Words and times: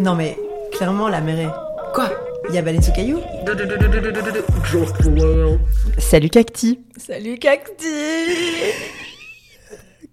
Non 0.00 0.14
mais, 0.14 0.36
clairement, 0.72 1.08
la 1.08 1.20
mer 1.20 1.38
est... 1.40 1.92
Quoi? 1.94 2.10
Il 2.48 2.54
y 2.54 2.58
a 2.58 2.62
baleine 2.62 2.82
sous 2.82 2.92
caillou? 2.92 3.20
Salut 5.98 6.28
Cacti 6.30 6.80
Salut 6.96 7.38
Cacti 7.38 7.84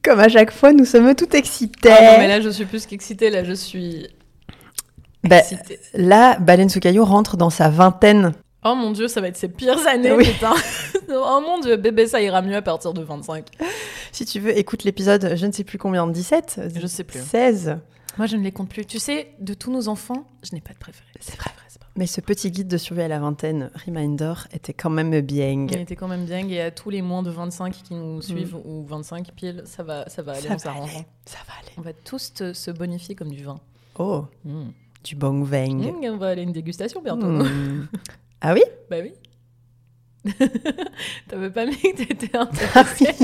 Comme 0.04 0.20
à 0.20 0.30
chaque 0.30 0.52
fois, 0.52 0.72
nous 0.74 0.86
sommes 0.86 1.14
tout 1.16 1.36
excités. 1.36 1.90
Ah 1.92 2.14
non, 2.14 2.18
mais 2.20 2.28
là, 2.28 2.42
je 2.42 2.50
suis 2.50 2.66
plus 2.66 2.86
qu'excitée, 2.86 3.30
là, 3.30 3.44
je 3.44 3.54
suis 3.54 4.08
Bah, 5.24 5.40
excitée. 5.40 5.80
là, 5.94 6.38
Baleine 6.40 6.70
sous 6.70 6.80
caillou 6.80 7.04
rentre 7.06 7.38
dans 7.38 7.50
sa 7.50 7.70
vingtaine. 7.70 8.32
Oh 8.66 8.76
mon 8.76 8.92
dieu, 8.92 9.08
ça 9.10 9.20
va 9.20 9.28
être 9.28 9.38
ses 9.38 9.50
pires 9.50 9.86
années, 9.88 10.14
Oui. 10.14 10.26
putain. 10.32 10.54
oh 11.10 11.42
mon 11.46 11.60
dieu, 11.60 11.76
bébé, 11.76 12.08
ça 12.08 12.22
ira 12.22 12.42
mieux 12.42 12.56
à 12.56 12.62
partir 12.62 12.94
de 12.94 13.04
25. 13.04 13.46
Si 14.14 14.26
tu 14.26 14.40
veux, 14.40 14.58
écoute 14.58 14.86
l'épisode, 14.86 15.34
je 15.36 15.46
ne 15.46 15.52
sais 15.52 15.66
plus 15.66 15.78
combien, 15.78 16.08
17 16.08 16.62
Je 16.82 16.88
sais 16.88 17.04
plus. 17.04 17.20
16 17.20 17.76
Moi, 18.18 18.28
je 18.28 18.38
ne 18.38 18.44
les 18.44 18.52
compte 18.52 18.70
plus. 18.70 18.86
Tu 18.86 19.00
sais, 19.00 19.34
de 19.40 19.54
tous 19.54 19.72
nos 19.72 19.88
enfants, 19.88 20.28
je 20.44 20.54
n'ai 20.54 20.62
pas 20.62 20.74
de 20.74 20.78
préféré. 20.78 21.08
C'est 21.20 21.36
vrai, 21.38 21.50
c'est 21.68 21.80
vrai. 21.82 21.90
Mais 21.96 22.06
ce 22.08 22.22
petit 22.22 22.52
guide 22.52 22.68
de 22.68 22.78
survie 22.78 23.02
à 23.02 23.08
la 23.08 23.20
vingtaine, 23.20 23.72
reminder, 23.86 24.34
était 24.54 24.74
quand 24.74 24.90
même 24.90 25.20
bien. 25.22 25.68
Il 25.70 25.78
était 25.80 25.96
quand 25.96 26.08
même 26.08 26.26
bien, 26.26 26.48
et 26.48 26.62
à 26.62 26.72
tous 26.72 26.90
les 26.90 27.02
moins 27.02 27.24
de 27.24 27.32
25 27.32 27.74
qui 27.84 27.94
nous 27.96 28.22
suivent, 28.22 28.56
ou 28.56 28.86
25 28.86 29.32
pile, 29.36 29.64
ça 29.66 29.84
va, 29.84 30.08
ça 30.10 30.22
va 30.22 30.34
aller, 30.34 30.48
Ça 30.48 30.54
on 30.54 30.58
va 30.58 30.72
aller. 30.84 31.06
Ça 31.26 31.38
va 31.48 31.54
aller. 31.60 31.72
On 31.78 31.82
va 31.82 31.94
tous 31.94 32.34
te- 32.34 32.54
se 32.54 32.72
bonifier 32.72 33.16
comme 33.16 33.32
du 33.32 33.44
vin. 33.44 33.60
Oh, 33.98 34.26
Mm. 34.44 34.70
du 35.04 35.16
bong 35.16 35.44
veng. 35.44 35.92
Mm, 35.92 36.06
on 36.14 36.18
va 36.18 36.28
aller 36.30 36.42
à 36.42 36.44
une 36.44 36.52
dégustation 36.52 37.02
bientôt. 37.02 37.28
Hmm. 37.28 37.88
Ah 38.46 38.54
oui 38.54 38.62
Bah 38.90 38.98
oui. 39.02 39.14
T'avais 41.30 41.50
pas 41.50 41.66
mis 41.66 41.78
que 41.78 41.96
t'étais 42.04 42.36
intéressée. 42.38 43.16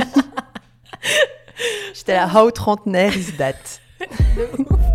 J'étais 1.93 2.13
là, 2.13 2.29
how 2.33 2.49
trentenaire 2.51 3.15
is 3.17 3.33
that? 3.37 3.81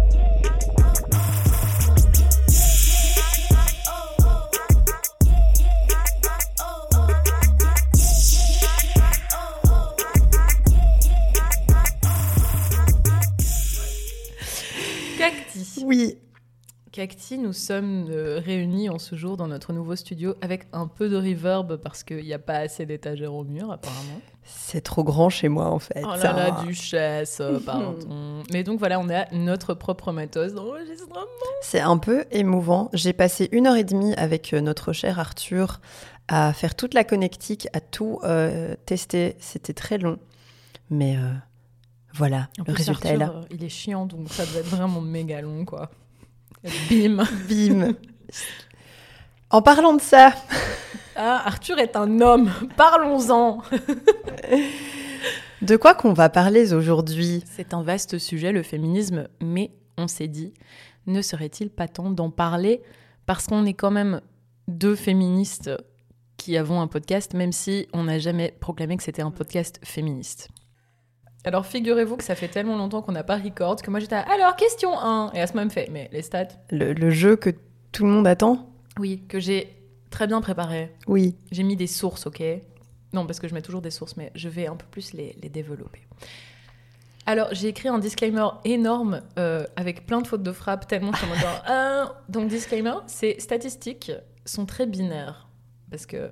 Cacti. 15.18 15.84
Oui. 15.84 16.18
Cacti, 16.92 17.38
nous 17.38 17.52
sommes 17.52 18.06
euh, 18.08 18.38
réunis 18.38 18.88
en 18.88 18.98
ce 18.98 19.16
jour 19.16 19.36
dans 19.36 19.48
notre 19.48 19.72
nouveau 19.72 19.96
studio 19.96 20.34
avec 20.40 20.66
un 20.72 20.86
peu 20.86 21.08
de 21.08 21.16
reverb 21.16 21.76
parce 21.76 22.04
qu'il 22.04 22.24
n'y 22.24 22.32
a 22.32 22.38
pas 22.38 22.58
assez 22.58 22.86
d'étagères 22.86 23.34
au 23.34 23.44
mur 23.44 23.70
apparemment. 23.70 24.20
C'est 24.46 24.82
trop 24.82 25.04
grand 25.04 25.30
chez 25.30 25.48
moi 25.48 25.66
en 25.70 25.78
fait. 25.78 26.02
Oh 26.04 26.08
là 26.16 26.32
là, 26.32 26.56
Ah. 26.58 26.64
duchesse, 26.64 27.38
euh, 27.40 27.58
pardon. 27.64 27.96
Mais 28.52 28.62
donc 28.62 28.78
voilà, 28.78 29.00
on 29.00 29.08
a 29.08 29.24
notre 29.32 29.74
propre 29.74 30.12
matos 30.12 30.52
d'enregistrement. 30.52 31.20
C'est 31.62 31.80
un 31.80 31.96
peu 31.98 32.24
émouvant. 32.30 32.90
J'ai 32.92 33.12
passé 33.12 33.48
une 33.52 33.66
heure 33.66 33.76
et 33.76 33.84
demie 33.84 34.14
avec 34.14 34.52
euh, 34.52 34.60
notre 34.60 34.92
cher 34.92 35.18
Arthur 35.18 35.80
à 36.28 36.52
faire 36.52 36.74
toute 36.74 36.94
la 36.94 37.04
connectique, 37.04 37.68
à 37.72 37.80
tout 37.80 38.18
euh, 38.24 38.74
tester. 38.86 39.36
C'était 39.40 39.74
très 39.74 39.98
long. 39.98 40.18
Mais 40.90 41.16
euh, 41.16 41.32
voilà, 42.12 42.48
En 42.58 42.64
le 42.66 42.72
plus, 42.74 42.74
résultat 42.74 43.08
Arthur, 43.10 43.10
est 43.10 43.16
là. 43.26 43.40
il 43.50 43.64
est 43.64 43.68
chiant, 43.68 44.06
donc 44.06 44.28
ça 44.30 44.44
doit 44.46 44.60
être 44.60 44.66
vraiment 44.68 45.00
méga 45.00 45.40
long, 45.40 45.64
quoi. 45.64 45.90
Bim 46.90 47.24
Bim. 47.48 47.92
en 49.50 49.62
parlant 49.62 49.94
de 49.94 50.00
ça, 50.00 50.32
Ah, 51.16 51.42
Arthur 51.46 51.78
est 51.78 51.96
un 51.96 52.20
homme, 52.20 52.50
parlons-en. 52.76 53.62
De 55.62 55.76
quoi 55.76 55.94
qu'on 55.94 56.12
va 56.12 56.28
parler 56.28 56.74
aujourd'hui? 56.74 57.42
C'est 57.46 57.72
un 57.72 57.82
vaste 57.82 58.18
sujet, 58.18 58.52
le 58.52 58.62
féminisme, 58.62 59.28
mais 59.40 59.70
on 59.96 60.08
s'est 60.08 60.28
dit, 60.28 60.52
ne 61.06 61.22
serait-il 61.22 61.70
pas 61.70 61.88
temps 61.88 62.10
d'en 62.10 62.30
parler? 62.30 62.82
Parce 63.26 63.46
qu'on 63.46 63.64
est 63.64 63.74
quand 63.74 63.90
même 63.90 64.20
deux 64.68 64.96
féministes 64.96 65.70
qui 66.36 66.56
avons 66.56 66.80
un 66.80 66.88
podcast, 66.88 67.32
même 67.32 67.52
si 67.52 67.86
on 67.92 68.04
n'a 68.04 68.18
jamais 68.18 68.54
proclamé 68.60 68.96
que 68.96 69.02
c'était 69.02 69.22
un 69.22 69.30
podcast 69.30 69.80
féministe. 69.84 70.48
Alors 71.44 71.64
figurez-vous 71.64 72.16
que 72.16 72.24
ça 72.24 72.34
fait 72.34 72.48
tellement 72.48 72.76
longtemps 72.76 73.02
qu'on 73.02 73.12
n'a 73.12 73.22
pas 73.22 73.36
record 73.36 73.76
que 73.76 73.90
moi 73.90 74.00
j'étais 74.00 74.16
à, 74.16 74.20
alors 74.20 74.56
question 74.56 74.98
1 74.98 75.32
et 75.34 75.42
Asma 75.42 75.64
me 75.64 75.70
fait 75.70 75.88
mais 75.92 76.08
les 76.10 76.22
stats? 76.22 76.48
Le, 76.70 76.94
le 76.94 77.10
jeu 77.10 77.36
que 77.36 77.50
tout 77.92 78.04
le 78.04 78.10
monde 78.10 78.26
attend? 78.26 78.70
Oui 78.98 79.22
que 79.28 79.38
j'ai 79.40 79.83
très 80.14 80.26
bien 80.28 80.40
préparé 80.40 80.94
Oui. 81.08 81.34
J'ai 81.50 81.64
mis 81.64 81.74
des 81.74 81.88
sources, 81.88 82.26
ok 82.26 82.42
Non, 83.12 83.26
parce 83.26 83.40
que 83.40 83.48
je 83.48 83.54
mets 83.54 83.62
toujours 83.62 83.82
des 83.82 83.90
sources, 83.90 84.16
mais 84.16 84.30
je 84.36 84.48
vais 84.48 84.68
un 84.68 84.76
peu 84.76 84.86
plus 84.88 85.12
les, 85.12 85.36
les 85.42 85.48
développer. 85.48 86.06
Alors, 87.26 87.48
j'ai 87.52 87.68
écrit 87.68 87.88
un 87.88 87.98
disclaimer 87.98 88.46
énorme 88.64 89.22
euh, 89.38 89.64
avec 89.74 90.06
plein 90.06 90.20
de 90.20 90.26
fautes 90.26 90.42
de 90.44 90.52
frappe, 90.52 90.86
tellement 90.86 91.10
je 91.12 91.18
suis 91.18 91.26
en 91.26 91.62
Ah 91.66 92.12
Donc, 92.28 92.48
disclaimer, 92.48 92.94
ces 93.06 93.40
statistiques 93.40 94.12
sont 94.44 94.66
très 94.66 94.86
binaires. 94.86 95.48
Parce 95.90 96.06
que. 96.06 96.30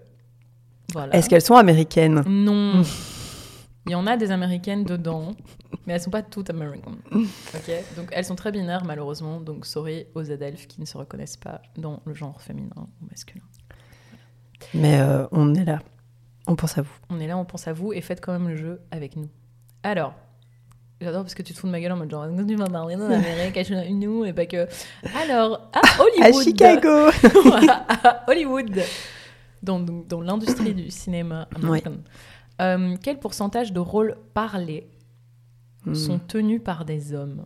Voilà. 0.93 1.15
Est-ce 1.17 1.29
qu'elles 1.29 1.43
sont 1.43 1.57
américaines? 1.57 2.23
Non. 2.27 2.83
Il 3.87 3.91
y 3.91 3.95
en 3.97 4.07
a 4.07 4.17
des 4.17 4.31
américaines 4.31 4.85
dedans, 4.85 5.33
mais 5.87 5.95
elles 5.95 6.01
sont 6.01 6.11
pas 6.11 6.23
toutes 6.23 6.51
américaines. 6.51 6.99
Ok 7.13 7.73
Donc, 7.97 8.11
elles 8.13 8.25
sont 8.25 8.37
très 8.37 8.53
binaires, 8.53 8.85
malheureusement. 8.85 9.41
Donc, 9.41 9.67
sorry 9.67 10.07
aux 10.15 10.31
adelphes 10.31 10.69
qui 10.69 10.81
ne 10.81 10.87
se 10.87 10.97
reconnaissent 10.97 11.37
pas 11.37 11.61
dans 11.77 12.01
le 12.05 12.15
genre 12.15 12.41
féminin 12.41 12.71
ou 12.77 13.07
masculin. 13.11 13.43
Mais 14.75 15.01
euh, 15.01 15.27
on 15.33 15.55
est 15.55 15.65
là. 15.65 15.81
On 16.47 16.57
pense 16.57 16.77
à 16.79 16.83
vous. 16.83 16.93
On 17.11 17.21
est 17.21 17.27
là, 17.27 17.37
on 17.39 17.45
pense 17.45 17.69
à 17.69 17.73
vous 17.73 17.93
et 17.93 18.01
faites 18.01 18.21
quand 18.21 18.33
même 18.33 18.49
le 18.49 18.57
jeu 18.57 18.81
avec 18.91 19.17
nous. 19.17 19.29
Alors, 19.83 20.15
j'adore 21.01 21.23
parce 21.23 21.35
que 21.35 21.43
tu 21.43 21.53
te 21.53 21.59
fous 21.59 21.67
de 21.67 21.73
ma 21.73 21.81
gueule 21.81 21.93
en 21.93 21.97
mode 21.97 22.11
genre, 22.11 22.27
tu 22.47 22.55
vas 22.57 22.67
parler 22.67 22.97
en 22.97 23.01
Amérique, 23.03 23.57
à 23.57 23.91
nous 23.91 24.25
et 24.25 24.33
pas 24.33 24.47
que. 24.47 24.67
Alors, 25.23 25.71
à 25.73 25.81
Hollywood. 26.03 26.41
À 26.41 26.43
Chicago 26.43 27.11
à 28.03 28.25
Hollywood. 28.29 28.81
Dans, 29.63 29.79
dans- 29.79 30.21
l'industrie 30.21 30.75
du 30.75 30.91
cinéma 30.91 31.49
américain. 31.55 31.93
Euh, 32.61 32.97
quel 33.03 33.19
pourcentage 33.21 33.73
de 33.73 33.81
rôles 33.81 34.17
parlés 34.35 34.89
Hmm. 35.85 35.95
sont 35.97 36.21
tenus 36.21 36.63
par 36.63 36.85
des 36.85 37.13
hommes 37.13 37.45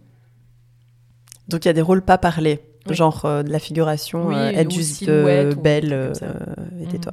Donc 1.48 1.64
il 1.64 1.68
y 1.68 1.70
a 1.70 1.72
des 1.72 1.80
rôles 1.80 2.02
pas 2.02 2.18
parlés, 2.18 2.60
Oui. 2.88 2.94
genre 2.96 3.24
euh, 3.24 3.42
de 3.42 3.50
la 3.50 3.58
figuration, 3.58 4.26
Oui, 4.28 4.34
euh, 4.36 4.50
être 4.50 4.70
juste 4.70 5.08
euh, 5.08 5.52
ou 5.54 5.60
belle 5.60 5.92
et 6.80 6.84
Mhm. 6.84 6.88
tais-toi. 6.88 7.12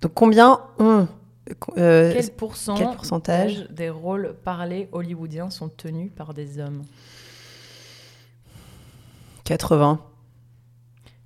Donc 0.00 0.12
combien 0.14 0.60
ont 0.78 1.06
euh, 1.78 2.12
Quel, 2.12 2.30
pourcent 2.32 2.74
quel 2.74 2.90
pourcentage 2.90 3.66
des 3.70 3.88
rôles 3.90 4.34
parlés 4.44 4.88
hollywoodiens 4.92 5.50
sont 5.50 5.68
tenus 5.68 6.12
par 6.14 6.34
des 6.34 6.58
hommes? 6.58 6.84
80. 9.44 10.00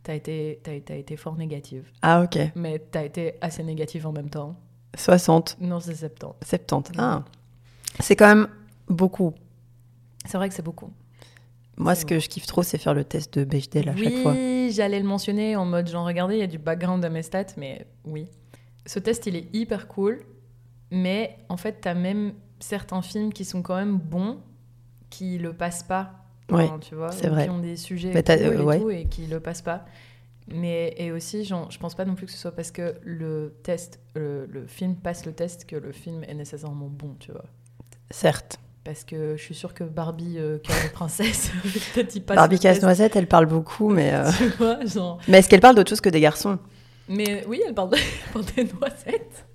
T'as 0.04 0.14
été, 0.14 0.60
t'as, 0.62 0.80
t'as 0.80 0.96
été 0.96 1.16
fort 1.16 1.36
négative. 1.36 1.84
Ah 2.02 2.22
ok. 2.22 2.38
Mais 2.56 2.78
t'as 2.78 3.04
été 3.04 3.34
assez 3.40 3.62
négative 3.62 4.06
en 4.06 4.12
même 4.12 4.30
temps. 4.30 4.56
60, 4.96 5.56
Non, 5.60 5.80
c'est 5.80 5.94
70. 5.94 6.34
70. 6.48 6.92
Ah. 6.98 7.22
C'est 8.00 8.16
quand 8.16 8.26
même 8.26 8.48
beaucoup. 8.88 9.32
C'est 10.24 10.36
vrai 10.36 10.48
que 10.48 10.54
c'est 10.54 10.62
beaucoup. 10.62 10.90
Moi, 11.78 11.94
ce 11.94 12.04
que 12.04 12.18
je 12.18 12.28
kiffe 12.28 12.46
trop, 12.46 12.62
c'est 12.62 12.78
faire 12.78 12.94
le 12.94 13.04
test 13.04 13.38
de 13.38 13.44
Bechdel 13.44 13.88
à 13.88 13.96
chaque 13.96 14.16
fois. 14.18 14.32
Oui, 14.32 14.70
j'allais 14.72 15.00
le 15.00 15.06
mentionner 15.06 15.56
en 15.56 15.64
mode, 15.64 15.88
genre, 15.88 16.06
regardez, 16.06 16.36
il 16.36 16.40
y 16.40 16.44
a 16.44 16.46
du 16.46 16.58
background 16.58 17.04
à 17.04 17.08
mes 17.08 17.22
stats, 17.22 17.54
mais 17.56 17.86
oui. 18.04 18.28
Ce 18.86 18.98
test, 18.98 19.26
il 19.26 19.36
est 19.36 19.48
hyper 19.54 19.88
cool, 19.88 20.22
mais 20.90 21.38
en 21.48 21.56
fait, 21.56 21.78
t'as 21.80 21.94
même 21.94 22.34
certains 22.60 23.02
films 23.02 23.32
qui 23.32 23.44
sont 23.44 23.62
quand 23.62 23.76
même 23.76 23.96
bons, 23.98 24.38
qui 25.10 25.38
le 25.38 25.52
passent 25.52 25.82
pas. 25.82 26.12
Ouais, 26.50 26.68
tu 26.80 26.94
vois, 26.94 27.10
c'est 27.10 27.28
vrai. 27.28 27.44
Qui 27.44 27.50
ont 27.50 27.60
des 27.60 27.76
sujets 27.76 28.12
cool 28.12 28.22
euh, 28.28 28.60
et 28.60 28.64
ouais. 28.64 28.80
tout, 28.80 28.90
et 28.90 29.04
qui 29.06 29.26
le 29.26 29.40
passent 29.40 29.62
pas. 29.62 29.86
Mais 30.48 30.94
et 30.98 31.12
aussi, 31.12 31.44
genre, 31.44 31.70
je 31.70 31.78
pense 31.78 31.94
pas 31.94 32.04
non 32.04 32.14
plus 32.14 32.26
que 32.26 32.32
ce 32.32 32.38
soit 32.38 32.54
parce 32.54 32.70
que 32.70 32.96
le 33.02 33.54
test, 33.62 34.00
le, 34.14 34.46
le 34.46 34.66
film 34.66 34.96
passe 34.96 35.24
le 35.24 35.32
test 35.32 35.66
que 35.66 35.76
le 35.76 35.92
film 35.92 36.24
est 36.24 36.34
nécessairement 36.34 36.88
bon, 36.88 37.16
tu 37.18 37.32
vois. 37.32 37.44
Certes. 38.10 38.58
Parce 38.84 39.04
que 39.04 39.36
je 39.36 39.42
suis 39.42 39.54
sûre 39.54 39.74
que 39.74 39.84
Barbie, 39.84 40.36
euh, 40.38 40.58
princesse, 40.92 41.50
peut-être 41.94 42.14
il 42.16 42.22
passe 42.22 42.36
Barbie 42.36 42.58
Casse-Noisette, 42.58 43.14
elle 43.16 43.28
parle 43.28 43.46
beaucoup, 43.46 43.88
mais... 43.90 44.10
euh, 44.14 44.30
Tu 44.36 44.48
vois, 44.48 44.84
genre. 44.84 45.18
Mais 45.28 45.38
est-ce 45.38 45.48
qu'elle 45.48 45.60
parle 45.60 45.76
d'autre 45.76 45.90
chose 45.90 46.00
que 46.00 46.08
des 46.08 46.20
garçons? 46.20 46.58
Mais 47.08 47.44
oui, 47.46 47.62
elle 47.66 47.74
parle, 47.74 47.90
de... 47.90 47.96
elle 47.96 48.32
parle 48.32 48.44
des 48.56 48.64
noisettes. 48.64 49.46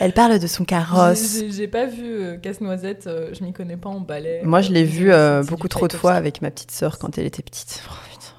Elle 0.00 0.12
parle 0.12 0.38
de 0.38 0.46
son 0.46 0.64
carrosse. 0.64 1.42
J'ai- 1.50 1.68
pas 1.68 1.86
vu 1.86 2.04
euh, 2.04 2.36
Casse-Noisette, 2.36 3.06
euh, 3.06 3.30
je 3.32 3.42
m'y 3.42 3.54
connais 3.54 3.78
pas 3.78 3.88
en 3.88 4.00
ballet. 4.00 4.42
Moi, 4.44 4.60
je 4.60 4.72
l'ai 4.72 4.84
vu 4.84 5.10
euh, 5.10 5.42
beaucoup 5.42 5.68
trop 5.68 5.88
de 5.88 5.94
fois 5.94 6.12
avec 6.12 6.42
ma 6.42 6.50
petite 6.50 6.70
sœur 6.70 6.98
quand 6.98 7.16
elle 7.16 7.24
était 7.24 7.42
petite. 7.42 7.82
Oh. 7.88 7.94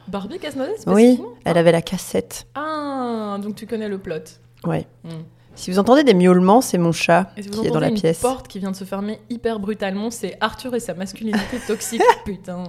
Barbie 0.07 0.37
Casse-Noisette, 0.37 0.83
Oui, 0.85 1.19
elle 1.45 1.57
avait 1.57 1.71
la 1.71 1.81
cassette. 1.81 2.45
Ah, 2.53 3.37
donc 3.41 3.55
tu 3.55 3.65
connais 3.65 3.87
le 3.89 3.97
plot? 3.97 4.15
Ouais. 4.63 4.85
Hmm. 5.03 5.23
Si 5.55 5.71
vous 5.71 5.79
entendez 5.79 6.03
des 6.03 6.13
miaulements, 6.13 6.61
c'est 6.61 6.77
mon 6.77 6.91
chat 6.91 7.31
Et 7.37 7.43
si 7.43 7.49
vous 7.49 7.61
qui 7.61 7.67
est 7.67 7.71
dans 7.71 7.79
la 7.79 7.89
une 7.89 7.95
pièce. 7.95 8.19
porte 8.19 8.47
qui 8.47 8.59
vient 8.59 8.71
de 8.71 8.75
se 8.75 8.83
fermer 8.83 9.19
hyper 9.29 9.59
brutalement, 9.59 10.11
c'est 10.11 10.37
Arthur 10.41 10.75
et 10.75 10.79
sa 10.79 10.93
masculinité 10.93 11.59
toxique. 11.65 12.01
Putain. 12.25 12.63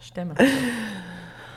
Je 0.00 0.10
t'aime. 0.12 0.34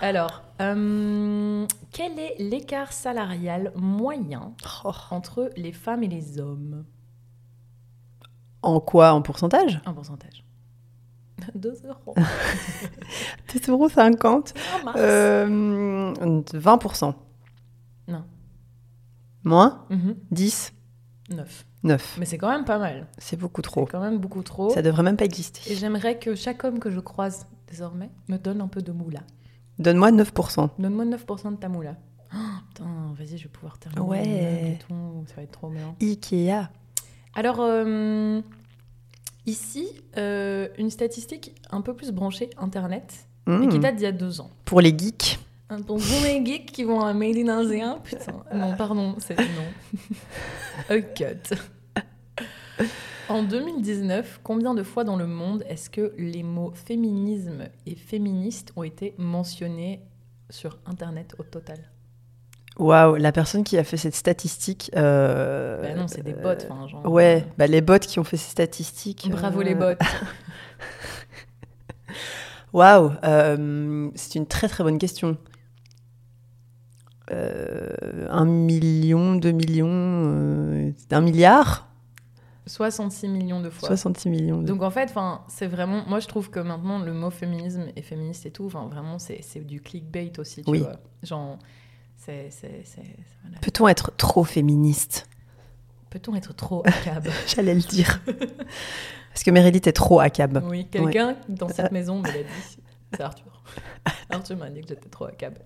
Alors, 0.02 0.44
euh, 0.62 1.66
quel 1.92 2.18
est 2.20 2.36
l'écart 2.40 2.94
salarial 2.94 3.72
moyen 3.76 4.54
Oh. 4.86 4.92
entre 5.12 5.50
les 5.58 5.74
femmes 5.74 6.04
et 6.04 6.08
les 6.08 6.40
hommes 6.40 6.86
En 8.62 8.80
quoi? 8.80 9.12
En 9.12 9.22
pourcentage? 9.22 9.82
Un 9.86 9.94
pourcentage. 9.94 10.46
2 11.56 11.74
euros. 11.88 12.16
2,50 13.54 13.70
euros. 13.72 13.90
50. 13.90 14.54
Ah, 14.56 14.84
mince. 14.86 14.96
Euh, 14.98 16.14
20%. 16.54 17.14
Moins 19.44 19.86
Mhm. 19.90 20.16
10 20.32 20.74
9. 21.30 21.66
9. 21.84 22.18
Mais 22.20 22.26
c'est 22.26 22.38
quand 22.38 22.50
même 22.50 22.66
pas 22.66 22.80
mal. 22.80 23.08
C'est 23.20 23.38
beaucoup 23.38 23.62
C'est 23.62 23.70
trop. 23.70 23.86
quand 23.86 24.00
même 24.02 24.18
beaucoup 24.18 24.42
trop. 24.44 24.70
Ça 24.72 24.82
devrait 24.82 25.04
même 25.04 25.16
pas 25.18 25.24
Et 25.26 25.28
exister. 25.28 25.76
j'aimerais 25.76 26.18
que 26.20 26.36
chaque 26.36 26.64
homme 26.64 26.80
que 26.80 26.90
je 26.92 27.00
croise 27.00 27.46
désormais 27.70 28.10
me 28.28 28.38
donne 28.38 28.62
un 28.62 28.68
peu 28.68 28.82
de 28.82 28.92
moula. 28.92 29.22
Donne-moi 29.78 30.12
9%. 30.12 30.70
Donne-moi 30.80 31.06
9% 31.06 31.52
de 31.52 31.56
ta 31.58 31.70
moula. 31.70 31.96
Oh, 32.34 32.38
putain, 32.68 32.86
vas-y, 33.18 33.38
je 33.38 33.44
vais 33.44 33.50
pouvoir 33.50 33.78
terminer. 33.80 34.02
Ouais. 34.06 34.72
et 34.74 34.78
tout, 34.80 35.24
Ça 35.28 35.36
va 35.36 35.44
être 35.44 35.52
trop 35.52 35.70
bien. 35.70 35.96
Ikea. 36.02 36.70
Alors, 37.36 37.58
euh, 37.62 38.42
ici, 39.46 39.88
euh, 40.18 40.68
une 40.78 40.90
statistique 40.90 41.56
un 41.72 41.82
peu 41.82 41.96
plus 41.96 42.12
branchée 42.12 42.50
Internet, 42.58 43.26
mais 43.48 43.68
qui 43.68 43.78
Mmh. 43.78 43.82
date 43.82 43.96
d'il 43.96 44.04
y 44.04 44.08
a 44.08 44.12
deux 44.12 44.42
ans. 44.42 44.50
Pour 44.66 44.82
les 44.82 44.96
geeks. 44.98 45.40
Un 45.72 45.82
Pour 45.82 45.98
vous 45.98 46.24
les 46.24 46.44
geeks 46.44 46.72
qui 46.72 46.84
vont 46.84 47.02
à 47.02 47.14
Made 47.14 47.38
in 47.38 47.48
Asia, 47.50 48.00
putain. 48.04 48.44
Non, 48.54 48.76
pardon, 48.76 49.16
c'est 49.20 49.38
non. 49.58 50.16
A 50.90 51.00
cut. 51.00 51.56
En 53.28 53.44
2019, 53.44 54.40
combien 54.44 54.74
de 54.74 54.82
fois 54.82 55.04
dans 55.04 55.16
le 55.16 55.28
monde 55.28 55.64
est-ce 55.70 55.92
que 55.92 56.14
les 56.18 56.42
mots 56.42 56.72
féminisme 56.74 57.66
et 57.86 57.96
féministe 57.96 58.72
ont 58.76 58.82
été 58.84 59.14
mentionnés 59.20 60.02
sur 60.50 60.80
Internet 60.88 61.36
au 61.38 61.44
total? 61.44 61.78
Waouh, 62.80 63.18
la 63.18 63.32
personne 63.32 63.64
qui 63.64 63.78
a 63.78 63.84
fait 63.84 63.98
cette 63.98 64.16
statistique. 64.16 64.90
euh, 64.96 65.82
Bah 65.84 65.94
non, 65.94 66.08
c'est 66.08 66.24
des 66.24 66.34
bots, 66.34 66.50
enfin, 66.50 66.88
genre. 66.88 67.06
Ouais, 67.06 67.46
bah 67.60 67.68
les 67.68 67.82
bots 67.82 68.00
qui 68.00 68.18
ont 68.20 68.24
fait 68.24 68.38
ces 68.38 68.50
statistiques. 68.50 69.30
Bravo 69.30 69.60
euh, 69.60 69.64
les 69.64 69.76
bots. 69.76 69.94
Waouh, 72.74 73.12
euh, 73.24 74.10
c'est 74.16 74.36
une 74.36 74.48
très 74.48 74.68
très 74.70 74.84
bonne 74.84 74.98
question. 74.98 75.38
Euh, 77.32 78.28
un 78.30 78.46
million, 78.46 79.36
deux 79.36 79.52
millions, 79.52 79.88
euh, 79.90 80.92
un 81.12 81.22
milliard 81.22 81.86
66 82.66 83.28
millions 83.28 83.62
de 83.62 83.70
fois. 83.70 83.88
66 83.88 84.30
millions. 84.30 84.62
De... 84.62 84.68
Donc 84.68 84.84
en 84.84 84.92
fait, 84.92 85.14
c'est 85.48 85.68
vraiment. 85.68 86.04
Moi, 86.08 86.20
je 86.20 86.28
trouve 86.28 86.50
que 86.52 86.60
maintenant 86.60 87.00
le 87.00 87.14
mot 87.14 87.32
féminisme 87.32 87.86
et 87.96 88.02
féministe 88.02 88.46
et 88.46 88.52
tout, 88.52 88.70
vraiment, 88.70 89.18
c'est 89.20 89.66
du 89.66 89.82
clickbait 89.82 90.32
aussi, 90.38 90.64
tu 90.64 90.70
Oui. 90.70 90.80
vois. 90.80 90.98
Genre, 91.24 91.58
c'est. 92.16 92.50
voilà. 93.42 93.58
Peut-on 93.62 93.88
être 93.88 94.16
trop 94.18 94.44
féministe? 94.44 95.28
Peut-on 96.10 96.36
être 96.36 96.56
trop 96.56 96.84
à 96.86 96.92
cab? 96.92 97.28
J'allais 97.48 97.76
le 97.76 97.82
dire. 97.82 98.22
Parce 99.34 99.44
que 99.44 99.52
Meredith 99.52 99.88
est 99.88 99.94
trop 99.94 100.20
à 100.20 100.30
cab. 100.30 100.64
Oui, 100.68 100.88
quelqu'un 100.90 101.38
dans 101.48 101.70
cette 101.70 101.92
maison 101.92 102.20
me 102.20 102.28
l'a 102.28 102.34
dit. 102.34 102.78
C'est 103.12 103.22
Arthur. 103.22 103.64
Arthur 104.30 104.58
m'a 104.58 104.70
dit 104.70 104.82
que 104.82 104.90
j'étais 104.90 105.10
trop 105.10 105.28
cab. 105.38 105.58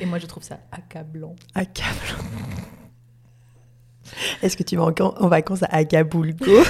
Et 0.00 0.06
moi, 0.06 0.18
je 0.18 0.26
trouve 0.26 0.42
ça 0.42 0.58
accablant. 0.72 1.34
Cab. 1.54 1.94
Est-ce 4.42 4.56
que 4.56 4.62
tu 4.62 4.76
vas 4.76 4.84
encore 4.84 5.22
en 5.22 5.28
vacances 5.28 5.62
à 5.62 5.74
Acapulco? 5.76 6.50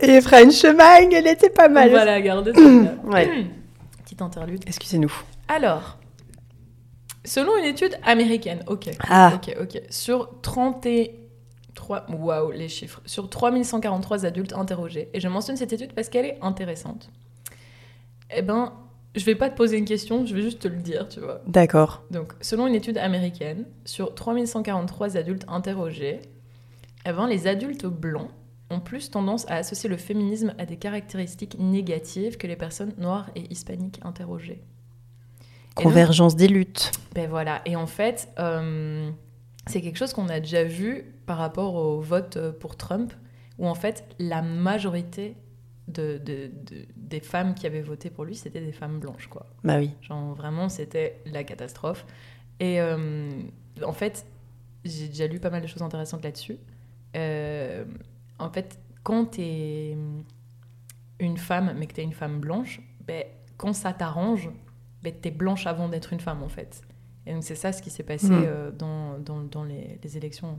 Et 0.00 0.20
Frenchman, 0.22 1.12
elle 1.12 1.26
était 1.26 1.50
pas 1.50 1.68
On 1.68 1.72
mal. 1.72 1.90
va 1.90 2.04
la 2.04 2.20
garder. 2.20 2.52
Ouais. 3.04 3.46
Petite 4.02 4.22
interlude. 4.22 4.62
Excusez-nous. 4.66 5.12
Alors, 5.48 5.98
selon 7.30 7.56
une 7.58 7.64
étude 7.64 7.96
américaine, 8.02 8.64
ok, 8.66 8.90
Ah. 9.08 9.32
ok, 9.36 9.56
ok, 9.62 9.82
sur 9.88 10.40
33, 10.42 12.06
waouh, 12.08 12.50
les 12.50 12.68
chiffres, 12.68 13.00
sur 13.06 13.30
3143 13.30 14.26
adultes 14.26 14.52
interrogés, 14.52 15.08
et 15.14 15.20
je 15.20 15.28
mentionne 15.28 15.56
cette 15.56 15.72
étude 15.72 15.92
parce 15.92 16.08
qu'elle 16.08 16.26
est 16.26 16.38
intéressante. 16.42 17.08
Eh 18.34 18.42
ben, 18.42 18.72
je 19.14 19.24
vais 19.24 19.36
pas 19.36 19.48
te 19.48 19.56
poser 19.56 19.78
une 19.78 19.84
question, 19.84 20.26
je 20.26 20.34
vais 20.34 20.42
juste 20.42 20.60
te 20.62 20.68
le 20.68 20.76
dire, 20.76 21.08
tu 21.08 21.20
vois. 21.20 21.40
D'accord. 21.46 22.02
Donc, 22.10 22.32
selon 22.40 22.66
une 22.66 22.74
étude 22.74 22.98
américaine, 22.98 23.64
sur 23.84 24.12
3143 24.14 25.16
adultes 25.16 25.44
interrogés, 25.46 26.20
eh 27.06 27.12
ben, 27.12 27.28
les 27.28 27.46
adultes 27.46 27.86
blancs 27.86 28.30
ont 28.70 28.80
plus 28.80 29.08
tendance 29.10 29.48
à 29.48 29.54
associer 29.54 29.88
le 29.88 29.96
féminisme 29.96 30.52
à 30.58 30.66
des 30.66 30.76
caractéristiques 30.76 31.56
négatives 31.60 32.36
que 32.38 32.46
les 32.48 32.56
personnes 32.56 32.92
noires 32.98 33.30
et 33.36 33.50
hispaniques 33.52 34.00
interrogées. 34.04 34.62
Donc, 35.76 35.84
Convergence 35.84 36.36
des 36.36 36.48
luttes. 36.48 36.90
ben 37.14 37.28
voilà, 37.28 37.62
et 37.64 37.76
en 37.76 37.86
fait, 37.86 38.28
euh, 38.38 39.10
c'est 39.66 39.80
quelque 39.80 39.96
chose 39.96 40.12
qu'on 40.12 40.28
a 40.28 40.40
déjà 40.40 40.64
vu 40.64 41.04
par 41.26 41.38
rapport 41.38 41.74
au 41.74 42.00
vote 42.00 42.36
euh, 42.36 42.52
pour 42.52 42.76
Trump, 42.76 43.12
où 43.58 43.66
en 43.68 43.74
fait, 43.74 44.04
la 44.18 44.42
majorité 44.42 45.36
de, 45.88 46.18
de- 46.18 46.50
de- 46.64 46.86
des 46.96 47.20
femmes 47.20 47.54
qui 47.54 47.66
avaient 47.66 47.82
voté 47.82 48.10
pour 48.10 48.24
lui, 48.24 48.34
c'était 48.34 48.60
des 48.60 48.72
femmes 48.72 48.98
blanches, 48.98 49.28
quoi. 49.28 49.46
Bah 49.64 49.78
oui. 49.78 49.90
Genre 50.02 50.34
vraiment, 50.34 50.68
c'était 50.68 51.20
la 51.26 51.44
catastrophe. 51.44 52.04
Et 52.58 52.80
euh, 52.80 53.30
en 53.84 53.92
fait, 53.92 54.26
j'ai 54.84 55.08
déjà 55.08 55.26
lu 55.26 55.40
pas 55.40 55.50
mal 55.50 55.62
de 55.62 55.66
choses 55.66 55.82
intéressantes 55.82 56.22
là-dessus. 56.24 56.58
Euh, 57.16 57.84
en 58.38 58.50
fait, 58.50 58.78
quand 59.02 59.24
t'es 59.32 59.96
une 61.18 61.36
femme, 61.36 61.74
mais 61.76 61.86
que 61.86 61.94
t'es 61.94 62.02
une 62.02 62.12
femme 62.12 62.40
blanche, 62.40 62.80
ben, 63.06 63.24
quand 63.56 63.72
ça 63.72 63.92
t'arrange, 63.92 64.48
ben, 65.02 65.12
t'es 65.12 65.30
blanche 65.30 65.66
avant 65.66 65.88
d'être 65.88 66.12
une 66.12 66.20
femme, 66.20 66.42
en 66.42 66.48
fait. 66.48 66.82
Et 67.26 67.32
donc 67.34 67.44
c'est 67.44 67.54
ça 67.54 67.72
ce 67.72 67.82
qui 67.82 67.90
s'est 67.90 68.02
passé 68.02 68.28
Mm. 68.30 68.42
euh, 68.46 68.70
dans, 68.70 69.18
dans, 69.18 69.40
dans 69.42 69.64
les, 69.64 69.98
les 70.02 70.16
élections. 70.16 70.58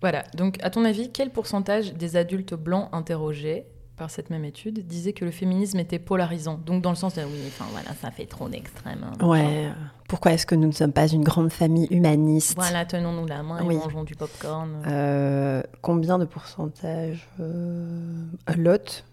Voilà, 0.00 0.24
donc 0.34 0.58
à 0.62 0.70
ton 0.70 0.84
avis, 0.84 1.10
quel 1.12 1.30
pourcentage 1.30 1.92
des 1.94 2.16
adultes 2.16 2.54
blancs 2.54 2.88
interrogés 2.92 3.66
par 3.96 4.10
cette 4.10 4.30
même 4.30 4.46
étude 4.46 4.86
disaient 4.86 5.12
que 5.12 5.26
le 5.26 5.30
féminisme 5.30 5.78
était 5.78 5.98
polarisant? 5.98 6.58
Donc 6.64 6.80
dans 6.82 6.88
le 6.88 6.96
sens 6.96 7.14
de 7.16 7.22
oui, 7.22 7.42
enfin 7.48 7.66
voilà, 7.70 7.92
ça 8.00 8.10
fait 8.10 8.24
trop 8.24 8.48
d'extrêmes. 8.48 9.04
hein. 9.20 9.26
Ouais. 9.28 9.66
euh, 9.66 9.72
Pourquoi 10.08 10.32
est-ce 10.32 10.46
que 10.46 10.54
nous 10.54 10.68
ne 10.68 10.72
sommes 10.72 10.94
pas 10.94 11.06
une 11.06 11.22
grande 11.22 11.52
famille 11.52 11.86
humaniste? 11.90 12.54
Voilà, 12.56 12.86
tenons-nous 12.86 13.26
la 13.26 13.42
main 13.42 13.62
Oui. 13.66 13.74
et 13.74 13.78
mangeons 13.78 14.04
du 14.04 14.14
popcorn. 14.14 14.82
Euh, 14.86 15.62
Combien 15.82 16.18
de 16.18 16.24
pourcentage 16.24 17.28
euh, 17.38 18.24
Lot 18.56 19.04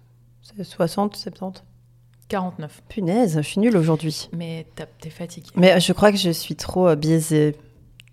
C'est 0.42 0.64
60, 0.64 1.18
70 1.18 1.64
49. 2.28 2.84
Punaise, 2.90 3.38
je 3.38 3.42
suis 3.42 3.60
nulle 3.60 3.78
aujourd'hui. 3.78 4.30
Mais 4.34 4.66
t'es 5.00 5.10
fatigué. 5.10 5.50
Mais 5.56 5.80
je 5.80 5.94
crois 5.94 6.12
que 6.12 6.18
je 6.18 6.30
suis 6.30 6.56
trop 6.56 6.88
euh, 6.88 6.96
biaisée 6.96 7.56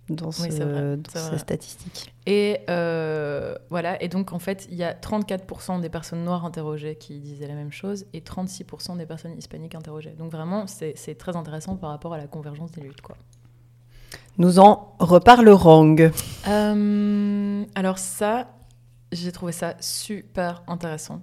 dans, 0.08 0.30
ce, 0.30 0.42
Oui, 0.42 0.48
c'est 0.50 0.64
vrai, 0.64 0.96
dans 0.96 1.10
c'est 1.12 1.30
ces 1.30 1.38
statistiques. 1.38 2.14
Et 2.26 2.60
euh, 2.68 3.56
voilà, 3.70 4.00
et 4.02 4.08
donc 4.08 4.32
en 4.32 4.38
fait, 4.38 4.66
il 4.70 4.76
y 4.76 4.84
a 4.84 4.92
34% 4.92 5.80
des 5.80 5.88
personnes 5.88 6.24
noires 6.24 6.44
interrogées 6.44 6.96
qui 6.96 7.20
disaient 7.20 7.46
la 7.46 7.54
même 7.54 7.72
chose 7.72 8.06
et 8.12 8.20
36% 8.20 8.96
des 8.98 9.06
personnes 9.06 9.36
hispaniques 9.36 9.74
interrogées. 9.74 10.14
Donc 10.18 10.30
vraiment, 10.30 10.66
c'est 10.66 10.94
c'est 10.96 11.14
très 11.14 11.36
intéressant 11.36 11.76
par 11.76 11.90
rapport 11.90 12.12
à 12.14 12.18
la 12.18 12.26
convergence 12.26 12.70
des 12.72 12.82
luttes. 12.82 13.00
Quoi. 13.00 13.16
Nous 14.38 14.58
en 14.58 14.94
reparlerons. 14.98 15.96
Euh, 16.48 17.64
alors 17.74 17.98
ça, 17.98 18.48
j'ai 19.12 19.32
trouvé 19.32 19.52
ça 19.52 19.74
super 19.80 20.62
intéressant. 20.66 21.22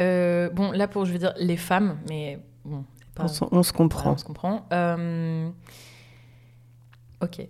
Euh, 0.00 0.48
bon, 0.50 0.70
là 0.72 0.86
pour, 0.88 1.04
je 1.04 1.12
veux 1.12 1.18
dire, 1.18 1.34
les 1.38 1.56
femmes, 1.56 1.98
mais 2.08 2.38
bon, 2.64 2.84
pas- 3.14 3.24
On, 3.24 3.28
se- 3.28 3.44
on 3.44 3.62
se 3.62 3.72
Voilà, 3.72 3.76
comprend. 3.78 4.12
on 4.12 4.16
se 4.16 4.24
comprend. 4.24 4.66
Euh, 4.72 5.50
Ok. 7.20 7.46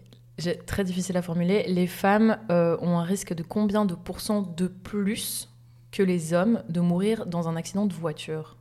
Très 0.67 0.85
difficile 0.85 1.17
à 1.17 1.23
formuler. 1.23 1.65
Les 1.67 1.87
femmes 1.89 2.39
euh, 2.51 2.77
ont 2.81 2.97
un 2.99 3.03
risque 3.03 3.35
de 3.35 3.43
combien 3.43 3.85
de 3.85 3.95
pourcents 3.95 4.41
de 4.43 4.69
plus 4.69 5.53
que 5.91 6.03
les 6.03 6.33
hommes 6.33 6.63
de 6.69 6.81
mourir 6.81 7.27
dans 7.27 7.49
un 7.49 7.57
accident 7.57 7.87
de 7.87 7.93
voiture? 7.93 8.57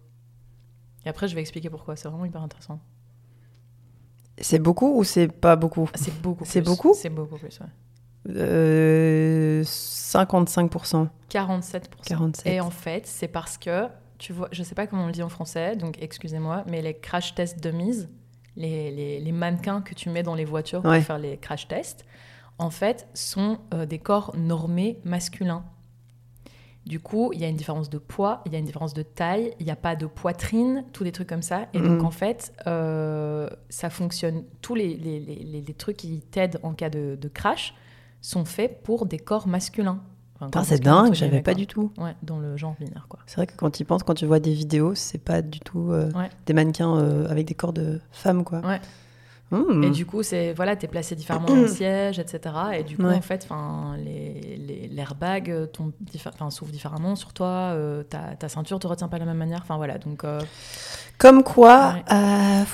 Et 1.05 1.09
après, 1.09 1.27
je 1.27 1.35
vais 1.35 1.41
expliquer 1.41 1.69
pourquoi. 1.69 1.95
C'est 1.95 2.09
vraiment 2.09 2.25
hyper 2.25 2.41
intéressant. 2.41 2.79
C'est 4.41 4.59
beaucoup 4.59 4.97
ou 4.99 5.03
c'est 5.03 5.27
pas 5.27 5.55
beaucoup? 5.55 5.89
C'est 5.95 6.19
beaucoup. 6.21 6.43
C'est 6.45 6.61
beaucoup? 6.61 6.93
C'est 6.95 7.09
beaucoup 7.09 7.37
plus. 7.37 7.59
Ouais. 7.59 7.67
Euh, 8.29 9.63
55%. 9.63 11.07
47 11.29 11.89
47. 12.05 12.45
Et 12.53 12.61
en 12.61 12.69
fait, 12.69 13.05
c'est 13.05 13.27
parce 13.27 13.57
que 13.57 13.87
tu 14.17 14.33
vois, 14.33 14.47
je 14.51 14.63
sais 14.63 14.73
pas 14.75 14.87
comment 14.87 15.03
on 15.03 15.07
le 15.07 15.11
dit 15.11 15.21
en 15.23 15.29
français, 15.29 15.75
donc 15.75 15.97
excusez-moi, 16.01 16.63
mais 16.67 16.81
les 16.81 16.95
crash 16.95 17.35
tests 17.35 17.61
de 17.63 17.69
mise, 17.71 18.09
les, 18.55 18.89
les, 18.91 19.19
les 19.19 19.31
mannequins 19.31 19.81
que 19.81 19.93
tu 19.93 20.09
mets 20.09 20.23
dans 20.23 20.33
les 20.35 20.45
voitures 20.45 20.81
pour 20.81 20.89
Ouais. 20.89 21.01
faire 21.01 21.19
les 21.19 21.37
crash 21.37 21.67
tests, 21.67 22.05
en 22.57 22.71
fait, 22.71 23.07
sont 23.13 23.59
euh, 23.73 23.85
des 23.85 23.99
corps 23.99 24.33
normés 24.35 24.99
masculins. 25.03 25.63
Du 26.87 26.99
coup, 27.01 27.31
il 27.33 27.41
y 27.41 27.45
a 27.45 27.49
une 27.49 27.57
différence 27.57 27.89
de 27.89 27.97
poids, 27.97 28.41
il 28.45 28.53
y 28.53 28.55
a 28.55 28.59
une 28.59 28.65
différence 28.65 28.93
de 28.93 29.03
taille, 29.03 29.53
il 29.59 29.65
n'y 29.65 29.71
a 29.71 29.75
pas 29.75 29.95
de 29.97 30.05
poitrine, 30.07 30.85
tous 30.93 31.03
des 31.03 31.11
trucs 31.11 31.27
comme 31.27 31.41
ça. 31.41 31.67
Et 31.73 31.79
donc, 31.79 31.99
Mhm. 31.99 32.05
en 32.05 32.11
fait, 32.11 32.53
euh, 32.65 33.49
ça 33.69 33.89
fonctionne. 33.89 34.45
Tous 34.61 34.73
les, 34.73 34.95
les, 34.95 35.19
les, 35.19 35.35
les- 35.35 35.61
les 35.61 35.73
trucs 35.73 35.97
qui 35.97 36.21
t'aident 36.21 36.59
en 36.63 36.73
cas 36.73 36.89
de, 36.89 37.17
de 37.21 37.27
crash 37.27 37.75
sont 38.21 38.45
faits 38.45 38.83
pour 38.83 39.05
des 39.05 39.19
corps 39.19 39.47
masculins. 39.47 39.99
Enfin, 40.39 40.63
c'est 40.63 40.79
dingue, 40.79 41.13
j'avais 41.15 41.41
pas 41.41 41.55
du 41.55 41.65
tout. 41.65 41.91
Ouais, 41.97 42.15
dans 42.21 42.37
le 42.37 42.57
genre 42.57 42.75
binaire, 42.79 43.07
quoi. 43.09 43.19
C'est 43.25 43.37
vrai 43.37 43.47
que 43.47 43.53
quand 43.57 43.71
tu 43.71 43.83
penses, 43.85 44.03
quand 44.03 44.13
tu 44.13 44.27
vois 44.27 44.39
des 44.39 44.53
vidéos, 44.53 44.93
c'est 44.93 45.17
pas 45.17 45.41
du 45.41 45.59
tout 45.59 45.91
euh, 45.91 46.11
Ouais. 46.11 46.29
des 46.45 46.53
mannequins 46.53 46.95
euh, 46.95 47.27
avec 47.27 47.47
des 47.47 47.55
corps 47.55 47.73
de 47.73 47.99
femmes, 48.11 48.43
quoi. 48.43 48.59
Ouais. 48.59 48.79
Mmh. 49.49 49.83
Et 49.85 49.89
du 49.89 50.05
coup, 50.05 50.21
c'est 50.23 50.53
voilà, 50.53 50.75
t'es 50.75 50.87
placé 50.87 51.15
différemment 51.15 51.47
dans 51.47 51.55
le 51.55 51.67
siège, 51.69 52.19
etc. 52.19 52.53
Et 52.77 52.83
du 52.83 52.97
coup, 52.97 53.03
Ouais. 53.03 53.15
en 53.15 53.21
fait, 53.21 53.47
enfin, 53.49 53.95
les, 53.97 54.57
les, 54.57 54.87
l'airbag 54.89 55.49
euh, 55.49 55.65
enfin, 56.27 56.49
s'ouvrent 56.51 56.71
différemment 56.71 57.15
sur 57.15 57.33
toi. 57.33 57.47
euh, 57.73 58.03
ta, 58.03 58.35
ta 58.37 58.47
ceinture 58.49 58.77
te 58.77 58.85
retient 58.85 59.07
pas 59.07 59.17
de 59.17 59.21
la 59.21 59.27
même 59.27 59.37
manière. 59.37 59.61
Enfin 59.63 59.77
voilà. 59.77 59.97
Donc, 59.97 60.23
Comme 61.17 61.43
quoi, 61.43 61.95
voilà. 62.07 62.65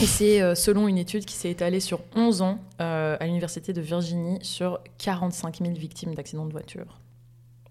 Et 0.00 0.06
c'est 0.06 0.40
euh, 0.42 0.54
selon 0.54 0.88
une 0.88 0.98
étude 0.98 1.24
qui 1.24 1.34
s'est 1.34 1.50
étalée 1.50 1.80
sur 1.80 2.00
11 2.16 2.42
ans 2.42 2.58
euh, 2.80 3.16
à 3.20 3.26
l'université 3.26 3.72
de 3.72 3.80
Virginie 3.80 4.38
sur 4.42 4.80
45 4.98 5.58
000 5.62 5.72
victimes 5.74 6.14
d'accidents 6.14 6.46
de 6.46 6.52
voiture. 6.52 6.98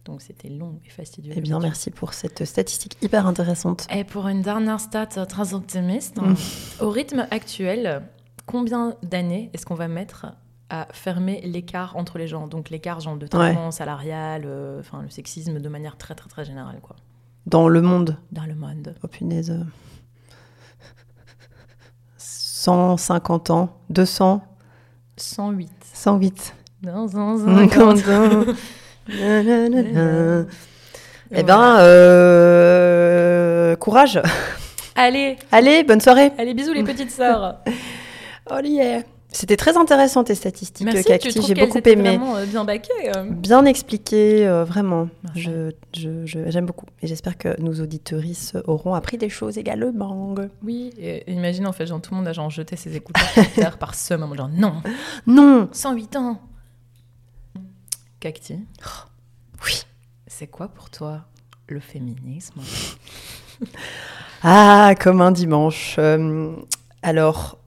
Donc 0.06 0.22
c'était 0.22 0.50
long 0.50 0.80
et 0.86 0.90
fastidieux. 0.90 1.34
Eh 1.36 1.42
bien, 1.42 1.60
merci 1.60 1.92
pour 1.92 2.14
cette 2.14 2.44
statistique 2.46 2.98
hyper 3.02 3.28
intéressante. 3.28 3.86
Et 3.94 4.04
pour 4.04 4.28
une 4.28 4.42
dernière 4.42 4.80
stat 4.80 5.06
très 5.08 5.54
optimiste, 5.54 6.18
Mm. 6.22 6.36
au 6.82 6.90
rythme 6.90 7.28
actuel, 7.32 8.02
combien 8.46 8.96
d'années 9.04 9.50
est-ce 9.54 9.66
qu'on 9.66 9.76
va 9.76 9.88
mettre 9.88 10.26
à 10.70 10.88
fermer 10.92 11.42
l'écart 11.42 11.98
entre 11.98 12.18
les 12.18 12.28
gens? 12.28 12.48
Donc 12.48 12.70
l'écart 12.70 13.00
genre 13.02 13.18
de 13.18 13.28
traitement 13.28 13.72
salarial, 13.72 14.44
euh, 14.46 14.80
enfin 14.80 15.02
le 15.04 15.10
sexisme 15.10 15.60
de 15.60 15.70
manière 15.70 15.98
très 15.98 16.16
très 16.16 16.30
très 16.30 16.46
générale 16.46 16.80
quoi, 16.82 16.96
Dans 17.46 17.68
le 17.68 17.82
monde, 17.82 18.18
dans 18.32 18.46
le 18.46 18.56
monde. 18.56 18.96
oh 19.04 19.08
punaise. 19.08 19.54
Euh, 22.68 22.98
150 22.98 23.50
ans, 23.50 23.70
200, 23.90 24.42
108. 25.18 25.70
108. 25.94 26.56
Dans 26.84 27.18
un 27.18 27.38
50 27.68 27.98
ans. 28.10 28.46
Nanana. 29.10 30.46
Eh 31.34 31.44
ben, 31.44 31.78
euh, 31.80 33.76
courage. 33.78 34.22
Allez, 34.96 35.38
Allez, 35.52 35.84
bonne 35.84 36.02
soirée. 36.02 36.32
allez 36.38 36.54
bisous 36.54 36.74
les 36.74 36.84
petites 36.84 37.12
sœurs. 37.12 37.58
Oh 38.50 38.58
yeah. 38.64 39.04
C'était 39.34 39.56
très 39.56 39.78
intéressant 39.78 40.26
tes 40.26 40.36
statistiques, 40.36 40.86
Merci, 40.86 41.06
Cacti. 41.06 41.42
J'ai 41.42 41.54
beaucoup 41.56 41.78
aimé. 41.80 42.18
vraiment 42.18 42.36
euh, 42.36 42.46
bien 42.46 42.66
baquées 42.66 42.92
euh 43.16 43.24
Bien 43.30 43.64
expliqué, 43.66 44.46
euh, 44.46 44.66
vraiment. 44.66 45.08
Merci. 45.24 45.42
Je, 45.44 45.72
je- 45.98 46.26
je- 46.26 46.52
j'aime 46.52 46.66
beaucoup. 46.66 46.86
Et 47.02 47.08
j'espère 47.08 47.38
que 47.38 47.60
nos 47.62 47.80
auditorices 47.82 48.54
auront 48.66 48.94
appris 48.94 49.18
des 49.18 49.30
choses 49.30 49.58
également. 49.58 50.36
Oui, 50.64 50.92
et 50.98 51.32
imagine 51.32 51.66
en 51.66 51.72
fait, 51.72 51.86
genre 51.88 52.02
tout 52.02 52.12
le 52.12 52.18
monde 52.18 52.28
a 52.28 52.34
genre 52.34 52.50
jeté 52.50 52.76
ses 52.76 52.94
écouteurs 52.98 53.24
par 53.78 53.78
par 53.96 53.96
en 54.24 54.28
mode 54.28 54.38
genre 54.38 54.50
non, 54.50 54.82
Non 55.26 55.70
108 55.72 56.16
ans. 56.18 56.42
Cacti, 58.20 58.60
Oui. 59.66 59.82
c'est 60.28 60.48
quoi 60.48 60.68
pour 60.68 60.90
toi 60.90 61.22
le 61.68 61.80
féminisme? 61.80 62.60
Ah, 64.44 64.94
comme 65.00 65.22
un 65.22 65.32
dimanche. 65.32 65.96
Euh, 66.00 66.54
alors, 67.02 67.58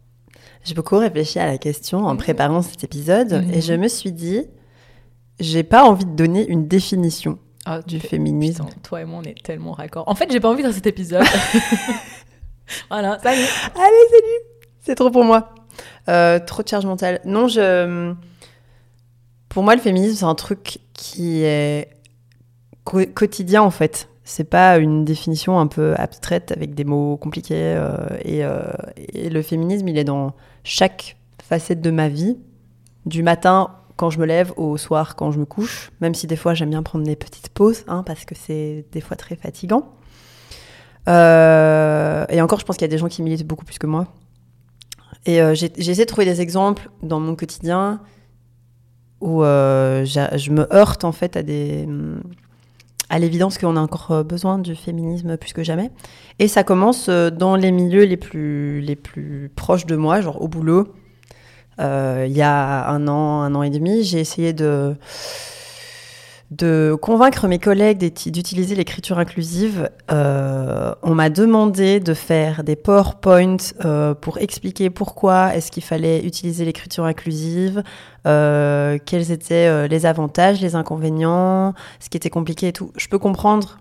j'ai 0.65 0.75
beaucoup 0.75 0.97
réfléchi 0.99 1.39
à 1.39 1.47
la 1.47 1.59
question 1.59 2.05
en 2.07 2.13
Mhm. 2.13 2.19
préparant 2.19 2.63
cet 2.63 2.83
épisode 2.85 3.33
Mhm. 3.33 3.51
et 3.53 3.61
je 3.61 3.75
me 3.75 3.89
suis 3.89 4.13
dit, 4.13 4.47
j'ai 5.41 5.63
pas 5.63 5.85
envie 5.85 6.05
de 6.07 6.13
donner 6.15 6.47
une 6.47 6.67
définition 6.67 7.39
Ah, 7.67 7.81
du 7.83 7.99
féminisme. 8.01 8.65
Putain, 8.67 8.81
toi 8.83 9.01
et 9.01 9.05
moi, 9.05 9.21
on 9.21 9.29
est 9.29 9.43
tellement 9.43 9.73
raccord. 9.73 10.05
En 10.07 10.15
fait, 10.15 10.31
j'ai 10.31 10.41
pas 10.41 10.49
envie 10.51 10.63
de 10.63 10.67
faire 10.69 10.75
cet 10.75 10.87
épisode. 10.87 11.23
voilà, 12.91 13.19
salut. 13.23 13.41
Allez, 13.75 14.09
salut 14.11 14.41
C'est 14.83 14.95
trop 14.95 15.11
pour 15.11 15.25
moi. 15.25 15.55
Euh, 16.09 16.39
trop 16.39 16.63
de 16.63 16.69
charge 16.69 16.87
mentale. 16.87 17.21
Non, 17.25 17.49
je... 17.49 18.13
Pour 19.49 19.63
moi, 19.63 19.75
le 19.75 19.81
féminisme, 19.81 20.17
c'est 20.17 20.25
un 20.25 20.35
truc 20.35 20.79
qui 20.93 21.43
est 21.43 21.89
quotidien, 22.85 23.63
en 23.63 23.71
fait. 23.71 24.09
C'est 24.25 24.45
pas 24.49 24.79
une 24.79 25.05
définition 25.05 25.59
un 25.59 25.67
peu 25.67 25.95
abstraite 25.97 26.51
avec 26.53 26.75
des 26.75 26.85
mots 26.85 27.17
compliqués. 27.17 27.55
euh, 27.77 27.97
et, 28.25 28.45
euh, 28.45 28.63
et 28.97 29.29
le 29.31 29.43
féminisme, 29.43 29.89
il 29.89 29.99
est 29.99 30.05
dans 30.05 30.33
chaque 30.65 31.17
facette 31.43 31.81
de 31.81 31.91
ma 31.91 32.09
vie. 32.09 32.39
Du 33.07 33.23
matin, 33.23 33.71
quand 33.97 34.11
je 34.11 34.19
me 34.19 34.27
lève, 34.27 34.53
au 34.57 34.77
soir, 34.77 35.15
quand 35.15 35.31
je 35.31 35.39
me 35.39 35.45
couche. 35.45 35.93
Même 36.01 36.15
si 36.15 36.27
des 36.27 36.37
fois, 36.37 36.55
j'aime 36.55 36.71
bien 36.71 36.83
prendre 36.83 37.05
des 37.05 37.17
petites 37.17 37.51
pauses, 37.51 37.85
hein, 37.87 38.03
parce 38.03 38.25
que 38.25 38.35
c'est 38.35 38.85
des 38.91 39.01
fois 39.01 39.17
très 39.17 39.37
fatigant. 39.37 39.95
Euh, 41.09 42.25
et 42.31 42.41
encore, 42.41 42.59
je 42.59 42.65
pense 42.65 42.77
qu'il 42.77 42.85
y 42.85 42.91
a 42.91 42.95
des 42.95 42.99
gens 42.99 43.09
qui 43.09 43.23
militent 43.23 43.47
beaucoup 43.47 43.65
plus 43.65 43.79
que 43.79 43.87
moi. 43.87 44.07
Et 45.27 45.41
euh, 45.41 45.55
j'ai 45.55 45.73
essayé 45.77 46.05
de 46.05 46.11
trouver 46.11 46.25
des 46.25 46.41
exemples 46.41 46.91
dans 47.03 47.21
mon 47.21 47.37
quotidien 47.37 48.01
où 49.21 49.43
euh, 49.43 50.05
je 50.05 50.51
me 50.51 50.71
heurte 50.75 51.05
en 51.05 51.13
fait 51.13 51.37
à 51.37 51.43
des 51.43 51.89
à 53.15 53.21
l'évidence 53.21 53.59
qu'on 53.59 53.77
a 53.77 53.81
encore 53.81 54.11
euh, 54.11 54.23
besoin 54.25 54.59
du 54.59 54.75
féminisme 54.75 55.37
plus 55.37 55.53
que 55.53 55.63
jamais. 55.63 55.93
Et 56.41 56.49
ça 56.49 56.65
commence 56.65 57.07
euh, 57.09 57.31
dans 57.31 57.55
les 57.55 57.71
milieux 57.71 58.03
les 58.03 58.17
plus 58.17 59.53
proches 59.55 59.87
de 59.87 59.95
moi, 59.95 60.21
genre 60.21 60.43
au 60.43 60.49
boulot. 60.49 60.89
Euh, 61.79 62.25
il 62.29 62.37
y 62.37 62.43
a 62.43 62.89
un 62.89 63.07
an, 63.07 63.43
un 63.43 63.55
an 63.55 63.63
et 63.63 63.71
demi, 63.71 64.03
j'ai 64.03 64.19
essayé 64.19 64.53
de 64.53 64.97
de 66.57 66.97
convaincre 67.01 67.49
mes 67.49 67.59
collègues 67.59 67.99
d'utiliser 67.99 68.75
l'écriture 68.75 69.19
inclusive. 69.19 69.91
Euh, 70.11 70.95
on 71.03 71.15
m'a 71.15 71.31
demandé 71.31 72.01
de 72.01 72.15
faire 72.15 72.65
des 72.65 72.77
PowerPoint 72.77 73.57
euh, 73.85 74.15
pour 74.15 74.39
expliquer 74.39 74.91
pourquoi 74.91 75.55
est-ce 75.55 75.71
qu'il 75.71 75.83
fallait 75.83 76.25
utiliser 76.25 76.65
l'écriture 76.65 77.05
inclusive, 77.05 77.83
euh, 78.27 78.99
quels 79.05 79.33
étaient 79.33 79.89
les 79.89 80.07
avantages, 80.07 80.61
les 80.61 80.77
inconvénients, 80.77 81.75
ce 81.99 82.09
qui 82.09 82.17
était 82.17 82.31
compliqué 82.31 82.69
et 82.69 82.73
tout. 82.73 82.93
Je 82.97 83.09
peux 83.09 83.19
comprendre 83.19 83.79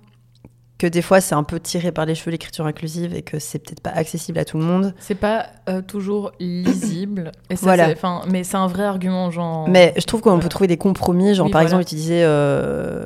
que 0.84 0.88
des 0.90 1.02
fois 1.02 1.22
c'est 1.22 1.34
un 1.34 1.44
peu 1.44 1.62
tiré 1.62 1.94
par 1.94 2.06
les 2.06 2.13
cheveux 2.13 2.32
l'écriture 2.32 2.66
inclusive 2.66 3.16
et 3.16 3.22
que 3.22 3.40
c'est 3.40 3.60
peut-être 3.60 3.80
pas 3.80 3.92
accessible 3.92 4.38
à 4.38 4.44
tout 4.44 4.58
le 4.58 4.66
monde. 4.66 4.94
C'est 5.00 5.16
pas 5.16 5.46
euh, 5.70 5.82
toujours 5.82 6.34
lisible. 6.42 7.32
Et 7.50 7.56
ça, 7.56 7.66
Voilà. 7.68 7.94
mais 8.30 8.44
c'est 8.44 8.58
un 8.58 8.68
vrai 8.68 8.84
argument, 8.84 9.32
genre. 9.32 9.70
Mais 9.70 9.94
je 9.98 10.04
trouve 10.06 10.20
qu'on 10.20 10.32
Voilà. 10.32 10.44
peut 10.44 10.50
trouver 10.50 10.68
des 10.68 10.75
compromis, 10.75 11.36
genre 11.36 11.46
Oui, 11.46 11.52
par 11.54 11.62
voilà. 11.62 11.70
exemple 11.70 11.84
utiliser, 11.84 12.22
euh, 12.25 13.06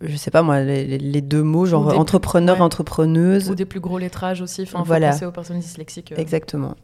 je 0.00 0.16
sais 0.16 0.32
pas 0.32 0.42
moi, 0.42 0.60
les, 0.60 1.20
deux 1.20 1.44
mots, 1.44 1.66
genre 1.66 1.96
entrepreneur, 1.96 2.56
ouais. 2.56 2.62
entrepreneuse. 2.62 3.48
Ou 3.48 3.54
des 3.54 3.64
plus 3.64 3.78
gros 3.78 3.98
lettrages 3.98 4.42
aussi. 4.42 4.62
Enfin, 4.62 4.80
faut 4.80 4.84
Voilà. 4.86 5.10
penser 5.10 5.26
aux 5.26 5.30
personnes 5.30 5.60
dyslexiques. 5.60 6.10
euh. 6.10 6.16
Exactement. 6.16 6.74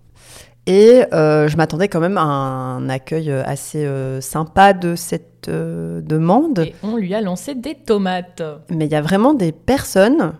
Et 0.69 1.03
euh, 1.15 1.49
je 1.49 1.57
m'attendais 1.57 1.89
quand 1.89 1.99
même 1.99 2.19
à 2.19 2.25
un 2.25 2.91
accueil 2.91 3.31
euh, 3.31 3.43
assez 3.47 3.87
euh, 3.87 4.21
sympa 4.21 4.75
de 4.75 4.97
cette 4.97 5.49
euh, 5.49 6.03
demande. 6.03 6.59
Et 6.59 6.75
on 6.83 6.99
lui 6.99 7.15
a 7.15 7.23
lancé 7.23 7.55
des 7.55 7.75
tomates. 7.75 8.43
Mais 8.69 8.85
il 8.85 8.93
y 8.93 8.95
a 8.95 9.01
vraiment 9.01 9.33
des 9.33 9.51
personnes, 9.51 10.35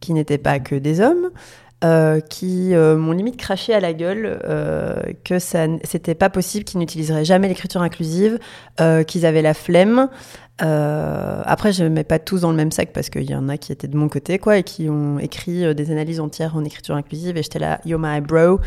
qui 0.00 0.14
n'étaient 0.14 0.38
pas 0.38 0.58
que 0.58 0.74
des 0.74 1.00
hommes, 1.02 1.30
qui 2.30 2.72
m'ont 2.74 3.12
limite 3.12 3.36
craché 3.36 3.74
à 3.74 3.80
la 3.80 3.92
gueule 3.92 4.38
que 5.22 5.38
ça, 5.38 5.66
c'était 5.82 6.14
pas 6.14 6.30
possible, 6.30 6.64
qu'ils 6.64 6.80
n'utiliseraient 6.80 7.26
jamais 7.26 7.46
l'écriture 7.46 7.82
inclusive, 7.82 8.38
qu'ils 9.06 9.26
avaient 9.26 9.42
la 9.42 9.52
flemme. 9.52 10.08
Euh, 10.62 11.42
après, 11.44 11.74
je 11.74 11.84
ne 11.84 11.90
mets 11.90 12.04
pas 12.04 12.18
tous 12.18 12.40
dans 12.40 12.50
le 12.50 12.56
même 12.56 12.72
sac 12.72 12.92
parce 12.94 13.10
qu'il 13.10 13.28
y 13.28 13.34
en 13.34 13.50
a 13.50 13.58
qui 13.58 13.70
étaient 13.70 13.88
de 13.88 13.98
mon 13.98 14.08
côté, 14.08 14.38
quoi, 14.38 14.56
et 14.56 14.62
qui 14.62 14.88
ont 14.88 15.18
écrit 15.18 15.74
des 15.74 15.90
analyses 15.90 16.20
entières 16.20 16.56
en 16.56 16.64
écriture 16.64 16.94
inclusive, 16.94 17.36
et 17.36 17.42
j'étais 17.42 17.58
là, 17.58 17.80
yo 17.84 17.98
my 17.98 18.22
bro. 18.22 18.60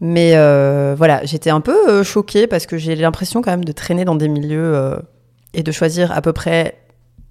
Mais 0.00 0.32
euh, 0.34 0.94
voilà, 0.96 1.24
j'étais 1.24 1.50
un 1.50 1.60
peu 1.60 1.88
euh, 1.88 2.04
choquée 2.04 2.46
parce 2.46 2.66
que 2.66 2.76
j'ai 2.76 2.94
l'impression 2.96 3.40
quand 3.40 3.50
même 3.50 3.64
de 3.64 3.72
traîner 3.72 4.04
dans 4.04 4.14
des 4.14 4.28
milieux 4.28 4.74
euh, 4.74 4.96
et 5.54 5.62
de 5.62 5.72
choisir 5.72 6.12
à 6.12 6.20
peu 6.20 6.32
près 6.32 6.78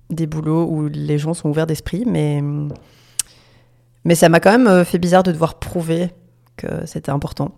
des 0.10 0.26
boulots 0.26 0.66
où 0.66 0.88
les 0.88 1.18
gens 1.18 1.34
sont 1.34 1.50
ouverts 1.50 1.68
d'esprit, 1.68 2.04
mais, 2.08 2.42
mais 4.04 4.16
ça 4.16 4.30
m'a 4.30 4.40
quand 4.40 4.58
même 4.58 4.86
fait 4.86 5.00
bizarre 5.00 5.24
de 5.24 5.32
devoir 5.32 5.56
prouver 5.56 6.10
que 6.58 6.68
c'était 6.86 7.12
important. 7.12 7.52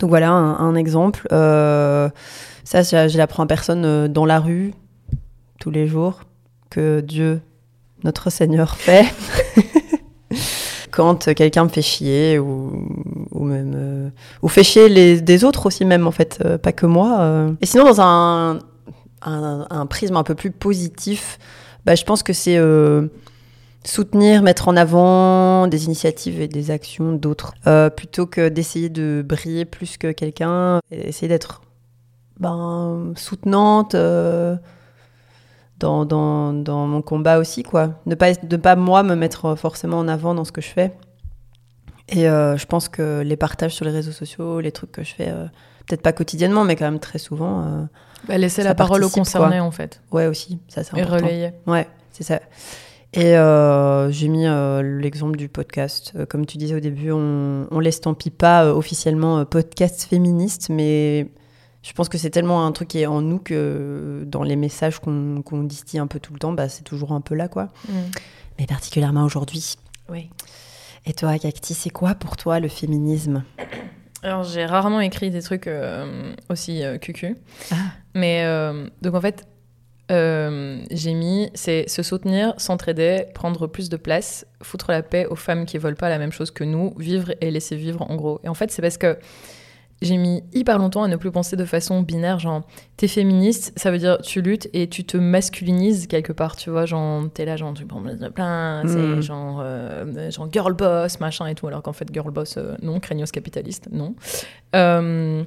Donc 0.00 0.10
voilà 0.10 0.30
un, 0.30 0.74
exemple. 0.74 1.26
Ça, 1.30 2.82
je, 2.82 3.16
l'apprends 3.18 3.42
à 3.42 3.46
personne 3.46 4.08
dans 4.08 4.24
la 4.24 4.40
rue, 4.40 4.72
tous 5.60 5.70
les 5.70 5.86
jours, 5.86 6.20
que 6.70 7.00
Dieu, 7.00 7.42
notre 8.02 8.30
Seigneur, 8.30 8.76
fait. 8.76 9.06
Quand 10.90 11.34
quelqu'un 11.34 11.64
me 11.64 11.68
fait 11.68 11.82
chier 11.82 12.38
ou, 12.38 12.88
ou 13.38 13.44
même 13.44 13.74
euh, 13.76 14.08
ou 14.42 14.48
fait 14.48 14.64
chier 14.64 14.88
les, 14.88 15.20
des 15.20 15.44
autres 15.44 15.66
aussi 15.66 15.84
même 15.84 16.06
en 16.06 16.10
fait, 16.10 16.40
euh, 16.44 16.58
pas 16.58 16.72
que 16.72 16.86
moi. 16.86 17.20
euh. 17.20 17.52
Et 17.60 17.66
sinon 17.66 17.84
dans 17.84 18.00
un, 18.00 18.58
un, 19.22 19.86
prisme 19.86 20.16
un 20.16 20.24
peu 20.24 20.34
plus 20.34 20.50
positif, 20.50 21.38
bah, 21.84 21.94
je 21.94 22.04
pense 22.04 22.22
que 22.22 22.32
c'est 22.32 22.58
soutenir, 23.84 24.42
mettre 24.42 24.68
en 24.68 24.76
avant 24.76 25.66
des 25.68 25.86
initiatives 25.86 26.40
et 26.40 26.48
des 26.48 26.70
actions 26.70 27.12
d'autres, 27.12 27.54
plutôt 27.96 28.26
que 28.26 28.48
d'essayer 28.48 28.90
de 28.90 29.24
briller 29.26 29.64
plus 29.64 29.96
que 29.96 30.12
quelqu'un, 30.12 30.80
essayer 30.90 31.28
d'être 31.28 31.62
ben, 32.38 33.12
soutenante 33.16 33.94
dans, 33.94 34.58
dans, 36.04 36.52
dans 36.52 36.86
mon 36.86 37.02
combat 37.02 37.38
aussi, 37.38 37.62
quoi. 37.62 37.94
Ne 38.06 38.14
pas, 38.14 38.32
ne 38.32 38.56
pas 38.56 38.76
moi 38.76 39.02
me 39.02 39.14
mettre 39.14 39.54
forcément 39.54 39.98
en 39.98 40.08
avant 40.08 40.34
dans 40.34 40.44
ce 40.44 40.52
que 40.52 40.60
je 40.60 40.68
fais. 40.68 40.92
Et 42.08 42.28
euh, 42.28 42.56
je 42.56 42.66
pense 42.66 42.88
que 42.88 43.20
les 43.22 43.36
partages 43.36 43.74
sur 43.74 43.84
les 43.84 43.90
réseaux 43.90 44.12
sociaux, 44.12 44.60
les 44.60 44.72
trucs 44.72 44.92
que 44.92 45.02
je 45.04 45.14
fais, 45.14 45.28
euh, 45.28 45.44
peut-être 45.86 46.02
pas 46.02 46.12
quotidiennement, 46.12 46.64
mais 46.64 46.74
quand 46.76 46.86
même 46.86 47.00
très 47.00 47.18
souvent, 47.18 47.62
euh, 47.62 47.84
Bah, 48.28 48.38
laisser 48.38 48.62
la 48.62 48.74
parole 48.74 49.04
aux 49.04 49.10
concernés, 49.10 49.60
en 49.60 49.70
fait. 49.70 50.00
ouais 50.12 50.26
aussi, 50.26 50.58
ça 50.68 50.82
c'est 50.84 50.96
Et 50.96 51.02
important. 51.02 51.26
relayer. 51.26 51.50
Ouais, 51.66 51.86
c'est 52.10 52.24
ça. 52.24 52.40
Et 53.14 53.32
j'ai 54.12 54.28
mis 54.28 54.44
l'exemple 55.00 55.36
du 55.36 55.48
podcast. 55.48 56.12
Comme 56.28 56.44
tu 56.46 56.56
disais 56.58 56.74
au 56.74 56.80
début, 56.80 57.10
on, 57.10 57.66
on 57.70 57.80
l'estampille 57.80 58.30
pas 58.32 58.72
officiellement 58.74 59.44
podcast 59.46 60.04
féministe, 60.04 60.68
mais 60.70 61.28
je 61.82 61.92
pense 61.94 62.08
que 62.10 62.18
c'est 62.18 62.28
tellement 62.30 62.66
un 62.66 62.72
truc 62.72 62.88
qui 62.88 63.00
est 63.00 63.06
en 63.06 63.22
nous 63.22 63.38
que 63.38 64.24
dans 64.26 64.42
les 64.42 64.56
messages 64.56 64.98
qu'on 64.98 65.62
distille 65.62 66.00
un 66.00 66.06
peu 66.06 66.20
tout 66.20 66.32
le 66.34 66.38
temps, 66.38 66.52
bah, 66.52 66.68
c'est 66.68 66.84
toujours 66.84 67.12
un 67.12 67.20
peu 67.22 67.34
là, 67.34 67.48
quoi. 67.48 67.68
Mais 68.58 68.66
particulièrement 68.66 69.24
aujourd'hui. 69.24 69.76
Oui. 70.10 70.28
Et 71.08 71.14
toi, 71.14 71.38
Cacti, 71.38 71.72
c'est 71.72 71.88
quoi 71.88 72.14
pour 72.14 72.36
toi 72.36 72.60
le 72.60 72.68
féminisme 72.68 73.42
Alors, 74.22 74.42
j'ai 74.42 74.66
rarement 74.66 75.00
écrit 75.00 75.30
des 75.30 75.40
trucs 75.40 75.66
euh, 75.66 76.34
aussi 76.50 76.84
euh, 76.84 76.98
cucu. 76.98 77.34
Ah. 77.70 77.76
Mais 78.14 78.44
euh, 78.44 78.86
donc, 79.00 79.14
en 79.14 79.20
fait, 79.22 79.46
euh, 80.10 80.82
j'ai 80.90 81.14
mis 81.14 81.50
c'est 81.54 81.88
se 81.88 82.02
soutenir, 82.02 82.52
s'entraider, 82.58 83.24
prendre 83.34 83.66
plus 83.66 83.88
de 83.88 83.96
place, 83.96 84.46
foutre 84.62 84.90
la 84.90 85.02
paix 85.02 85.24
aux 85.24 85.34
femmes 85.34 85.64
qui 85.64 85.78
veulent 85.78 85.96
pas 85.96 86.10
la 86.10 86.18
même 86.18 86.32
chose 86.32 86.50
que 86.50 86.64
nous, 86.64 86.92
vivre 86.98 87.32
et 87.40 87.50
laisser 87.50 87.76
vivre 87.76 88.02
en 88.10 88.14
gros. 88.14 88.40
Et 88.44 88.48
en 88.48 88.54
fait, 88.54 88.70
c'est 88.70 88.82
parce 88.82 88.98
que 88.98 89.18
j'ai 90.00 90.16
mis 90.16 90.42
hyper 90.52 90.78
longtemps 90.78 91.02
à 91.02 91.08
ne 91.08 91.16
plus 91.16 91.30
penser 91.32 91.56
de 91.56 91.64
façon 91.64 92.02
binaire, 92.02 92.38
genre 92.38 92.62
t'es 92.96 93.08
féministe, 93.08 93.72
ça 93.76 93.90
veut 93.90 93.98
dire 93.98 94.18
tu 94.22 94.42
luttes 94.42 94.68
et 94.72 94.88
tu 94.88 95.04
te 95.04 95.16
masculinises 95.16 96.06
quelque 96.06 96.32
part, 96.32 96.54
tu 96.56 96.70
vois, 96.70 96.86
genre 96.86 97.24
t'es 97.34 97.44
là, 97.44 97.56
genre 97.56 97.74
tu 97.74 97.84
prends 97.84 98.02
plein, 98.34 98.82
c'est 98.86 98.98
Mm. 98.98 99.22
genre, 99.22 99.60
euh, 99.62 100.30
genre 100.30 100.48
girl 100.52 100.72
boss, 100.74 101.18
machin 101.20 101.46
et 101.46 101.54
tout, 101.54 101.66
alors 101.66 101.82
qu'en 101.82 101.92
fait 101.92 102.06
girl 102.12 102.30
boss, 102.30 102.56
euh, 102.58 102.76
non, 102.82 103.00
craignos 103.00 103.30
capitaliste, 103.32 103.88
non. 103.90 104.14
Euh, 104.76 105.42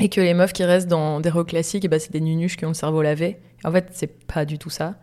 et 0.00 0.08
que 0.08 0.20
les 0.20 0.34
meufs 0.34 0.52
qui 0.52 0.64
restent 0.64 0.88
dans 0.88 1.20
des 1.20 1.30
rôles 1.30 1.44
classiques, 1.44 1.84
eh 1.84 1.88
ben, 1.88 2.00
c'est 2.00 2.12
des 2.12 2.20
nunuches 2.20 2.56
qui 2.56 2.64
ont 2.64 2.68
le 2.68 2.74
cerveau 2.74 3.00
lavé. 3.00 3.38
En 3.62 3.70
fait, 3.70 3.88
c'est 3.92 4.26
pas 4.26 4.44
du 4.44 4.58
tout 4.58 4.70
ça. 4.70 4.96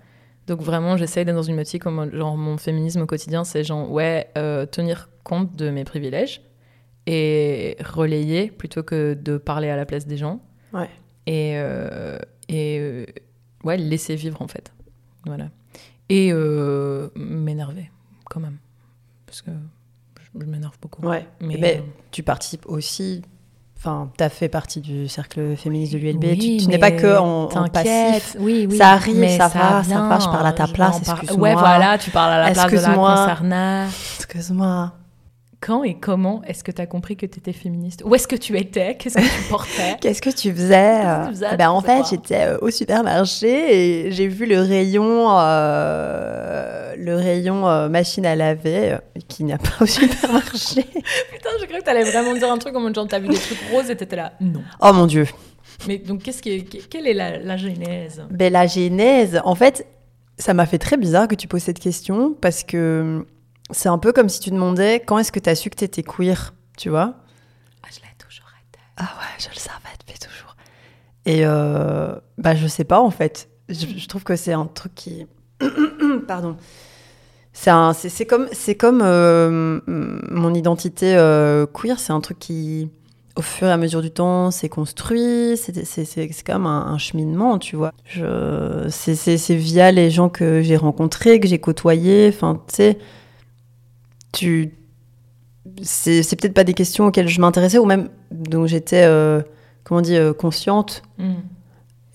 Donc 0.47 0.61
vraiment, 0.61 0.97
j'essaye 0.97 1.23
d'être 1.23 1.35
dans 1.35 1.43
une 1.43 1.63
comme 1.79 2.13
genre 2.13 2.35
mon 2.35 2.57
féminisme 2.57 3.01
au 3.01 3.05
quotidien, 3.05 3.45
c'est 3.45 3.63
genre 3.63 3.89
ouais, 3.89 4.27
tenir 4.71 5.09
compte 5.23 5.55
de 5.55 5.69
mes 5.69 5.85
privilèges 5.85 6.41
et 7.07 7.77
relayer 7.83 8.51
plutôt 8.51 8.83
que 8.83 9.13
de 9.13 9.37
parler 9.37 9.69
à 9.69 9.75
la 9.75 9.85
place 9.85 10.05
des 10.07 10.17
gens. 10.17 10.39
Ouais. 10.73 10.89
Et, 11.27 11.53
euh, 11.55 12.17
et 12.49 12.77
euh, 12.79 13.05
ouais, 13.63 13.77
laisser 13.77 14.15
vivre 14.15 14.41
en 14.41 14.47
fait. 14.47 14.71
Voilà. 15.25 15.49
Et 16.09 16.31
euh, 16.33 17.09
m'énerver 17.15 17.89
quand 18.25 18.39
même. 18.39 18.57
Parce 19.25 19.41
que 19.41 19.51
je, 20.21 20.39
je 20.41 20.45
m'énerve 20.45 20.75
beaucoup. 20.81 21.05
Ouais. 21.05 21.25
Mais, 21.39 21.57
Mais 21.59 21.77
euh, 21.77 21.81
tu 22.11 22.23
participes 22.23 22.65
aussi. 22.67 23.21
Enfin, 23.77 24.11
tu 24.15 24.23
as 24.23 24.29
fait 24.29 24.47
partie 24.49 24.79
du 24.79 25.07
cercle 25.07 25.55
féministe 25.55 25.93
de 25.93 25.97
l'ULB. 25.97 26.23
oui, 26.23 26.57
tu 26.61 26.67
n'es 26.67 26.77
pas 26.77 26.91
que 26.91 27.17
en, 27.17 27.45
en 27.45 27.67
passif. 27.67 28.35
Oui, 28.39 28.67
oui. 28.69 28.77
Ça 28.77 28.91
arrive, 28.91 29.17
mais 29.17 29.35
ça 29.37 29.47
va, 29.47 29.83
ça 29.83 30.07
va, 30.07 30.19
je 30.19 30.25
parle 30.25 30.45
à 30.45 30.53
ta 30.53 30.67
place, 30.67 30.99
par- 30.99 31.17
excuse-moi. 31.17 31.49
Ouais, 31.49 31.55
voilà, 31.55 31.97
tu 31.97 32.11
parles 32.11 32.33
à 32.33 32.37
la 32.47 32.51
place 32.51 32.71
de 32.71 32.77
la 32.77 32.93
concernée. 32.93 33.87
Excuse-moi. 34.17 34.93
Quand 35.61 35.83
et 35.83 35.93
comment 35.93 36.41
est-ce 36.47 36.63
que 36.63 36.71
tu 36.71 36.81
as 36.81 36.87
compris 36.87 37.15
que 37.15 37.25
tu 37.27 37.37
étais 37.37 37.53
féministe? 37.53 38.01
Où 38.03 38.15
est-ce 38.15 38.27
que 38.27 38.35
tu 38.35 38.57
étais? 38.57 38.95
Qu'est-ce 38.95 39.15
que 39.15 39.21
tu 39.21 39.47
portais? 39.49 39.95
Qu'est-ce 40.01 40.19
que 40.21 40.31
tu 40.31 40.51
faisais? 40.51 41.01
Qu'est-ce 41.03 41.19
que 41.19 41.25
tu 41.27 41.33
faisais? 41.35 41.55
Ben, 41.57 41.69
En 41.69 41.81
Tu 41.81 41.87
fait, 41.87 42.01
j'étais 42.09 42.45
euh, 42.47 42.57
au 42.61 42.71
supermarché 42.71 44.07
et 44.07 44.11
j'ai 44.11 44.27
vu 44.27 44.47
le 44.47 44.59
rayon, 44.59 45.27
euh, 45.39 46.95
le 46.97 47.15
rayon 47.15 47.67
euh, 47.67 47.89
machine 47.89 48.25
à 48.25 48.35
laver 48.35 48.97
qui 49.27 49.43
n'y 49.43 49.53
a 49.53 49.57
pas 49.57 49.69
au 49.81 49.85
supermarché. 49.85 50.83
Putain, 51.31 51.49
j'ai 51.59 51.67
cru 51.67 51.77
que 51.79 51.83
t'allais 51.83 52.03
vraiment 52.03 52.33
dire 52.33 52.51
un 52.51 52.57
truc 52.57 52.75
en 52.75 52.79
mode 52.79 52.95
genre 52.95 53.07
t'as 53.07 53.19
vu 53.19 53.27
des 53.27 53.37
trucs 53.37 53.59
roses 53.71 53.89
et 53.89 53.95
t'étais 53.95 54.15
là. 54.15 54.33
Non. 54.41 54.61
oh 54.81 54.93
mon 54.93 55.05
dieu. 55.05 55.27
Mais 55.87 55.97
donc, 55.97 56.23
qu'est-ce 56.23 56.41
qui 56.41 56.51
est- 56.51 56.63
qui- 56.63 56.81
quelle 56.89 57.07
est 57.07 57.13
la, 57.13 57.37
la 57.37 57.57
genèse? 57.57 58.23
Ben, 58.29 58.51
la 58.51 58.67
genèse, 58.67 59.39
en 59.45 59.55
fait, 59.55 59.85
ça 60.37 60.53
m'a 60.53 60.65
fait 60.65 60.77
très 60.77 60.97
bizarre 60.97 61.27
que 61.27 61.35
tu 61.35 61.47
poses 61.47 61.63
cette 61.63 61.79
question 61.79 62.35
parce 62.39 62.63
que 62.63 63.25
c'est 63.71 63.89
un 63.89 63.97
peu 63.97 64.11
comme 64.11 64.29
si 64.29 64.39
tu 64.39 64.51
demandais 64.51 64.99
quand 64.99 65.17
est-ce 65.17 65.31
que 65.31 65.39
tu 65.39 65.49
as 65.49 65.55
su 65.55 65.69
que 65.69 65.75
tu 65.75 65.83
étais 65.83 66.03
queer, 66.03 66.53
tu 66.77 66.89
vois? 66.89 67.15
Ah, 67.83 67.87
je 67.91 67.97
l'ai 67.97 68.15
toujours 68.17 68.49
été. 68.69 68.79
Ah 68.97 69.03
ouais, 69.03 69.39
je 69.39 69.49
le 69.49 69.55
savais 69.59 69.95
depuis 69.99 70.19
toujours. 70.19 70.55
Et 71.25 71.45
euh, 71.45 72.15
bah 72.37 72.55
je 72.55 72.67
sais 72.67 72.83
pas 72.83 72.99
en 72.99 73.11
fait. 73.11 73.49
Je, 73.69 73.85
je 73.97 74.07
trouve 74.07 74.23
que 74.23 74.35
c'est 74.35 74.53
un 74.53 74.65
truc 74.65 74.93
qui, 74.95 75.27
pardon. 76.27 76.57
C'est 77.53 78.25
comme, 78.25 78.47
comme 78.79 79.01
euh, 79.03 79.79
mon 79.87 80.53
identité 80.53 81.15
euh, 81.15 81.65
queer. 81.67 81.99
C'est 81.99 82.13
un 82.13 82.21
truc 82.21 82.39
qui, 82.39 82.89
au 83.35 83.41
fur 83.41 83.67
et 83.67 83.71
à 83.71 83.77
mesure 83.77 84.01
du 84.01 84.09
temps, 84.11 84.51
s'est 84.51 84.69
construit. 84.69 85.57
C'est 85.57 85.85
c'est 85.85 86.43
comme 86.45 86.65
un, 86.65 86.87
un 86.87 86.97
cheminement, 86.97 87.59
tu 87.59 87.75
vois. 87.75 87.91
C'est 88.89 89.55
via 89.55 89.91
les 89.91 90.09
gens 90.09 90.29
que 90.29 90.61
j'ai 90.61 90.77
rencontrés, 90.77 91.39
que 91.39 91.47
j'ai 91.47 91.59
côtoyés. 91.59 92.31
Enfin, 92.33 92.61
tu 92.67 92.75
sais, 92.75 92.97
tu 94.31 94.73
c'est 95.83 96.23
c'est 96.23 96.35
peut-être 96.35 96.53
pas 96.53 96.63
des 96.63 96.73
questions 96.73 97.07
auxquelles 97.07 97.27
je 97.27 97.39
m'intéressais 97.39 97.77
ou 97.77 97.85
même 97.85 98.09
dont 98.31 98.65
j'étais 98.65 99.03
euh, 99.03 99.41
comment 99.83 99.99
on 99.99 100.01
dit 100.01 100.15
euh, 100.15 100.33
consciente. 100.33 101.03
Hmm. 101.17 101.35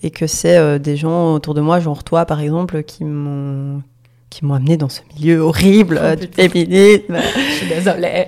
et 0.03 0.11
que 0.11 0.27
c'est 0.27 0.57
euh, 0.57 0.79
des 0.79 0.97
gens 0.97 1.33
autour 1.33 1.53
de 1.53 1.61
moi 1.61 1.79
genre 1.79 2.03
toi 2.03 2.25
par 2.25 2.41
exemple 2.41 2.83
qui 2.83 3.03
m'ont 3.05 3.81
qui 4.29 4.43
m'ont 4.43 4.55
amené 4.55 4.75
dans 4.75 4.89
ce 4.89 5.01
milieu 5.15 5.39
horrible 5.39 6.01
Oh, 6.03 6.15
du 6.15 6.27
féminisme. 6.27 7.17
Je 7.35 7.53
suis 7.53 7.67
désolée. 7.67 8.27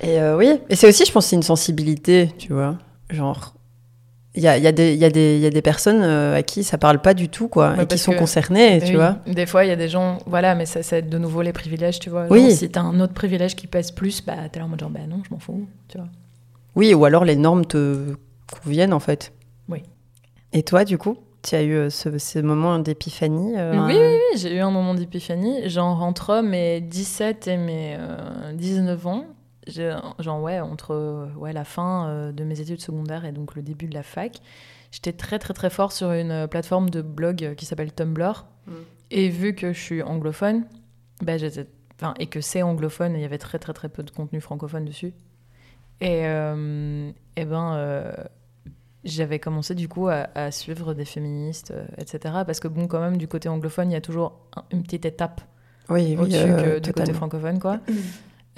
et 0.00 0.18
oui. 0.36 0.60
Et 0.68 0.76
c'est 0.76 0.88
aussi 0.88 1.04
je 1.04 1.12
pense 1.12 1.32
une 1.32 1.42
sensibilité 1.42 2.30
tu 2.38 2.52
vois. 2.52 2.76
Genre 3.10 3.54
il 4.36 4.42
y 4.42 4.48
a, 4.48 4.56
y, 4.58 4.66
a 4.66 4.70
y, 4.70 4.96
y 4.96 5.04
a 5.46 5.50
des 5.50 5.62
personnes 5.62 6.02
euh, 6.02 6.36
à 6.36 6.42
qui 6.42 6.62
ça 6.62 6.78
parle 6.78 7.00
pas 7.00 7.14
du 7.14 7.28
tout 7.28 7.48
quoi 7.48 7.72
Ouais, 7.72 7.82
et 7.82 7.86
qui 7.86 7.98
sont 7.98 8.12
concernées 8.12 8.74
Mais 8.74 8.80
tu 8.80 8.86
oui, 8.90 8.94
vois 8.96 9.16
Des 9.26 9.44
fois, 9.46 9.64
il 9.64 9.68
y 9.68 9.72
a 9.72 9.76
des 9.76 9.88
gens, 9.88 10.18
voilà, 10.26 10.54
mais 10.54 10.66
ça, 10.66 10.82
c'est 10.82 11.02
de 11.02 11.18
nouveau 11.18 11.42
les 11.42 11.52
privilèges, 11.52 11.98
tu 11.98 12.10
vois. 12.10 12.26
Oui. 12.30 12.52
Si 12.54 12.70
t'as 12.70 12.82
un 12.82 13.00
autre 13.00 13.12
privilège 13.14 13.56
qui 13.56 13.66
pèse 13.66 13.90
plus, 13.90 14.24
bah 14.24 14.34
t'es 14.52 14.60
là 14.60 14.66
en 14.66 14.68
mode 14.68 14.80
genre, 14.80 14.90
bah 14.90 15.00
non, 15.08 15.20
je 15.28 15.34
m'en 15.34 15.40
fous, 15.40 15.66
tu 15.88 15.98
vois. 15.98 16.06
oui 16.76 16.94
ou 16.94 17.04
alors 17.04 17.24
les 17.24 17.36
normes 17.36 17.64
te 17.66 18.14
conviennent 18.62 18.92
en 18.92 19.00
fait 19.00 19.32
Oui. 19.68 19.82
et 20.52 20.62
toi 20.62 20.84
du 20.84 20.98
coup 20.98 21.16
tu 21.42 21.54
as 21.54 21.62
eu 21.62 21.72
euh, 21.74 21.88
ce, 21.90 22.18
ce 22.18 22.38
moment 22.38 22.78
d'épiphanie 22.78 23.54
euh, 23.56 23.72
Oui, 23.86 23.94
oui, 23.96 24.18
oui, 24.32 24.38
j'ai 24.38 24.54
eu 24.56 24.60
un 24.60 24.70
moment 24.70 24.92
d'épiphanie. 24.92 25.70
Genre, 25.70 26.02
entre 26.02 26.42
mes 26.42 26.82
17 26.82 27.48
et 27.48 27.56
mes 27.56 27.96
euh, 27.98 28.52
19 28.52 29.06
ans, 29.06 29.24
genre, 29.66 30.42
ouais, 30.42 30.60
entre 30.60 30.92
euh, 30.94 31.26
ouais, 31.36 31.52
la 31.52 31.64
fin 31.64 32.08
euh, 32.08 32.32
de 32.32 32.44
mes 32.44 32.60
études 32.60 32.80
secondaires 32.80 33.24
et 33.24 33.32
donc 33.32 33.54
le 33.54 33.62
début 33.62 33.86
de 33.86 33.94
la 33.94 34.02
fac, 34.02 34.38
j'étais 34.90 35.12
très, 35.12 35.38
très, 35.38 35.54
très 35.54 35.70
fort 35.70 35.92
sur 35.92 36.10
une 36.12 36.30
euh, 36.30 36.46
plateforme 36.46 36.90
de 36.90 37.02
blog 37.02 37.54
qui 37.56 37.66
s'appelle 37.66 37.92
Tumblr. 37.92 38.46
Mm. 38.66 38.72
Et 39.12 39.28
vu 39.28 39.54
que 39.54 39.72
je 39.72 39.80
suis 39.80 40.02
anglophone, 40.02 40.64
bah, 41.22 41.36
j'étais. 41.36 41.66
Enfin, 41.96 42.14
et 42.18 42.26
que 42.26 42.40
c'est 42.40 42.62
anglophone, 42.62 43.14
il 43.14 43.20
y 43.20 43.24
avait 43.24 43.36
très, 43.38 43.58
très, 43.58 43.72
très 43.74 43.88
peu 43.90 44.02
de 44.02 44.10
contenu 44.10 44.40
francophone 44.40 44.84
dessus. 44.86 45.12
Et, 46.00 46.22
euh, 46.26 47.10
et 47.36 47.44
ben. 47.44 47.74
euh, 47.74 48.12
j'avais 49.02 49.38
commencé 49.38 49.74
du 49.74 49.88
coup 49.88 50.08
à, 50.08 50.28
à 50.34 50.50
suivre 50.50 50.92
des 50.92 51.06
féministes, 51.06 51.70
euh, 51.74 51.86
etc. 51.96 52.34
Parce 52.46 52.60
que 52.60 52.68
bon, 52.68 52.86
quand 52.86 53.00
même, 53.00 53.16
du 53.16 53.28
côté 53.28 53.48
anglophone, 53.48 53.90
il 53.90 53.94
y 53.94 53.96
a 53.96 54.00
toujours 54.02 54.38
un- 54.56 54.64
une 54.72 54.82
petite 54.82 55.06
étape 55.06 55.40
oui, 55.88 56.14
oui, 56.16 56.16
au-dessus 56.22 56.36
euh, 56.38 56.80
du 56.80 56.92
côté 56.92 57.12
francophone, 57.14 57.58
quoi. 57.58 57.80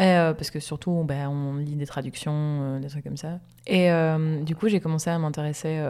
Euh, 0.01 0.33
parce 0.33 0.51
que 0.51 0.59
surtout, 0.59 1.05
ben, 1.05 1.29
on 1.29 1.57
lit 1.57 1.77
des 1.77 1.87
traductions, 1.87 2.33
euh, 2.35 2.81
des 2.81 2.89
trucs 2.89 3.05
comme 3.05 3.17
ça. 3.17 3.41
Et 3.67 3.91
euh, 3.91 4.41
du 4.43 4.57
coup, 4.57 4.69
j'ai 4.69 4.81
commencé 4.81 5.11
à 5.11 5.19
m'intéresser 5.19 5.81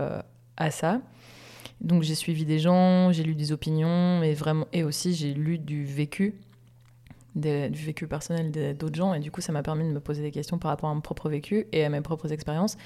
à 0.56 0.70
ça. 0.70 1.00
Donc, 1.80 2.02
j'ai 2.02 2.14
suivi 2.14 2.44
des 2.44 2.58
gens, 2.58 3.12
j'ai 3.12 3.22
lu 3.22 3.34
des 3.34 3.52
opinions, 3.52 4.22
et, 4.22 4.34
vraiment, 4.34 4.66
et 4.72 4.84
aussi 4.84 5.14
j'ai 5.14 5.34
lu 5.34 5.58
du 5.58 5.84
vécu, 5.84 6.34
du 7.34 7.70
vécu 7.70 8.06
personnel 8.06 8.76
d'autres 8.76 8.94
gens. 8.94 9.14
Et 9.14 9.20
du 9.20 9.30
coup, 9.30 9.40
ça 9.40 9.52
m'a 9.52 9.62
permis 9.62 9.84
de 9.84 9.92
me 9.92 10.00
poser 10.00 10.22
des 10.22 10.30
questions 10.30 10.58
par 10.58 10.70
rapport 10.70 10.90
à 10.90 10.94
mon 10.94 11.00
propre 11.00 11.28
vécu 11.28 11.66
et 11.72 11.84
à 11.84 11.88
mes 11.88 12.00
propres 12.00 12.32
expériences. 12.32 12.76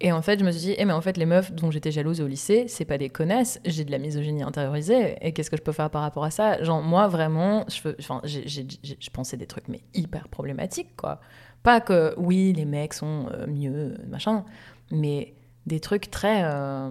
Et 0.00 0.12
en 0.12 0.20
fait, 0.20 0.38
je 0.38 0.44
me 0.44 0.50
suis 0.50 0.60
dit, 0.60 0.74
eh, 0.76 0.84
mais 0.84 0.92
en 0.92 1.00
fait, 1.00 1.16
les 1.16 1.24
meufs 1.24 1.52
dont 1.52 1.70
j'étais 1.70 1.90
jalouse 1.90 2.20
au 2.20 2.26
lycée, 2.26 2.66
c'est 2.68 2.84
pas 2.84 2.98
des 2.98 3.08
connasses, 3.08 3.58
j'ai 3.64 3.84
de 3.84 3.90
la 3.90 3.98
misogynie 3.98 4.42
intériorisée, 4.42 5.16
et 5.22 5.32
qu'est-ce 5.32 5.50
que 5.50 5.56
je 5.56 5.62
peux 5.62 5.72
faire 5.72 5.88
par 5.88 6.02
rapport 6.02 6.24
à 6.24 6.30
ça? 6.30 6.62
Genre, 6.62 6.82
moi, 6.82 7.08
vraiment, 7.08 7.64
je, 7.68 7.88
enfin, 7.98 8.20
je 8.24 9.10
pensais 9.10 9.38
des 9.38 9.46
trucs, 9.46 9.68
mais 9.68 9.80
hyper 9.94 10.28
problématiques, 10.28 10.96
quoi. 10.96 11.20
Pas 11.62 11.80
que, 11.80 12.14
oui, 12.18 12.52
les 12.52 12.66
mecs 12.66 12.92
sont 12.92 13.26
euh, 13.32 13.46
mieux, 13.46 13.96
machin, 14.08 14.44
mais 14.90 15.34
des 15.64 15.80
trucs 15.80 16.10
très, 16.10 16.42
euh, 16.44 16.90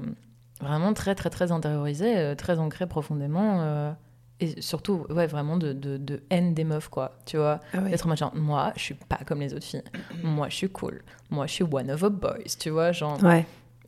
vraiment 0.59 0.93
très, 0.93 1.13
très, 1.13 1.29
très 1.29 1.51
intériorisés, 1.51 2.17
euh, 2.17 2.35
très 2.35 2.57
ancrés 2.57 2.87
profondément, 2.87 3.95
et 4.39 4.61
surtout, 4.61 5.05
ouais, 5.09 5.27
vraiment 5.27 5.55
de, 5.57 5.71
de, 5.73 5.97
de 5.97 6.21
haine 6.29 6.53
des 6.53 6.63
meufs, 6.65 6.89
quoi, 6.89 7.13
tu 7.25 7.37
vois 7.37 7.59
Ah. 7.73 7.79
D'être 7.79 8.05
en 8.05 8.09
mode 8.09 8.17
genre, 8.17 8.35
moi, 8.35 8.73
je 8.75 8.81
suis 8.81 8.93
pas 8.95 9.19
comme 9.25 9.39
les 9.39 9.53
autres 9.53 9.65
filles. 9.65 9.83
Moi, 10.23 10.49
je 10.49 10.55
suis 10.55 10.69
cool. 10.69 11.03
Moi, 11.29 11.47
je 11.47 11.53
suis 11.53 11.63
one 11.63 11.89
of 11.91 12.03
a 12.03 12.09
boys. 12.09 12.55
Tu 12.59 12.69
vois, 12.69 12.91
genre, 12.91 13.17
Ouais. 13.23 13.45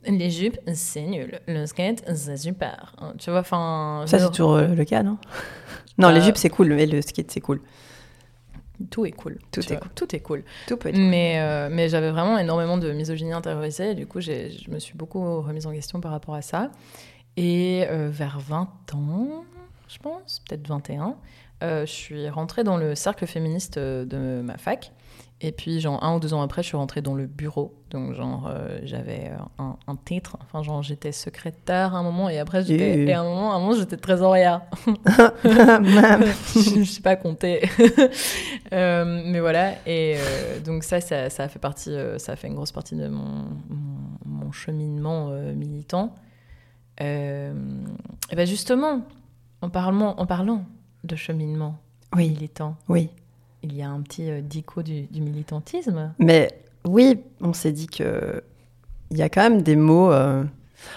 les 0.07 0.29
jupes, 0.29 0.57
c'est 0.73 1.01
nul. 1.01 1.39
Le 1.47 1.65
skate, 1.65 2.03
c'est 2.15 2.37
super. 2.37 2.95
Hein, 2.99 3.13
Tu 3.17 3.29
vois, 3.29 3.41
enfin. 3.41 4.03
Ça, 4.07 4.19
c'est 4.19 4.29
toujours 4.29 4.55
euh, 4.55 4.67
le 4.67 4.85
cas, 4.85 5.03
non? 5.03 5.17
Non, 5.97 6.09
Euh, 6.09 6.11
les 6.13 6.21
jupes, 6.21 6.37
c'est 6.37 6.49
cool, 6.49 6.69
mais 6.73 6.85
le 6.85 7.01
skate, 7.01 7.29
c'est 7.31 7.41
cool. 7.41 7.59
Tout 8.91 9.05
est 9.07 9.11
cool. 9.11 9.39
Tout 9.51 9.61
est 9.61 9.75
cool. 9.77 9.89
Tout 9.95 10.15
est 10.15 10.19
cool. 10.19 10.43
Tout 10.67 10.77
peut 10.77 10.89
être 10.89 10.97
Mais, 10.97 11.39
euh, 11.39 11.67
mais 11.71 11.89
j'avais 11.89 12.11
vraiment 12.11 12.37
énormément 12.37 12.77
de 12.77 12.91
misogynie 12.91 13.33
intériorisée. 13.33 13.91
Et 13.91 13.95
du 13.95 14.05
coup, 14.05 14.21
je 14.21 14.69
me 14.69 14.77
suis 14.77 14.93
beaucoup 14.95 15.41
remise 15.41 15.65
en 15.65 15.71
question 15.73 15.99
par 15.99 16.11
rapport 16.11 16.35
à 16.35 16.43
ça. 16.43 16.69
Et 17.37 17.85
euh, 17.89 18.09
vers 18.11 18.39
20 18.39 18.69
ans, 18.93 19.43
je 19.87 19.97
pense, 19.99 20.41
peut-être 20.47 20.67
21, 20.67 21.15
euh, 21.63 21.85
je 21.85 21.91
suis 21.91 22.29
rentrée 22.29 22.63
dans 22.63 22.77
le 22.77 22.95
cercle 22.95 23.25
féministe 23.25 23.77
euh, 23.77 24.05
de 24.05 24.41
ma 24.41 24.57
fac. 24.57 24.91
Et 25.39 25.51
puis, 25.51 25.79
genre, 25.79 26.03
un 26.03 26.15
ou 26.15 26.19
deux 26.19 26.33
ans 26.33 26.41
après, 26.41 26.63
je 26.63 26.67
suis 26.69 26.77
rentrée 26.77 27.01
dans 27.01 27.13
le 27.13 27.27
bureau. 27.27 27.75
Donc, 27.91 28.13
genre, 28.15 28.49
euh, 28.49 28.79
j'avais 28.83 29.31
un, 29.59 29.77
un, 29.85 29.95
titre. 29.95 30.35
Enfin, 30.41 30.63
genre, 30.63 30.81
j'étais 30.81 31.11
secrétaire 31.11 31.93
à 31.93 31.99
un 31.99 32.03
moment. 32.03 32.27
Et 32.27 32.39
après, 32.39 32.63
j'étais... 32.63 33.01
Et 33.03 33.13
à 33.13 33.21
un 33.21 33.23
moment, 33.23 33.53
un 33.53 33.59
moment 33.59 33.73
j'étais 33.73 33.97
trésorière. 33.97 34.61
je 35.43 36.79
ne 36.79 36.83
sais 36.83 37.01
pas 37.01 37.15
compter. 37.15 37.69
euh, 38.73 39.21
mais 39.25 39.39
voilà. 39.39 39.73
Et 39.85 40.15
euh, 40.17 40.59
donc, 40.59 40.83
ça, 40.83 41.01
ça, 41.01 41.29
ça, 41.29 41.43
a 41.43 41.47
fait 41.49 41.59
partie... 41.59 41.95
ça 42.17 42.31
a 42.31 42.35
fait 42.35 42.47
une 42.47 42.55
grosse 42.55 42.71
partie 42.71 42.95
de 42.95 43.07
mon, 43.07 43.45
mon, 43.69 44.25
mon 44.25 44.51
cheminement 44.51 45.29
militant. 45.53 46.15
et 46.99 47.51
ben 48.35 48.47
justement, 48.47 49.03
en 49.67 49.69
parlant, 49.69 50.15
en 50.17 50.25
parlant 50.25 50.65
de 51.03 51.15
cheminement 51.15 51.77
oui. 52.15 52.29
militant... 52.29 52.77
Oui 52.87 53.09
il 53.63 53.75
y 53.75 53.81
a 53.81 53.89
un 53.89 54.01
petit 54.01 54.29
euh, 54.29 54.41
dico 54.41 54.81
du, 54.81 55.03
du, 55.03 55.21
militantisme. 55.21 56.13
Mais 56.19 56.51
oui, 56.85 57.19
on 57.41 57.53
s'est 57.53 57.71
dit 57.71 57.87
que 57.87 58.43
il 59.11 59.17
y 59.17 59.21
a 59.21 59.29
quand 59.29 59.41
même 59.41 59.61
des 59.61 59.75
mots. 59.75 60.11
Euh... 60.11 60.43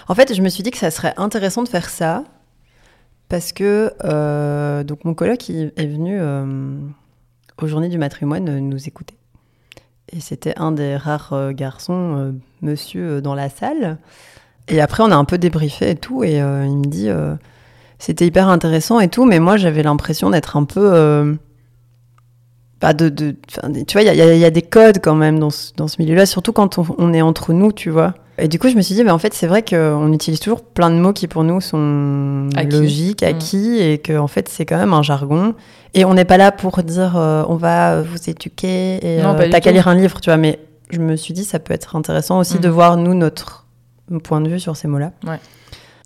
En 0.07 0.15
fait, 0.15 0.33
je 0.33 0.41
me 0.41 0.49
suis 0.49 0.63
dit 0.63 0.71
que 0.71 0.77
ça 0.77 0.91
serait 0.91 1.13
intéressant 1.17 1.63
de 1.63 1.69
faire 1.69 1.89
ça 1.89 2.23
parce 3.29 3.51
que 3.51 3.93
euh, 4.03 4.83
donc 4.83 5.05
mon 5.05 5.13
coloc 5.13 5.47
il 5.47 5.71
est 5.77 5.87
venu 5.87 6.17
euh, 6.19 6.77
aux 7.61 7.67
Journées 7.67 7.89
du 7.89 7.97
matrimoine 7.97 8.59
nous 8.59 8.87
écouter. 8.87 9.17
Et 10.13 10.19
c'était 10.19 10.53
un 10.57 10.73
des 10.73 10.97
rares 10.97 11.53
garçons, 11.53 12.35
monsieur, 12.61 13.21
dans 13.21 13.33
la 13.33 13.49
salle. 13.49 13.97
Et 14.67 14.81
après, 14.81 15.03
on 15.03 15.11
a 15.11 15.15
un 15.15 15.23
peu 15.23 15.37
débriefé 15.37 15.91
et 15.91 15.95
tout. 15.95 16.25
Et 16.25 16.35
il 16.35 16.77
me 16.77 16.85
dit 16.85 17.09
c'était 18.01 18.25
hyper 18.25 18.49
intéressant 18.49 18.99
et 18.99 19.07
tout, 19.07 19.25
mais 19.25 19.39
moi 19.39 19.57
j'avais 19.57 19.83
l'impression 19.83 20.29
d'être 20.29 20.57
un 20.57 20.63
peu 20.63 21.37
pas 22.81 22.93
de, 22.93 23.07
de 23.09 23.35
tu 23.87 23.93
vois, 23.93 24.01
il 24.01 24.13
y, 24.13 24.39
y, 24.39 24.45
a 24.45 24.49
des 24.49 24.61
codes 24.63 24.97
quand 25.01 25.15
même 25.15 25.39
dans 25.39 25.51
ce, 25.51 25.71
dans 25.77 25.87
ce 25.87 26.01
milieu-là, 26.01 26.25
surtout 26.25 26.51
quand 26.51 26.79
on, 26.79 26.85
on, 26.97 27.13
est 27.13 27.21
entre 27.21 27.53
nous, 27.53 27.71
tu 27.71 27.91
vois. 27.91 28.15
Et 28.39 28.47
du 28.47 28.57
coup, 28.57 28.69
je 28.69 28.75
me 28.75 28.81
suis 28.81 28.95
dit, 28.95 29.03
mais 29.03 29.11
en 29.11 29.19
fait, 29.19 29.35
c'est 29.35 29.45
vrai 29.45 29.63
qu'on 29.63 30.11
utilise 30.11 30.39
toujours 30.39 30.63
plein 30.63 30.89
de 30.89 30.95
mots 30.95 31.13
qui 31.13 31.27
pour 31.27 31.43
nous 31.43 31.61
sont 31.61 32.49
acquis. 32.55 32.75
logiques, 32.75 33.23
acquis, 33.23 33.77
mmh. 33.77 33.83
et 33.83 33.97
que 33.99 34.17
en 34.17 34.27
fait, 34.27 34.49
c'est 34.49 34.65
quand 34.65 34.77
même 34.77 34.93
un 34.93 35.03
jargon. 35.03 35.53
Et 35.93 36.05
on 36.05 36.15
n'est 36.15 36.25
pas 36.25 36.37
là 36.37 36.51
pour 36.51 36.81
dire, 36.81 37.17
euh, 37.17 37.43
on 37.47 37.55
va 37.55 38.01
vous 38.01 38.29
éduquer 38.29 38.95
et 38.95 39.23
euh, 39.23 39.49
t'as 39.51 39.59
qu'à 39.59 39.71
lire 39.71 39.87
un 39.87 39.95
livre, 39.95 40.19
tu 40.19 40.31
vois. 40.31 40.37
Mais 40.37 40.57
je 40.89 40.99
me 40.99 41.15
suis 41.15 41.35
dit, 41.35 41.43
ça 41.43 41.59
peut 41.59 41.75
être 41.75 41.95
intéressant 41.95 42.39
aussi 42.39 42.57
mmh. 42.57 42.61
de 42.61 42.69
voir 42.69 42.97
nous 42.97 43.13
notre 43.13 43.67
point 44.23 44.41
de 44.41 44.49
vue 44.49 44.59
sur 44.59 44.75
ces 44.75 44.87
mots-là. 44.87 45.11
Ouais. 45.27 45.39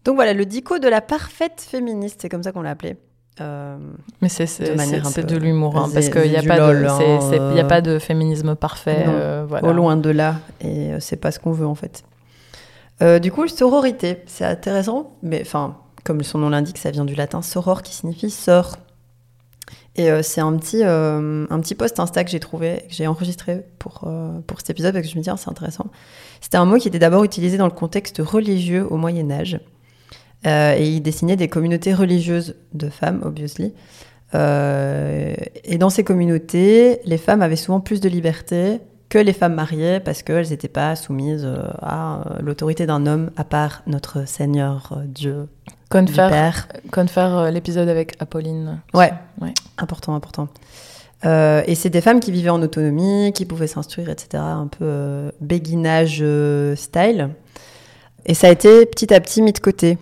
Donc 0.06 0.16
voilà, 0.16 0.34
le 0.34 0.46
dico 0.46 0.78
de 0.78 0.88
la 0.88 1.02
parfaite 1.02 1.66
féministe, 1.68 2.20
c'est 2.22 2.30
comme 2.30 2.44
ça 2.44 2.52
qu'on 2.52 2.62
l'a 2.62 2.70
appelé. 2.70 2.96
Euh, 3.42 3.76
mais 4.22 4.30
c'est 4.30 4.62
de, 4.62 5.36
l'humour, 5.36 5.76
hein, 5.76 5.90
parce 5.94 6.10
qu'il 6.10 6.30
n'y 6.30 6.38
a, 6.38 6.44
pas 6.44 6.58
de, 6.58 6.86
hein, 6.86 7.58
a 7.58 7.64
pas 7.66 7.82
de 7.82 8.00
féminisme 8.00 8.56
parfait. 8.56 9.04
Euh, 9.08 9.46
voilà. 9.48 9.68
Au 9.68 9.74
loin 9.74 9.98
de 9.98 10.10
là, 10.10 10.36
et 10.62 10.94
euh, 10.94 10.98
c'est 11.02 11.18
pas 11.18 11.32
ce 11.32 11.40
qu'on 11.40 11.52
veut 11.52 11.68
en 11.68 11.76
fait. 11.76 12.06
Euh, 13.02 13.20
du 13.20 13.34
coup, 13.34 13.46
sororité, 13.50 14.20
c'est 14.26 14.46
intéressant, 14.46 15.18
mais 15.22 15.42
enfin, 15.42 15.76
comme 16.06 16.24
son 16.24 16.38
nom 16.38 16.50
l'indique, 16.50 16.78
ça 16.78 16.92
vient 16.92 17.04
du 17.04 17.16
latin 17.16 17.42
soror 17.42 17.82
qui 17.82 17.94
signifie 17.94 18.30
sœur. 18.30 18.78
Et 19.98 20.12
euh, 20.12 20.22
c'est 20.22 20.42
un 20.42 20.56
petit, 20.56 20.84
un 20.84 21.60
petit 21.60 21.76
post 21.76 22.00
Insta 22.00 22.24
que 22.24 22.30
j'ai 22.30 22.40
trouvé, 22.40 22.86
que 22.88 22.94
j'ai 22.94 23.08
enregistré 23.08 23.66
pour, 23.80 24.10
pour 24.48 24.60
cet 24.60 24.70
épisode, 24.70 24.94
parce 24.94 25.06
que 25.06 25.12
je 25.12 25.18
me 25.18 25.24
dis, 25.24 25.30
ah, 25.30 25.36
c'est 25.36 25.50
intéressant. 25.50 25.88
C'était 26.40 26.58
un 26.58 26.66
mot 26.66 26.78
qui 26.78 26.88
était 26.88 27.00
d'abord 27.00 27.24
utilisé 27.26 27.58
dans 27.58 27.66
le 27.66 27.72
contexte 27.72 28.22
religieux 28.24 28.86
au 28.90 28.96
Moyen-Âge. 28.96 29.60
Euh, 29.60 29.75
et 30.46 30.88
il 30.88 31.02
dessinait 31.02 31.36
des 31.36 31.48
communautés 31.48 31.94
religieuses 31.94 32.56
de 32.74 32.90
femmes, 32.90 33.22
obviously. 33.24 33.74
Euh, 34.34 35.34
et 35.64 35.78
dans 35.78 35.90
ces 35.90 36.04
communautés, 36.04 37.00
les 37.06 37.18
femmes 37.18 37.42
avaient 37.42 37.56
souvent 37.56 37.80
plus 37.80 38.02
de 38.02 38.10
liberté 38.10 38.80
que 39.10 39.20
les 39.20 39.34
femmes 39.34 39.54
mariées 39.54 40.00
parce 40.00 40.24
qu'elles 40.24 40.50
n'étaient 40.50 40.68
pas 40.68 40.96
soumises 40.96 41.46
euh, 41.46 41.58
à 41.82 42.24
l'autorité 42.42 42.86
d'un 42.86 43.06
homme 43.06 43.32
à 43.38 43.44
part 43.44 43.84
notre 43.88 44.28
Seigneur 44.28 45.02
Dieu. 45.06 45.48
Confère, 45.90 46.68
confère 46.92 47.52
l'épisode 47.52 47.88
avec 47.88 48.16
Apolline. 48.20 48.82
Ouais, 48.94 49.14
ouais. 49.40 49.54
important, 49.78 50.16
important. 50.16 50.48
Euh, 51.26 51.62
et 51.68 51.76
c'est 51.76 51.92
des 51.92 52.02
femmes 52.02 52.20
qui 52.20 52.32
vivaient 52.32 52.50
en 52.50 52.62
autonomie, 52.62 53.32
qui 53.34 53.46
pouvaient 53.46 53.68
s'instruire, 53.68 54.10
etc. 54.10 54.44
Un 54.44 54.68
peu 54.68 54.84
euh, 54.84 55.32
béguinage 55.40 56.24
style. 56.76 57.30
Et 58.26 58.34
ça 58.34 58.48
a 58.48 58.50
été 58.50 58.86
petit 58.88 59.14
à 59.14 59.22
petit 59.22 59.44
mis 59.44 59.54
de 59.54 59.60
côté 59.60 60.00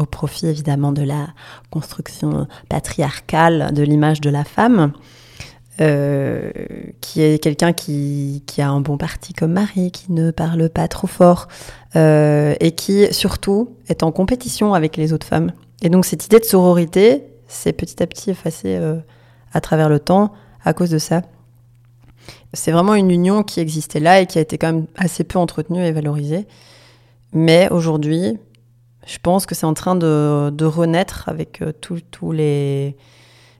au 0.00 0.06
profit 0.06 0.46
évidemment 0.46 0.92
de 0.92 1.02
la 1.02 1.28
construction 1.70 2.46
patriarcale 2.68 3.72
de 3.72 3.82
l'image 3.82 4.20
de 4.20 4.30
la 4.30 4.44
femme, 4.44 4.92
euh, 5.80 6.50
qui 7.00 7.22
est 7.22 7.42
quelqu'un 7.42 7.72
qui, 7.72 8.42
qui, 8.46 8.60
a 8.62 8.70
un 8.70 8.80
bon 8.80 8.96
parti 8.96 9.32
comme 9.32 9.52
mari, 9.52 9.90
qui 9.90 10.12
ne 10.12 10.30
parle 10.30 10.68
pas 10.68 10.88
trop 10.88 11.06
fort, 11.06 11.48
euh, 11.96 12.54
et 12.60 12.72
qui 12.72 13.12
surtout 13.12 13.70
est 13.88 14.02
en 14.02 14.12
compétition 14.12 14.74
avec 14.74 14.96
les 14.96 15.12
autres 15.12 15.26
femmes. 15.26 15.52
Et 15.82 15.88
donc 15.88 16.04
cette 16.04 16.26
idée 16.26 16.38
de 16.38 16.44
sororité 16.44 17.24
s'est 17.46 17.72
petit 17.72 18.02
à 18.02 18.06
petit 18.06 18.30
effacée 18.30 18.76
euh, 18.76 18.96
à 19.52 19.60
travers 19.60 19.88
le 19.88 20.00
temps 20.00 20.32
à 20.64 20.72
cause 20.72 20.90
de 20.90 20.98
ça. 20.98 21.22
C'est 22.52 22.72
vraiment 22.72 22.94
une 22.94 23.10
union 23.10 23.42
qui 23.42 23.60
existait 23.60 24.00
là 24.00 24.20
et 24.20 24.26
qui 24.26 24.38
a 24.38 24.40
été 24.40 24.58
quand 24.58 24.72
même 24.72 24.86
assez 24.96 25.24
peu 25.24 25.38
entretenue 25.38 25.84
et 25.84 25.92
valorisée. 25.92 26.46
Mais 27.32 27.68
aujourd'hui, 27.70 28.38
je 29.10 29.18
pense 29.20 29.44
que 29.44 29.56
c'est 29.56 29.66
en 29.66 29.74
train 29.74 29.96
de, 29.96 30.50
de, 30.50 30.64
renaître 30.64 31.28
avec 31.28 31.62
euh, 31.62 31.72
tous 31.72 32.30
les, 32.30 32.96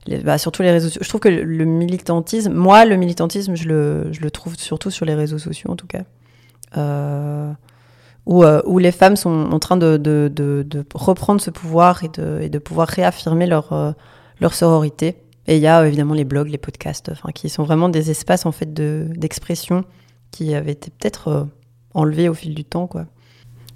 les 0.05 0.19
bah, 0.19 0.37
surtout 0.37 0.61
les 0.61 0.71
réseaux 0.71 0.87
sociaux. 0.87 1.01
Je 1.03 1.09
trouve 1.09 1.19
que 1.19 1.27
le 1.27 1.65
militantisme, 1.65 2.53
moi, 2.53 2.85
le 2.85 2.95
militantisme, 2.95 3.55
je 3.55 3.67
le, 3.67 4.13
je 4.13 4.21
le 4.21 4.31
trouve 4.31 4.55
surtout 4.55 4.89
sur 4.89 5.05
les 5.05 5.13
réseaux 5.13 5.39
sociaux, 5.39 5.69
en 5.69 5.75
tout 5.75 5.87
cas. 5.87 6.03
Euh, 6.77 7.51
où, 8.25 8.45
euh, 8.45 8.61
où, 8.65 8.77
les 8.77 8.93
femmes 8.93 9.17
sont 9.17 9.49
en 9.51 9.59
train 9.59 9.75
de, 9.75 9.97
de, 9.97 10.31
de 10.33 10.85
reprendre 10.95 11.41
ce 11.41 11.49
pouvoir 11.49 12.01
et 12.05 12.07
de, 12.07 12.47
de 12.47 12.57
pouvoir 12.57 12.87
réaffirmer 12.87 13.45
leur, 13.45 13.95
leur 14.39 14.53
sororité. 14.53 15.17
Et 15.47 15.57
il 15.57 15.61
y 15.61 15.67
a 15.67 15.85
évidemment 15.85 16.13
les 16.13 16.23
blogs, 16.23 16.47
les 16.47 16.59
podcasts, 16.59 17.11
qui 17.35 17.49
sont 17.49 17.63
vraiment 17.63 17.89
des 17.89 18.09
espaces 18.09 18.45
en 18.45 18.53
fait 18.53 18.73
d'expression 18.73 19.83
qui 20.29 20.55
avaient 20.55 20.71
été 20.71 20.91
peut-être 20.91 21.47
enlevés 21.93 22.29
au 22.29 22.33
fil 22.33 22.55
du 22.55 22.63
temps, 22.63 22.87
quoi. 22.87 23.05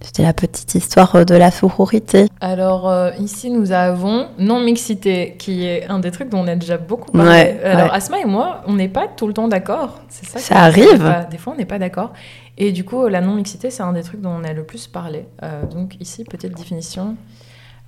C'était 0.01 0.23
la 0.23 0.33
petite 0.33 0.75
histoire 0.75 1.15
euh, 1.15 1.23
de 1.23 1.35
la 1.35 1.51
sororité. 1.51 2.27
Alors 2.39 2.89
euh, 2.89 3.11
ici 3.19 3.49
nous 3.49 3.71
avons 3.71 4.27
non-mixité, 4.37 5.35
qui 5.39 5.65
est 5.65 5.87
un 5.87 5.99
des 5.99 6.11
trucs 6.11 6.29
dont 6.29 6.39
on 6.39 6.47
a 6.47 6.55
déjà 6.55 6.77
beaucoup 6.77 7.11
parlé. 7.11 7.29
Ouais, 7.29 7.59
Alors 7.63 7.91
ouais. 7.91 7.95
Asma 7.95 8.19
et 8.19 8.25
moi, 8.25 8.61
on 8.67 8.73
n'est 8.73 8.87
pas 8.89 9.07
tout 9.07 9.27
le 9.27 9.33
temps 9.33 9.47
d'accord. 9.47 10.01
C'est 10.09 10.25
ça. 10.27 10.39
Ça 10.39 10.55
arrive. 10.63 10.99
Pas, 10.99 11.23
des 11.23 11.37
fois, 11.37 11.53
on 11.53 11.57
n'est 11.57 11.65
pas 11.65 11.79
d'accord. 11.79 12.13
Et 12.57 12.71
du 12.71 12.83
coup, 12.83 13.07
la 13.07 13.21
non-mixité, 13.21 13.69
c'est 13.69 13.83
un 13.83 13.93
des 13.93 14.03
trucs 14.03 14.21
dont 14.21 14.35
on 14.41 14.43
a 14.43 14.53
le 14.53 14.63
plus 14.63 14.87
parlé. 14.87 15.25
Euh, 15.43 15.65
donc 15.65 15.97
ici, 15.99 16.23
petite 16.23 16.55
définition. 16.55 17.15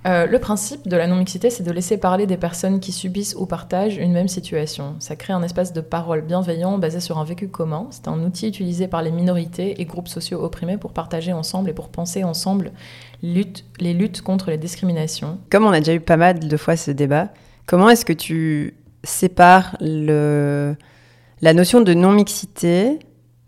Euh, 0.06 0.26
le 0.26 0.38
principe 0.38 0.86
de 0.88 0.96
la 0.96 1.08
non-mixité, 1.08 1.50
c'est 1.50 1.64
de 1.64 1.72
laisser 1.72 1.98
parler 1.98 2.26
des 2.26 2.36
personnes 2.36 2.78
qui 2.78 2.92
subissent 2.92 3.34
ou 3.36 3.46
partagent 3.46 3.96
une 3.96 4.12
même 4.12 4.28
situation. 4.28 4.94
Ça 5.00 5.16
crée 5.16 5.32
un 5.32 5.42
espace 5.42 5.72
de 5.72 5.80
parole 5.80 6.22
bienveillant 6.22 6.78
basé 6.78 7.00
sur 7.00 7.18
un 7.18 7.24
vécu 7.24 7.48
commun. 7.48 7.88
C'est 7.90 8.06
un 8.06 8.22
outil 8.22 8.48
utilisé 8.48 8.86
par 8.86 9.02
les 9.02 9.10
minorités 9.10 9.80
et 9.80 9.84
groupes 9.84 10.08
sociaux 10.08 10.42
opprimés 10.42 10.76
pour 10.76 10.92
partager 10.92 11.32
ensemble 11.32 11.70
et 11.70 11.72
pour 11.72 11.88
penser 11.88 12.22
ensemble 12.22 12.70
lutte, 13.24 13.64
les 13.80 13.92
luttes 13.92 14.22
contre 14.22 14.50
les 14.50 14.58
discriminations. 14.58 15.38
Comme 15.50 15.64
on 15.64 15.70
a 15.70 15.80
déjà 15.80 15.94
eu 15.94 16.00
pas 16.00 16.16
mal 16.16 16.38
de 16.38 16.56
fois 16.56 16.76
ce 16.76 16.92
débat, 16.92 17.30
comment 17.66 17.90
est-ce 17.90 18.04
que 18.04 18.12
tu 18.12 18.74
sépares 19.02 19.76
le, 19.80 20.76
la 21.42 21.54
notion 21.54 21.80
de 21.80 21.92
non-mixité 21.92 23.00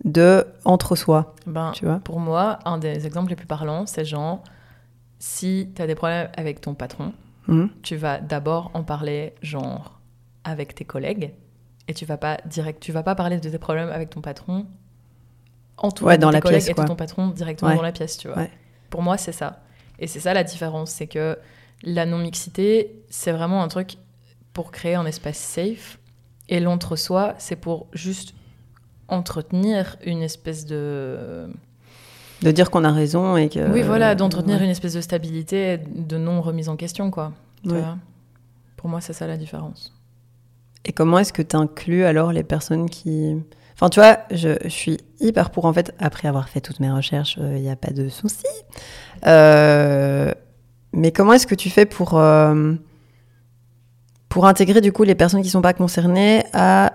de 0.05 0.45
entre-soi 0.65 1.35
ben, 1.47 1.71
tu 1.75 1.85
vois? 1.85 2.01
Pour 2.03 2.19
moi, 2.19 2.59
un 2.65 2.79
des 2.79 3.07
exemples 3.07 3.31
les 3.31 3.37
plus 3.37 3.47
parlants, 3.47 3.87
c'est 3.87 4.05
genre 4.05 4.43
si 5.21 5.71
tu 5.77 5.81
as 5.83 5.87
des 5.87 5.95
problèmes 5.95 6.29
avec 6.37 6.61
ton 6.61 6.75
patron, 6.75 7.13
mmh. 7.47 7.67
tu 7.83 7.95
vas 7.95 8.19
d'abord 8.19 8.73
en 8.75 8.83
parler 8.83 9.35
genre 9.43 10.01
avec 10.43 10.75
tes 10.75 10.85
collègues 10.85 11.33
et 11.87 11.95
tu 11.95 12.05
vas 12.07 12.17
pas 12.17 12.39
direct 12.47 12.83
tu 12.83 12.91
vas 12.91 13.03
pas 13.05 13.15
parler 13.15 13.39
de 13.39 13.49
tes 13.49 13.59
problèmes 13.59 13.91
avec 13.91 14.11
ton 14.11 14.21
patron 14.21 14.67
en 15.77 15.91
tout 15.91 16.05
ouais, 16.05 16.19
dans 16.19 16.29
tes 16.29 16.35
la 16.35 16.41
collègues 16.41 16.65
pièce, 16.65 16.79
et 16.79 16.87
ton 16.87 16.97
patron 16.97 17.29
directement 17.29 17.71
Ouais. 17.71 17.77
dans 17.77 17.83
la 17.83 17.93
pièce, 17.93 18.19
tu 18.19 18.29
vois. 18.29 18.37
Ouais. 18.37 18.51
Pour 18.91 19.03
moi, 19.03 19.17
c'est 19.17 19.33
ça. 19.33 19.63
Et 19.99 20.07
c'est 20.07 20.21
ça 20.21 20.35
la 20.35 20.45
différence, 20.45 20.91
c'est 20.91 21.07
que 21.07 21.39
la 21.83 22.05
non-mixité, 22.07 23.03
c'est 23.09 23.33
vraiment 23.33 23.63
un 23.63 23.69
truc 23.69 23.97
pour 24.53 24.73
créer 24.73 24.95
un 24.95 25.07
espace 25.07 25.39
safe 25.39 25.99
et 26.49 26.61
l'entre-soi, 26.61 27.35
c'est 27.39 27.57
pour 27.57 27.87
juste 27.93 28.35
entretenir 29.09 29.97
une 30.05 30.23
espèce 30.23 30.67
de 30.67 31.51
De 32.43 32.51
dire 32.51 32.71
qu'on 32.71 32.85
a 32.85 32.91
raison 32.93 33.37
et 33.37 33.49
que. 33.49 33.71
oui, 33.71 33.83
voilà, 33.83 34.15
d'entretenir 34.15 34.59
ouais. 34.59 34.65
une 34.65 34.71
espèce 34.71 34.95
de 34.95 35.01
stabilité, 35.01 35.79
de 35.95 36.17
non 36.17 36.41
remise 36.41 36.69
en 36.69 36.77
question, 36.77 37.11
quoi. 37.11 37.33
Tu 37.65 37.71
Ouais. 37.71 37.81
vois 37.81 37.97
Pour 38.77 38.89
moi, 38.89 39.01
c'est 39.01 39.13
ça 39.13 39.27
la 39.27 39.37
différence. 39.37 39.93
Et 40.87 40.93
comment 40.93 41.19
est-ce 41.19 41.33
que 41.35 41.43
tu 41.43 41.57
inclus 41.57 42.05
alors 42.05 42.33
les 42.33 42.43
personnes 42.43 42.89
qui. 42.89 43.37
Enfin, 43.75 43.89
tu 43.91 44.01
vois, 44.01 44.19
je, 44.31 44.57
je 44.65 44.69
suis 44.69 44.97
hyper 45.21 45.51
pour, 45.51 45.65
en 45.67 45.73
fait, 45.73 45.95
après 45.99 46.29
avoir 46.29 46.49
fait 46.49 46.61
toutes 46.61 46.81
mes 46.81 46.91
recherches, 46.91 47.37
il 47.39 47.61
n'y 47.63 47.71
a 47.71 47.77
pas 47.77 47.93
de 47.93 48.09
souci. 48.09 48.45
Euh, 49.27 50.33
mais 50.93 51.13
comment 51.13 51.35
est-ce 51.35 51.47
que 51.47 51.55
tu 51.55 51.69
fais 51.71 51.87
pour. 51.87 52.19
euh, 52.19 52.75
pour 54.29 54.47
intégrer 54.47 54.81
du 54.81 54.93
coup 54.93 55.03
les 55.03 55.17
personnes 55.17 55.43
qui 55.43 55.51
sont 55.51 55.61
pas 55.61 55.73
concernées 55.75 56.45
à 56.53 56.93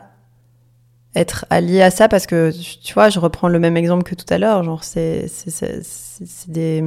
être 1.15 1.45
alliées 1.49 1.81
à 1.81 1.91
ça 1.91 2.07
parce 2.07 2.27
que 2.27 2.51
tu 2.83 2.93
vois, 2.93 3.09
je 3.09 3.19
reprends 3.19 3.47
le 3.47 3.59
même 3.59 3.77
exemple 3.77 4.03
que 4.03 4.15
tout 4.15 4.25
à 4.33 4.37
l'heure, 4.37 4.63
genre 4.63 4.83
c'est 4.83 5.27
des 6.47 6.83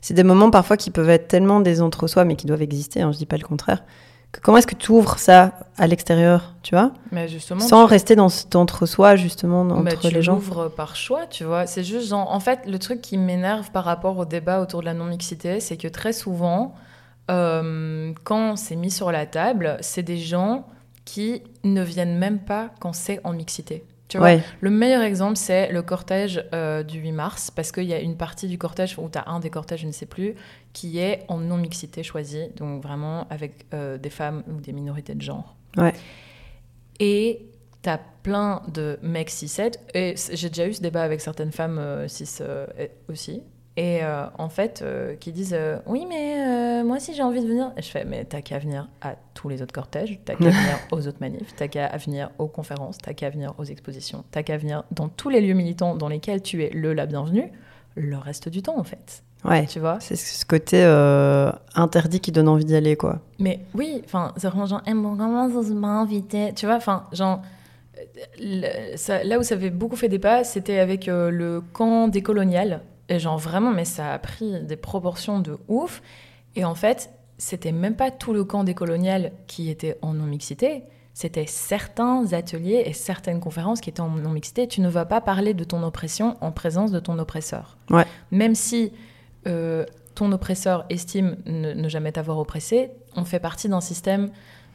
c'est 0.00 0.14
des 0.14 0.22
moments 0.22 0.50
parfois 0.50 0.76
qui 0.76 0.90
peuvent 0.90 1.10
être 1.10 1.28
tellement 1.28 1.60
des 1.60 1.80
entre-soi 1.82 2.24
mais 2.24 2.36
qui 2.36 2.46
doivent 2.46 2.62
exister, 2.62 3.02
hein, 3.02 3.10
je 3.12 3.18
dis 3.18 3.26
pas 3.26 3.36
le 3.36 3.44
contraire. 3.46 3.82
Que 4.32 4.40
comment 4.40 4.58
est-ce 4.58 4.66
que 4.66 4.74
tu 4.74 4.90
ouvres 4.92 5.18
ça 5.18 5.52
à 5.78 5.86
l'extérieur, 5.86 6.54
tu 6.62 6.74
vois? 6.74 6.92
Mais 7.12 7.28
justement, 7.28 7.60
Sans 7.60 7.86
rester 7.86 8.16
dans 8.16 8.28
cet 8.28 8.56
entre-soi 8.56 9.16
justement 9.16 9.62
entre 9.62 9.82
Bah, 9.82 9.92
tu 10.00 10.10
les 10.12 10.22
gens. 10.22 10.34
l'ouvres 10.34 10.68
par 10.68 10.96
choix, 10.96 11.26
tu 11.26 11.44
vois. 11.44 11.66
C'est 11.66 11.84
juste 11.84 12.08
genre, 12.08 12.30
en 12.30 12.40
fait, 12.40 12.60
le 12.66 12.78
truc 12.78 13.00
qui 13.00 13.18
m'énerve 13.18 13.70
par 13.70 13.84
rapport 13.84 14.18
au 14.18 14.24
débat 14.24 14.60
autour 14.60 14.80
de 14.80 14.86
la 14.86 14.94
non-mixité, 14.94 15.60
c'est 15.60 15.76
que 15.76 15.88
très 15.88 16.12
souvent, 16.12 16.74
euh, 17.30 18.12
quand 18.24 18.56
c'est 18.56 18.76
mis 18.76 18.90
sur 18.90 19.10
la 19.12 19.26
table, 19.26 19.76
c'est 19.80 20.02
des 20.02 20.18
gens 20.18 20.66
qui 21.06 21.42
ne 21.64 21.82
viennent 21.82 22.18
même 22.18 22.40
pas 22.40 22.70
quand 22.80 22.92
c'est 22.92 23.20
en 23.24 23.32
mixité. 23.32 23.84
Tu 24.08 24.18
vois, 24.18 24.26
Ouais, 24.26 24.42
le 24.60 24.70
meilleur 24.70 25.02
exemple, 25.02 25.36
c'est 25.36 25.72
le 25.72 25.82
cortège 25.82 26.44
euh, 26.52 26.82
du 26.82 26.98
8 27.00 27.12
mars, 27.12 27.50
parce 27.50 27.72
qu'il 27.72 27.84
y 27.84 27.94
a 27.94 28.00
une 28.00 28.16
partie 28.16 28.46
du 28.46 28.58
cortège, 28.58 28.98
ou 28.98 29.08
tu 29.08 29.18
as 29.18 29.28
un 29.28 29.40
des 29.40 29.50
cortèges, 29.50 29.80
je 29.80 29.86
ne 29.86 29.92
sais 29.92 30.06
plus, 30.06 30.34
qui 30.74 30.98
est 30.98 31.24
en 31.28 31.38
non-mixité 31.38 32.02
choisie, 32.02 32.48
donc 32.56 32.82
vraiment 32.82 33.26
avec 33.30 33.66
euh, 33.72 33.96
des 33.98 34.10
femmes 34.10 34.42
ou 34.48 34.60
des 34.60 34.72
minorités 34.72 35.14
de 35.14 35.22
genre. 35.22 35.56
ouais. 35.78 35.94
Et 36.98 37.46
t'as 37.82 37.98
plein 38.22 38.62
de 38.72 38.98
mecs 39.02 39.30
6-7, 39.30 39.74
et 39.94 40.14
j'ai 40.32 40.48
déjà 40.48 40.66
eu 40.66 40.72
ce 40.74 40.80
débat 40.80 41.02
avec 41.02 41.20
certaines 41.20 41.52
femmes 41.52 42.04
6 42.08 42.42
aussi, 43.08 43.42
et 43.76 44.02
euh, 44.02 44.24
en 44.38 44.48
fait, 44.48 44.80
euh, 44.82 45.16
qui 45.16 45.32
disent 45.32 45.54
euh, 45.56 45.78
Oui, 45.86 46.06
mais 46.08 46.82
moi 46.82 46.96
aussi 46.96 47.14
j'ai 47.14 47.22
envie 47.22 47.42
de 47.42 47.46
venir. 47.46 47.72
Et 47.76 47.82
je 47.82 47.88
fais 47.88 48.04
Mais 48.06 48.24
t'as 48.24 48.40
qu'à 48.40 48.58
venir 48.58 48.88
à 49.02 49.16
tous 49.34 49.50
les 49.50 49.60
autres 49.60 49.74
cortèges, 49.74 50.18
t'as 50.24 50.34
qu'à 50.34 50.44
venir 50.50 50.78
aux 50.90 51.06
autres 51.06 51.18
manifs, 51.20 51.54
t'as 51.56 51.68
qu'à 51.68 51.94
venir 51.98 52.30
aux 52.38 52.48
conférences, 52.48 52.96
t'as 52.98 53.12
qu'à 53.12 53.28
venir 53.28 53.52
aux 53.58 53.64
expositions, 53.64 54.24
t'as 54.30 54.42
qu'à 54.42 54.56
venir 54.56 54.84
dans 54.92 55.08
tous 55.08 55.28
les 55.28 55.42
lieux 55.42 55.54
militants 55.54 55.94
dans 55.94 56.08
lesquels 56.08 56.40
tu 56.40 56.64
es 56.64 56.70
le 56.70 56.94
la 56.94 57.04
bienvenue, 57.04 57.52
le 57.96 58.16
reste 58.16 58.48
du 58.48 58.62
temps 58.62 58.78
en 58.78 58.84
fait. 58.84 59.22
Ouais. 59.44 59.66
Tu 59.66 59.78
vois 59.78 60.00
C'est 60.00 60.16
ce 60.16 60.46
côté 60.46 60.82
interdit 61.74 62.20
qui 62.20 62.32
donne 62.32 62.48
envie 62.48 62.64
d'y 62.64 62.74
aller, 62.74 62.96
quoi. 62.96 63.20
Mais 63.38 63.60
oui, 63.74 64.02
enfin, 64.04 64.32
c'est 64.38 64.48
vraiment 64.48 64.66
genre, 64.66 64.82
eh, 64.86 64.94
bon, 64.94 65.16
comment 65.16 65.62
ça 65.62 65.74
m'a 65.74 66.00
invité? 66.00 66.52
Tu 66.56 66.66
vois, 66.66 66.76
enfin, 66.76 67.06
genre, 67.12 67.42
là 68.40 69.38
où 69.38 69.42
ça 69.44 69.54
avait 69.54 69.70
beaucoup 69.70 69.94
fait 69.94 70.08
débat, 70.08 70.42
c'était 70.42 70.78
avec 70.78 71.06
le 71.06 71.62
camp 71.74 72.08
décolonial. 72.08 72.80
Et 73.08 73.18
genre, 73.18 73.38
vraiment, 73.38 73.72
mais 73.72 73.84
ça 73.84 74.12
a 74.12 74.18
pris 74.18 74.62
des 74.62 74.76
proportions 74.76 75.40
de 75.40 75.58
ouf. 75.68 76.02
Et 76.54 76.64
en 76.64 76.74
fait, 76.74 77.10
c'était 77.38 77.72
même 77.72 77.96
pas 77.96 78.10
tout 78.10 78.32
le 78.32 78.44
camp 78.44 78.64
décolonial 78.64 79.32
qui 79.46 79.70
était 79.70 79.98
en 80.02 80.14
non-mixité. 80.14 80.84
C'était 81.14 81.46
certains 81.46 82.32
ateliers 82.32 82.82
et 82.84 82.92
certaines 82.92 83.40
conférences 83.40 83.80
qui 83.80 83.88
étaient 83.88 84.00
en 84.00 84.08
non-mixité. 84.08 84.68
Tu 84.68 84.80
ne 84.80 84.88
vas 84.88 85.06
pas 85.06 85.20
parler 85.20 85.54
de 85.54 85.64
ton 85.64 85.82
oppression 85.82 86.36
en 86.40 86.52
présence 86.52 86.90
de 86.90 87.00
ton 87.00 87.18
oppresseur. 87.18 87.78
Ouais. 87.90 88.04
Même 88.30 88.54
si 88.54 88.92
euh, 89.46 89.86
ton 90.14 90.32
oppresseur 90.32 90.84
estime 90.90 91.36
ne, 91.46 91.72
ne 91.72 91.88
jamais 91.88 92.12
t'avoir 92.12 92.38
oppressé, 92.38 92.90
on 93.14 93.24
fait 93.24 93.40
partie 93.40 93.68
d'un 93.68 93.80
système 93.80 94.30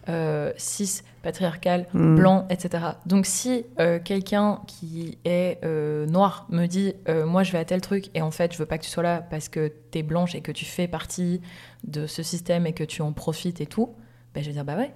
euh, 0.10 0.52
cis, 0.58 1.02
patriarcal, 1.22 1.86
Mm. 1.94 2.16
blanc, 2.16 2.46
etc. 2.50 2.84
Donc 3.06 3.26
si 3.26 3.66
euh, 3.80 4.00
quelqu'un 4.04 4.60
qui 4.68 5.18
est 5.26 5.60
euh, 5.64 6.06
noir 6.08 6.48
me 6.50 6.66
dit 6.66 6.94
euh, 7.08 7.26
moi 7.26 7.44
je 7.44 7.52
vais 7.52 7.60
à 7.60 7.66
tel 7.66 7.82
truc 7.82 8.10
et 8.16 8.22
en 8.22 8.32
fait 8.32 8.52
je 8.54 8.58
veux 8.58 8.66
pas 8.66 8.78
que 8.80 8.84
tu 8.84 8.90
sois 8.90 9.04
là 9.04 9.22
parce 9.30 9.48
que 9.50 9.72
t'es 9.92 10.02
blanche 10.04 10.34
et 10.36 10.42
que 10.42 10.52
tu 10.52 10.66
fais 10.66 10.88
partie 10.88 11.42
de 11.84 12.08
ce 12.08 12.24
système 12.24 12.66
et 12.66 12.74
que 12.74 12.84
tu 12.84 13.02
en 13.04 13.12
profites 13.14 13.62
et 13.62 13.68
tout, 13.68 13.90
ben 14.34 14.42
je 14.42 14.48
vais 14.48 14.54
dire 14.54 14.66
bah 14.66 14.76
ouais 14.78 14.92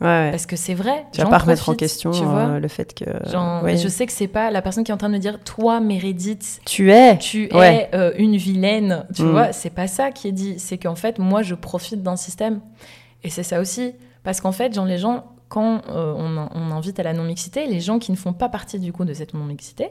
Ouais, 0.00 0.06
ouais. 0.08 0.30
parce 0.32 0.46
que 0.46 0.56
c'est 0.56 0.74
vrai. 0.74 1.06
Tu 1.12 1.20
vas 1.20 1.28
pas 1.28 1.38
remettre 1.38 1.68
en 1.68 1.74
question 1.76 2.10
tu 2.10 2.24
vois. 2.24 2.58
le 2.58 2.66
fait 2.66 2.94
que. 2.94 3.04
Genre, 3.30 3.62
ouais. 3.62 3.76
je 3.76 3.86
sais 3.86 4.06
que 4.06 4.12
c'est 4.12 4.26
pas 4.26 4.50
la 4.50 4.60
personne 4.60 4.82
qui 4.82 4.90
est 4.90 4.94
en 4.94 4.98
train 4.98 5.08
de 5.08 5.14
me 5.14 5.20
dire 5.20 5.38
toi 5.44 5.78
Meredith 5.78 6.60
Tu 6.66 6.90
es. 6.90 7.16
tu 7.18 7.48
es 7.54 7.90
une 8.18 8.36
vilaine, 8.36 9.06
tu 9.14 9.22
Mm. 9.22 9.30
vois, 9.30 9.52
c'est 9.52 9.70
pas 9.70 9.86
ça 9.86 10.10
qui 10.10 10.26
est 10.26 10.32
dit, 10.32 10.58
c'est 10.58 10.78
qu'en 10.78 10.96
fait, 10.96 11.20
moi, 11.20 11.42
je 11.42 11.54
profite 11.54 12.02
d'un 12.02 12.16
système. 12.16 12.60
Et 13.22 13.30
c'est 13.30 13.44
ça 13.44 13.60
aussi, 13.60 13.94
parce 14.24 14.40
qu'en 14.40 14.52
fait, 14.52 14.74
genre, 14.74 14.84
les 14.86 14.98
gens, 14.98 15.24
quand 15.48 15.82
euh, 15.88 16.12
on, 16.16 16.48
on 16.52 16.70
invite 16.72 16.98
à 16.98 17.04
la 17.04 17.12
non-mixité, 17.12 17.66
les 17.66 17.80
gens 17.80 17.98
qui 18.00 18.10
ne 18.10 18.16
font 18.16 18.32
pas 18.32 18.48
partie 18.48 18.80
du 18.80 18.92
coup 18.92 19.04
de 19.04 19.14
cette 19.14 19.34
non-mixité, 19.34 19.90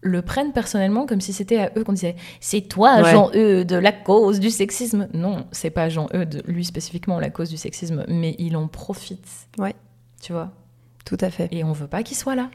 le 0.00 0.22
prennent 0.22 0.52
personnellement 0.52 1.06
comme 1.06 1.20
si 1.20 1.32
c'était 1.32 1.58
à 1.58 1.70
eux 1.76 1.82
qu'on 1.84 1.92
disait 1.92 2.14
c'est 2.40 2.60
toi 2.62 3.02
Ouais. 3.02 3.10
Jean-E 3.12 3.64
de 3.64 3.76
la 3.76 3.90
cause 3.92 4.38
du 4.40 4.50
sexisme. 4.50 5.08
Non, 5.12 5.46
c'est 5.52 5.70
pas 5.70 5.88
Jean-E 5.88 6.24
de 6.24 6.42
lui 6.46 6.64
spécifiquement 6.64 7.18
la 7.20 7.30
cause 7.30 7.50
du 7.50 7.56
sexisme, 7.56 8.04
mais 8.08 8.34
il 8.38 8.56
en 8.56 8.68
profite. 8.68 9.26
Ouais. 9.58 9.74
Tu 10.22 10.32
vois? 10.32 10.50
Tout 11.04 11.18
à 11.20 11.30
fait. 11.30 11.48
Et 11.52 11.64
on 11.64 11.72
veut 11.72 11.86
pas 11.88 12.02
qu'il 12.02 12.16
soit 12.16 12.34
là. 12.36 12.48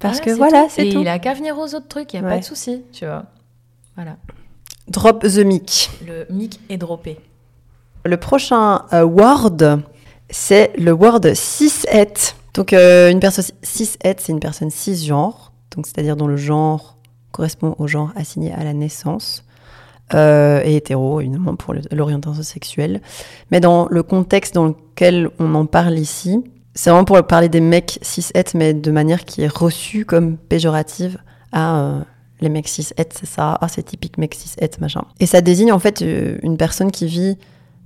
Parce 0.00 0.20
que 0.20 0.30
c'est 0.30 0.36
voilà, 0.36 0.64
tout. 0.64 0.70
c'est 0.70 0.88
Et 0.88 0.92
tout. 0.94 1.00
il 1.02 1.08
a 1.08 1.18
qu'à 1.18 1.34
venir 1.34 1.58
aux 1.58 1.74
autres 1.74 1.88
trucs, 1.88 2.12
il 2.14 2.16
y 2.16 2.18
a 2.18 2.22
Ouais. 2.22 2.30
pas 2.30 2.38
de 2.38 2.44
souci, 2.44 2.82
tu 2.92 3.04
vois. 3.04 3.26
Voilà. 3.94 4.16
Drop 4.88 5.22
the 5.22 5.38
mic. 5.44 5.90
Le 6.06 6.26
mic 6.30 6.58
est 6.70 6.76
droppé. 6.78 7.18
Le 8.04 8.16
prochain 8.16 8.86
euh, 8.92 9.04
word, 9.04 9.58
c'est 10.32 10.72
le 10.76 10.92
word 10.92 11.20
cis-het. 11.34 12.34
Donc, 12.54 12.72
euh, 12.72 13.10
une 13.10 13.20
personne 13.20 13.44
cis-het, 13.62 14.16
c'est 14.18 14.32
une 14.32 14.40
personne 14.40 14.70
cisgenre, 14.70 15.52
donc 15.76 15.86
c'est-à-dire 15.86 16.16
dont 16.16 16.26
le 16.26 16.36
genre 16.36 16.96
correspond 17.30 17.76
au 17.78 17.86
genre 17.86 18.10
assigné 18.16 18.52
à 18.52 18.64
la 18.64 18.72
naissance. 18.72 19.44
Euh, 20.14 20.60
et 20.64 20.76
hétéro, 20.76 21.20
évidemment, 21.20 21.54
pour 21.56 21.74
l'orientation 21.90 22.42
sexuelle. 22.42 23.00
Mais 23.50 23.60
dans 23.60 23.86
le 23.88 24.02
contexte 24.02 24.54
dans 24.54 24.66
lequel 24.66 25.30
on 25.38 25.54
en 25.54 25.64
parle 25.64 25.98
ici, 25.98 26.44
c'est 26.74 26.90
vraiment 26.90 27.06
pour 27.06 27.22
parler 27.26 27.48
des 27.48 27.60
mecs 27.60 27.98
cis-het, 28.02 28.54
mais 28.54 28.74
de 28.74 28.90
manière 28.90 29.24
qui 29.24 29.42
est 29.42 29.52
reçue 29.52 30.04
comme 30.04 30.36
péjorative 30.36 31.18
à 31.52 31.80
euh, 31.80 32.00
les 32.42 32.50
mecs 32.50 32.68
cis-het, 32.68 33.08
c'est 33.18 33.26
ça, 33.26 33.56
ah, 33.60 33.68
c'est 33.68 33.84
typique 33.84 34.18
mec 34.18 34.34
cis-het, 34.34 34.80
machin. 34.80 35.02
Et 35.20 35.26
ça 35.26 35.40
désigne 35.40 35.72
en 35.72 35.78
fait 35.78 36.02
une 36.42 36.58
personne 36.58 36.90
qui 36.90 37.06
vit 37.06 37.38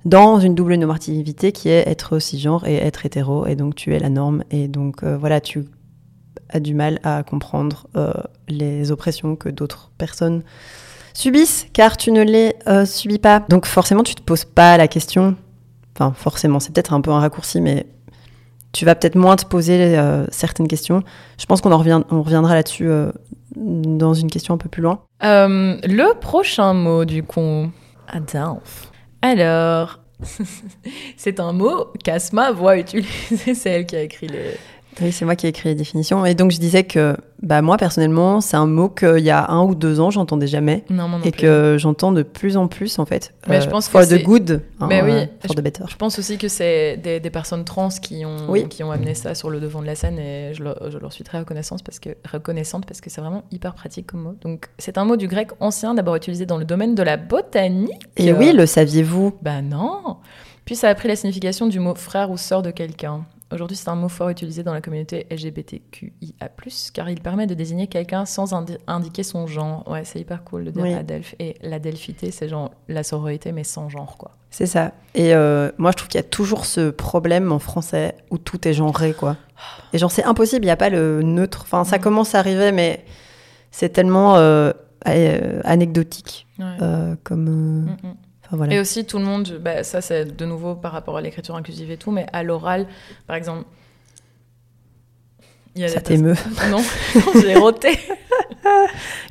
dans 0.05 0.39
une 0.39 0.55
double 0.55 0.75
normativité 0.75 1.51
qui 1.51 1.69
est 1.69 1.87
être 1.87 2.19
cisgenre 2.19 2.65
et 2.67 2.75
être 2.75 3.05
hétéro, 3.05 3.45
et 3.45 3.55
donc 3.55 3.75
tu 3.75 3.93
es 3.93 3.99
la 3.99 4.09
norme, 4.09 4.43
et 4.51 4.67
donc 4.67 5.03
euh, 5.03 5.17
voilà, 5.17 5.41
tu 5.41 5.65
as 6.49 6.59
du 6.59 6.73
mal 6.73 6.99
à 7.03 7.23
comprendre 7.23 7.87
euh, 7.95 8.13
les 8.47 8.91
oppressions 8.91 9.35
que 9.35 9.49
d'autres 9.49 9.91
personnes 9.97 10.43
subissent, 11.13 11.67
car 11.73 11.97
tu 11.97 12.11
ne 12.11 12.21
les 12.21 12.55
euh, 12.67 12.85
subis 12.85 13.19
pas. 13.19 13.43
Donc 13.49 13.65
forcément, 13.65 14.03
tu 14.03 14.15
te 14.15 14.21
poses 14.21 14.45
pas 14.45 14.77
la 14.77 14.87
question, 14.87 15.35
enfin 15.95 16.13
forcément, 16.13 16.59
c'est 16.59 16.73
peut-être 16.73 16.93
un 16.93 17.01
peu 17.01 17.11
un 17.11 17.19
raccourci, 17.19 17.59
mais 17.59 17.85
tu 18.71 18.85
vas 18.85 18.95
peut-être 18.95 19.15
moins 19.15 19.35
te 19.35 19.45
poser 19.45 19.97
euh, 19.97 20.25
certaines 20.29 20.67
questions. 20.67 21.03
Je 21.39 21.45
pense 21.45 21.61
qu'on 21.61 21.71
en 21.71 21.77
revient, 21.77 22.01
on 22.11 22.21
reviendra 22.21 22.53
là-dessus 22.53 22.87
euh, 22.87 23.11
dans 23.55 24.13
une 24.13 24.29
question 24.29 24.53
un 24.53 24.57
peu 24.57 24.69
plus 24.69 24.83
loin. 24.83 25.01
Euh, 25.23 25.77
le 25.83 26.19
prochain 26.19 26.73
mot 26.73 27.05
du 27.05 27.23
coup. 27.23 27.67
Adolphe. 28.07 28.91
Alors, 29.21 29.99
c'est 31.17 31.39
un 31.39 31.53
mot 31.53 31.87
qu'Asma 32.03 32.51
voit 32.51 32.77
utiliser. 32.77 33.53
C'est 33.55 33.69
elle 33.69 33.85
qui 33.85 33.95
a 33.95 34.01
écrit 34.01 34.27
les. 34.27 34.57
Oui, 35.01 35.11
c'est 35.11 35.25
moi 35.25 35.35
qui 35.35 35.45
ai 35.45 35.49
écrit 35.49 35.69
les 35.69 35.75
définitions. 35.75 36.25
Et 36.25 36.33
donc, 36.33 36.51
je 36.51 36.59
disais 36.59 36.83
que 36.83 37.15
bah, 37.43 37.61
moi, 37.61 37.77
personnellement, 37.77 38.41
c'est 38.41 38.57
un 38.57 38.65
mot 38.65 38.89
qu'il 38.89 39.19
y 39.19 39.29
a 39.29 39.49
un 39.51 39.63
ou 39.63 39.75
deux 39.75 39.99
ans, 39.99 40.09
j'entendais 40.09 40.47
jamais. 40.47 40.83
Non, 40.89 41.07
moi 41.07 41.19
non 41.19 41.23
et 41.25 41.31
plus. 41.31 41.41
que 41.41 41.75
j'entends 41.77 42.11
de 42.11 42.23
plus 42.23 42.57
en 42.57 42.67
plus, 42.67 42.97
en 42.97 43.05
fait. 43.05 43.33
Mais 43.47 43.61
je 43.61 43.69
pense 43.69 43.85
que 43.87 43.91
for 43.91 44.01
the 44.01 44.05
c'est- 44.09 44.23
good, 44.23 44.61
hein, 44.79 44.87
Mais 44.89 45.01
oui, 45.03 45.11
euh, 45.11 45.25
for 45.45 45.55
the 45.55 45.61
better. 45.61 45.83
Je 45.87 45.95
pense 45.97 46.17
aussi 46.17 46.37
que 46.39 46.47
c'est 46.47 46.97
des, 46.97 47.19
des 47.19 47.29
personnes 47.29 47.63
trans 47.63 47.89
qui 47.89 48.25
ont, 48.25 48.49
Oui. 48.49 48.67
qui 48.67 48.83
ont 48.83 48.91
amené 48.91 49.13
ça 49.13 49.35
sur 49.35 49.49
le 49.51 49.59
devant 49.59 49.81
de 49.81 49.85
la 49.85 49.93
scène 49.95 50.17
et 50.17 50.53
je 50.55 50.63
leur, 50.63 50.89
je 50.89 50.97
leur 50.97 51.13
suis 51.13 51.23
très 51.23 51.37
reconnaissante 51.39 51.83
parce 51.83 51.99
que, 51.99 52.09
reconnaissante 52.31 52.85
parce 52.87 52.99
que 53.01 53.09
c'est 53.11 53.21
vraiment 53.21 53.43
hyper 53.51 53.75
pratique 53.75 54.07
comme 54.07 54.21
mot. 54.23 54.35
Donc, 54.41 54.65
c'est 54.79 54.97
un 54.97 55.05
mot 55.05 55.15
du 55.15 55.27
grec 55.27 55.49
ancien 55.59 55.93
d'abord 55.93 56.15
utilisé 56.15 56.45
dans 56.47 56.57
le 56.57 56.65
domaine 56.65 56.95
de 56.95 57.03
la 57.03 57.17
botanique. 57.17 58.01
Et 58.17 58.33
oui, 58.33 58.51
le 58.51 58.65
saviez-vous? 58.65 59.35
Bah 59.43 59.61
non 59.61 60.17
Puis 60.65 60.75
ça 60.75 60.89
a 60.89 60.95
pris 60.95 61.07
la 61.07 61.15
signification 61.15 61.67
du 61.67 61.79
mot 61.79 61.93
frère 61.93 62.31
ou 62.31 62.37
sœur 62.37 62.61
de 62.63 62.71
quelqu'un. 62.71 63.25
Aujourd'hui, 63.51 63.77
c'est 63.77 63.87
un 63.89 63.95
mot 63.95 64.09
fort 64.09 64.29
utilisé 64.29 64.61
dans 64.63 64.73
la 64.73 64.81
communauté 64.81 65.25
LGBTQIA+, 65.31 66.49
car 66.93 67.09
il 67.09 67.21
permet 67.21 67.47
de 67.47 67.53
désigner 67.53 67.87
quelqu'un 67.87 68.25
sans 68.25 68.53
indi- 68.53 68.77
indiquer 68.87 69.23
son 69.23 69.47
genre. 69.47 69.87
Ouais, 69.89 70.03
c'est 70.03 70.19
hyper 70.19 70.43
cool 70.43 70.65
de 70.65 70.71
dire 70.71 70.83
Oui. 70.83 70.93
Et 71.39 71.55
l'adelphité, 71.61 72.31
c'est 72.31 72.49
genre 72.49 72.71
la 72.89 73.03
sororité, 73.03 73.51
mais 73.53 73.63
sans 73.63 73.87
genre, 73.89 74.17
quoi. 74.17 74.31
C'est 74.49 74.65
ça. 74.65 74.91
Et 75.15 75.33
euh, 75.33 75.71
moi, 75.77 75.91
je 75.91 75.97
trouve 75.97 76.09
qu'il 76.09 76.17
y 76.19 76.23
a 76.23 76.27
toujours 76.27 76.65
ce 76.65 76.89
problème 76.89 77.51
en 77.51 77.59
français 77.59 78.15
où 78.31 78.37
tout 78.37 78.67
est 78.67 78.73
genré, 78.73 79.13
quoi. 79.13 79.37
Et 79.93 79.97
genre, 79.97 80.11
c'est 80.11 80.23
impossible, 80.25 80.63
il 80.65 80.67
n'y 80.67 80.71
a 80.71 80.77
pas 80.77 80.89
le 80.89 81.21
neutre. 81.21 81.61
Enfin, 81.63 81.83
ça 81.85 81.97
Mm. 81.97 82.01
commence 82.01 82.35
à 82.35 82.39
arriver, 82.39 82.71
mais 82.73 83.05
c'est 83.71 83.89
tellement 83.89 84.35
euh, 84.37 84.71
euh, 85.07 85.61
anecdotique 85.63 86.47
Ouais. 86.59 86.65
euh, 86.81 87.15
comme... 87.23 87.45
Mm, 87.45 87.97
mm. 88.03 88.15
Enfin, 88.47 88.57
voilà. 88.57 88.75
Et 88.75 88.79
aussi, 88.79 89.05
tout 89.05 89.19
le 89.19 89.25
monde, 89.25 89.59
bah, 89.61 89.83
ça 89.83 89.99
c'est 89.99 90.35
de 90.35 90.45
nouveau 90.45 90.75
par 90.75 90.93
rapport 90.93 91.17
à 91.17 91.21
l'écriture 91.21 91.55
inclusive 91.55 91.91
et 91.91 91.97
tout, 91.97 92.11
mais 92.11 92.25
à 92.31 92.43
l'oral, 92.43 92.87
par 93.27 93.35
exemple. 93.35 93.65
il 95.75 95.81
y 95.81 95.85
a 95.85 95.89
Ça 95.89 95.99
t'émeut. 96.01 96.35
Non, 96.71 96.77
non, 97.15 97.41
j'ai 97.41 97.55
roté. 97.55 97.99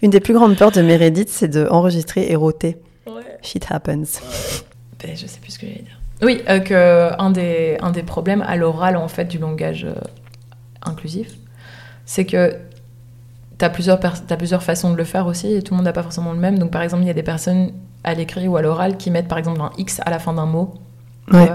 Une 0.02 0.10
des 0.10 0.20
plus 0.20 0.34
grandes 0.34 0.56
peurs 0.56 0.70
de 0.70 0.82
Meredith, 0.82 1.30
c'est 1.30 1.48
d'enregistrer 1.48 2.30
et 2.30 2.36
roter. 2.36 2.76
Ouais. 3.06 3.22
Shit 3.42 3.66
happens. 3.70 4.20
Ben, 5.04 5.14
je 5.14 5.26
sais 5.26 5.40
plus 5.40 5.52
ce 5.52 5.58
que 5.58 5.66
j'allais 5.66 5.82
dire. 5.82 6.00
Oui, 6.22 6.40
euh, 6.48 6.58
que 6.58 7.10
un 7.20 7.30
des, 7.30 7.76
un 7.80 7.90
des 7.90 8.02
problèmes 8.02 8.40
à 8.40 8.56
l'oral, 8.56 8.96
en 8.96 9.08
fait, 9.08 9.26
du 9.26 9.36
langage 9.36 9.84
euh, 9.84 9.94
inclusif, 10.82 11.34
c'est 12.06 12.24
que 12.24 12.56
tu 13.58 13.64
as 13.64 13.68
plusieurs 13.68 14.62
façons 14.62 14.90
de 14.90 14.96
le 14.96 15.04
faire 15.04 15.26
aussi, 15.26 15.52
et 15.52 15.62
tout 15.62 15.74
le 15.74 15.76
monde 15.76 15.84
n'a 15.84 15.92
pas 15.92 16.02
forcément 16.02 16.32
le 16.32 16.38
même. 16.38 16.58
Donc, 16.58 16.70
par 16.70 16.80
exemple, 16.80 17.02
il 17.02 17.08
y 17.08 17.10
a 17.10 17.14
des 17.14 17.22
personnes 17.22 17.72
à 18.06 18.14
l'écrit 18.14 18.48
ou 18.48 18.56
à 18.56 18.62
l'oral 18.62 18.96
qui 18.96 19.10
mettent, 19.10 19.28
par 19.28 19.36
exemple, 19.36 19.60
un 19.60 19.70
X 19.76 20.00
à 20.06 20.10
la 20.10 20.18
fin 20.18 20.32
d'un 20.32 20.46
mot. 20.46 20.72
Ouais. 21.32 21.50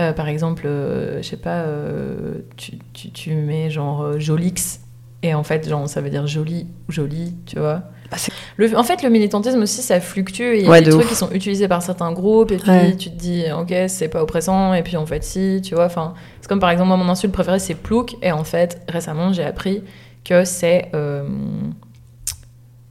Euh, 0.00 0.12
par 0.12 0.28
exemple, 0.28 0.62
euh, 0.66 1.20
je 1.22 1.28
sais 1.28 1.36
pas, 1.36 1.60
euh, 1.60 2.38
tu, 2.56 2.78
tu, 2.94 3.10
tu 3.12 3.34
mets 3.34 3.70
genre 3.70 4.18
Jolix, 4.18 4.80
et 5.22 5.34
en 5.34 5.42
fait, 5.42 5.68
genre, 5.68 5.86
ça 5.88 6.00
veut 6.00 6.08
dire 6.08 6.26
joli 6.26 6.66
ou 6.88 6.92
joli, 6.92 7.36
tu 7.44 7.58
vois. 7.58 7.82
Bah, 8.10 8.16
Le, 8.56 8.74
en 8.76 8.82
fait, 8.82 9.02
le 9.02 9.10
militantisme 9.10 9.60
aussi, 9.60 9.82
ça 9.82 10.00
fluctue. 10.00 10.42
et 10.42 10.58
Il 10.60 10.62
y 10.64 10.66
a 10.66 10.70
Ouais, 10.70 10.80
des 10.80 10.86
de 10.86 10.90
trucs 10.92 11.04
ouf. 11.04 11.10
qui 11.10 11.14
sont 11.14 11.30
utilisés 11.32 11.68
par 11.68 11.82
certains 11.82 12.10
groupes, 12.12 12.50
et 12.52 12.56
puis 12.56 12.70
Ouais. 12.70 12.96
tu 12.96 13.10
te 13.10 13.16
dis, 13.16 13.44
ok, 13.52 13.72
c'est 13.88 14.08
pas 14.08 14.22
oppressant, 14.22 14.72
et 14.72 14.82
puis 14.82 14.96
en 14.96 15.04
fait, 15.04 15.22
si, 15.22 15.60
tu 15.62 15.74
vois. 15.74 15.84
Enfin, 15.84 16.14
c'est 16.40 16.48
comme 16.48 16.58
par 16.60 16.70
exemple, 16.70 16.88
moi, 16.88 16.96
mon 16.96 17.08
insulte 17.10 17.34
préférée, 17.34 17.58
c'est 17.58 17.74
plouc, 17.74 18.16
et 18.22 18.32
en 18.32 18.44
fait, 18.44 18.80
récemment, 18.88 19.32
j'ai 19.34 19.44
appris 19.44 19.82
que 20.24 20.44
c'est 20.46 20.88
euh, 20.94 21.28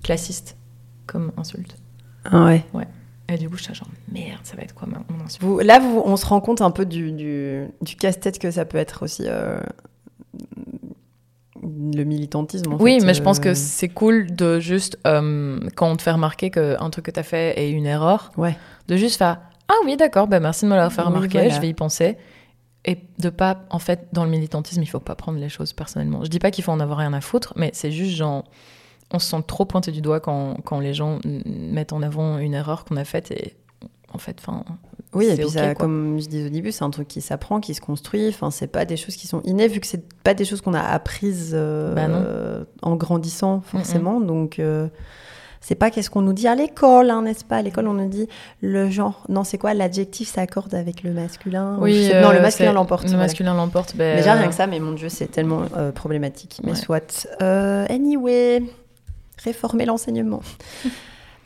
classiste 0.04 0.56
comme 1.08 1.32
insulte. 1.38 1.76
Ah 2.32 2.46
ouais. 2.46 2.64
Et 3.32 3.38
du 3.38 3.48
coup, 3.50 3.58
je 3.58 3.64
suis 3.64 3.74
genre, 3.76 3.88
merde, 4.12 4.40
ça 4.44 4.56
va 4.58 4.64
être 4.64 4.74
quoi 4.74 4.88
Vous, 5.40 5.60
là, 5.60 5.78
vous, 5.80 6.02
on 6.04 6.18
se 6.18 6.26
rend 6.26 6.42
compte 6.42 6.62
un 6.62 6.72
peu 6.72 6.86
du, 6.86 7.12
du, 7.12 7.68
du 7.82 7.96
casse-tête 7.96 8.40
que 8.40 8.50
ça 8.50 8.66
peut 8.66 8.80
être 8.80 9.04
aussi 9.04 9.24
euh, 9.28 9.60
le 11.62 12.04
militantisme. 12.04 12.74
en 12.74 12.78
Oui, 12.78 13.00
fait, 13.00 13.06
mais 13.06 13.14
je 13.14 13.22
pense 13.22 13.40
que 13.40 13.50
euh, 13.50 13.54
c'est 13.56 13.90
cool 13.90 14.28
de 14.36 14.60
juste, 14.60 14.98
euh, 15.06 15.60
quand 15.76 15.90
on 15.92 15.96
te 15.96 16.02
fait 16.02 16.12
remarquer 16.12 16.50
qu'un 16.50 16.90
truc 16.90 17.06
que 17.06 17.12
t'as 17.12 17.24
fait 17.24 17.60
est 17.60 17.72
une 17.72 17.86
erreur, 17.86 18.32
Ouais. 18.38 18.58
de 18.88 18.96
juste 18.96 19.18
faire 19.18 19.40
Ah 19.68 19.74
oui, 19.86 19.98
d'accord, 19.98 20.28
bah 20.28 20.40
merci 20.40 20.66
de 20.66 20.70
me 20.70 20.76
l'avoir 20.76 20.92
fait 20.94 21.02
Oui, 21.02 21.08
remarquer, 21.08 21.38
voilà. 21.40 21.50
je 21.54 21.60
vais 21.62 21.70
y 21.70 21.74
penser. 21.74 22.18
Et 22.86 22.98
de 23.20 23.30
pas, 23.30 23.66
en 23.70 23.80
fait, 23.80 24.08
dans 24.14 24.24
le 24.24 24.32
militantisme, 24.32 24.82
il 24.82 24.86
faut 24.88 25.02
pas 25.02 25.16
prendre 25.16 25.38
les 25.38 25.50
choses 25.50 25.74
personnellement. 25.74 26.24
Je 26.24 26.30
dis 26.30 26.40
pas 26.40 26.50
qu'il 26.50 26.64
faut 26.64 26.72
en 26.72 26.80
avoir 26.80 27.00
rien 27.00 27.14
à 27.14 27.22
foutre, 27.22 27.54
mais 27.58 27.72
c'est 27.74 27.92
juste 27.92 28.16
genre, 28.16 28.46
on 29.12 29.20
se 29.20 29.30
sent 29.30 29.44
trop 29.48 29.66
pointé 29.66 29.92
du 29.92 30.02
doigt 30.02 30.20
quand, 30.20 30.58
quand 30.64 30.80
les 30.80 30.94
gens 30.94 31.20
mm, 31.26 31.42
mettent 31.46 31.94
en 31.94 32.02
avant 32.02 32.38
une 32.38 32.54
erreur 32.54 32.86
qu'on 32.86 32.98
a 32.98 33.06
faite 33.06 33.32
et 33.32 33.56
en 34.14 34.18
fait, 34.18 34.38
enfin. 34.40 34.64
Oui, 35.14 35.26
et 35.26 35.36
puis 35.36 35.50
ça, 35.50 35.74
comme 35.74 36.20
je 36.20 36.28
disais 36.28 36.48
au 36.48 36.50
début, 36.50 36.72
c'est 36.72 36.84
un 36.84 36.90
truc 36.92 37.08
qui 37.08 37.22
s'apprend, 37.22 37.60
qui 37.60 37.74
se 37.74 37.82
construit. 37.82 38.28
Enfin, 38.30 38.52
c'est 38.52 38.68
pas 38.68 38.86
des 38.86 38.98
choses 38.98 39.16
qui 39.16 39.26
sont 39.28 39.42
innées, 39.44 39.68
vu 39.68 39.80
que 39.80 39.88
c'est 39.88 40.04
pas 40.24 40.34
des 40.36 40.46
choses 40.46 40.62
qu'on 40.62 40.76
a 40.76 40.82
apprises 40.82 41.52
euh, 41.54 41.96
Bah 41.96 42.06
euh, 42.10 42.64
en 42.84 42.96
grandissant 42.96 43.62
forcément. 43.62 44.20
Donc, 44.20 44.60
euh, 44.60 44.88
c'est 45.62 45.76
pas 45.76 45.90
qu'est-ce 45.90 46.12
qu'on 46.12 46.22
nous 46.22 46.34
dit 46.34 46.48
à 46.48 46.54
l'école, 46.54 47.10
hein, 47.10 47.24
n'est-ce 47.24 47.44
pas? 47.44 47.58
À 47.58 47.62
l'école, 47.64 47.88
on 47.88 47.94
nous 47.94 48.08
dit 48.08 48.28
le 48.62 48.90
genre. 48.92 49.24
Non, 49.30 49.44
c'est 49.44 49.58
quoi 49.58 49.74
L'adjectif 49.74 50.30
s'accorde 50.30 50.76
avec 50.76 51.02
le 51.02 51.12
masculin? 51.12 51.78
Oui, 51.80 52.10
non, 52.22 52.30
le 52.32 52.38
euh, 52.38 52.42
masculin 52.42 52.74
l'emporte. 52.74 53.04
Le 53.04 53.10
voilà. 53.10 53.24
masculin 53.24 53.54
l'emporte. 53.56 53.96
ben, 53.96 54.12
Mais 54.16 54.22
déjà, 54.22 54.36
rien 54.36 54.48
que 54.48 54.56
ça, 54.56 54.68
mais 54.68 54.80
mon 54.80 54.92
Dieu, 54.92 55.10
c'est 55.10 55.28
tellement 55.28 55.64
problématique. 55.96 56.62
Mais 56.64 56.72
Ouais. 56.72 56.78
soit. 56.78 57.28
Anyway, 57.42 58.62
réformer 59.44 59.86
l'enseignement. 59.86 60.42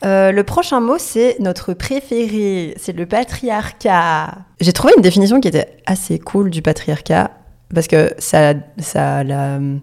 Euh, 0.04 0.32
le 0.32 0.44
prochain 0.44 0.80
mot, 0.80 0.96
c'est 0.98 1.36
notre 1.40 1.72
préféré, 1.72 2.74
c'est 2.76 2.92
le 2.94 3.06
patriarcat. 3.06 4.34
J'ai 4.60 4.72
trouvé 4.74 4.92
une 4.96 5.02
définition 5.02 5.40
qui 5.40 5.48
était 5.48 5.78
assez 5.86 6.18
cool 6.18 6.50
du 6.50 6.60
patriarcat, 6.60 7.30
parce 7.74 7.86
que 7.86 8.12
ça, 8.18 8.52
ça 8.78 9.24
l'a 9.24 9.56
hum, 9.56 9.80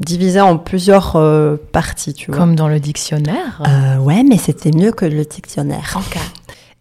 divisé 0.00 0.40
en 0.40 0.58
plusieurs 0.58 1.16
euh, 1.16 1.56
parties, 1.72 2.12
tu 2.12 2.30
vois. 2.30 2.38
Comme 2.38 2.56
dans 2.56 2.68
le 2.68 2.78
dictionnaire. 2.78 3.62
Euh, 3.66 3.96
ouais, 3.98 4.22
mais 4.22 4.36
c'était 4.36 4.72
mieux 4.72 4.92
que 4.92 5.06
le 5.06 5.24
dictionnaire. 5.24 5.94
En 5.96 6.02
cas. 6.02 6.20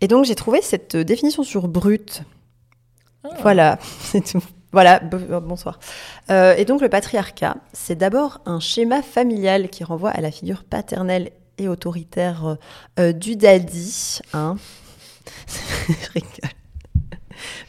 Et 0.02 0.08
donc, 0.08 0.26
j'ai 0.26 0.36
trouvé 0.36 0.62
cette 0.62 0.98
définition 0.98 1.44
sur 1.44 1.70
brut 1.70 2.24
Ah. 3.24 3.30
voilà, 3.42 3.80
c'est 4.02 4.22
tout. 4.22 4.44
Voilà, 4.76 5.02
euh, 5.14 5.40
bonsoir. 5.40 5.80
Euh, 6.30 6.54
et 6.58 6.66
donc 6.66 6.82
le 6.82 6.90
patriarcat, 6.90 7.56
c'est 7.72 7.96
d'abord 7.96 8.42
un 8.46 8.60
schéma 8.60 9.02
familial 9.02 9.70
qui 9.70 9.86
renvoie 9.86 10.10
à 10.10 10.20
la 10.20 10.32
figure 10.32 10.66
paternelle 10.66 11.32
et 11.58 11.70
autoritaire 11.70 12.58
euh, 13.00 13.14
du 13.14 13.38
daddy. 13.38 14.20
Hein. 14.34 14.58
Je 15.88 16.12
rigole. 16.16 16.52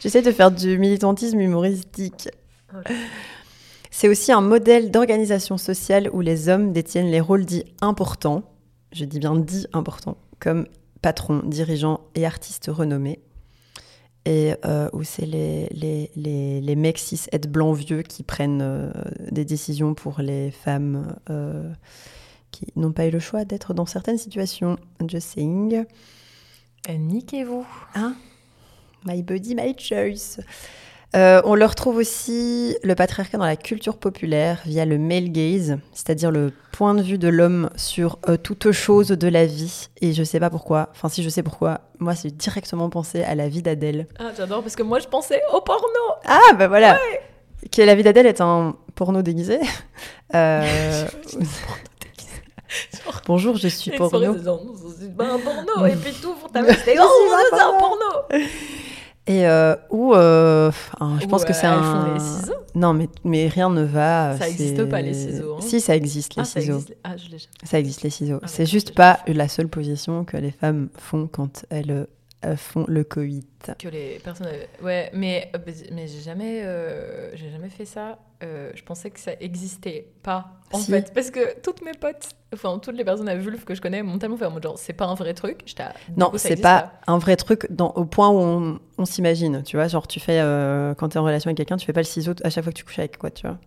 J'essaie 0.00 0.20
de 0.20 0.32
faire 0.32 0.50
du 0.50 0.78
militantisme 0.78 1.38
humoristique. 1.38 2.28
C'est 3.92 4.08
aussi 4.08 4.32
un 4.32 4.40
modèle 4.40 4.90
d'organisation 4.90 5.58
sociale 5.58 6.10
où 6.12 6.22
les 6.22 6.48
hommes 6.48 6.72
détiennent 6.72 7.12
les 7.12 7.20
rôles 7.20 7.44
dits 7.44 7.66
importants, 7.80 8.42
je 8.90 9.04
dis 9.04 9.20
bien 9.20 9.36
dits 9.36 9.68
importants, 9.72 10.16
comme 10.40 10.66
patron, 11.02 11.42
dirigeant 11.44 12.00
et 12.16 12.26
artiste 12.26 12.68
renommé 12.68 13.20
et 14.26 14.54
euh, 14.64 14.90
où 14.92 15.04
c'est 15.04 15.24
les, 15.24 15.68
les, 15.70 16.10
les, 16.16 16.60
les 16.60 16.76
mecs 16.76 16.98
cis 16.98 17.20
et 17.30 17.38
blancs 17.38 17.76
vieux 17.76 18.02
qui 18.02 18.24
prennent 18.24 18.60
euh, 18.60 18.90
des 19.30 19.44
décisions 19.44 19.94
pour 19.94 20.20
les 20.20 20.50
femmes 20.50 21.16
euh, 21.30 21.72
qui 22.50 22.66
n'ont 22.74 22.92
pas 22.92 23.06
eu 23.06 23.10
le 23.10 23.20
choix 23.20 23.44
d'être 23.44 23.72
dans 23.72 23.86
certaines 23.86 24.18
situations. 24.18 24.78
Just 25.06 25.28
saying. 25.28 25.84
Niquez-vous. 26.88 27.66
Hein? 27.94 28.16
My 29.04 29.22
body, 29.22 29.54
my 29.54 29.74
choice. 29.78 30.40
Euh, 31.16 31.40
on 31.44 31.54
le 31.54 31.64
retrouve 31.64 31.96
aussi, 31.96 32.76
le 32.82 32.94
patriarcat, 32.94 33.38
dans 33.38 33.46
la 33.46 33.56
culture 33.56 33.96
populaire 33.96 34.60
via 34.66 34.84
le 34.84 34.98
male 34.98 35.30
gaze, 35.30 35.78
c'est-à-dire 35.94 36.30
le 36.30 36.52
point 36.72 36.92
de 36.92 37.02
vue 37.02 37.16
de 37.16 37.28
l'homme 37.28 37.70
sur 37.76 38.18
euh, 38.28 38.36
toute 38.36 38.70
chose 38.72 39.08
de 39.08 39.28
la 39.28 39.46
vie. 39.46 39.88
Et 40.02 40.12
je 40.12 40.22
sais 40.22 40.40
pas 40.40 40.50
pourquoi, 40.50 40.88
enfin 40.90 41.08
si 41.08 41.22
je 41.22 41.30
sais 41.30 41.42
pourquoi, 41.42 41.80
moi 42.00 42.14
c'est 42.14 42.36
directement 42.36 42.90
pensé 42.90 43.22
à 43.22 43.34
la 43.34 43.48
vie 43.48 43.62
d'Adèle. 43.62 44.08
Ah, 44.18 44.32
j'adore 44.36 44.60
parce 44.62 44.76
que 44.76 44.82
moi 44.82 44.98
je 44.98 45.08
pensais 45.08 45.40
au 45.54 45.62
porno. 45.62 45.86
Ah, 46.26 46.52
bah 46.58 46.68
voilà. 46.68 46.98
Que 47.72 47.80
la 47.80 47.94
vie 47.94 48.02
d'Adèle 48.02 48.26
est 48.26 48.42
un 48.42 48.76
porno 48.94 49.22
déguisé. 49.22 49.58
Euh, 50.34 51.06
Bonjour, 53.28 53.56
je 53.56 53.68
suis 53.68 53.92
porno. 53.92 54.34
C'est 54.98 55.16
pas 55.16 55.32
un 55.32 55.38
porno. 55.38 55.86
Et 55.86 55.94
puis 55.94 56.12
tout 56.20 56.34
pour 56.34 56.50
ta 56.50 56.62
oh, 56.62 56.72
c'est 56.84 56.98
un 56.98 57.78
porno. 57.78 58.04
Et 59.28 59.46
euh, 59.46 59.74
où, 59.90 60.14
euh, 60.14 60.70
je 61.20 61.26
pense 61.26 61.44
que 61.44 61.52
c'est 61.52 61.66
euh, 61.66 61.70
un. 61.72 62.14
Les 62.14 62.20
ciseaux. 62.20 62.52
Non, 62.76 62.92
mais, 62.92 63.08
mais 63.24 63.48
rien 63.48 63.70
ne 63.70 63.82
va. 63.82 64.36
Ça 64.38 64.44
c'est- 64.44 64.50
existe 64.52 64.84
pas, 64.88 65.00
les 65.02 65.14
ciseaux, 65.14 65.54
hein. 65.56 65.60
Si, 65.60 65.80
ça 65.80 65.96
existe, 65.96 66.36
les 66.36 66.42
Ah, 66.42 66.44
ça 66.44 66.60
ciseaux. 66.60 66.74
existe. 66.74 66.96
Ah, 67.02 67.16
je 67.16 67.24
l'ai 67.24 67.38
jamais. 67.38 67.54
Ça 67.64 67.78
existe, 67.78 68.02
les 68.02 68.10
ciseaux. 68.10 68.38
Ah, 68.42 68.46
c'est 68.46 68.66
juste 68.66 68.94
pas 68.94 69.18
la 69.26 69.48
seule 69.48 69.68
position 69.68 70.24
que 70.24 70.36
les 70.36 70.52
femmes 70.52 70.88
font 70.96 71.26
quand 71.30 71.64
elles 71.70 71.90
euh, 71.90 72.04
font 72.54 72.84
le 72.86 73.02
coït. 73.02 73.72
Que 73.78 73.88
les 73.88 74.20
personnes. 74.22 74.46
Ouais, 74.82 75.10
mais, 75.14 75.50
euh, 75.56 75.58
mais 75.92 76.06
j'ai 76.06 76.20
jamais, 76.20 76.60
euh, 76.64 77.34
j'ai 77.34 77.50
jamais 77.50 77.70
fait 77.70 77.86
ça. 77.86 78.18
Euh, 78.44 78.70
je 78.74 78.82
pensais 78.84 79.10
que 79.10 79.18
ça 79.18 79.32
existait 79.40 80.06
pas. 80.22 80.48
En 80.70 80.78
Si. 80.78 80.90
fait, 80.90 81.12
parce 81.14 81.30
que 81.30 81.58
toutes 81.62 81.82
mes 81.82 81.92
potes, 81.92 82.28
enfin 82.52 82.78
toutes 82.78 82.96
les 82.96 83.04
personnes 83.04 83.28
à 83.30 83.34
vulve 83.34 83.64
que 83.64 83.74
je 83.74 83.80
connais 83.80 84.02
m'ont 84.02 84.18
tellement 84.18 84.36
fait 84.36 84.44
en 84.44 84.50
mode 84.50 84.62
genre 84.62 84.78
c'est 84.78 84.92
pas 84.92 85.06
un 85.06 85.14
vrai 85.14 85.32
truc. 85.32 85.64
Non, 86.16 86.30
c'est 86.36 86.60
pas 86.60 86.92
un 87.06 87.18
vrai 87.18 87.36
truc 87.36 87.66
dans, 87.70 87.90
au 87.92 88.04
point 88.04 88.28
où 88.28 88.36
on, 88.38 88.78
on 88.98 89.04
s'imagine. 89.06 89.62
Tu 89.64 89.76
vois, 89.76 89.88
genre, 89.88 90.06
tu 90.06 90.20
fais. 90.20 90.38
euh, 90.40 90.94
quand 90.94 91.08
t'es 91.08 91.18
en 91.18 91.24
relation 91.24 91.48
avec 91.48 91.56
quelqu'un, 91.56 91.78
tu 91.78 91.86
fais 91.86 91.92
pas 91.94 92.00
le 92.00 92.04
ciseau 92.06 92.34
à 92.44 92.50
chaque 92.50 92.62
fois 92.62 92.72
que 92.72 92.78
tu 92.78 92.84
couches 92.84 92.98
avec 92.98 93.16
quoi, 93.16 93.30
tu 93.30 93.46
vois. 93.46 93.58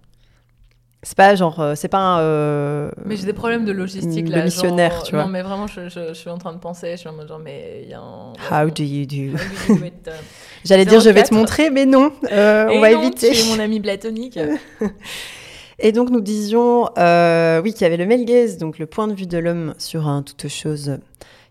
C'est 1.02 1.16
pas 1.18 1.34
genre. 1.36 1.60
euh, 1.62 1.76
c'est 1.76 1.88
pas 1.88 2.00
un. 2.00 2.20
euh, 2.20 2.92
Mais 3.06 3.16
j'ai 3.16 3.26
des 3.26 3.32
problèmes 3.34 3.64
de 3.64 3.72
logistique 3.72 4.28
là. 4.28 4.44
missionnaire, 4.44 4.92
genre- 4.96 5.04
tu 5.04 5.16
vois. 5.16 5.24
Non, 5.24 5.30
mais 5.30 5.42
vraiment, 5.42 5.66
je, 5.68 5.88
je- 5.88 6.10
je 6.10 6.14
suis 6.14 6.30
en 6.30 6.38
train 6.38 6.52
de 6.52 6.58
penser. 6.60 6.92
Je 6.92 6.98
suis 6.98 7.08
en 7.10 7.14
mode 7.14 7.30
genre, 7.30 7.40
mais 7.40 7.82
il 7.84 7.90
y 7.90 7.94
a 7.94 8.02
un. 8.02 8.34
How 8.52 8.70
do 8.70 8.84
you 8.84 9.06
do? 9.06 9.38
How 9.38 9.38
do 9.68 9.74
you 9.74 9.80
do 9.80 9.86
it? 9.86 10.10
J'allais 10.66 10.86
dire, 10.86 11.00
je 11.00 11.10
vais 11.10 11.24
te 11.24 11.30
04. 11.30 11.32
montrer, 11.34 11.70
mais 11.70 11.86
non, 11.86 12.12
euh, 12.32 12.68
on 12.70 12.82
va 12.82 12.92
non, 12.92 13.02
éviter. 13.02 13.32
Tu 13.32 13.40
es 13.48 13.56
mon 13.56 13.60
ami 13.62 13.80
platonique. 13.80 14.38
Et 15.80 15.94
donc 15.94 16.10
nous 16.10 16.20
disions, 16.20 16.90
euh, 16.98 17.62
oui, 17.62 17.72
qu'il 17.72 17.84
y 17.84 17.86
avait 17.86 17.96
le 17.96 18.06
male 18.06 18.26
gaze, 18.26 18.58
donc 18.58 18.78
le 18.80 18.86
point 18.86 19.08
de 19.08 19.14
vue 19.14 19.28
de 19.28 19.38
l'homme 19.38 19.74
sur 19.78 20.08
un 20.10 20.22
toute 20.24 20.50
chose 20.50 20.98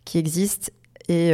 qui 0.05 0.19
existe 0.19 0.73
et 1.09 1.33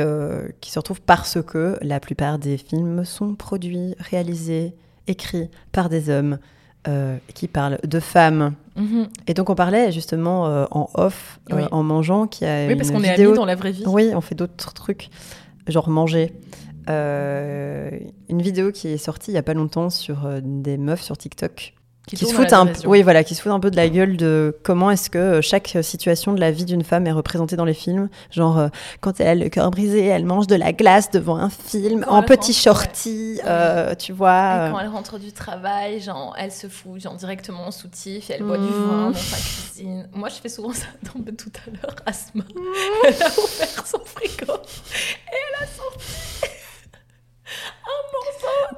qui 0.61 0.71
se 0.71 0.79
retrouve 0.79 1.01
parce 1.01 1.43
que 1.43 1.77
la 1.83 1.99
plupart 1.99 2.39
des 2.39 2.57
films 2.59 3.05
sont 3.05 3.35
produits, 3.35 3.97
réalisés, 3.99 4.75
écrits 5.09 5.51
par 5.73 5.89
des 5.89 6.09
hommes 6.09 6.39
euh, 6.87 7.17
qui 7.33 7.49
parlent 7.49 7.79
de 7.83 7.99
femmes. 7.99 8.55
Mhm. 8.77 9.09
Et 9.27 9.33
donc 9.33 9.49
on 9.49 9.55
parlait 9.55 9.91
justement 9.91 10.47
euh, 10.47 10.67
en 10.71 10.91
off, 10.95 11.41
euh, 11.51 11.67
en 11.71 11.83
mangeant, 11.83 12.27
qu'il 12.27 12.47
y 12.47 12.51
a 12.51 12.67
Oui, 12.67 12.77
parce 12.77 12.91
qu'on 12.91 13.03
est 13.03 13.13
vidéo 13.13 13.31
amis 13.31 13.39
dans 13.39 13.47
la 13.47 13.55
vraie 13.55 13.73
vie. 13.73 13.85
oui, 13.87 14.11
on 14.15 14.21
fait 14.21 14.35
d'autres 14.35 14.75
trucs, 14.75 15.09
genre 15.67 15.89
manger. 15.89 16.33
Une 16.89 18.43
vidéo 18.43 18.71
qui 18.71 18.89
est 18.89 18.99
sortie 18.99 19.31
il 19.31 19.35
y 19.35 19.39
a 19.39 19.43
pas 19.43 19.55
longtemps 19.55 19.89
sur 19.89 20.29
des 20.43 20.77
meufs 20.77 21.01
sur 21.01 21.17
TikTok 21.17 21.75
qui, 22.07 22.17
se 22.19 22.43
la 22.43 22.61
un, 22.61 22.73
oui 22.87 23.03
voilà, 23.03 23.25
qui 23.25 23.35
se 23.35 23.41
foutent 23.41 23.53
un 23.53 23.61
peu 23.61 23.71
de 23.71 23.77
la 23.77 23.89
gueule 23.89 24.17
de 24.17 24.57
comment 24.63 24.91
est-ce 24.91 25.09
que 25.09 25.19
euh, 25.19 25.43
chaque 25.43 25.79
situation 25.81 26.33
de 26.33 26.41
la 26.41 26.51
vie 26.51 26.67
d'une 26.67 26.85
femme 26.85 27.07
est 27.07 27.13
représentée 27.13 27.57
dans 27.57 27.65
les 27.65 27.75
films. 27.75 28.09
Genre 28.31 28.59
euh, 28.59 28.69
quand 29.01 29.21
elle 29.21 29.29
a 29.29 29.35
le 29.35 29.49
cœur 29.49 29.71
brisé, 29.71 30.05
elle 30.05 30.27
mange 30.27 30.47
de 30.47 30.55
la 30.55 30.73
glace 30.73 31.11
devant 31.11 31.37
un 31.37 31.49
film 31.49 32.05
en 32.07 32.23
petit 32.23 32.53
rentre, 32.53 32.61
shorty, 32.61 33.41
euh, 33.47 33.95
tu 33.95 34.13
vois. 34.13 34.69
Et 34.69 34.71
quand 34.71 34.81
elle 34.81 34.89
rentre 34.89 35.19
du 35.19 35.33
travail, 35.33 36.01
genre, 36.01 36.35
elle 36.39 36.53
se 36.53 36.67
fout 36.67 37.01
genre, 37.01 37.15
directement 37.15 37.67
en 37.67 37.71
soutif 37.71 38.29
et 38.31 38.35
elle 38.35 38.43
boit 38.43 38.59
du 38.59 38.65
Mhm. 38.65 38.91
vin 38.91 39.11
dans 39.11 39.15
sa 39.15 39.37
cuisine. 39.37 40.09
Moi, 40.13 40.29
je 40.29 40.35
fais 40.37 40.49
souvent 40.51 40.73
ça 40.73 40.87
dans, 41.03 41.21
tout 41.35 41.53
à 41.67 41.71
l'heure. 41.71 41.97
Asma, 42.07 42.45
elle 43.05 43.15
a 43.15 43.29
ouvert 43.29 43.87
son 43.87 44.01
frigo 44.05 44.53
et 44.53 45.31
elle 45.33 45.63
a 45.63 45.67
sorti 45.67 46.54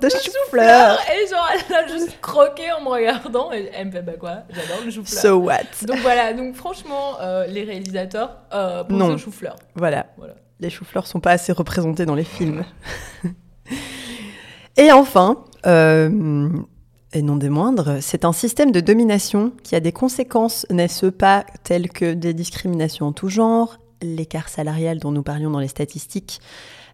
de 0.00 0.08
chou-fleur. 0.08 0.98
Et 1.10 1.26
genre, 1.28 1.48
elle 1.68 1.74
a 1.74 1.86
juste 1.86 2.20
croqué 2.20 2.72
en 2.72 2.82
me 2.82 2.88
regardant. 2.88 3.52
Et 3.52 3.70
elle 3.72 3.86
me 3.86 3.92
fait, 3.92 4.02
bah 4.02 4.12
quoi, 4.18 4.42
j'adore 4.50 4.84
le 4.84 4.90
chou-fleur. 4.90 5.22
So 5.22 5.36
what? 5.36 5.86
Donc 5.86 5.98
voilà, 5.98 6.32
donc 6.32 6.54
franchement, 6.54 7.20
euh, 7.20 7.46
les 7.46 7.64
réalisateurs 7.64 8.36
euh, 8.52 8.84
pensent 8.84 8.98
Non. 8.98 9.14
au 9.14 9.18
chou-fleur. 9.18 9.56
Voilà. 9.74 10.06
Voilà. 10.16 10.34
Les 10.60 10.70
choux-fleurs 10.70 11.06
sont 11.06 11.20
pas 11.20 11.32
assez 11.32 11.52
représentés 11.52 12.06
dans 12.06 12.14
les 12.14 12.24
films. 12.24 12.64
et 14.76 14.90
enfin, 14.90 15.44
euh, 15.66 16.48
et 17.12 17.22
non 17.22 17.36
des 17.36 17.50
moindres, 17.50 17.98
c'est 18.00 18.24
un 18.24 18.32
système 18.32 18.72
de 18.72 18.80
domination 18.80 19.52
qui 19.62 19.74
a 19.74 19.80
des 19.80 19.92
conséquences, 19.92 20.66
n'est-ce 20.70 21.06
pas, 21.06 21.44
telles 21.62 21.90
que 21.90 22.14
des 22.14 22.32
discriminations 22.32 23.06
en 23.06 23.12
tout 23.12 23.28
genre, 23.28 23.76
l'écart 24.02 24.48
salarial 24.48 24.98
dont 24.98 25.12
nous 25.12 25.22
parlions 25.22 25.50
dans 25.50 25.60
les 25.60 25.68
statistiques, 25.68 26.40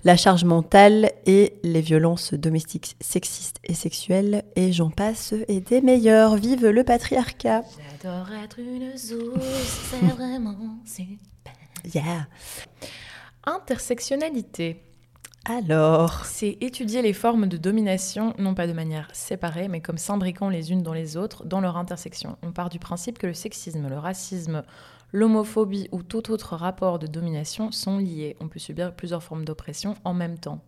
la 0.04 0.16
charge 0.16 0.44
mentale 0.44 1.12
et 1.26 1.54
les 1.62 1.80
violences 1.80 2.34
domestiques 2.34 2.96
sexistes 3.00 3.58
et 3.64 3.74
sexuelles, 3.74 4.44
et 4.56 4.72
j'en 4.72 4.90
passe, 4.90 5.34
et 5.48 5.60
des 5.60 5.80
meilleurs. 5.80 6.36
Vive 6.36 6.66
le 6.66 6.84
patriarcat 6.84 7.62
J'adore 8.02 8.28
être 8.42 8.58
une 8.58 8.96
zouze, 8.96 9.40
c'est 9.90 10.04
vraiment 10.06 10.78
super. 10.84 11.14
Yeah 11.94 12.26
Intersectionnalité. 13.44 14.82
Alors, 15.44 16.24
C'est 16.24 16.56
étudier 16.60 17.02
les 17.02 17.12
formes 17.12 17.48
de 17.48 17.56
domination, 17.56 18.32
non 18.38 18.54
pas 18.54 18.68
de 18.68 18.72
manière 18.72 19.08
séparée, 19.12 19.66
mais 19.66 19.80
comme 19.80 19.98
s'imbriquant 19.98 20.48
les 20.48 20.70
unes 20.70 20.84
dans 20.84 20.92
les 20.92 21.16
autres, 21.16 21.44
dans 21.44 21.60
leur 21.60 21.76
intersection. 21.76 22.36
On 22.44 22.52
part 22.52 22.68
du 22.68 22.78
principe 22.78 23.18
que 23.18 23.26
le 23.26 23.34
sexisme, 23.34 23.88
le 23.88 23.98
racisme, 23.98 24.62
l'homophobie 25.12 25.88
ou 25.92 26.02
tout 26.02 26.30
autre 26.32 26.56
rapport 26.56 26.98
de 26.98 27.06
domination 27.06 27.70
sont 27.70 27.98
liés. 27.98 28.36
On 28.40 28.48
peut 28.48 28.58
subir 28.58 28.94
plusieurs 28.94 29.22
formes 29.22 29.44
d'oppression 29.44 29.94
en 30.04 30.14
même 30.14 30.38
temps. 30.38 30.60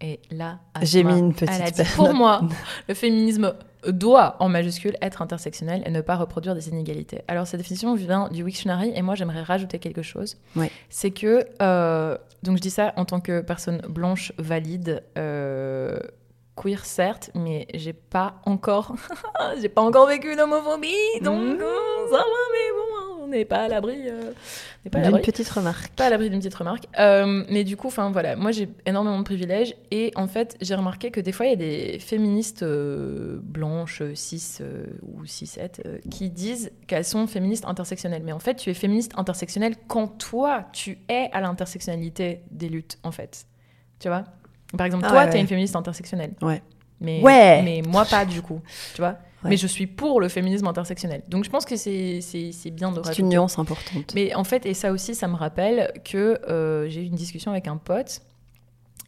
Et 0.00 0.20
là, 0.30 0.58
J'ai 0.82 1.04
mis 1.04 1.18
une 1.18 1.32
elle 1.42 1.48
a 1.62 1.70
petite 1.70 1.76
dit. 1.86 1.92
Pour 1.94 2.12
moi, 2.14 2.42
le 2.88 2.94
féminisme 2.94 3.54
doit, 3.86 4.36
en 4.40 4.48
majuscule, 4.48 4.96
être 5.00 5.22
intersectionnel 5.22 5.82
et 5.86 5.90
ne 5.90 6.00
pas 6.00 6.16
reproduire 6.16 6.54
des 6.54 6.68
inégalités. 6.68 7.22
Alors, 7.28 7.46
cette 7.46 7.60
définition 7.60 7.94
vient 7.94 8.28
du 8.28 8.42
Wiktionary 8.42 8.92
et 8.94 9.02
moi, 9.02 9.14
j'aimerais 9.14 9.42
rajouter 9.42 9.78
quelque 9.78 10.02
chose. 10.02 10.36
C'est 10.90 11.10
que, 11.10 11.46
euh, 11.62 12.18
donc 12.42 12.56
je 12.56 12.62
dis 12.62 12.70
ça 12.70 12.92
en 12.96 13.04
tant 13.04 13.20
que 13.20 13.40
personne 13.40 13.78
blanche, 13.88 14.32
valide, 14.38 15.02
euh, 15.16 15.98
queer 16.56 16.84
certes, 16.84 17.30
mais 17.34 17.66
j'ai 17.74 17.92
pas 17.92 18.34
encore, 18.46 18.94
j'ai 19.60 19.68
pas 19.68 19.82
encore 19.82 20.06
vécu 20.06 20.32
une 20.32 20.40
homophobie, 20.40 20.92
donc 21.22 21.40
Mhm. 21.40 21.60
euh, 21.60 22.10
ça 22.10 22.16
va, 22.18 22.24
mais 22.24 22.70
bon, 22.76 23.13
on 23.24 23.28
n'est 23.28 23.44
pas 23.44 23.64
à 23.64 23.68
l'abri. 23.68 23.96
euh, 24.08 24.32
d'une 24.84 25.20
petite 25.20 25.48
remarque. 25.48 25.88
pas 25.94 26.06
à 26.06 26.10
l'abri 26.10 26.30
d'une 26.30 26.38
petite 26.40 26.54
remarque. 26.54 26.86
Euh, 26.98 27.44
mais 27.48 27.64
du 27.64 27.76
coup, 27.76 27.88
enfin 27.88 28.10
voilà, 28.10 28.36
moi 28.36 28.52
j'ai 28.52 28.68
énormément 28.86 29.18
de 29.18 29.24
privilèges 29.24 29.74
et 29.90 30.12
en 30.14 30.26
fait 30.26 30.56
j'ai 30.60 30.74
remarqué 30.74 31.10
que 31.10 31.20
des 31.20 31.32
fois 31.32 31.46
il 31.46 31.50
y 31.50 31.52
a 31.52 31.56
des 31.56 31.98
féministes 31.98 32.62
euh, 32.62 33.38
blanches, 33.42 34.02
6 34.14 34.62
ou 35.02 35.24
6-7 35.24 36.08
qui 36.10 36.30
disent 36.30 36.70
qu'elles 36.86 37.04
sont 37.04 37.26
féministes 37.26 37.64
intersectionnelles. 37.66 38.22
Mais 38.24 38.32
en 38.32 38.38
fait, 38.38 38.54
tu 38.56 38.70
es 38.70 38.74
féministe 38.74 39.12
intersectionnelle 39.16 39.74
quand 39.88 40.06
toi 40.18 40.66
tu 40.72 40.98
es 41.08 41.30
à 41.32 41.40
l'intersectionnalité 41.40 42.42
des 42.50 42.68
luttes 42.68 42.98
en 43.02 43.10
fait. 43.12 43.46
Tu 44.00 44.08
vois? 44.08 44.24
Par 44.76 44.86
exemple, 44.86 45.04
Ah 45.06 45.10
toi 45.10 45.18
ouais, 45.20 45.24
tu 45.26 45.30
es 45.30 45.34
ouais. 45.34 45.40
une 45.40 45.46
féministe 45.48 45.76
intersectionnelle. 45.76 46.32
Ouais. 46.42 46.62
Mais, 47.00 47.20
Ouais. 47.22 47.62
mais 47.62 47.82
moi 47.86 48.04
pas 48.04 48.24
du 48.24 48.42
coup. 48.42 48.60
Tu 48.94 49.00
vois? 49.00 49.16
Ouais. 49.44 49.50
Mais 49.50 49.56
je 49.56 49.66
suis 49.66 49.86
pour 49.86 50.20
le 50.20 50.28
féminisme 50.28 50.66
intersectionnel. 50.66 51.22
Donc 51.28 51.44
je 51.44 51.50
pense 51.50 51.64
que 51.66 51.76
c'est 51.76 52.20
c'est- 52.22 52.50
c'est 52.52 52.70
bien 52.70 52.90
de 52.90 52.96
C'est 52.96 53.08
rajouter 53.08 53.22
une 53.22 53.28
nuance 53.28 53.58
importante. 53.58 54.12
mais 54.14 54.34
en 54.34 54.44
fait, 54.44 54.64
et 54.66 54.74
ça 54.74 54.90
aussi, 54.90 55.14
ça 55.14 55.28
me 55.28 55.36
rappelle 55.36 55.92
que 56.04 56.40
euh, 56.50 56.88
j'ai 56.88 57.02
eu 57.02 57.04
une 57.06 57.14
discussion 57.14 57.50
avec 57.50 57.68
un 57.68 57.76
pote 57.76 58.22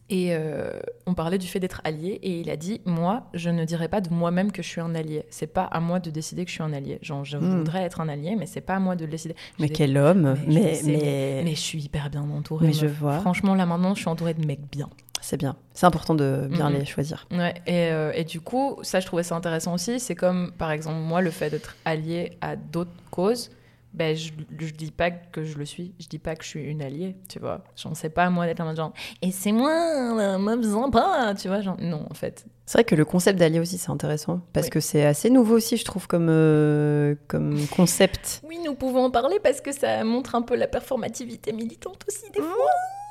et 0.09 0.29
euh, 0.33 0.71
on 1.05 1.13
parlait 1.13 1.37
du 1.37 1.47
fait 1.47 1.59
d'être 1.59 1.81
allié 1.83 2.17
et 2.23 2.39
il 2.39 2.49
a 2.49 2.55
dit 2.55 2.79
moi, 2.85 3.23
je 3.33 3.49
ne 3.49 3.65
dirais 3.65 3.89
pas 3.89 3.99
de 3.99 4.09
moi-même 4.09 4.53
que 4.53 4.61
je 4.63 4.67
suis 4.69 4.79
un 4.79 4.95
allié. 4.95 5.25
C'est 5.29 5.47
pas 5.51 5.63
à 5.65 5.81
moi 5.81 5.99
de 5.99 6.09
décider 6.09 6.45
que 6.45 6.49
je 6.49 6.55
suis 6.55 6.63
un 6.63 6.71
allié. 6.71 6.97
Genre, 7.01 7.25
je 7.25 7.35
Hmm. 7.37 7.57
voudrais 7.57 7.81
être 7.83 7.99
un 7.99 8.07
allié, 8.07 8.35
mais 8.37 8.45
c'est 8.45 8.61
pas 8.61 8.75
à 8.75 8.79
moi 8.79 8.95
de 8.95 9.03
le 9.03 9.11
décider. 9.11 9.35
Je 9.57 9.63
Mais 9.63 9.67
dis, 9.67 9.73
quel 9.73 9.97
homme 9.97 10.35
mais 10.47 10.53
je 10.53 10.59
Mais, 10.59 10.73
sais, 10.75 10.91
mais, 10.91 11.41
Mais 11.43 11.55
je 11.55 11.59
suis 11.59 11.81
hyper 11.83 12.09
bien 12.09 12.21
entourée. 12.29 12.67
mais 12.67 12.73
je 12.73 12.85
vois. 12.87 13.19
Franchement, 13.19 13.53
là 13.53 13.65
maintenant, 13.65 13.95
je 13.95 13.99
suis 13.99 14.07
entourée 14.09 14.33
de 14.33 14.45
mecs 14.45 14.69
bien. 14.71 14.89
C'est 15.27 15.35
bien. 15.35 15.57
C'est 15.73 15.85
important 15.85 16.15
de 16.15 16.47
bien 16.49 16.69
les 16.69 16.85
choisir. 16.85 17.27
Ouais, 17.31 17.53
et, 17.67 17.91
euh, 17.91 18.13
et 18.15 18.23
du 18.23 18.39
coup, 18.39 18.77
ça, 18.81 19.01
je 19.01 19.05
trouvais 19.05 19.23
ça 19.23 19.35
intéressant 19.35 19.73
aussi. 19.73 19.99
C'est 19.99 20.15
comme, 20.15 20.53
par 20.57 20.71
exemple, 20.71 20.99
moi, 20.99 21.19
le 21.19 21.31
fait 21.31 21.49
d'être 21.49 21.75
allié 21.83 22.37
à 22.39 22.55
d'autres 22.55 22.91
causes, 23.11 23.49
ben, 23.93 24.15
je, 24.15 24.31
je 24.57 24.71
dis 24.71 24.89
pas 24.89 25.11
que 25.11 25.43
je 25.43 25.57
le 25.57 25.65
suis, 25.65 25.93
je 25.99 26.07
dis 26.07 26.17
pas 26.17 26.37
que 26.37 26.45
je 26.45 26.49
suis 26.49 26.61
une 26.63 26.81
alliée, 26.81 27.17
tu 27.27 27.39
vois. 27.39 27.61
J'en 27.75 27.93
sais 27.93 28.09
pas, 28.09 28.29
moi, 28.29 28.45
d'être 28.45 28.63
mode 28.63 28.77
genre, 28.77 28.93
et 29.21 29.31
c'est 29.31 29.51
moi, 29.51 30.15
la 30.15 30.37
meuf 30.37 30.63
sympa, 30.63 31.33
tu 31.37 31.49
vois. 31.49 31.59
Genre, 31.59 31.75
non, 31.81 32.05
en 32.09 32.13
fait. 32.13 32.45
C'est 32.65 32.77
vrai 32.77 32.83
que 32.85 32.95
le 32.95 33.03
concept 33.03 33.37
d'allié 33.37 33.59
aussi, 33.59 33.77
c'est 33.77 33.91
intéressant. 33.91 34.39
Parce 34.53 34.67
Oui. 34.67 34.71
que 34.71 34.79
c'est 34.79 35.03
assez 35.05 35.29
nouveau 35.29 35.55
aussi, 35.57 35.75
je 35.75 35.83
trouve, 35.83 36.07
comme, 36.07 36.27
euh, 36.29 37.15
comme 37.27 37.67
concept. 37.75 38.41
Oui, 38.47 38.59
nous 38.65 38.75
pouvons 38.75 39.03
en 39.03 39.11
parler 39.11 39.39
parce 39.43 39.59
que 39.59 39.73
ça 39.73 40.05
montre 40.05 40.35
un 40.35 40.41
peu 40.41 40.55
la 40.55 40.67
performativité 40.69 41.51
militante 41.51 42.05
aussi, 42.07 42.31
des 42.31 42.39
fois. 42.39 42.47
Mmh. 42.47 43.06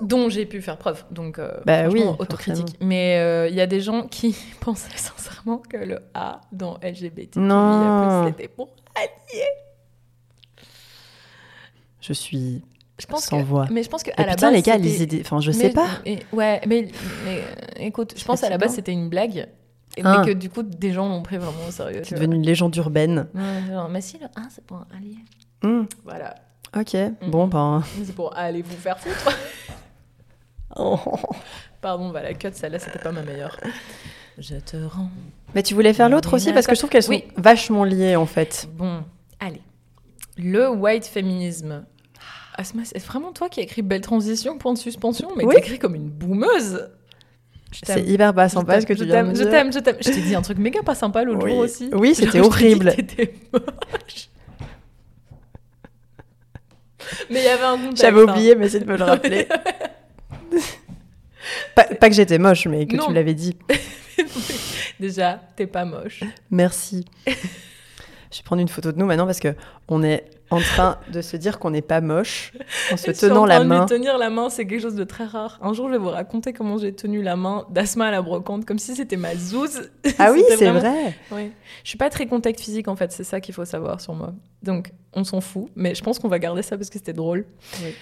Dont 0.00 0.28
j'ai 0.28 0.46
pu 0.46 0.62
faire 0.62 0.78
preuve, 0.78 1.04
donc 1.10 1.38
euh, 1.38 1.52
Bah 1.66 1.88
oui, 1.88 2.02
autocritique. 2.18 2.76
Mais 2.80 3.18
euh, 3.18 3.48
il 3.48 3.54
y 3.54 3.60
a 3.60 3.66
des 3.66 3.80
gens 3.80 4.02
qui 4.06 4.34
pensaient 4.60 4.96
sincèrement 4.96 5.58
que 5.58 5.76
le 5.76 5.98
A 6.14 6.40
dans 6.52 6.78
LGBT, 6.82 7.36
Non. 7.36 8.26
c'était 8.28 8.48
pour 8.48 8.70
allié. 8.94 9.44
Je 12.00 12.12
suis 12.12 12.62
Je 12.98 13.06
pense 13.06 13.24
sans 13.24 13.38
que, 13.40 13.44
voix. 13.44 13.66
Mais 13.70 13.82
je 13.82 13.88
pense 13.90 14.02
que 14.02 14.10
à 14.16 14.24
la 14.24 14.34
putain, 14.34 14.48
base, 14.48 14.56
les 14.56 14.62
gars, 14.62 14.76
lisez 14.76 15.06
des... 15.06 15.20
Enfin, 15.20 15.40
je 15.40 15.50
mais- 15.50 15.56
sais 15.56 15.70
pas. 15.70 15.86
mais- 16.04 16.18
ouais, 16.32 16.60
mais, 16.66 16.88
mais, 17.24 17.38
euh, 17.38 17.42
écoute, 17.86 18.14
je 18.16 18.24
pense 18.24 18.42
à 18.44 18.48
la 18.50 18.58
base 18.58 18.74
c'était 18.74 18.92
une 18.92 19.08
blague, 19.08 19.48
et- 19.96 20.02
Ah. 20.04 20.18
mais 20.24 20.32
que 20.32 20.38
du 20.38 20.48
coup 20.48 20.62
des 20.62 20.92
gens 20.92 21.08
l'ont 21.08 21.22
pris 21.22 21.36
vraiment 21.38 21.66
au 21.68 21.70
sérieux. 21.70 22.02
C'est 22.04 22.14
devenu 22.14 22.36
une 22.36 22.42
légende 22.46 22.74
urbaine. 22.76 23.26
Ouais, 23.34 23.72
genre, 23.72 23.88
mais 23.88 24.00
si 24.00 24.18
le 24.18 24.26
A 24.26 24.48
c'est 24.50 24.64
pour 24.64 24.78
un 24.78 24.86
allié. 24.96 25.16
Hmm, 25.62 25.84
Voilà, 26.04 26.34
Ok, 26.76 26.96
bon, 27.28 27.46
ben... 27.46 27.82
c'est 28.04 28.14
pour 28.14 28.36
aller 28.36 28.62
vous 28.62 28.76
faire 28.76 28.98
foutre. 28.98 29.34
Pardon, 31.80 32.10
voilà, 32.10 32.34
cut, 32.34 32.48
celle-là 32.52 32.78
c'était 32.78 32.98
pas 32.98 33.12
ma 33.12 33.22
meilleure. 33.22 33.58
Je 34.36 34.56
te 34.56 34.76
rends. 34.76 35.10
Mais 35.54 35.62
tu 35.62 35.74
voulais 35.74 35.92
faire 35.92 36.08
l'autre 36.08 36.34
aussi 36.34 36.52
Parce 36.52 36.66
que 36.66 36.74
je 36.74 36.78
trouve 36.78 36.90
qu'elles 36.90 37.02
sont 37.02 37.10
Oui. 37.10 37.24
vachement 37.36 37.84
liées, 37.84 38.16
en 38.16 38.26
fait. 38.26 38.68
Bon, 38.76 39.02
allez. 39.40 39.62
Le 40.36 40.68
white 40.70 41.06
féminisme. 41.06 41.84
Asma, 42.54 42.82
c'est 42.84 42.98
vraiment 43.04 43.32
toi 43.32 43.48
qui 43.48 43.60
as 43.60 43.62
écrit 43.64 43.82
Belle 43.82 44.00
Transition, 44.00 44.58
point 44.58 44.72
de 44.72 44.78
suspension, 44.78 45.30
mais 45.36 45.44
Oui. 45.44 45.54
t'écris 45.56 45.78
comme 45.78 45.94
une 45.94 46.08
boumeuse. 46.10 46.90
Je 47.72 47.80
C'est 47.84 48.02
hyper 48.02 48.32
pas 48.34 48.48
sympa 48.48 48.80
ce 48.80 48.86
que 48.86 48.92
tu 48.94 49.00
je 49.00 49.04
viens 49.04 49.24
de 49.24 49.34
je 49.34 49.44
t'aime, 49.44 49.72
je 49.72 49.78
t'aime. 49.78 49.96
Je 50.00 50.10
t'ai 50.10 50.20
dit 50.22 50.34
un 50.34 50.40
truc 50.42 50.58
méga 50.58 50.82
pas 50.82 50.94
sympa 50.94 51.22
l'autre 51.24 51.44
Oui. 51.44 51.50
jour 51.50 51.58
aussi. 51.60 51.90
Oui, 51.92 52.14
c'était 52.14 52.30
t'ai 52.32 52.40
dit 52.40 52.46
horrible. 52.46 52.90
que 52.90 52.96
t'étais 53.02 53.34
moche. 53.52 54.28
Mais 57.30 57.40
il 57.40 57.44
y 57.44 57.48
avait 57.48 57.64
un 57.64 57.76
contexte. 57.76 58.02
J'avais 58.02 58.20
hein. 58.20 58.24
oublié, 58.24 58.54
mais 58.54 58.66
essaye 58.66 58.80
de 58.80 58.86
me 58.86 58.96
le 58.96 59.04
rappeler. 59.04 59.46
pas, 61.74 61.84
pas 61.84 62.08
que 62.08 62.14
j'étais 62.14 62.38
moche, 62.38 62.66
mais 62.66 62.86
que 62.86 62.96
Non. 62.96 63.06
tu 63.06 63.12
l'avais 63.12 63.34
dit. 63.34 63.56
Déjà, 65.00 65.40
t'es 65.56 65.66
pas 65.66 65.84
moche. 65.84 66.20
Merci. 66.50 67.04
Je 67.26 67.32
vais 67.32 68.42
prendre 68.44 68.62
une 68.62 68.68
photo 68.68 68.92
de 68.92 68.98
nous 68.98 69.06
maintenant 69.06 69.26
parce 69.26 69.40
que 69.40 69.54
on 69.88 70.02
est 70.02 70.24
en 70.50 70.60
train 70.60 70.98
de 71.12 71.20
se 71.20 71.36
dire 71.36 71.58
qu'on 71.58 71.70
n'est 71.70 71.82
pas 71.82 72.00
moche 72.00 72.52
en 72.92 72.96
se 72.96 73.10
tenant 73.10 73.42
en 73.42 73.46
la 73.46 73.56
train 73.56 73.64
de 73.64 73.70
lui 73.70 73.78
main. 73.78 73.86
tenir 73.86 74.16
la 74.18 74.30
main, 74.30 74.48
c'est 74.48 74.66
quelque 74.66 74.80
chose 74.80 74.94
de 74.94 75.04
très 75.04 75.24
rare. 75.24 75.58
Un 75.62 75.72
jour, 75.74 75.88
je 75.88 75.92
vais 75.92 75.98
vous 75.98 76.08
raconter 76.08 76.52
comment 76.52 76.78
j'ai 76.78 76.94
tenu 76.94 77.22
la 77.22 77.36
main 77.36 77.66
d'Asma 77.70 78.06
à 78.06 78.10
la 78.10 78.22
brocante, 78.22 78.64
comme 78.64 78.78
si 78.78 78.94
c'était 78.96 79.16
ma 79.16 79.34
zouze. 79.36 79.90
Ah 80.18 80.30
oui, 80.32 80.42
c'est 80.48 80.56
vraiment- 80.56 80.80
vrai. 80.80 81.14
Oui. 81.32 81.52
Je 81.84 81.88
suis 81.90 81.98
pas 81.98 82.10
très 82.10 82.26
contact 82.26 82.60
physique 82.60 82.88
en 82.88 82.96
fait, 82.96 83.12
c'est 83.12 83.24
ça 83.24 83.40
qu'il 83.40 83.54
faut 83.54 83.64
savoir 83.64 84.00
sur 84.00 84.14
moi. 84.14 84.32
Donc 84.62 84.92
on 85.12 85.24
s'en 85.24 85.40
fout, 85.40 85.68
mais 85.76 85.94
je 85.94 86.02
pense 86.02 86.18
qu'on 86.18 86.28
va 86.28 86.38
garder 86.38 86.62
ça 86.62 86.76
parce 86.76 86.88
que 86.90 86.98
c'était 86.98 87.12
drôle. 87.12 87.44
Oui. 87.82 87.94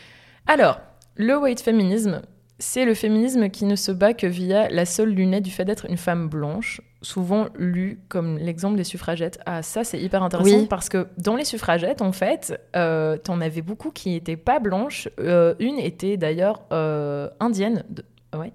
Alors, 0.46 0.80
le 1.16 1.36
white 1.38 1.60
féminisme, 1.60 2.22
c'est 2.58 2.84
le 2.84 2.94
féminisme 2.94 3.48
qui 3.50 3.64
ne 3.64 3.74
se 3.76 3.90
bat 3.92 4.14
que 4.14 4.26
via 4.26 4.68
la 4.70 4.86
seule 4.86 5.10
lunette 5.10 5.42
du 5.42 5.50
fait 5.50 5.64
d'être 5.64 5.86
une 5.90 5.96
femme 5.96 6.28
blanche, 6.28 6.80
souvent 7.02 7.46
lu 7.56 8.00
comme 8.08 8.38
l'exemple 8.38 8.76
des 8.76 8.84
suffragettes. 8.84 9.38
Ah 9.46 9.62
ça 9.62 9.84
c'est 9.84 10.00
hyper 10.00 10.22
intéressant 10.22 10.58
Oui. 10.60 10.66
parce 10.68 10.88
que 10.88 11.06
dans 11.18 11.36
les 11.36 11.44
suffragettes 11.44 12.02
en 12.02 12.12
fait, 12.12 12.60
euh, 12.74 13.16
t'en 13.16 13.40
avais 13.40 13.62
beaucoup 13.62 13.90
qui 13.90 14.10
n'étaient 14.10 14.36
pas 14.36 14.58
blanches. 14.60 15.08
Euh, 15.20 15.54
une 15.60 15.78
était 15.78 16.16
d'ailleurs 16.16 16.62
euh, 16.72 17.28
indienne. 17.40 17.84
de- 17.90 18.04
Ouais. 18.36 18.52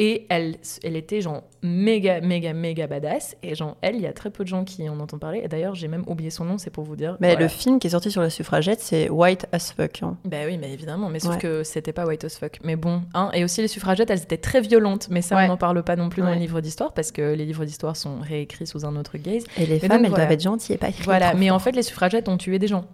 Et 0.00 0.26
elle, 0.28 0.56
elle 0.84 0.94
était 0.94 1.20
genre 1.20 1.42
méga, 1.62 2.20
méga, 2.20 2.52
méga 2.52 2.86
badass. 2.86 3.36
Et 3.42 3.54
genre, 3.56 3.76
elle, 3.82 3.96
il 3.96 4.02
y 4.02 4.06
a 4.06 4.12
très 4.12 4.30
peu 4.30 4.44
de 4.44 4.48
gens 4.48 4.64
qui 4.64 4.88
en 4.88 5.00
entendent 5.00 5.18
parler. 5.20 5.40
Et 5.42 5.48
d'ailleurs, 5.48 5.74
j'ai 5.74 5.88
même 5.88 6.04
oublié 6.06 6.30
son 6.30 6.44
nom, 6.44 6.56
c'est 6.56 6.70
pour 6.70 6.84
vous 6.84 6.94
dire. 6.94 7.16
Mais 7.20 7.30
Voilà. 7.32 7.42
le 7.42 7.48
film 7.48 7.80
qui 7.80 7.88
est 7.88 7.90
sorti 7.90 8.10
sur 8.12 8.22
la 8.22 8.30
suffragette, 8.30 8.80
c'est 8.80 9.08
White 9.10 9.46
as 9.50 9.72
fuck. 9.72 10.02
hein. 10.04 10.16
Bah 10.24 10.36
oui, 10.46 10.56
mais 10.56 10.72
évidemment. 10.72 11.08
Mais 11.08 11.18
sauf 11.18 11.32
Ouais. 11.34 11.40
que 11.40 11.64
c'était 11.64 11.92
pas 11.92 12.06
white 12.06 12.22
as 12.24 12.38
fuck. 12.38 12.58
Mais 12.62 12.76
bon, 12.76 13.02
hein. 13.14 13.30
Et 13.34 13.42
aussi, 13.42 13.60
les 13.60 13.66
suffragettes, 13.68 14.10
elles 14.10 14.22
étaient 14.22 14.36
très 14.36 14.60
violentes. 14.60 15.08
Mais 15.10 15.20
ça, 15.20 15.34
Ouais. 15.36 15.44
on 15.46 15.48
n'en 15.48 15.56
parle 15.56 15.82
pas 15.82 15.96
non 15.96 16.08
plus 16.10 16.22
dans 16.22 16.30
les 16.30 16.38
livres 16.38 16.60
d'histoire 16.60 16.94
parce 16.94 17.10
que 17.10 17.34
les 17.34 17.44
livres 17.44 17.64
d'histoire 17.64 17.96
sont 17.96 18.20
réécrits 18.20 18.66
sous 18.68 18.86
un 18.86 18.94
autre 18.96 19.18
gaze. 19.18 19.42
Et 19.56 19.66
les 19.66 19.74
Mais 19.74 19.78
femmes, 19.80 19.88
donc, 19.88 19.98
elles 20.04 20.08
voilà. 20.10 20.24
doivent 20.26 20.32
être 20.32 20.42
gentilles 20.42 20.74
et 20.76 20.78
pas 20.78 20.92
crier 20.92 21.04
Voilà. 21.04 21.34
Mais 21.34 21.50
en 21.50 21.58
fait, 21.58 21.72
les 21.72 21.82
suffragettes 21.82 22.28
ont 22.28 22.36
tué 22.36 22.60
des 22.60 22.68
gens. 22.68 22.84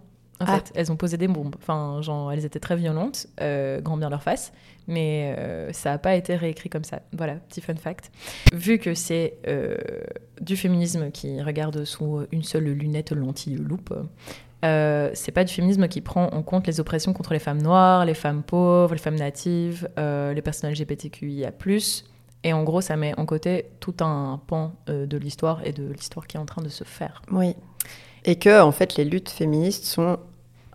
En 0.41 0.45
Ah. 0.47 0.55
fait, 0.57 0.73
elles 0.75 0.91
ont 0.91 0.97
posé 0.97 1.15
des 1.15 1.29
bombes. 1.29 1.55
Enfin, 1.61 2.01
genre, 2.01 2.29
elles 2.33 2.43
étaient 2.43 2.59
très 2.59 2.75
violentes, 2.75 3.27
euh, 3.39 3.79
grand 3.79 3.95
bien 3.95 4.09
leur 4.09 4.21
face, 4.21 4.51
mais 4.87 5.35
euh, 5.37 5.73
ça 5.73 5.91
n'a 5.91 5.97
pas 5.97 6.15
été 6.15 6.35
réécrit 6.35 6.69
comme 6.69 6.83
ça. 6.83 7.01
Voilà, 7.13 7.35
petit 7.35 7.61
fun 7.61 7.75
fact. 7.75 8.11
Vu 8.53 8.77
que 8.79 8.93
c'est 8.93 9.37
euh, 9.47 9.77
du 10.41 10.55
féminisme 10.55 11.11
qui 11.11 11.41
regarde 11.41 11.83
sous 11.85 12.25
une 12.31 12.43
seule 12.43 12.65
lunette 12.65 13.11
lentille 13.11 13.55
loupe, 13.55 13.93
euh, 14.63 15.11
c'est 15.13 15.31
pas 15.31 15.43
du 15.43 15.53
féminisme 15.53 15.87
qui 15.87 16.01
prend 16.01 16.27
en 16.27 16.41
compte 16.41 16.67
les 16.67 16.79
oppressions 16.79 17.13
contre 17.13 17.33
les 17.33 17.39
femmes 17.39 17.61
noires, 17.61 18.05
les 18.05 18.13
femmes 18.13 18.43
pauvres, 18.43 18.93
les 18.93 18.99
femmes 18.99 19.15
natives, 19.15 19.89
euh, 19.99 20.33
les 20.33 20.41
personnes 20.41 20.71
LGBTQIA+. 20.71 21.51
Et 22.43 22.53
en 22.53 22.63
gros, 22.63 22.81
ça 22.81 22.95
met 22.95 23.17
en 23.19 23.25
côté 23.25 23.65
tout 23.79 23.95
un 24.01 24.39
pan 24.45 24.75
de 24.87 25.17
l'histoire 25.17 25.65
et 25.65 25.71
de 25.71 25.91
l'histoire 25.91 26.27
qui 26.27 26.37
est 26.37 26.39
en 26.39 26.45
train 26.45 26.61
de 26.61 26.69
se 26.69 26.83
faire. 26.83 27.23
Oui. 27.31 27.55
Et 28.23 28.35
que, 28.35 28.61
en 28.61 28.71
fait, 28.71 28.97
les 28.97 29.05
luttes 29.05 29.29
féministes 29.29 29.85
sont 29.85 30.19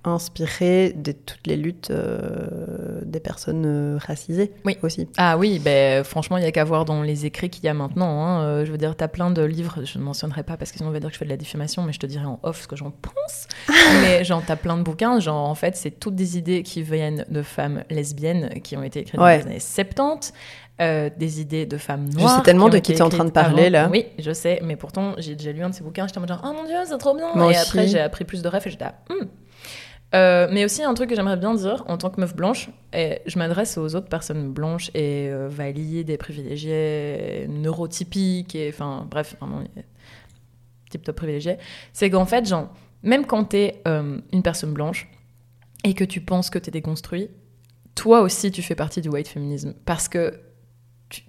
inspirées 0.05 0.93
de 0.97 1.13
toutes 1.13 1.47
les 1.47 1.57
luttes 1.57 1.91
euh, 1.91 3.01
des 3.05 3.21
personnes 3.21 3.65
euh, 3.67 3.99
racisées 4.01 4.53
Oui. 4.65 4.77
aussi. 4.83 5.09
Ah 5.17 5.37
oui, 5.37 5.59
ben, 5.59 6.05
franchement, 6.05 6.37
il 6.37 6.43
y 6.45 6.47
a 6.47 6.53
qu'à 6.53 6.65
voir 6.65 6.85
dans 6.85 7.03
les 7.03 7.27
écrits 7.27 7.51
qu'il 7.51 7.65
y 7.65 7.69
a 7.69 7.75
maintenant. 7.75 8.25
hein. 8.25 8.43
Euh, 8.45 8.65
je 8.65 8.73
veux 8.73 8.79
dire, 8.79 8.97
tu 8.97 9.05
as 9.05 9.09
plein 9.09 9.31
de 9.31 9.43
livres, 9.43 9.81
je 9.85 9.99
ne 9.99 10.05
mentionnerai 10.05 10.43
pas 10.43 10.57
parce 10.57 10.71
que 10.73 10.79
sinon 10.79 10.91
on 10.91 10.93
va 10.93 11.01
dire 11.01 11.09
que 11.09 11.15
je 11.15 11.19
fais 11.19 11.25
de 11.25 11.31
la 11.31 11.37
diffamation, 11.37 11.83
mais 11.83 11.93
je 11.93 11.99
te 11.99 12.07
dirai 12.07 12.25
en 12.25 12.39
off 12.43 12.63
ce 12.63 12.69
que 12.69 12.77
j'en 12.77 12.91
pense. 12.91 13.47
mais 14.03 14.25
genre, 14.25 14.43
tu 14.45 14.53
as 14.53 14.57
plein 14.57 14.77
de 14.77 14.83
bouquins, 14.83 15.21
genre, 15.21 15.49
en 15.49 15.55
fait, 15.55 15.77
c'est 15.77 15.91
toutes 15.93 16.15
des 16.17 16.39
idées 16.39 16.63
qui 16.63 16.83
viennent 16.83 17.25
de 17.29 17.43
femmes 17.43 17.85
lesbiennes 17.91 18.49
qui 18.63 18.77
ont 18.77 18.83
été 18.83 19.01
écrites 19.01 19.21
Ouais. 19.21 19.39
dans 19.41 19.45
les 19.45 19.51
années 19.53 19.61
70. 19.61 20.33
euh, 20.81 21.11
des 21.15 21.43
idées 21.43 21.67
de 21.67 21.77
femmes 21.77 22.09
Je 22.11 22.19
noires. 22.19 22.37
sais 22.39 22.43
tellement 22.43 22.67
qui 22.67 22.77
de 22.77 22.79
qui 22.79 22.95
t'es 22.95 23.03
en 23.03 23.11
train 23.11 23.27
de 23.27 23.31
parler, 23.31 23.65
avant. 23.67 23.73
là. 23.73 23.89
Oui, 23.91 24.07
je 24.19 24.33
sais, 24.33 24.61
mais 24.65 24.77
pourtant, 24.77 25.13
j'ai 25.19 25.35
déjà 25.37 25.53
lu 25.53 25.63
un 25.63 25.69
de 25.69 25.75
ces 25.75 25.83
bouquins, 25.85 26.07
j'étais 26.07 26.17
en 26.17 26.21
mode 26.23 26.31
genre, 26.31 26.41
oh 26.43 26.53
mon 26.55 26.65
dieu, 26.65 26.77
c'est 26.87 26.97
trop 26.97 27.15
bien. 27.15 27.27
Moi 27.35 27.47
et 27.47 27.51
aussi. 27.51 27.59
après, 27.59 27.87
j'ai 27.87 28.01
appris 28.01 28.25
plus 28.25 28.41
de 28.41 28.49
rêves 28.49 28.63
et 28.65 28.71
j'étais 28.71 28.85
là, 28.87 28.95
Hmm. 29.11 29.27
Euh, 30.15 30.49
mais 30.51 30.65
aussi 30.65 30.83
un 30.83 30.93
truc 30.95 31.09
que 31.11 31.15
j'aimerais 31.15 31.37
bien 31.37 31.55
dire 31.55 31.85
en 31.87 31.97
tant 31.97 32.11
que 32.11 32.21
meuf 32.21 32.35
blanche, 32.35 32.71
et 32.93 33.21
je 33.27 33.39
m'adresse 33.39 33.79
aux 33.79 33.95
autres 33.95 34.09
personnes 34.09 34.51
blanches 34.51 34.91
et 34.95 35.29
euh, 35.31 35.49
valides 35.49 36.11
et 36.11 36.17
privilégiées, 36.17 37.47
neurotypiques, 37.49 38.57
et 38.57 38.71
enfin 38.71 39.07
bref, 39.09 39.37
vraiment 39.39 39.63
tip 40.91 41.05
top 41.05 41.17
privilégié, 41.17 41.59
c'est 41.93 42.11
qu'en 42.11 42.27
fait, 42.27 42.49
genre, 42.49 42.69
même 43.05 43.25
quand 43.25 43.45
t'es 43.45 43.83
euh, 43.87 44.21
une 44.33 44.43
personne 44.43 44.73
blanche 44.73 45.09
et 45.85 45.95
que 45.95 46.05
tu 46.05 46.21
penses 46.21 46.51
que 46.51 46.59
t'es 46.59 46.73
déconstruit, 46.73 47.29
toi 47.95 48.21
aussi 48.21 48.51
tu 48.51 48.63
fais 48.63 48.75
partie 48.75 49.01
du 49.01 49.09
white 49.09 49.29
féminisme 49.29 49.75
parce 49.85 50.09
que 50.09 50.41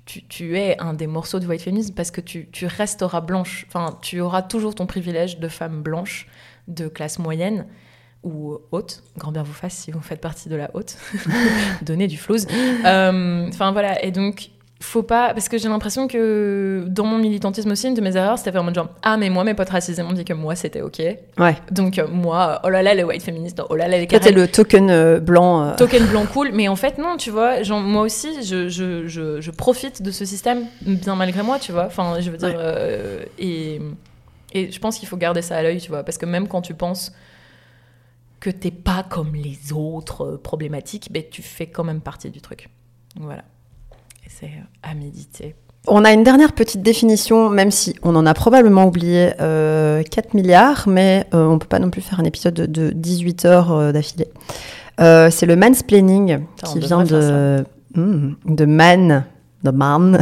tu, 0.06 0.58
es 0.58 0.80
un 0.80 0.94
des 0.94 1.08
morceaux 1.08 1.40
du 1.40 1.48
white 1.48 1.62
féminisme 1.62 1.96
parce 1.96 2.12
que 2.12 2.22
tu, 2.22 2.50
tu 2.52 2.68
resteras 2.68 3.22
blanche, 3.22 3.66
enfin 3.68 3.98
tu 4.02 4.20
auras 4.22 4.44
toujours 4.44 4.76
ton 4.76 4.86
privilège 4.86 5.40
de 5.40 5.48
femme 5.48 5.82
blanche 5.82 6.28
de 6.68 6.88
classe 6.88 7.18
moyenne 7.18 7.66
ou 8.24 8.60
haute, 8.72 9.02
grand 9.18 9.32
bien 9.32 9.44
vous 9.44 9.54
fasse 9.54 9.74
si 9.74 9.92
vous 9.92 10.00
faites 10.02 10.22
partie 10.22 10.48
de 10.50 10.56
la 10.56 10.70
haute, 10.74 10.96
donnez 11.82 12.08
du 12.08 12.18
flouze. 12.18 12.48
Euh, 12.86 13.48
Enfin 13.50 13.72
voilà, 13.72 14.04
et 14.04 14.12
donc 14.12 14.50
faut 14.84 15.04
pas, 15.04 15.32
parce 15.36 15.48
que 15.48 15.60
j'ai 15.60 15.70
l'impression 15.70 16.08
que 16.08 16.84
dans 16.88 17.06
mon 17.06 17.20
militantisme 17.20 17.70
aussi, 17.72 17.88
une 17.88 17.94
de 17.94 18.02
mes 18.02 18.16
erreurs, 18.18 18.40
c'était 18.40 18.52
mode 18.64 18.74
genre, 18.74 18.90
ah 19.04 19.16
mais 19.16 19.30
moi 19.30 19.44
mes 19.44 19.54
potes 19.54 19.70
racisés 19.70 20.02
m'ont 20.02 20.12
dit 20.14 20.26
que 20.26 20.34
moi 20.34 20.56
c'était 20.56 20.82
ok, 20.82 21.00
Ouais. 21.38 21.56
donc 21.70 22.00
euh, 22.00 22.08
moi, 22.08 22.60
oh 22.64 22.70
là 22.70 22.82
là 22.82 22.96
les 22.96 23.04
white 23.04 23.22
féministes, 23.22 23.62
oh 23.70 23.76
là 23.76 23.88
là 23.88 24.00
les 24.00 24.08
Toi, 24.08 24.20
t'es 24.20 24.32
le 24.32 24.48
token 24.48 24.90
euh, 24.90 25.20
blanc. 25.20 25.64
euh, 25.64 25.76
Token 25.76 26.04
blanc 26.08 26.26
cool, 26.34 26.50
mais 26.54 26.68
en 26.68 26.76
fait 26.76 26.98
non, 26.98 27.16
tu 27.18 27.30
vois, 27.30 27.62
genre, 27.62 27.80
moi 27.80 28.02
aussi 28.02 28.44
je, 28.44 28.70
je, 28.70 29.08
je, 29.08 29.40
je 29.40 29.52
profite 29.52 30.02
de 30.02 30.10
ce 30.10 30.26
système, 30.26 30.66
bien 30.82 31.16
malgré 31.16 31.44
moi, 31.44 31.60
tu 31.60 31.72
vois, 31.72 31.86
enfin 31.86 32.20
je 32.20 32.32
veux 32.32 32.38
dire, 32.38 32.50
Ouais. 32.56 33.28
et, 33.38 33.80
et 34.54 34.72
je 34.72 34.80
pense 34.80 34.98
qu'il 34.98 35.08
faut 35.08 35.18
garder 35.18 35.44
ça 35.44 35.58
à 35.58 35.62
l'œil, 35.62 35.80
tu 35.80 35.90
vois, 35.90 36.02
parce 36.04 36.18
que 36.18 36.26
même 36.26 36.48
quand 36.48 36.62
tu 36.62 36.74
penses 36.74 37.12
que 38.42 38.50
t'es 38.50 38.72
pas 38.72 39.06
comme 39.10 39.36
les 39.36 39.72
autres 39.72 40.26
euh, 40.26 40.38
problématiques, 40.38 41.10
ben, 41.12 41.24
tu 41.32 41.42
fais 41.42 41.68
quand 41.68 41.86
même 41.86 42.02
partie 42.02 42.30
du 42.30 42.42
truc. 42.42 42.70
Voilà. 43.18 43.44
Et 44.26 44.30
c'est 44.30 44.48
euh, 44.48 44.84
à 44.84 44.94
méditer. 44.94 45.56
On 45.88 46.04
a 46.04 46.12
une 46.12 46.24
dernière 46.24 46.52
petite 46.52 46.82
définition, 46.82 47.50
même 47.50 47.72
si 47.72 47.96
on 48.04 48.16
en 48.16 48.26
a 48.26 48.34
probablement 48.34 48.86
oublié 48.86 49.32
euh, 49.40 50.04
4 50.04 50.34
milliards, 50.34 50.88
mais 50.88 51.26
euh, 51.34 51.48
on 51.48 51.58
peut 51.58 51.68
pas 51.68 51.80
non 51.80 51.90
plus 51.90 52.02
faire 52.02 52.20
un 52.20 52.24
épisode 52.24 52.54
de, 52.54 52.66
de 52.66 52.92
18 52.92 53.46
heures 53.46 53.72
euh, 53.72 53.92
d'affilée. 53.92 54.28
C'est 55.00 55.48
le 55.48 55.56
mansplaining 55.56 56.42
qui 56.64 56.78
vient 56.78 57.04
de, 57.04 57.66
Hmm, 57.94 58.36
de 58.46 58.66
man, 58.66 59.26
de 59.64 59.72
man, 59.72 60.18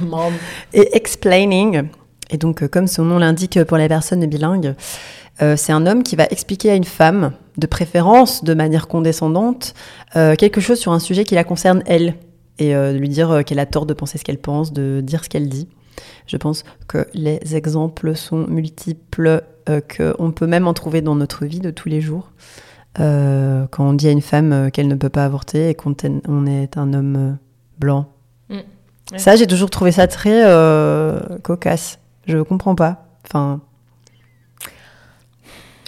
et 0.72 0.96
explaining. 0.96 1.84
Et 2.30 2.36
donc, 2.36 2.66
comme 2.68 2.88
son 2.88 3.04
nom 3.04 3.18
l'indique 3.18 3.62
pour 3.64 3.76
les 3.76 3.86
personnes 3.86 4.26
bilingues, 4.26 4.74
euh, 5.40 5.56
c'est 5.56 5.72
un 5.72 5.86
homme 5.86 6.02
qui 6.02 6.16
va 6.16 6.24
expliquer 6.26 6.70
à 6.70 6.74
une 6.74 6.84
femme, 6.84 7.32
de 7.56 7.66
préférence 7.66 8.44
de 8.44 8.54
manière 8.54 8.88
condescendante, 8.88 9.74
euh, 10.16 10.34
quelque 10.36 10.60
chose 10.60 10.78
sur 10.78 10.92
un 10.92 10.98
sujet 10.98 11.24
qui 11.24 11.34
la 11.34 11.44
concerne 11.44 11.82
elle, 11.86 12.14
et 12.58 12.74
euh, 12.74 12.92
lui 12.92 13.08
dire 13.08 13.42
qu'elle 13.46 13.58
a 13.58 13.66
tort 13.66 13.86
de 13.86 13.94
penser 13.94 14.18
ce 14.18 14.24
qu'elle 14.24 14.38
pense, 14.38 14.72
de 14.72 15.00
dire 15.02 15.24
ce 15.24 15.28
qu'elle 15.28 15.48
dit. 15.48 15.68
Je 16.26 16.36
pense 16.36 16.64
que 16.88 17.06
les 17.14 17.56
exemples 17.56 18.14
sont 18.14 18.46
multiples, 18.46 19.42
qu'on 19.66 20.32
peut 20.32 20.46
même 20.46 20.66
en 20.66 20.74
trouver 20.74 21.00
dans 21.02 21.14
notre 21.14 21.44
vie 21.46 21.60
de 21.60 21.70
tous 21.70 21.88
les 21.88 22.00
jours. 22.00 22.30
Quand 22.96 23.68
on 23.78 23.92
dit 23.92 24.08
à 24.08 24.10
une 24.10 24.20
femme 24.22 24.70
qu'elle 24.72 24.88
ne 24.88 24.94
peut 24.94 25.08
pas 25.08 25.24
avorter 25.24 25.68
et 25.70 25.74
qu'on 25.74 25.92
est- 25.92 26.28
on 26.28 26.46
est 26.46 26.76
un 26.76 26.92
homme 26.94 27.38
blanc. 27.78 28.06
Mm. 28.48 28.54
Ouais. 29.12 29.18
Ça, 29.18 29.36
j'ai 29.36 29.46
toujours 29.46 29.70
trouvé 29.70 29.92
ça 29.92 30.06
très 30.08 30.42
cocasse. 31.42 31.98
Je 32.26 32.38
comprends 32.38 32.74
pas. 32.74 33.06
Enfin, 33.26 33.60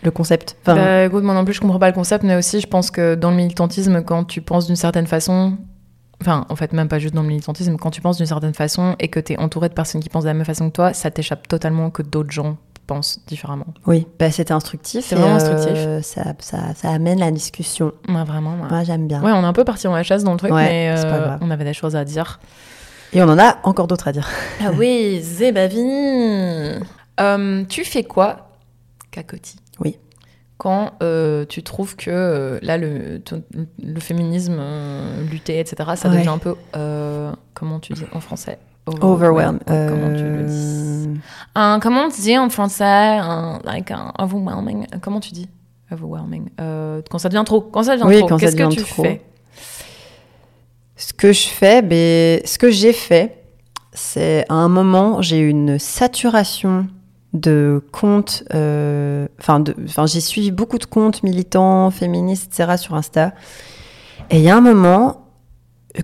le 0.05 0.11
concept. 0.11 0.57
Enfin, 0.63 0.75
Bah, 0.77 1.05
écoute, 1.05 1.25
moi 1.25 1.35
non 1.35 1.45
plus, 1.45 1.55
je 1.55 1.61
comprends 1.61 1.79
pas 1.79 1.89
le 1.89 1.95
concept, 1.95 2.25
mais 2.25 2.37
aussi, 2.37 2.61
je 2.61 2.67
pense 2.67 2.91
que 2.91 3.15
dans 3.15 3.31
le 3.31 3.37
militantisme, 3.37 4.03
quand 4.03 4.25
tu 4.25 4.41
penses 4.43 4.67
d'une 4.67 4.77
certaine 4.77 5.07
façon, 5.07 5.57
enfin, 6.21 6.47
en 6.49 6.57
fait, 6.57 6.73
même 6.73 6.89
pas 6.89 6.99
juste 6.99 7.15
dans 7.15 7.23
le 7.23 7.29
militantisme, 7.29 7.77
quand 7.77 7.91
tu 7.91 8.01
penses 8.01 8.17
d'une 8.19 8.27
certaine 8.27 8.55
façon 8.55 8.97
et 8.99 9.09
que 9.09 9.21
tu 9.21 9.33
es 9.33 9.39
entouré 9.39 9.69
de 9.69 9.75
personnes 9.75 10.01
qui 10.03 10.09
pensent 10.09 10.25
de 10.25 10.29
la 10.29 10.35
même 10.35 10.45
façon 10.45 10.69
que 10.69 10.75
toi, 10.75 10.93
ça 10.93 11.11
t'échappe 11.11 11.49
totalement 11.49 11.91
que 11.91 12.03
d'autres 12.03 12.31
gens 12.31 12.57
pensent 12.87 13.21
différemment. 13.27 13.65
oui, 13.87 14.07
bah, 14.19 14.31
c'était 14.31 14.53
instructif. 14.53 15.07
C'est 15.07 15.15
vraiment 15.15 15.39
euh, 15.41 16.03
ça, 16.03 16.23
ça, 16.39 16.59
ça 16.75 16.91
amène 16.91 17.19
la 17.19 17.31
discussion. 17.31 17.93
Ouais, 18.11 18.25
vraiment. 18.25 18.51
ouais. 18.61 18.69
Moi, 18.69 18.85
j'aime 18.85 19.09
bien. 19.09 19.23
Ouais, 19.23 19.33
on 19.33 19.41
est 19.43 19.47
un 19.47 19.55
peu 19.55 19.65
parti 19.65 19.89
en 19.89 20.03
chasse 20.03 20.23
dans 20.23 20.33
le 20.33 20.39
truc, 20.39 20.53
Ouais, 20.53 20.69
mais 20.69 20.95
euh, 20.95 21.37
on 21.41 21.51
avait 21.51 21.65
des 21.65 21.73
choses 21.73 21.97
à 21.97 22.05
dire. 22.05 22.41
Et 23.15 23.23
on 23.23 23.29
en 23.29 23.39
a 23.39 23.57
encore 23.63 23.87
d'autres 23.87 24.09
à 24.09 24.13
dire. 24.13 24.29
Ah 24.61 24.71
oui, 24.77 25.21
Zébavi 25.23 25.81
Euh, 27.21 27.65
Tu 27.69 27.85
fais 27.85 28.05
quoi, 28.05 28.49
Cacoti 29.11 29.57
Oui. 29.81 29.99
Quand 30.59 30.93
euh, 31.03 31.45
tu 31.47 31.63
trouves 31.63 31.97
que 31.97 32.11
euh, 32.11 32.59
là, 32.63 32.79
le, 32.79 33.21
féminisme, 33.99 34.57
euh, 34.59 35.25
lutter, 35.31 35.59
etc., 35.59 35.91
ça 35.97 36.09
Ouais. 36.09 36.17
devient 36.19 36.29
un 36.29 36.39
peu. 36.39 36.55
comment 37.55 37.81
tu 37.81 37.93
dis 37.93 38.05
en 38.13 38.21
français? 38.21 38.59
Overwhelm. 38.87 39.59
Ouais, 39.67 39.87
Comment 39.89 40.15
tu 40.15 40.25
le 40.25 40.43
dis? 40.45 41.21
Un- 41.55 41.81
Comment 41.81 42.03
on 42.05 42.09
dit 42.09 42.37
en 42.39 42.51
français? 42.51 42.85
Un, 42.85 43.59
like 43.65 43.91
un 43.91 44.13
overwhelming 44.19 44.87
Comment 45.01 45.21
tu 45.21 45.33
dis? 45.33 45.49
Overwhelming. 45.91 46.51
Euh, 46.61 47.01
quand 47.11 47.19
ça 47.19 47.29
devient 47.31 47.45
trop. 47.47 47.61
Quand 47.63 47.83
ça 47.85 47.97
devient 47.97 48.07
Oui, 48.07 48.27
trop. 48.27 48.37
Qu'est-ce 48.37 48.57
que 48.57 48.69
tu 48.75 48.83
trop. 48.83 49.03
fais? 49.03 49.23
Ce 50.97 51.13
que 51.13 51.33
je 51.33 51.49
fais, 51.49 51.83
ben, 51.83 52.41
ce 52.45 52.59
que 52.59 52.71
j'ai 52.71 52.93
fait, 52.93 53.43
c'est 53.93 54.45
à 54.49 54.55
un 54.55 54.69
moment, 54.69 55.23
j'ai 55.23 55.39
eu 55.39 55.49
une 55.49 55.79
saturation 55.79 56.87
de 57.35 57.83
comptes. 57.93 58.45
euh, 58.55 59.27
Enfin, 59.41 59.63
enfin, 59.85 60.07
j'ai 60.07 60.21
suivi 60.21 60.51
beaucoup 60.51 60.79
de 60.79 60.87
comptes 60.87 61.23
militants, 61.23 61.91
féministes, 61.91 62.47
etc. 62.55 62.77
sur 62.79 62.95
Insta. 62.95 63.35
Et 64.31 64.37
il 64.39 64.43
y 64.43 64.49
a 64.51 64.57
un 64.57 64.61
moment, 64.63 65.27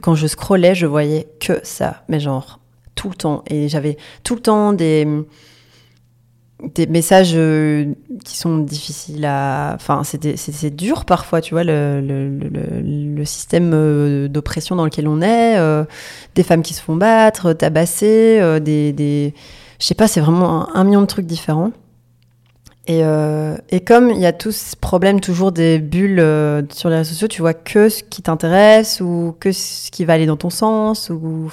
quand 0.03 0.15
je 0.15 0.27
scrollais, 0.27 0.75
je 0.75 0.87
voyais 0.87 1.29
que 1.41 1.61
ça, 1.63 2.05
mais 2.09 2.21
genre 2.21 2.61
tout 2.95 3.09
le 3.09 3.15
temps. 3.15 3.43
Et 3.49 3.69
j'avais 3.69 3.97
tout 4.25 4.35
le 4.35 4.43
temps 4.43 4.73
des 4.75 5.07
des 6.75 6.87
messages 6.87 7.33
euh, 7.35 7.87
qui 8.23 8.37
sont 8.37 8.59
difficiles 8.59 9.25
à. 9.25 9.73
Enfin, 9.77 10.03
c'est 10.05 10.77
dur 10.77 11.07
parfois, 11.07 11.41
tu 11.41 11.55
vois, 11.55 11.65
le, 11.65 12.03
le, 12.03 12.29
le- 12.29 13.15
le 13.17 13.25
système 13.25 13.71
euh, 13.73 14.29
d'oppression 14.29 14.77
dans 14.77 14.85
lequel 14.85 15.09
on 15.09 15.23
est, 15.23 15.57
euh, 15.59 15.85
des 16.35 16.43
femmes 16.43 16.63
qui 16.63 16.75
se 16.75 16.83
font 16.83 16.97
battre, 16.97 17.55
tabassées, 17.55 18.39
euh, 18.41 18.61
des. 18.61 18.93
des... 18.93 19.33
Je 19.81 19.87
sais 19.87 19.95
pas, 19.95 20.07
c'est 20.07 20.21
vraiment 20.21 20.69
un, 20.77 20.85
million 20.85 21.01
de 21.01 21.07
trucs 21.07 21.27
différents. 21.27 21.73
Et, 22.87 23.01
euh, 23.03 23.57
comme 23.87 24.11
il 24.11 24.19
y 24.19 24.27
a 24.27 24.33
tout 24.33 24.53
ce 24.53 24.77
problème 24.77 25.21
toujours 25.21 25.53
des 25.53 25.79
bulles 25.79 26.21
euh, 26.21 26.63
sur 26.71 26.91
les 26.91 26.97
réseaux 26.97 27.13
sociaux, 27.13 27.29
tu 27.29 27.41
vois 27.41 27.55
que 27.55 27.89
ce 27.89 28.03
qui 28.03 28.21
t'intéresse 28.21 29.01
ou 29.01 29.35
que 29.41 29.53
ce 29.53 29.91
qui 29.91 30.05
va 30.05 30.15
aller 30.15 30.27
dans 30.27 30.37
ton 30.37 30.51
sens 30.51 31.09
ou 31.11 31.51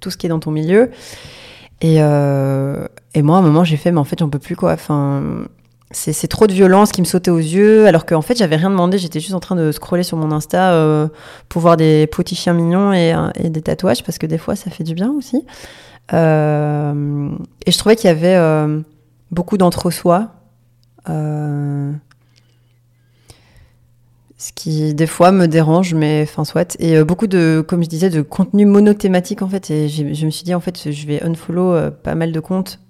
tout 0.00 0.10
ce 0.10 0.16
qui 0.16 0.26
est 0.26 0.28
dans 0.28 0.40
ton 0.40 0.50
milieu. 0.50 0.90
Et, 1.80 1.96
euh, 1.98 2.86
et 3.14 3.22
moi, 3.22 3.36
à 3.36 3.38
un 3.40 3.42
moment, 3.42 3.64
j'ai 3.64 3.76
fait, 3.76 3.92
mais 3.92 4.00
en 4.00 4.04
fait, 4.04 4.18
j'en 4.18 4.28
peux 4.28 4.38
plus, 4.38 4.56
quoi. 4.56 4.76
C'est 5.92 6.28
trop 6.28 6.46
de 6.46 6.52
violence 6.52 6.90
qui 6.90 7.00
me 7.00 7.06
sautait 7.06 7.30
aux 7.30 7.38
yeux, 7.38 7.86
alors 7.86 8.06
qu'en 8.06 8.22
fait, 8.22 8.36
j'avais 8.36 8.56
rien 8.56 8.70
demandé. 8.70 8.98
J'étais 8.98 9.20
juste 9.20 9.34
en 9.34 9.40
train 9.40 9.56
de 9.56 9.70
scroller 9.70 10.04
sur 10.04 10.16
mon 10.16 10.32
Insta 10.32 11.08
pour 11.48 11.62
voir 11.62 11.76
des 11.76 12.08
petits 12.08 12.34
chiens 12.34 12.54
mignons 12.54 12.92
et, 12.92 13.14
et 13.36 13.50
des 13.50 13.62
tatouages, 13.62 14.02
parce 14.02 14.18
que 14.18 14.26
des 14.26 14.38
fois, 14.38 14.56
ça 14.56 14.70
fait 14.70 14.84
du 14.84 14.94
bien 14.94 15.12
aussi. 15.12 15.44
Euh, 16.12 17.30
et 17.66 17.70
je 17.70 17.78
trouvais 17.78 17.96
qu'il 17.96 18.08
y 18.08 18.10
avait 18.10 18.34
euh, 18.36 18.80
beaucoup 19.30 19.56
d'entre-soi. 19.56 20.32
Euh, 21.08 21.92
Ce 24.36 24.52
qui, 24.52 24.94
des 24.94 25.06
fois, 25.06 25.32
me 25.32 25.46
dérange, 25.46 25.94
mais 25.94 26.22
enfin, 26.28 26.44
soit. 26.44 26.76
Et 26.80 27.02
beaucoup 27.04 27.26
de, 27.26 27.64
comme 27.66 27.82
je 27.82 27.88
disais, 27.88 28.10
de 28.10 28.22
contenu 28.22 28.66
monothématique, 28.66 29.42
en 29.42 29.48
fait. 29.48 29.70
Et 29.70 29.88
je 29.88 30.26
me 30.26 30.30
suis 30.30 30.44
dit, 30.44 30.54
en 30.54 30.60
fait, 30.60 30.90
je 30.90 31.06
vais 31.06 31.22
unfollow 31.22 31.90
pas 32.02 32.14
mal 32.14 32.32
de 32.32 32.40
comptes. 32.40 32.80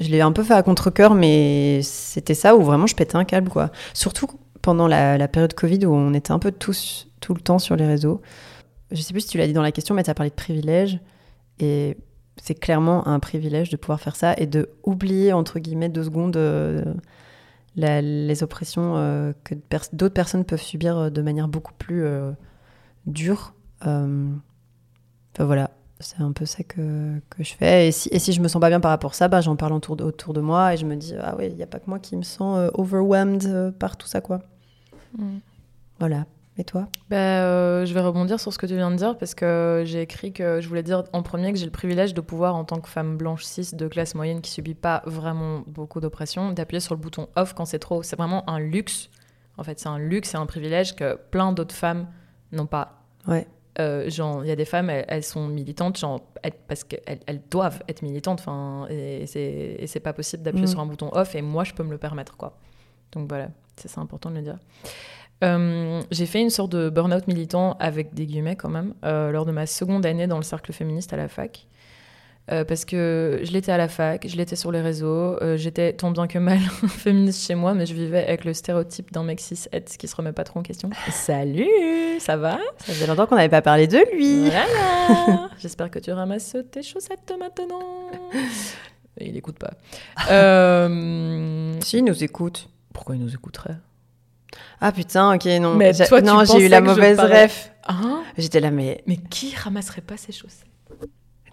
Je 0.00 0.08
l'ai 0.08 0.22
un 0.22 0.32
peu 0.32 0.42
fait 0.42 0.54
à 0.54 0.62
contre-coeur, 0.62 1.14
mais 1.14 1.80
c'était 1.82 2.34
ça 2.34 2.56
où 2.56 2.62
vraiment 2.62 2.86
je 2.86 2.96
pétais 2.96 3.16
un 3.16 3.24
câble, 3.24 3.48
quoi. 3.48 3.70
Surtout 3.92 4.26
pendant 4.60 4.88
la, 4.88 5.18
la 5.18 5.28
période 5.28 5.54
Covid 5.54 5.86
où 5.86 5.94
on 5.94 6.14
était 6.14 6.32
un 6.32 6.38
peu 6.38 6.50
tous, 6.50 7.06
tout 7.20 7.34
le 7.34 7.40
temps 7.40 7.58
sur 7.58 7.76
les 7.76 7.86
réseaux. 7.86 8.22
Je 8.90 9.00
sais 9.02 9.12
plus 9.12 9.20
si 9.20 9.28
tu 9.28 9.38
l'as 9.38 9.46
dit 9.46 9.52
dans 9.52 9.62
la 9.62 9.72
question, 9.72 9.94
mais 9.94 10.02
tu 10.02 10.10
as 10.10 10.14
parlé 10.14 10.30
de 10.30 10.34
privilèges. 10.34 10.98
Et 11.60 11.96
c'est 12.42 12.54
clairement 12.54 13.06
un 13.08 13.20
privilège 13.20 13.70
de 13.70 13.76
pouvoir 13.76 14.00
faire 14.00 14.16
ça 14.16 14.34
et 14.36 14.46
de 14.46 14.70
oublier, 14.84 15.32
entre 15.32 15.58
guillemets, 15.58 15.88
deux 15.88 16.04
secondes 16.04 16.36
euh, 16.36 16.82
la- 17.76 18.02
les 18.02 18.42
oppressions 18.42 18.96
euh, 18.96 19.32
que 19.44 19.54
d'autres 19.92 20.14
personnes 20.14 20.44
peuvent 20.44 20.60
subir 20.62 20.96
euh, 20.98 21.10
de 21.10 21.22
manière 21.22 21.48
beaucoup 21.48 21.72
plus 21.74 22.04
dure. 23.06 23.54
Enfin, 23.80 25.44
voilà, 25.44 25.70
c'est 26.00 26.20
un 26.20 26.32
peu 26.32 26.46
ça 26.46 26.62
que, 26.62 27.18
que 27.30 27.42
je 27.42 27.54
fais. 27.54 27.88
Et 27.88 27.92
si, 27.92 28.08
et 28.12 28.18
si 28.18 28.32
je 28.32 28.40
me 28.40 28.48
sens 28.48 28.60
pas 28.60 28.68
bien 28.68 28.80
par 28.80 28.90
rapport 28.90 29.10
à 29.12 29.14
ça, 29.14 29.28
bah, 29.28 29.40
j'en 29.40 29.56
parle 29.56 29.72
autour 29.72 29.96
de, 29.96 30.04
autour 30.04 30.32
de 30.34 30.40
moi 30.40 30.74
et 30.74 30.76
je 30.76 30.86
me 30.86 30.96
dis, 30.96 31.14
ah 31.20 31.34
ouais, 31.36 31.48
il 31.48 31.56
n'y 31.56 31.62
a 31.62 31.66
pas 31.66 31.78
que 31.80 31.88
moi 31.88 31.98
qui 31.98 32.16
me 32.16 32.22
sens 32.22 32.58
euh, 32.58 32.70
overwhelmed 32.74 33.44
euh, 33.46 33.70
par 33.72 33.96
tout 33.96 34.06
ça, 34.06 34.20
quoi. 34.20 34.40
Mm. 35.18 35.38
Voilà. 35.98 36.26
Et 36.56 36.62
toi 36.64 36.86
Bah, 37.10 37.16
euh, 37.16 37.84
je 37.84 37.92
vais 37.94 38.00
rebondir 38.00 38.38
sur 38.38 38.52
ce 38.52 38.58
que 38.58 38.66
tu 38.66 38.74
viens 38.76 38.90
de 38.90 38.96
dire 38.96 39.18
parce 39.18 39.34
que 39.34 39.82
j'ai 39.84 40.00
écrit 40.02 40.32
que 40.32 40.60
je 40.60 40.68
voulais 40.68 40.84
dire 40.84 41.02
en 41.12 41.22
premier 41.22 41.52
que 41.52 41.58
j'ai 41.58 41.64
le 41.64 41.72
privilège 41.72 42.14
de 42.14 42.20
pouvoir, 42.20 42.54
en 42.54 42.64
tant 42.64 42.80
que 42.80 42.88
femme 42.88 43.16
blanche 43.16 43.42
cis 43.44 43.74
de 43.74 43.88
classe 43.88 44.14
moyenne 44.14 44.40
qui 44.40 44.50
subit 44.52 44.74
pas 44.74 45.02
vraiment 45.04 45.64
beaucoup 45.66 46.00
d'oppression, 46.00 46.52
d'appuyer 46.52 46.80
sur 46.80 46.94
le 46.94 47.00
bouton 47.00 47.28
off 47.34 47.54
quand 47.54 47.64
c'est 47.64 47.80
trop. 47.80 48.02
C'est 48.04 48.16
vraiment 48.16 48.48
un 48.48 48.60
luxe. 48.60 49.10
En 49.56 49.64
fait, 49.64 49.80
c'est 49.80 49.88
un 49.88 49.98
luxe 49.98 50.34
et 50.34 50.36
un 50.36 50.46
privilège 50.46 50.94
que 50.94 51.16
plein 51.30 51.52
d'autres 51.52 51.74
femmes 51.74 52.06
n'ont 52.52 52.66
pas. 52.66 53.02
Ouais. 53.26 53.46
Euh, 53.80 54.08
genre, 54.08 54.44
il 54.44 54.48
y 54.48 54.52
a 54.52 54.56
des 54.56 54.64
femmes, 54.64 54.88
elles, 54.90 55.04
elles 55.08 55.24
sont 55.24 55.48
militantes, 55.48 55.98
genre, 55.98 56.20
elles- 56.44 56.52
parce 56.68 56.84
qu'elles 56.84 57.18
elles 57.26 57.42
doivent 57.50 57.82
être 57.88 58.02
militantes, 58.02 58.38
enfin, 58.38 58.86
et 58.88 59.24
et 59.24 59.86
c'est 59.88 59.98
pas 60.00 60.12
possible 60.12 60.44
d'appuyer 60.44 60.66
Mm. 60.66 60.70
sur 60.70 60.78
un 60.80 60.86
bouton 60.86 61.08
off, 61.12 61.34
et 61.34 61.42
moi, 61.42 61.64
je 61.64 61.72
peux 61.74 61.82
me 61.82 61.90
le 61.90 61.98
permettre, 61.98 62.36
quoi. 62.36 62.56
Donc 63.10 63.28
voilà, 63.28 63.48
c'est 63.74 63.88
ça 63.88 64.00
important 64.00 64.30
de 64.30 64.36
le 64.36 64.42
dire. 64.42 64.58
Euh, 65.42 66.02
j'ai 66.10 66.26
fait 66.26 66.40
une 66.40 66.50
sorte 66.50 66.72
de 66.72 66.88
burn-out 66.88 67.26
militant 67.26 67.76
avec 67.80 68.14
des 68.14 68.26
guillemets 68.26 68.56
quand 68.56 68.68
même 68.68 68.94
euh, 69.04 69.32
lors 69.32 69.44
de 69.44 69.52
ma 69.52 69.66
seconde 69.66 70.06
année 70.06 70.26
dans 70.26 70.36
le 70.36 70.42
cercle 70.42 70.72
féministe 70.72 71.12
à 71.12 71.16
la 71.16 71.28
fac. 71.28 71.66
Euh, 72.52 72.62
parce 72.62 72.84
que 72.84 73.40
je 73.42 73.52
l'étais 73.52 73.72
à 73.72 73.78
la 73.78 73.88
fac, 73.88 74.26
je 74.28 74.36
l'étais 74.36 74.54
sur 74.54 74.70
les 74.70 74.82
réseaux, 74.82 75.38
j'étais 75.56 75.94
tant 75.94 76.10
bien 76.10 76.26
que 76.26 76.38
mal 76.38 76.58
féministe 76.88 77.46
chez 77.46 77.54
moi, 77.54 77.72
mais 77.72 77.86
je 77.86 77.94
vivais 77.94 78.22
avec 78.22 78.44
le 78.44 78.52
stéréotype 78.52 79.12
d'un 79.12 79.22
mec 79.22 79.40
cis 79.40 79.66
het 79.72 79.96
qui 79.96 80.06
se 80.06 80.14
remet 80.14 80.32
pas 80.32 80.44
trop 80.44 80.60
en 80.60 80.62
question. 80.62 80.90
Salut, 81.10 81.66
ça 82.18 82.36
va? 82.36 82.58
Ça 82.78 82.92
faisait 82.92 83.06
longtemps 83.06 83.26
qu'on 83.26 83.36
n'avait 83.36 83.48
pas 83.48 83.62
parlé 83.62 83.86
de 83.86 83.98
lui. 84.14 84.50
Voilà. 84.50 85.48
J'espère 85.58 85.90
que 85.90 85.98
tu 85.98 86.12
ramasses 86.12 86.54
tes 86.70 86.82
chaussettes 86.82 87.32
maintenant. 87.38 88.10
Et 89.18 89.28
il 89.28 89.36
écoute 89.38 89.56
pas. 89.58 89.72
Si, 91.80 91.98
il 91.98 92.04
nous 92.04 92.24
écoute. 92.24 92.68
Pourquoi 92.92 93.16
il 93.16 93.22
nous 93.22 93.34
écouterait? 93.34 93.78
Ah 94.80 94.92
putain, 94.92 95.34
ok, 95.34 95.44
non. 95.60 95.74
Mais 95.74 95.92
toi, 95.92 96.20
tu 96.20 96.26
non, 96.26 96.44
j'ai 96.44 96.66
eu 96.66 96.68
la 96.68 96.80
mauvaise 96.80 97.18
ref. 97.20 97.70
Hein 97.86 98.22
J'étais 98.38 98.60
là, 98.60 98.70
mais 98.70 99.02
Mais 99.06 99.16
qui 99.16 99.54
ramasserait 99.54 100.00
pas 100.00 100.16
ses 100.16 100.32
chaussettes 100.32 100.66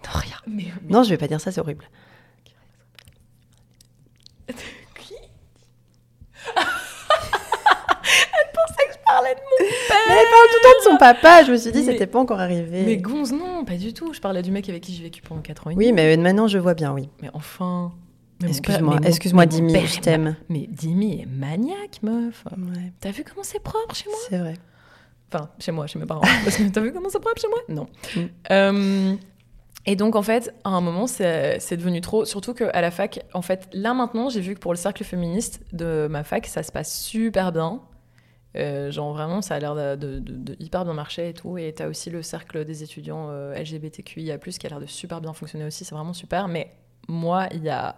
non, 0.04 0.10
rien. 0.14 0.36
mais, 0.48 0.64
Non, 0.88 1.02
je 1.04 1.10
vais 1.10 1.16
pas 1.16 1.28
dire 1.28 1.40
ça, 1.40 1.52
c'est 1.52 1.60
horrible. 1.60 1.84
Qui? 4.98 5.14
Elle 8.34 8.48
pensait 8.52 8.86
que 8.88 8.94
je 8.94 8.98
parlais 9.04 9.34
de 9.34 9.40
mon 9.40 9.56
père 9.88 9.96
Mais 10.08 10.14
elle 10.14 10.28
parle 10.28 10.48
tout 10.48 10.56
le 10.56 10.62
temps 10.62 10.78
de 10.78 10.90
son 10.90 10.96
papa. 10.98 11.44
Je 11.44 11.52
me 11.52 11.56
suis 11.56 11.70
dit, 11.72 11.82
Mais- 11.82 11.92
c'était 11.92 12.06
pas 12.08 12.18
encore 12.18 12.40
arrivé. 12.40 12.82
Mais 12.84 12.96
Gonze, 12.96 13.32
non, 13.32 13.64
pas 13.64 13.76
du 13.76 13.92
tout. 13.94 14.12
Je 14.12 14.20
parlais 14.20 14.42
du 14.42 14.50
mec 14.50 14.68
avec 14.68 14.82
qui 14.82 14.92
j'ai 14.94 15.04
vécu 15.04 15.22
pendant 15.22 15.40
4 15.40 15.66
ans 15.66 15.70
et 15.70 15.74
demi. 15.74 15.86
Oui, 15.86 15.92
mais 15.92 16.16
maintenant 16.16 16.48
je 16.48 16.58
vois 16.58 16.74
bien, 16.74 16.92
oui. 16.92 17.08
Mais 17.20 17.30
enfin... 17.32 17.92
Excuse-moi, 18.48 18.98
excuse-moi, 19.04 19.46
Dimi, 19.46 19.86
je 19.86 20.00
t'aime. 20.00 20.22
ma- 20.24 20.36
Mais 20.48 20.66
Dimi 20.70 21.20
est 21.22 21.26
maniaque, 21.26 22.02
meuf. 22.02 22.44
Ouais, 22.56 22.92
T'as 23.00 23.10
vu 23.10 23.24
comment 23.24 23.42
c'est 23.44 23.62
propre 23.62 23.94
chez 23.94 24.06
moi? 24.08 24.18
C'est 24.28 24.38
vrai. 24.38 24.54
Enfin, 25.32 25.48
chez 25.58 25.72
moi, 25.72 25.86
chez 25.86 25.98
mes 25.98 26.06
parents. 26.06 26.20
Parce 26.44 26.56
que 26.56 26.68
t'as 26.68 26.80
vu 26.80 26.92
comment 26.92 27.08
c'est 27.08 27.20
propre 27.20 27.40
chez 27.40 27.48
moi? 27.48 27.58
Non. 27.68 27.86
Mm. 28.16 28.26
Euh, 28.50 29.14
et 29.86 29.96
donc, 29.96 30.14
en 30.14 30.22
fait, 30.22 30.54
à 30.64 30.70
un 30.70 30.80
moment, 30.80 31.06
c'est 31.06 31.58
c'est 31.58 31.76
devenu 31.76 32.00
trop. 32.00 32.24
Surtout 32.24 32.52
qu'à 32.54 32.80
la 32.80 32.90
fac, 32.90 33.24
en 33.34 33.42
fait, 33.42 33.68
là 33.72 33.94
maintenant, 33.94 34.28
j'ai 34.28 34.40
vu 34.40 34.54
que 34.54 34.60
pour 34.60 34.72
le 34.72 34.76
cercle 34.78 35.02
féministe 35.04 35.60
de 35.72 36.06
ma 36.10 36.22
fac, 36.22 36.46
ça 36.46 36.62
se 36.62 36.70
passe 36.70 37.00
super 37.02 37.50
bien. 37.52 37.80
Euh, 38.54 38.90
genre 38.90 39.14
vraiment, 39.14 39.40
ça 39.40 39.54
a 39.54 39.58
l'air 39.58 39.74
de, 39.74 39.96
de- 39.96 40.18
de- 40.18 40.36
de 40.52 40.56
hyper 40.62 40.84
bien 40.84 40.92
marcher 40.92 41.30
et 41.30 41.32
tout. 41.32 41.56
Et 41.56 41.72
t'as 41.72 41.88
aussi 41.88 42.10
le 42.10 42.20
cercle 42.22 42.66
des 42.66 42.82
étudiants 42.82 43.28
euh, 43.30 43.54
LGBTQIA+, 43.54 44.36
qui 44.36 44.66
a 44.66 44.68
l'air 44.68 44.80
de 44.80 44.84
super 44.86 45.22
bien 45.22 45.32
fonctionner 45.32 45.64
aussi. 45.64 45.86
C'est 45.86 45.94
vraiment 45.94 46.12
super. 46.12 46.46
Mais 46.48 46.70
moi, 47.08 47.46
il 47.54 47.62
y 47.64 47.70
a... 47.70 47.96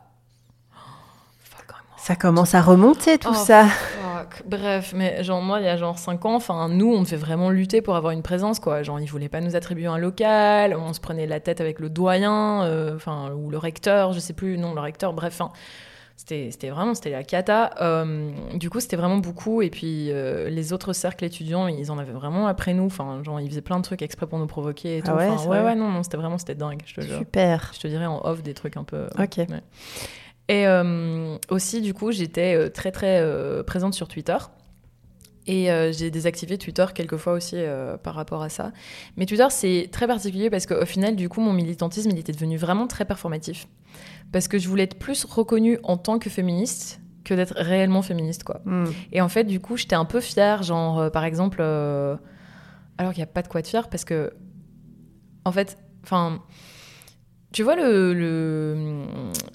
Ça 2.06 2.16
commence 2.16 2.54
à 2.54 2.60
remonter 2.60 3.16
tout 3.16 3.30
Oh, 3.30 3.34
ça. 3.34 3.64
Fuck. 3.64 4.42
Bref, 4.46 4.92
mais 4.94 5.24
genre 5.24 5.40
moi, 5.40 5.60
il 5.60 5.64
y 5.64 5.68
a 5.68 5.78
genre 5.78 5.98
5 5.98 6.26
ans, 6.26 6.34
enfin 6.34 6.68
nous, 6.68 6.92
on 6.92 7.00
devait 7.00 7.16
vraiment 7.16 7.48
lutter 7.48 7.80
pour 7.80 7.96
avoir 7.96 8.12
une 8.12 8.20
présence, 8.20 8.60
quoi. 8.60 8.82
Genre, 8.82 9.00
ils 9.00 9.06
voulaient 9.06 9.30
pas 9.30 9.40
nous 9.40 9.56
attribuer 9.56 9.86
un 9.86 9.96
local, 9.96 10.76
on 10.78 10.92
se 10.92 11.00
prenait 11.00 11.26
la 11.26 11.40
tête 11.40 11.62
avec 11.62 11.80
le 11.80 11.88
doyen, 11.88 12.62
euh, 12.64 12.94
enfin, 12.94 13.30
ou 13.34 13.48
le 13.48 13.56
recteur, 13.56 14.12
je 14.12 14.20
sais 14.20 14.34
plus, 14.34 14.58
non, 14.58 14.74
le 14.74 14.82
recteur, 14.82 15.14
bref, 15.14 15.32
enfin, 15.40 15.50
c'était 16.16 16.50
vraiment, 16.68 16.92
c'était 16.94 17.08
la 17.10 17.22
cata. 17.24 17.70
Euh, 17.80 18.30
du 18.54 18.68
coup, 18.68 18.80
c'était 18.80 18.96
vraiment 18.96 19.16
beaucoup, 19.16 19.62
et 19.62 19.70
puis 19.70 20.08
euh, 20.10 20.50
les 20.50 20.74
autres 20.74 20.92
cercles 20.92 21.24
étudiants, 21.24 21.68
ils 21.68 21.90
en 21.90 21.96
avaient 21.98 22.12
vraiment 22.12 22.46
après 22.48 22.74
nous, 22.74 22.84
enfin, 22.84 23.22
genre, 23.24 23.40
ils 23.40 23.48
faisaient 23.48 23.62
plein 23.62 23.78
de 23.78 23.82
trucs 23.82 24.02
exprès 24.02 24.26
pour 24.26 24.38
nous 24.38 24.46
provoquer 24.46 24.98
et 24.98 25.02
Ah 25.06 25.08
tout. 25.10 25.16
ouais, 25.16 25.28
Enfin, 25.30 25.48
ouais, 25.48 25.62
ouais, 25.62 25.74
non, 25.74 25.88
non, 25.90 26.02
c'était 26.02 26.18
vraiment, 26.18 26.36
c'était 26.36 26.54
dingue, 26.54 26.82
je 26.84 26.96
te 26.96 27.00
jure. 27.00 27.16
Super. 27.16 27.70
Je 27.72 27.80
te 27.80 27.88
dirais 27.88 28.04
en 28.06 28.20
off 28.26 28.42
des 28.42 28.52
trucs 28.52 28.76
un 28.76 28.84
peu. 28.84 29.06
Ok. 29.18 29.38
ouais. 29.38 29.46
Et 30.48 30.66
euh, 30.66 31.36
aussi, 31.48 31.80
du 31.80 31.94
coup, 31.94 32.12
j'étais 32.12 32.54
euh, 32.54 32.68
très 32.68 32.92
très 32.92 33.20
euh, 33.20 33.62
présente 33.62 33.94
sur 33.94 34.08
Twitter. 34.08 34.36
Et 35.46 35.70
euh, 35.70 35.92
j'ai 35.92 36.10
désactivé 36.10 36.56
Twitter 36.56 36.86
quelques 36.94 37.16
fois 37.16 37.34
aussi 37.34 37.56
euh, 37.56 37.96
par 37.98 38.14
rapport 38.14 38.42
à 38.42 38.48
ça. 38.48 38.72
Mais 39.16 39.26
Twitter, 39.26 39.46
c'est 39.50 39.88
très 39.92 40.06
particulier 40.06 40.48
parce 40.48 40.66
qu'au 40.66 40.86
final, 40.86 41.16
du 41.16 41.28
coup, 41.28 41.40
mon 41.40 41.52
militantisme, 41.52 42.10
il 42.10 42.18
était 42.18 42.32
devenu 42.32 42.56
vraiment 42.56 42.86
très 42.86 43.04
performatif. 43.04 43.68
Parce 44.32 44.48
que 44.48 44.58
je 44.58 44.68
voulais 44.68 44.84
être 44.84 44.98
plus 44.98 45.24
reconnue 45.24 45.78
en 45.82 45.96
tant 45.96 46.18
que 46.18 46.30
féministe 46.30 47.00
que 47.24 47.34
d'être 47.34 47.54
réellement 47.56 48.02
féministe, 48.02 48.44
quoi. 48.44 48.60
Hmm. 48.64 48.86
Et 49.12 49.20
en 49.20 49.28
fait, 49.28 49.44
du 49.44 49.60
coup, 49.60 49.76
j'étais 49.76 49.96
un 49.96 50.04
peu 50.04 50.20
fière, 50.20 50.62
genre, 50.62 50.98
euh, 50.98 51.10
par 51.10 51.24
exemple, 51.24 51.62
alors 51.62 53.12
qu'il 53.12 53.20
n'y 53.20 53.22
a 53.22 53.26
pas 53.32 53.42
de 53.42 53.48
quoi 53.48 53.60
être 53.60 53.68
fière, 53.68 53.88
parce 53.88 54.04
que, 54.04 54.32
en 55.44 55.52
fait, 55.52 55.78
enfin, 56.02 56.42
tu 57.54 57.62
vois 57.62 57.76
le, 57.76 58.12
le, 58.12 58.76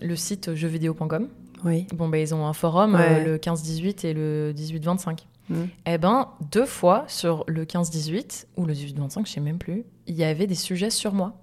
le 0.02 0.16
site 0.16 0.56
jeuxvideo.com 0.56 1.28
Oui. 1.66 1.86
Bon, 1.94 2.08
ben, 2.08 2.20
ils 2.20 2.34
ont 2.34 2.48
un 2.48 2.54
forum, 2.54 2.96
Ouais. 2.96 3.02
euh, 3.22 3.24
le 3.26 3.38
15-18 3.38 4.08
et 4.08 4.14
le 4.14 4.54
18-25. 4.56 5.26
Mm. 5.50 5.56
Eh 5.86 5.98
ben, 5.98 6.30
deux 6.52 6.66
fois 6.66 7.04
sur 7.08 7.44
le 7.48 7.66
15-18 7.66 8.46
ou 8.56 8.66
le 8.66 8.74
18-25, 8.74 9.26
je 9.28 9.32
sais 9.34 9.40
même 9.42 9.58
plus, 9.58 9.84
il 10.08 10.16
y 10.16 10.24
avait 10.24 10.48
des 10.48 10.56
sujets 10.56 10.90
sur 10.90 11.14
moi 11.14 11.34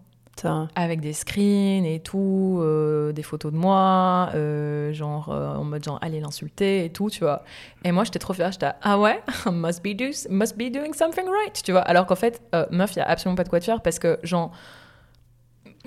avec 0.75 1.01
des 1.01 1.15
screens 1.15 1.87
et 1.87 2.01
tout, 2.01 2.59
euh, 2.61 3.13
des 3.13 3.23
photos 3.23 3.53
de 3.53 3.57
moi, 3.57 4.29
euh, 4.35 4.93
genre 4.93 5.31
euh, 5.31 5.55
en 5.55 5.65
mode 5.65 5.83
genre 5.83 5.99
allez 6.03 6.21
l'insulter 6.21 6.85
et 6.85 6.91
tout, 6.91 7.09
tu 7.09 7.21
vois. 7.21 7.43
Et 7.85 7.93
moi 7.93 8.05
j'étais 8.05 8.19
trop 8.19 8.35
fière, 8.35 8.53
j'étais 8.53 8.69
ah 8.83 8.99
ouais, 8.99 9.23
must 9.51 9.83
be, 9.83 9.95
do, 9.97 10.05
must 10.29 10.57
be 10.59 10.71
doing 10.71 10.93
something 10.93 11.25
right, 11.27 11.63
tu 11.65 11.73
vois. 11.73 11.81
Alors 11.81 12.07
qu'en 12.07 12.17
fait, 12.17 12.43
meuf, 12.71 12.93
il 12.95 12.99
y 12.99 13.03
a 13.03 13.09
absolument 13.09 13.37
pas 13.37 13.45
de 13.45 13.49
quoi 13.49 13.61
te 13.61 13.65
faire 13.65 13.81
parce 13.81 13.99
que 13.99 14.19
genre 14.23 14.53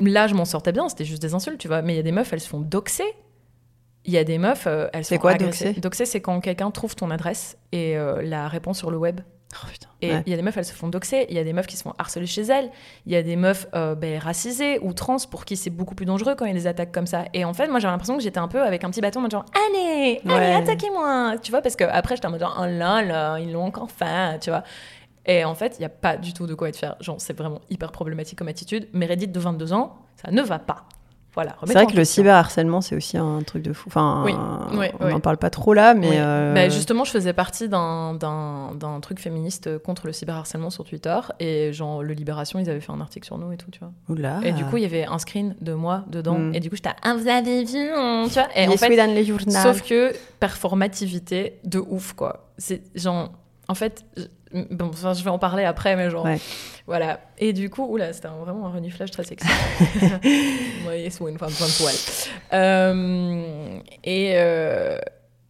là 0.01 0.27
je 0.27 0.33
m'en 0.35 0.45
sortais 0.45 0.71
bien, 0.71 0.87
c'était 0.89 1.05
juste 1.05 1.21
des 1.21 1.33
insultes, 1.33 1.57
tu 1.59 1.67
vois. 1.67 1.81
Mais 1.81 1.93
il 1.93 1.97
y 1.97 1.99
a 1.99 2.03
des 2.03 2.11
meufs, 2.11 2.31
elles 2.33 2.39
se 2.41 2.49
font 2.49 2.59
doxer. 2.59 3.05
Il 4.05 4.13
y 4.13 4.17
a 4.17 4.23
des 4.23 4.37
meufs, 4.37 4.65
euh, 4.65 4.87
elles 4.93 5.03
se 5.03 5.09
C'est 5.09 5.15
font 5.15 5.21
quoi, 5.21 5.33
doxer? 5.35 5.73
Doxer, 5.73 6.05
c'est 6.05 6.21
quand 6.21 6.39
quelqu'un 6.39 6.71
trouve 6.71 6.95
ton 6.95 7.11
adresse 7.11 7.57
et 7.71 7.97
euh, 7.97 8.21
la 8.23 8.47
répand 8.47 8.73
sur 8.75 8.91
le 8.91 8.97
web. 8.97 9.19
Oh 9.55 9.67
putain. 9.71 9.87
Et 10.03 10.07
il 10.09 10.13
Ouais. 10.13 10.23
y 10.27 10.33
a 10.33 10.35
des 10.35 10.41
meufs, 10.43 10.55
elles 10.57 10.63
se 10.65 10.73
font 10.73 10.87
doxer. 10.89 11.25
Il 11.29 11.35
y 11.35 11.39
a 11.39 11.43
des 11.43 11.53
meufs 11.53 11.65
qui 11.65 11.75
se 11.75 11.81
font 11.81 11.93
harceler 11.97 12.27
chez 12.27 12.43
elles. 12.43 12.69
Il 13.07 13.11
y 13.11 13.15
a 13.15 13.23
des 13.23 13.35
meufs 13.35 13.65
euh, 13.75 13.95
ben, 13.95 14.19
racisées 14.19 14.77
ou 14.83 14.93
trans 14.93 15.17
pour 15.29 15.43
qui 15.43 15.57
c'est 15.57 15.71
beaucoup 15.71 15.95
plus 15.95 16.05
dangereux 16.05 16.35
quand 16.35 16.45
ils 16.45 16.53
les 16.53 16.67
attaquent 16.67 16.91
comme 16.91 17.07
ça. 17.07 17.25
Et 17.33 17.43
en 17.45 17.53
fait, 17.53 17.67
moi, 17.67 17.79
j'avais 17.79 17.91
l'impression 17.91 18.15
que 18.15 18.21
j'étais 18.23 18.37
un 18.39 18.47
peu 18.47 18.61
avec 18.61 18.83
un 18.83 18.91
petit 18.91 19.01
bâton 19.01 19.19
en 19.19 19.21
mode 19.23 19.31
genre 19.31 19.45
Allez, 19.73 20.21
allez, 20.23 20.33
Ouais. 20.33 20.53
attaquez-moi 20.53 21.35
Tu 21.41 21.49
vois, 21.51 21.61
parce 21.61 21.75
que 21.75 21.83
après 21.83 22.15
j'étais 22.15 22.27
en 22.27 22.31
mode 22.31 22.41
genre 22.41 22.57
Oh 22.61 22.65
là 22.67 23.01
là, 23.01 23.39
ils 23.39 23.51
l'ont 23.51 23.65
encore 23.65 23.89
fait, 23.91 24.39
tu 24.39 24.51
vois. 24.51 24.63
Et 25.31 25.45
en 25.45 25.53
fait, 25.53 25.75
il 25.77 25.81
n'y 25.81 25.85
a 25.85 25.89
pas 25.89 26.17
du 26.17 26.33
tout 26.33 26.47
de 26.47 26.55
quoi 26.55 26.69
être 26.69 26.77
fier. 26.77 26.95
Genre, 27.01 27.15
c'est 27.19 27.37
vraiment 27.37 27.61
hyper 27.69 27.91
problématique 27.91 28.37
comme 28.39 28.47
attitude. 28.47 28.87
Meredith 28.93 29.31
de 29.31 29.39
22 29.39 29.73
ans, 29.73 29.95
ça 30.21 30.31
ne 30.31 30.41
va 30.41 30.57
pas. 30.57 30.85
Voilà. 31.35 31.55
C'est 31.63 31.73
vrai 31.73 31.85
que 31.85 31.91
le 31.91 31.97
question. 31.97 32.23
cyberharcèlement, 32.23 32.81
c'est 32.81 32.95
aussi 32.95 33.15
un 33.15 33.43
truc 33.43 33.61
de 33.61 33.71
fou. 33.71 33.83
Enfin, 33.87 34.23
Oui, 34.25 34.33
oui, 34.73 34.87
on 34.99 35.05
oui. 35.05 35.11
n'en 35.11 35.19
parle 35.19 35.37
pas 35.37 35.51
trop 35.51 35.75
là, 35.75 35.93
mais. 35.93 36.13
Euh, 36.13 36.55
Bah, 36.55 36.67
justement, 36.69 37.03
je 37.03 37.11
faisais 37.11 37.33
partie 37.33 37.69
d'un- 37.69 38.15
d'un 38.15 38.71
d'un 38.73 38.99
truc 38.99 39.19
féministe 39.19 39.77
contre 39.83 40.07
le 40.07 40.11
cyberharcèlement 40.13 40.71
sur 40.71 40.83
Twitter. 40.83 41.17
Et 41.39 41.71
genre, 41.71 42.01
le 42.01 42.13
Libération, 42.13 42.57
ils 42.57 42.67
avaient 42.67 42.81
fait 42.81 42.91
un 42.91 42.99
article 42.99 43.27
sur 43.27 43.37
nous 43.37 43.51
et 43.51 43.57
tout, 43.57 43.69
tu 43.69 43.79
vois. 43.79 43.91
Oula. 44.09 44.39
Et 44.43 44.51
du 44.53 44.65
coup, 44.65 44.77
il 44.77 44.83
y 44.83 44.85
avait 44.87 45.05
un 45.05 45.19
screen 45.19 45.55
de 45.61 45.73
moi 45.73 46.03
dedans. 46.07 46.39
Mm. 46.39 46.55
Et 46.55 46.59
du 46.59 46.69
coup, 46.71 46.75
j'étais, 46.75 46.89
ah, 47.03 47.13
vous 47.13 47.27
avez 47.27 47.63
vu, 47.63 47.89
hein, 47.95 48.23
tu 48.27 48.33
vois. 48.33 48.47
Et 48.55 48.67
en 48.67 48.71
fait, 48.71 48.89
we 48.89 48.97
dans 48.97 49.13
les 49.13 49.23
journaux. 49.23 49.51
sauf 49.51 49.83
que 49.87 50.11
performativité 50.39 51.59
de 51.63 51.79
ouf, 51.79 52.13
quoi. 52.13 52.49
C'est 52.57 52.81
genre, 52.95 53.29
En 53.71 53.75
fait, 53.75 54.03
bon, 54.71 54.89
enfin, 54.89 55.13
je 55.13 55.23
vais 55.23 55.29
en 55.29 55.39
parler 55.39 55.63
après, 55.63 55.95
mais 55.95 56.09
genre, 56.09 56.25
Ouais. 56.25 56.39
voilà. 56.87 57.19
Et 57.37 57.53
du 57.53 57.69
coup, 57.69 57.85
oula, 57.85 58.13
c'était 58.13 58.27
vraiment 58.27 58.67
un 58.67 58.71
reniflage 58.71 59.11
très 59.11 59.23
sexy. 59.23 59.47
Voyez, 60.83 61.09
c'est 61.09 61.23
une 61.23 61.37
femme 61.37 61.49
sensuelle. 61.49 61.95
Euh, 62.53 63.79
et 64.03 64.33
euh, 64.35 64.97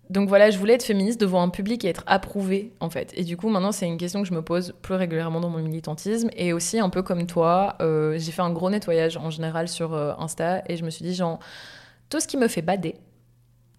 donc 0.10 0.28
voilà, 0.28 0.50
je 0.50 0.58
voulais 0.58 0.74
être 0.74 0.84
féministe 0.84 1.20
devant 1.22 1.41
un 1.41 1.50
public 1.50 1.86
et 1.86 1.89
être 1.89 2.04
approuvée, 2.08 2.74
en 2.80 2.89
fait. 2.89 3.14
Et 3.16 3.24
du 3.24 3.38
coup, 3.38 3.50
maintenant, 3.50 3.72
c'est 3.72 3.86
une 3.88 3.97
question 3.97 4.22
que 4.24 4.28
je 4.28 4.34
me 4.34 4.41
pose 4.41 4.74
plus 4.82 4.95
régulièrement 4.95 5.39
dans 5.39 5.50
mon 5.50 5.60
militantisme. 5.60 6.30
Et 6.36 6.52
aussi, 6.54 6.80
un 6.80 6.89
peu 6.89 7.04
comme 7.04 7.26
toi, 7.28 7.76
euh, 7.82 8.16
j'ai 8.18 8.32
fait 8.32 8.41
un 8.41 8.52
gros 8.52 8.70
nettoyage 8.70 9.18
en 9.18 9.30
général 9.30 9.68
sur 9.68 9.93
euh, 9.93 10.14
Insta 10.18 10.64
et 10.68 10.78
je 10.78 10.84
me 10.84 10.89
suis 10.89 11.04
dit, 11.06 11.14
genre, 11.14 11.39
tout 12.10 12.20
ce 12.20 12.28
qui 12.28 12.38
me 12.38 12.47
fait 12.47 12.64
bader, 12.64 12.95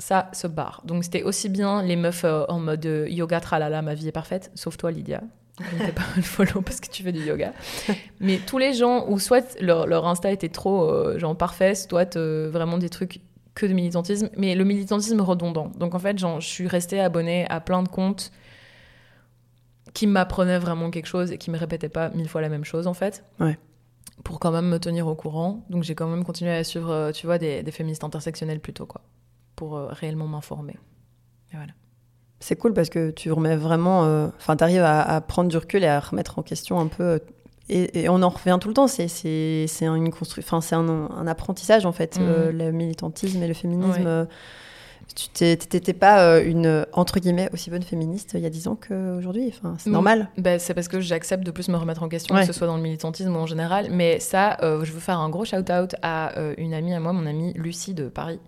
ça 0.01 0.29
se 0.33 0.49
barre. 0.49 0.83
Donc 0.85 1.05
c'était 1.05 1.23
aussi 1.23 1.49
bien 1.49 1.83
les 1.83 1.97
meufs 1.97 2.25
euh, 2.25 2.45
en 2.49 2.59
mode 2.59 2.85
euh, 2.87 3.09
yoga 3.09 3.41
tralala, 3.41 3.83
ma 3.83 3.95
vie 3.95 4.09
est 4.09 4.13
parfaite, 4.13 4.51
sauf 4.55 4.77
toi 4.77 4.91
Lydia. 4.91 5.23
Je 5.61 5.85
ne 5.85 5.91
pas 5.91 6.03
le 6.17 6.23
follow 6.23 6.63
parce 6.63 6.81
que 6.81 6.89
tu 6.89 7.03
fais 7.03 7.13
du 7.13 7.21
yoga. 7.21 7.53
Mais 8.21 8.39
tous 8.39 8.59
les 8.59 8.73
gens 8.73 9.07
où 9.09 9.19
soit 9.19 9.61
leur, 9.61 9.87
leur 9.87 10.07
Insta 10.07 10.31
était 10.31 10.49
trop 10.49 10.91
euh, 10.91 11.19
genre 11.19 11.37
parfait, 11.37 11.75
soit 11.75 12.17
euh, 12.17 12.49
vraiment 12.51 12.79
des 12.79 12.89
trucs 12.89 13.21
que 13.55 13.67
de 13.67 13.73
militantisme, 13.73 14.31
mais 14.37 14.55
le 14.55 14.63
militantisme 14.63 15.21
redondant. 15.21 15.73
Donc 15.77 15.97
en 15.97 15.99
fait, 15.99 16.17
genre, 16.17 16.41
je 16.41 16.47
suis 16.47 16.69
restée 16.69 17.01
abonnée 17.01 17.47
à 17.51 17.61
plein 17.61 17.83
de 17.83 17.89
comptes 17.89 18.31
qui 19.93 20.07
m'apprenaient 20.07 20.61
vraiment 20.61 20.89
quelque 20.91 21.07
chose 21.07 21.33
et 21.33 21.37
qui 21.37 21.51
me 21.51 21.59
répétaient 21.59 21.89
pas 21.89 22.11
mille 22.11 22.29
fois 22.29 22.41
la 22.41 22.49
même 22.49 22.65
chose 22.65 22.87
en 22.87 22.95
fait. 22.95 23.25
Ouais. 23.41 23.59
Pour 24.23 24.39
quand 24.39 24.53
même 24.53 24.69
me 24.69 24.79
tenir 24.79 25.09
au 25.09 25.17
courant. 25.17 25.67
Donc 25.69 25.83
j'ai 25.83 25.97
quand 25.97 26.07
même 26.07 26.25
continué 26.25 26.53
à 26.53 26.63
suivre, 26.63 27.11
tu 27.13 27.27
vois, 27.27 27.39
des, 27.39 27.65
des 27.65 27.71
féministes 27.73 28.05
intersectionnelles 28.05 28.61
plutôt 28.61 28.87
quoi 28.87 29.03
pour 29.61 29.77
euh, 29.77 29.87
réellement 29.91 30.27
m'informer. 30.27 30.77
Voilà. 31.53 31.73
C'est 32.41 32.57
cool 32.57 32.73
parce 32.73 32.89
que 32.89 33.11
tu 33.11 33.31
remets 33.31 33.57
vraiment. 33.57 34.05
euh, 34.05 34.29
Enfin, 34.39 34.57
tu 34.57 34.65
arrives 34.65 34.83
à, 34.83 35.03
à 35.03 35.21
prendre 35.21 35.51
du 35.51 35.57
recul 35.59 35.85
et 35.85 35.87
à 35.87 36.01
remettre 36.01 36.39
en 36.39 36.43
question 36.43 36.81
un 36.81 36.87
peu. 36.87 37.03
euh, 37.05 37.19
Et, 37.69 38.01
et 38.05 38.09
on 38.09 38.23
en 38.23 38.31
revient 38.31 38.57
tout 38.61 38.69
le 38.69 38.75
temps. 38.75 38.89
C'est 38.89 39.05
une 39.83 40.09
constru- 40.09 40.39
enfin, 40.41 40.61
c'est 40.63 40.75
un, 40.75 40.89
un 40.89 41.27
apprentissage 41.27 41.85
en 41.85 41.93
fait, 41.93 42.19
euh, 42.19 42.51
le 42.53 42.73
militantisme 42.73 43.43
et 43.43 43.49
le 43.49 43.55
féminisme. 43.55 44.01
Ouais. 44.01 44.07
euh, 44.07 44.25
Tu 45.15 45.29
t'étais 45.57 45.93
pas 45.93 46.23
euh, 46.25 46.43
une 46.45 46.87
entre 46.93 47.19
guillemets 47.21 47.51
aussi 47.53 47.69
bonne 47.69 47.83
féministe 47.83 48.31
il 48.35 48.41
y 48.41 48.47
a 48.47 48.51
10 48.51 48.69
ans 48.69 48.79
qu'aujourd'hui. 48.89 49.47
Enfin, 49.55 49.75
c'est 49.79 49.91
Mm. 49.91 49.93
normal. 49.93 50.29
Ben, 50.39 50.59
c'est 50.59 50.73
parce 50.73 50.89
que 50.89 51.01
j'accepte 51.01 51.45
de 51.45 51.51
plus 51.51 51.69
me 51.69 51.77
remettre 51.77 52.03
en 52.05 52.09
question, 52.09 52.35
Ouais. 52.35 52.41
que 52.43 52.47
ce 52.47 52.53
soit 52.53 52.67
dans 52.69 52.77
le 52.77 52.83
militantisme 52.83 53.35
ou 53.37 53.39
en 53.41 53.47
général. 53.47 53.89
Mais 53.91 54.19
ça, 54.21 54.57
je 54.63 54.91
veux 54.93 55.01
faire 55.01 55.19
un 55.19 55.29
gros 55.29 55.45
shout-out 55.45 55.95
à 56.03 56.39
euh, 56.39 56.55
une 56.59 56.73
amie 56.75 56.95
à 56.95 57.01
moi, 57.01 57.13
mon 57.13 57.27
amie 57.27 57.53
Lucie 57.55 57.93
de 57.93 58.09
Paris, 58.09 58.41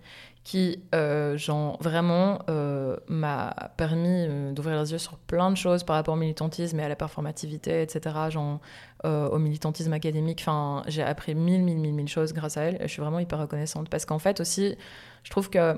qui, 0.45 0.83
euh, 0.95 1.37
vraiment 1.81 2.41
euh, 2.49 2.97
m'a 3.07 3.55
permis 3.77 4.27
euh, 4.29 4.53
d'ouvrir 4.53 4.81
les 4.81 4.91
yeux 4.93 4.99
sur 4.99 5.17
plein 5.17 5.51
de 5.51 5.57
choses 5.57 5.85
par 5.85 5.95
rapport 5.95 6.15
au 6.15 6.17
militantisme 6.17 6.81
et 6.81 6.83
à 6.83 6.89
la 6.89 6.97
performativité, 6.97 7.83
etc. 7.83 8.17
Genre, 8.31 8.59
euh, 9.05 9.29
au 9.29 9.39
militantisme 9.39 9.93
académique. 9.93 10.41
Enfin, 10.41 10.83
j'ai 10.89 11.03
appris 11.03 11.35
mille, 11.35 11.63
mille, 11.63 11.79
mille, 11.79 11.95
mille 11.95 12.09
choses 12.09 12.33
grâce 12.33 12.57
à 12.57 12.63
elle. 12.63 12.79
Je 12.83 12.89
suis 12.89 13.01
vraiment 13.03 13.21
hyper 13.21 13.39
reconnaissante. 13.39 13.89
Parce 13.89 14.05
qu'en 14.05 14.19
fait, 14.19 14.41
aussi, 14.41 14.77
je 15.23 15.31
trouve 15.31 15.49
que 15.49 15.77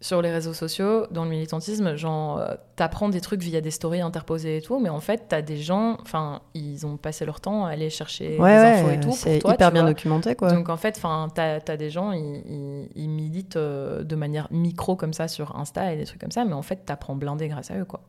sur 0.00 0.20
les 0.20 0.30
réseaux 0.30 0.52
sociaux, 0.52 1.06
dans 1.10 1.24
le 1.24 1.30
militantisme, 1.30 1.96
genre, 1.96 2.36
euh, 2.38 2.54
t'apprends 2.76 3.08
des 3.08 3.22
trucs 3.22 3.42
via 3.42 3.62
des 3.62 3.70
stories 3.70 4.02
interposées 4.02 4.58
et 4.58 4.60
tout, 4.62 4.78
mais 4.78 4.90
en 4.90 5.00
fait, 5.00 5.24
t'as 5.28 5.40
des 5.40 5.56
gens, 5.56 5.96
enfin, 6.02 6.42
ils 6.52 6.86
ont 6.86 6.98
passé 6.98 7.24
leur 7.24 7.40
temps 7.40 7.64
à 7.64 7.70
aller 7.70 7.88
chercher 7.88 8.38
Ouais, 8.38 8.54
des 8.56 8.62
ouais, 8.62 8.78
infos 8.80 8.90
et 8.90 9.00
tout. 9.00 9.12
c'est 9.12 9.38
toi, 9.38 9.54
hyper 9.54 9.72
bien 9.72 9.82
vois. 9.82 9.90
documenté 9.92 10.34
quoi. 10.34 10.52
Donc 10.52 10.68
en 10.68 10.76
fait, 10.76 10.96
enfin, 10.98 11.28
t'as 11.34 11.60
as 11.66 11.76
des 11.78 11.88
gens, 11.88 12.12
ils, 12.12 12.42
ils, 12.46 12.88
ils 12.94 13.08
militent 13.08 13.56
euh, 13.56 14.04
de 14.04 14.16
manière 14.16 14.48
micro 14.50 14.96
comme 14.96 15.14
ça 15.14 15.28
sur 15.28 15.56
Insta 15.56 15.94
et 15.94 15.96
des 15.96 16.04
trucs 16.04 16.20
comme 16.20 16.30
ça, 16.30 16.44
mais 16.44 16.52
en 16.52 16.62
fait, 16.62 16.84
t'apprends 16.84 17.16
blindé 17.16 17.48
grâce 17.48 17.70
à 17.70 17.78
eux, 17.78 17.86
quoi. 17.86 18.02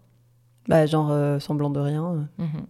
Bah, 0.68 0.86
genre 0.86 1.08
euh, 1.12 1.40
semblant 1.40 1.70
de 1.70 1.80
rien, 1.80 2.04
euh, 2.40 2.44
Mhm. 2.44 2.66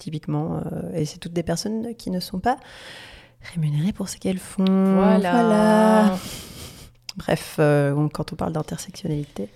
typiquement. 0.00 0.60
et 0.94 1.04
c'est 1.04 1.18
toutes 1.18 1.32
des 1.32 1.44
personnes 1.44 1.94
qui 1.94 2.10
ne 2.10 2.18
sont 2.18 2.40
pas 2.40 2.56
rémunérées 3.54 3.92
pour 3.92 4.08
ce 4.08 4.16
qu'elles 4.16 4.38
font. 4.38 4.64
Voilà. 4.64 5.30
Voilà. 5.30 6.18
Bref, 7.18 7.56
euh, 7.58 8.08
quand 8.12 8.32
on 8.32 8.36
parle 8.36 8.52
d'intersectionnalité. 8.52 9.48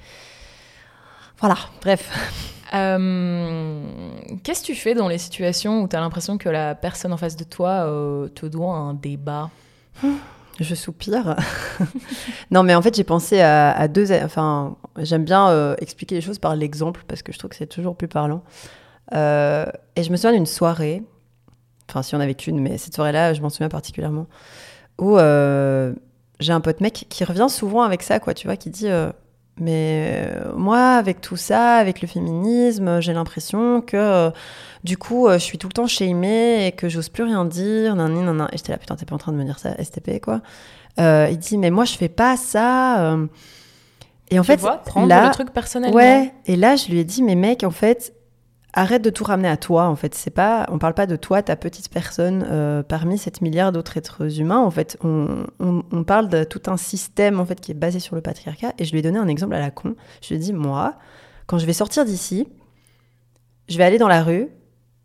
Voilà, 1.38 1.56
bref. 1.80 2.10
Euh, 2.74 3.84
Qu'est-ce 4.42 4.62
que 4.62 4.66
tu 4.68 4.74
fais 4.74 4.94
dans 4.94 5.06
les 5.06 5.18
situations 5.18 5.82
où 5.82 5.88
t'as 5.88 6.00
l'impression 6.00 6.38
que 6.38 6.48
la 6.48 6.74
personne 6.74 7.12
en 7.12 7.18
face 7.18 7.36
de 7.36 7.44
toi 7.44 7.86
euh, 7.86 8.28
te 8.28 8.46
doit 8.46 8.74
un 8.74 8.94
débat? 8.94 9.50
Je 10.58 10.74
soupire. 10.74 11.36
non, 12.50 12.62
mais 12.62 12.74
en 12.74 12.80
fait, 12.80 12.96
j'ai 12.96 13.04
pensé 13.04 13.42
à, 13.42 13.72
à 13.72 13.88
deux. 13.88 14.10
Enfin, 14.24 14.78
j'aime 14.96 15.26
bien 15.26 15.50
euh, 15.50 15.74
expliquer 15.80 16.14
les 16.14 16.22
choses 16.22 16.38
par 16.38 16.56
l'exemple 16.56 17.04
parce 17.06 17.22
que 17.22 17.30
je 17.30 17.38
trouve 17.38 17.50
que 17.50 17.56
c'est 17.56 17.66
toujours 17.66 17.94
plus 17.94 18.08
parlant. 18.08 18.42
Et 19.12 20.02
je 20.02 20.10
me 20.10 20.16
souviens 20.16 20.32
d'une 20.32 20.46
soirée, 20.46 21.02
enfin, 21.90 22.00
si 22.00 22.14
on 22.14 22.20
avait 22.20 22.34
qu'une, 22.34 22.58
mais 22.58 22.78
cette 22.78 22.94
soirée-là, 22.94 23.34
je 23.34 23.42
m'en 23.42 23.50
souviens 23.50 23.68
particulièrement, 23.68 24.28
où 24.98 25.18
j'ai 26.42 26.52
un 26.52 26.60
pote 26.60 26.80
mec 26.80 27.06
qui 27.08 27.24
revient 27.24 27.46
souvent 27.48 27.82
avec 27.82 28.02
ça, 28.02 28.20
quoi, 28.20 28.34
tu 28.34 28.46
vois, 28.46 28.56
qui 28.56 28.70
dit 28.70 28.88
euh, 28.88 29.10
Mais 29.58 30.28
euh, 30.34 30.52
moi, 30.56 30.94
avec 30.96 31.20
tout 31.20 31.36
ça, 31.36 31.76
avec 31.76 32.00
le 32.02 32.08
féminisme, 32.08 33.00
j'ai 33.00 33.12
l'impression 33.12 33.80
que. 33.80 33.96
euh, 33.96 34.30
du 34.84 34.96
coup, 34.96 35.28
euh, 35.28 35.34
je 35.34 35.38
suis 35.44 35.58
tout 35.58 35.68
le 35.68 35.72
temps 35.74 35.86
shamée 35.86 36.66
et 36.66 36.72
que 36.72 36.88
j'ose 36.88 37.08
plus 37.08 37.22
rien 37.24 37.44
dire. 37.44 37.94
Nan, 37.96 38.12
nan, 38.12 38.36
nan. 38.36 38.48
Et 38.52 38.56
j'étais 38.56 38.72
là, 38.72 38.78
putain, 38.78 38.96
t'es 38.96 39.04
pas 39.06 39.14
en 39.14 39.18
train 39.18 39.32
de 39.32 39.36
me 39.36 39.44
dire 39.44 39.58
ça, 39.58 39.74
STP, 39.82 40.20
quoi. 40.20 40.40
Euh, 41.00 41.28
il 41.30 41.38
dit, 41.38 41.56
mais 41.56 41.70
moi, 41.70 41.84
je 41.84 41.94
fais 41.96 42.08
pas 42.08 42.36
ça. 42.36 43.12
euh. 43.12 43.26
Et 44.30 44.38
en 44.38 44.42
Tu 44.42 44.48
fait, 44.48 44.56
vois, 44.60 44.78
prendre 44.78 45.08
là, 45.08 45.26
le 45.28 45.32
truc 45.34 45.52
personnellement. 45.52 45.94
ouais. 45.96 46.32
Et 46.46 46.56
là, 46.56 46.74
je 46.76 46.88
lui 46.88 46.98
ai 46.98 47.04
dit, 47.04 47.22
mais 47.22 47.34
mec, 47.34 47.64
en 47.64 47.70
fait, 47.70 48.12
arrête 48.72 49.02
de 49.02 49.10
tout 49.10 49.24
ramener 49.24 49.48
à 49.48 49.56
toi. 49.56 49.84
En 49.84 49.96
fait, 49.96 50.14
c'est 50.14 50.30
pas, 50.30 50.66
on 50.70 50.78
parle 50.78 50.94
pas 50.94 51.06
de 51.06 51.16
toi, 51.16 51.42
ta 51.42 51.56
petite 51.56 51.88
personne, 51.88 52.46
euh, 52.50 52.82
parmi 52.82 53.18
7 53.18 53.40
milliards 53.42 53.72
d'autres 53.72 53.96
êtres 53.96 54.40
humains. 54.40 54.60
En 54.60 54.70
fait, 54.70 54.96
on, 55.02 55.46
on, 55.58 56.04
parle 56.04 56.28
de 56.28 56.44
tout 56.44 56.62
un 56.66 56.76
système 56.76 57.40
en 57.40 57.44
fait 57.44 57.60
qui 57.60 57.72
est 57.72 57.74
basé 57.74 58.00
sur 58.00 58.16
le 58.16 58.22
patriarcat. 58.22 58.72
Et 58.78 58.84
je 58.84 58.92
lui 58.92 59.00
ai 59.00 59.02
donné 59.02 59.18
un 59.18 59.28
exemple 59.28 59.54
à 59.54 59.60
la 59.60 59.70
con. 59.70 59.94
Je 60.22 60.28
lui 60.28 60.36
ai 60.36 60.38
dit, 60.38 60.52
moi, 60.52 60.94
quand 61.46 61.58
je 61.58 61.66
vais 61.66 61.72
sortir 61.72 62.04
d'ici, 62.04 62.48
je 63.68 63.78
vais 63.78 63.84
aller 63.84 63.98
dans 63.98 64.08
la 64.08 64.22
rue. 64.22 64.48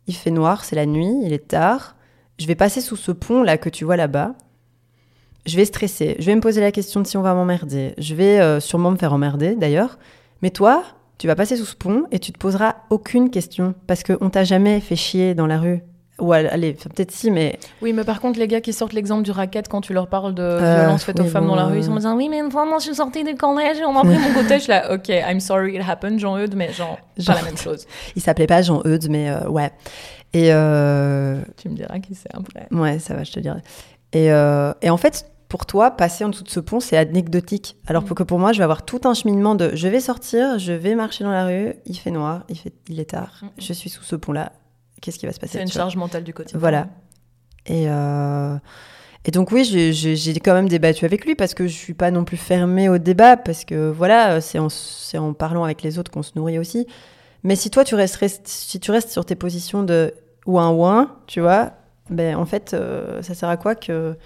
Il 0.06 0.14
fait 0.14 0.30
noir, 0.30 0.64
c'est 0.64 0.76
la 0.76 0.86
nuit, 0.86 1.20
il 1.24 1.32
est 1.32 1.48
tard. 1.48 1.96
Je 2.38 2.46
vais 2.46 2.54
passer 2.54 2.80
sous 2.80 2.96
ce 2.96 3.12
pont 3.12 3.42
là 3.42 3.58
que 3.58 3.68
tu 3.68 3.84
vois 3.84 3.96
là-bas. 3.96 4.34
Je 5.44 5.56
vais 5.56 5.64
stresser. 5.64 6.16
Je 6.18 6.26
vais 6.26 6.34
me 6.34 6.40
poser 6.40 6.60
la 6.60 6.72
question 6.72 7.00
de 7.00 7.06
si 7.06 7.16
on 7.16 7.22
va 7.22 7.34
m'emmerder. 7.34 7.94
Je 7.98 8.14
vais 8.14 8.40
euh, 8.40 8.60
sûrement 8.60 8.90
me 8.90 8.96
faire 8.96 9.12
emmerder 9.12 9.54
d'ailleurs. 9.54 9.98
Mais 10.42 10.50
toi, 10.50 10.84
tu 11.18 11.26
vas 11.26 11.34
passer 11.34 11.56
sous 11.56 11.64
ce 11.66 11.76
pont 11.76 12.04
et 12.12 12.18
tu 12.18 12.32
te 12.32 12.38
poseras 12.38 12.76
aucune 12.90 13.30
question 13.30 13.74
parce 13.86 14.02
qu'on 14.04 14.30
t'a 14.30 14.44
jamais 14.44 14.80
fait 14.80 14.96
chier 14.96 15.34
dans 15.34 15.46
la 15.46 15.58
rue. 15.58 15.82
Ou 16.20 16.32
al- 16.32 16.48
allez, 16.48 16.72
peut-être 16.72 17.12
si, 17.12 17.30
mais 17.30 17.60
Oui, 17.80 17.92
mais 17.92 18.02
par 18.02 18.20
contre, 18.20 18.40
les 18.40 18.48
gars 18.48 18.60
qui 18.60 18.72
sortent 18.72 18.92
l'exemple 18.92 19.22
du 19.22 19.30
racket 19.30 19.68
quand 19.68 19.80
tu 19.80 19.92
leur 19.92 20.08
parles 20.08 20.34
de 20.34 20.42
Euh, 20.42 20.80
violence 20.80 21.04
faite 21.04 21.20
aux 21.20 21.24
femmes 21.24 21.44
bon, 21.44 21.50
dans 21.50 21.54
la 21.56 21.66
rue, 21.66 21.78
ils 21.78 21.84
sont 21.84 21.92
en 21.92 21.96
disant 21.96 22.16
Oui, 22.16 22.28
mais 22.28 22.40
une 22.40 22.50
fois, 22.50 22.64
moi, 22.66 22.78
je 22.78 22.86
suis 22.86 22.94
sortie 22.96 23.22
du 23.22 23.36
collège 23.36 23.78
et 23.78 23.84
on 23.84 23.92
m'a 23.92 24.00
pris 24.00 24.18
mon 24.18 24.32
côté. 24.34 24.54
Je 24.54 24.62
suis 24.64 24.70
là, 24.70 24.92
ok, 24.94 25.08
I'm 25.08 25.38
sorry, 25.38 25.76
it 25.76 25.82
happened, 25.88 26.18
Jean-Eudes, 26.18 26.56
mais 26.56 26.72
genre, 26.72 26.98
Genre- 27.16 27.36
pas 27.36 27.40
la 27.42 27.46
même 27.46 27.56
chose. 27.56 27.86
il 28.16 28.22
s'appelait 28.22 28.48
pas 28.48 28.62
Jean 28.62 28.82
Eudes, 28.84 29.08
mais 29.08 29.30
euh, 29.30 29.48
ouais. 29.48 29.70
Et 30.34 30.52
euh, 30.52 31.40
Tu 31.56 31.68
me 31.68 31.76
diras 31.76 32.00
qui 32.00 32.16
c'est 32.16 32.34
après. 32.34 32.66
ouais, 32.72 32.98
ça 32.98 33.14
va, 33.14 33.22
je 33.22 33.30
te 33.30 33.38
dirai. 33.40 33.60
Et, 34.12 34.32
euh, 34.32 34.72
et 34.82 34.90
en 34.90 34.96
fait, 34.96 35.24
pour 35.48 35.64
toi, 35.66 35.90
passer 35.90 36.24
en 36.24 36.28
dessous 36.28 36.44
de 36.44 36.50
ce 36.50 36.60
pont, 36.60 36.78
c'est 36.80 36.96
anecdotique. 36.96 37.76
Alors 37.86 38.02
Mm. 38.04 38.14
que 38.14 38.22
pour 38.22 38.38
moi, 38.38 38.52
je 38.52 38.58
vais 38.58 38.64
avoir 38.64 38.84
tout 38.84 39.00
un 39.04 39.14
cheminement 39.14 39.54
de 39.54 39.70
je 39.74 39.88
vais 39.88 40.00
sortir, 40.00 40.58
je 40.58 40.72
vais 40.72 40.94
marcher 40.94 41.24
dans 41.24 41.30
la 41.30 41.46
rue, 41.46 41.74
il 41.86 41.96
fait 41.96 42.10
noir, 42.10 42.44
il, 42.48 42.58
fait, 42.58 42.72
il 42.88 43.00
est 43.00 43.10
tard, 43.10 43.38
Mm. 43.42 43.46
je 43.58 43.72
suis 43.72 43.88
sous 43.90 44.02
ce 44.02 44.14
pont-là. 44.16 44.52
Qu'est-ce 45.00 45.18
qui 45.18 45.26
va 45.26 45.32
se 45.32 45.40
passer 45.40 45.54
C'est 45.58 45.62
une 45.62 45.68
charge 45.70 45.96
mentale 45.96 46.24
du 46.24 46.34
quotidien. 46.34 46.58
Voilà. 46.58 46.88
Et, 47.66 47.88
euh, 47.88 48.56
et 49.24 49.30
donc 49.30 49.50
oui, 49.52 49.64
j'ai- 49.64 50.40
quand 50.40 50.54
même 50.54 50.68
débattu 50.68 51.04
avec 51.04 51.24
lui 51.24 51.34
parce 51.34 51.54
que 51.54 51.66
je 51.66 51.72
suis 51.74 51.94
pas 51.94 52.10
non 52.10 52.24
plus 52.24 52.36
fermée 52.36 52.88
au 52.88 52.98
débat 52.98 53.36
parce 53.36 53.64
que 53.64 53.90
voilà, 53.90 54.40
c'est 54.40 54.58
en, 54.58 55.32
parlant 55.34 55.64
avec 55.64 55.82
les 55.82 55.98
autres 55.98 56.10
qu'on 56.10 56.22
se 56.22 56.32
nourrit 56.36 56.58
aussi. 56.58 56.86
Mais 57.44 57.54
si 57.56 57.70
toi 57.70 57.84
tu 57.84 57.94
restes, 57.94 58.16
restes- 58.16 58.46
si 58.48 58.80
tu 58.80 58.90
restes 58.90 59.10
sur 59.10 59.24
tes 59.24 59.34
positions 59.36 59.82
de 59.82 60.12
ouin 60.46 60.70
ouin, 60.70 61.16
tu 61.26 61.40
vois, 61.40 61.72
ben 62.10 62.36
en 62.36 62.44
fait 62.46 62.74
euh, 62.74 63.22
ça 63.22 63.34
sert 63.34 63.48
à 63.48 63.56
quoi 63.56 63.74
que 63.74 64.16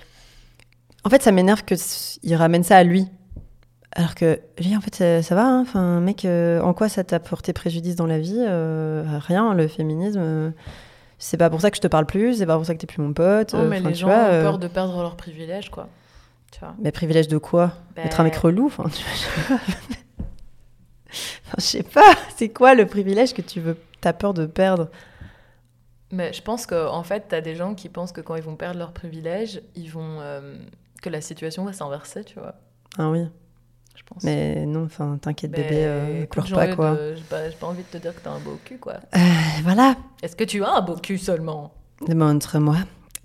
En 1.05 1.11
fait, 1.11 1.23
ça 1.23 1.33
m'énerve 1.33 1.65
que 1.65 1.75
s- 1.75 2.19
il 2.23 2.35
ramène 2.35 2.63
ça 2.63 2.77
à 2.77 2.85
lui. 2.85 3.07
Alors 3.95 4.15
que 4.15 4.41
lui, 4.59 4.77
en 4.77 4.81
fait, 4.81 4.95
ça, 4.95 5.23
ça 5.23 5.35
va. 5.35 5.45
hein. 5.47 5.61
Enfin, 5.63 6.01
mec, 6.01 6.25
euh, 6.25 6.61
en 6.63 6.73
quoi 6.75 6.89
ça 6.89 7.05
t'a 7.05 7.21
porté 7.21 7.53
préjudice 7.53 7.97
dans 7.97 8.07
la 8.07 8.19
vie 8.19 8.37
Euh, 8.39 9.05
Rien. 9.21 9.53
Le 9.55 9.69
féminisme, 9.69 10.21
euh, 10.21 10.51
c'est 11.19 11.37
pas 11.37 11.51
pour 11.51 11.61
ça 11.61 11.71
que 11.71 11.77
je 11.77 11.83
te 11.83 11.89
parle 11.89 12.07
plus. 12.07 12.37
C'est 12.39 12.47
pas 12.47 12.57
pour 12.57 12.65
ça 12.65 12.75
que 12.75 12.79
t'es 12.81 12.87
plus 12.87 13.03
mon 13.03 13.13
pote. 13.13 13.53
Non, 13.55 13.65
mais 13.69 13.81
les 13.81 13.93
tu 13.93 13.99
gens 14.01 14.07
vois, 14.07 14.25
ont 14.39 14.43
peur 14.43 14.59
de 14.59 14.69
perdre 14.69 14.97
leurs 15.03 15.17
privilèges, 15.17 15.71
quoi. 15.71 15.89
Tu 16.53 16.61
vois 16.61 16.75
Mais 16.81 16.91
privilège 16.93 17.29
de 17.29 17.39
quoi? 17.39 17.73
Être 17.97 18.21
un 18.21 18.25
mec 18.25 18.35
Ben, 18.35 18.41
relou 18.41 18.67
Enfin, 18.67 18.85
tu 18.85 19.03
vois, 19.03 19.13
je 19.13 19.19
sais 19.19 19.49
pas. 19.49 19.61
Enfin, 21.45 21.57
je 21.59 21.63
sais 21.65 21.83
pas. 21.83 22.15
C'est 22.37 22.49
quoi 22.49 22.75
le 22.75 22.87
privilège 22.87 23.35
que 23.35 23.43
tu 23.43 23.61
veux 23.61 23.77
T'as 24.01 24.15
peur 24.15 24.33
de 24.33 24.47
perdre? 24.47 24.89
Mais 26.11 26.33
je 26.33 26.41
pense 26.43 26.65
qu'en 26.67 26.95
en 26.95 27.03
fait, 27.03 27.27
t'as 27.29 27.41
des 27.43 27.55
gens 27.55 27.75
qui 27.75 27.89
pensent 27.91 28.13
que 28.13 28.21
quand 28.23 28.35
ils 28.37 28.43
vont 28.43 28.57
perdre 28.57 28.79
leurs 28.79 28.93
privilèges, 28.93 29.61
ils 29.75 29.91
vont. 29.91 30.19
Que 31.03 31.11
la 31.11 31.21
situation 31.21 31.65
va 31.65 31.73
s'inverser, 31.75 32.25
tu 32.25 32.39
vois. 32.39 32.55
Ah 32.99 33.11
oui. 33.11 33.27
je 33.95 34.03
pense. 34.05 34.23
Mais 34.25 34.65
non, 34.67 34.85
enfin, 34.85 35.19
t'inquiète, 35.21 35.51
Mais 35.51 35.63
bébé, 35.65 35.85
euh, 35.85 36.23
écoute, 36.23 36.45
pleure 36.47 36.59
pas, 36.69 36.75
quoi. 36.75 36.95
de- 36.95 37.15
J'ai 37.17 37.23
pas, 37.25 37.41
pas 37.61 37.67
envie 37.67 37.83
de 37.83 37.89
te 37.89 37.99
dire 37.99 38.15
que 38.15 38.21
t'as 38.21 38.31
un 38.31 38.39
beau 38.41 38.59
cul, 38.65 38.79
quoi. 38.79 38.95
Euh, 39.15 39.19
voilà, 39.65 39.97
Est-ce 40.23 40.37
que 40.37 40.45
tu 40.45 40.65
as 40.65 40.71
un 40.73 40.81
beau 40.81 40.97
cul 40.97 41.19
seulement? 41.19 41.75
Montre-moi. 42.09 42.77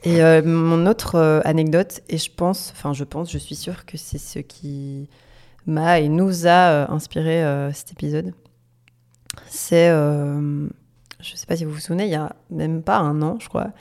Et 0.04 0.22
euh, 0.24 0.42
mon 0.44 0.86
autre 0.86 1.16
euh, 1.16 1.40
anecdote, 1.44 2.02
et 2.10 2.18
je 2.18 2.30
pense, 2.32 2.72
enfin 2.76 2.94
je 2.94 3.04
pense, 3.04 3.32
je 3.32 3.38
suis 3.40 3.56
sûre 3.56 3.86
que 3.86 3.98
c'est 3.98 4.20
ce 4.20 4.40
qui 4.40 5.10
m'a 5.66 6.00
et 6.00 6.08
nous 6.10 6.46
a 6.48 6.90
inspiré 6.92 7.44
cet 7.74 7.92
épisode, 7.94 8.34
c'est, 9.50 9.90
je 9.90 11.36
sais 11.36 11.46
pas 11.46 11.56
si 11.58 11.66
vous 11.66 11.72
vous 11.72 11.80
souvenez, 11.80 12.06
il 12.06 12.12
y 12.12 12.16
a 12.16 12.34
même 12.52 12.84
pas 12.84 13.00
un 13.00 13.22
an, 13.22 13.38
je 13.42 13.50
crois, 13.50 13.72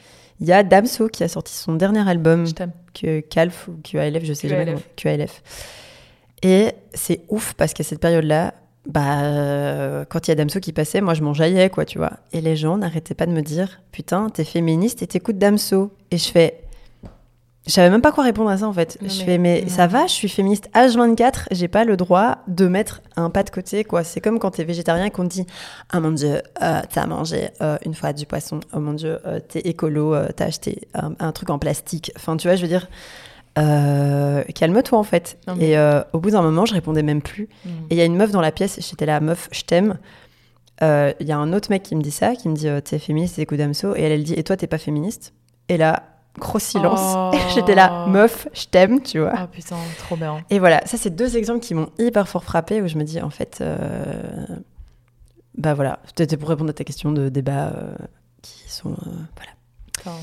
il 0.41 0.47
y 0.47 0.53
a 0.53 0.63
Damso 0.63 1.09
qui 1.09 1.23
a 1.23 1.29
sorti 1.29 1.53
son 1.53 1.75
dernier 1.75 2.09
album, 2.09 2.47
Je 2.47 2.53
t'aime. 2.53 2.73
Que 2.99 3.21
Calf 3.21 3.69
ou 3.69 3.77
QALF, 3.83 4.25
je 4.25 4.33
sais 4.33 4.49
jamais 4.49 4.65
QALF. 4.65 4.81
comment, 4.81 5.17
QALF. 5.17 5.43
Et 6.43 6.73
c'est 6.95 7.23
ouf 7.29 7.55
parce 7.55 7.75
qu'à 7.75 7.85
cette 7.85 8.01
période-là, 8.01 8.55
bah, 8.87 9.23
euh, 9.25 10.05
quand 10.09 10.27
il 10.27 10.31
y 10.31 10.33
a 10.33 10.35
Damso 10.37 10.61
qui 10.61 10.73
passait, 10.73 11.01
moi 11.01 11.15
je 11.15 11.23
m'en 11.23 11.35
jaillais, 11.35 11.71
quoi, 11.71 11.85
tu 11.85 11.99
vois. 11.99 12.13
Et 12.33 12.41
les 12.41 12.57
gens 12.57 12.79
n'arrêtaient 12.79 13.15
pas 13.15 13.27
de 13.27 13.33
me 13.33 13.43
dire 13.43 13.81
Putain, 13.93 14.29
t'es 14.31 14.45
féministe 14.45 15.03
et 15.03 15.07
t'écoutes 15.07 15.39
Damso. 15.39 15.93
Et 16.11 16.19
je 16.19 16.31
fais. 16.31 16.61
Je 17.67 17.73
savais 17.73 17.91
même 17.91 18.01
pas 18.01 18.13
quoi 18.13 18.23
répondre 18.23 18.49
à 18.49 18.59
ça 18.59 18.69
en 18.69 18.73
fait. 18.73 18.97
Non, 19.03 19.09
je 19.09 19.19
mais- 19.19 19.25
fais, 19.25 19.39
mais 19.39 19.63
non. 19.63 19.69
ça 19.69 19.87
va, 19.89 20.07
je 20.07 20.13
suis 20.13 20.29
féministe 20.29 20.71
H24, 20.73 21.47
j'ai 21.51 21.67
pas 21.67 21.85
le 21.85 21.97
droit 21.97 22.39
de 22.47 22.69
mettre 22.69 23.03
un 23.17 23.29
pas 23.29 23.43
de 23.43 23.51
côté, 23.51 23.83
quoi. 23.83 24.05
C'est 24.05 24.21
comme 24.21 24.39
quand 24.39 24.53
t'es 24.53 24.63
végétarien 24.65 25.07
et 25.07 25.11
qu'on 25.11 25.25
te 25.25 25.33
dit 25.33 25.47
Ah 25.91 25.99
mon 25.99 26.13
dieu, 26.13 26.43
euh, 26.63 26.81
t'as 26.93 27.07
mangé 27.07 27.49
euh, 27.63 27.77
une 27.85 27.95
fois 27.95 28.13
du 28.13 28.25
poisson, 28.25 28.61
oh 28.73 28.79
mon 28.79 28.93
dieu, 28.93 29.19
euh, 29.27 29.41
t'es 29.41 29.61
écolo, 29.61 30.15
t'as 30.37 30.45
acheté 30.47 30.87
un, 30.95 31.13
un 31.19 31.33
truc 31.33 31.51
en 31.51 31.59
plastique. 31.59 32.13
Enfin, 32.17 32.37
tu 32.37 32.47
vois, 32.47 32.55
je 32.57 32.63
veux 32.63 32.69
dire, 32.69 32.87
calme-toi 34.55 34.99
en 34.99 35.03
fait. 35.03 35.39
Non, 35.49 35.57
mais- 35.57 35.71
Et 35.71 36.01
au 36.13 36.21
bout 36.21 36.31
d'un 36.31 36.43
moment, 36.43 36.67
je 36.67 36.75
répondais 36.75 37.03
même 37.03 37.23
plus. 37.23 37.49
Mm. 37.65 37.69
Et 37.91 37.95
il 37.95 37.97
y 37.97 38.01
a 38.01 38.05
une 38.05 38.17
meuf 38.17 38.31
dans 38.31 38.41
la 38.41 38.53
pièce, 38.53 38.79
j'étais 38.89 39.07
là, 39.07 39.19
meuf, 39.21 39.49
je 39.53 39.63
t'aime. 39.63 39.99
Il 40.83 41.27
y 41.27 41.33
a 41.33 41.37
un 41.39 41.53
autre 41.53 41.71
mec 41.71 41.83
qui 41.83 41.97
me 41.97 42.03
dit 42.03 42.11
ça, 42.11 42.37
qui 42.37 42.49
me 42.49 42.55
dit, 42.55 42.69
t'es 42.85 42.99
féministe, 42.99 43.37
t'écoutes 43.37 43.59
Damso. 43.59 43.97
Et 43.97 44.03
elle, 44.03 44.13
elle 44.13 44.23
dit, 44.25 44.35
et 44.35 44.45
toi, 44.45 44.57
t'es 44.57 44.67
pas 44.67 44.79
féministe? 44.79 45.33
Et 45.69 45.79
là, 45.79 46.05
gros 46.39 46.59
silence. 46.59 47.01
Oh. 47.01 47.31
J'étais 47.55 47.75
là, 47.75 48.07
meuf, 48.07 48.49
je 48.53 48.67
t'aime, 48.67 49.03
tu 49.03 49.21
vois. 49.21 49.33
Ah 49.37 49.47
putain, 49.47 49.77
trop 49.99 50.17
bien. 50.17 50.39
Et 50.51 50.59
voilà, 50.59 50.81
ça, 50.87 50.97
c'est 50.97 51.11
deux 51.11 51.37
exemples 51.37 51.61
qui 51.61 51.75
m'ont 51.75 51.91
hyper 51.99 52.29
fort 52.29 52.45
frappé, 52.45 52.83
où 52.83 52.89
je 52.89 52.97
me 52.99 53.05
dis, 53.05 53.21
en 53.21 53.31
fait, 53.31 53.59
euh, 53.61 53.77
bah 55.57 55.75
voilà, 55.75 56.01
c'était 56.17 56.37
pour 56.37 56.49
répondre 56.49 56.71
à 56.71 56.75
ta 56.75 56.85
question 56.85 57.13
de 57.13 57.29
débat 57.29 57.69
euh, 57.69 57.95
qui 58.43 58.71
sont. 58.71 58.93
euh, 58.93 59.11
voilà. 59.37 59.53
Enfin, 60.01 60.17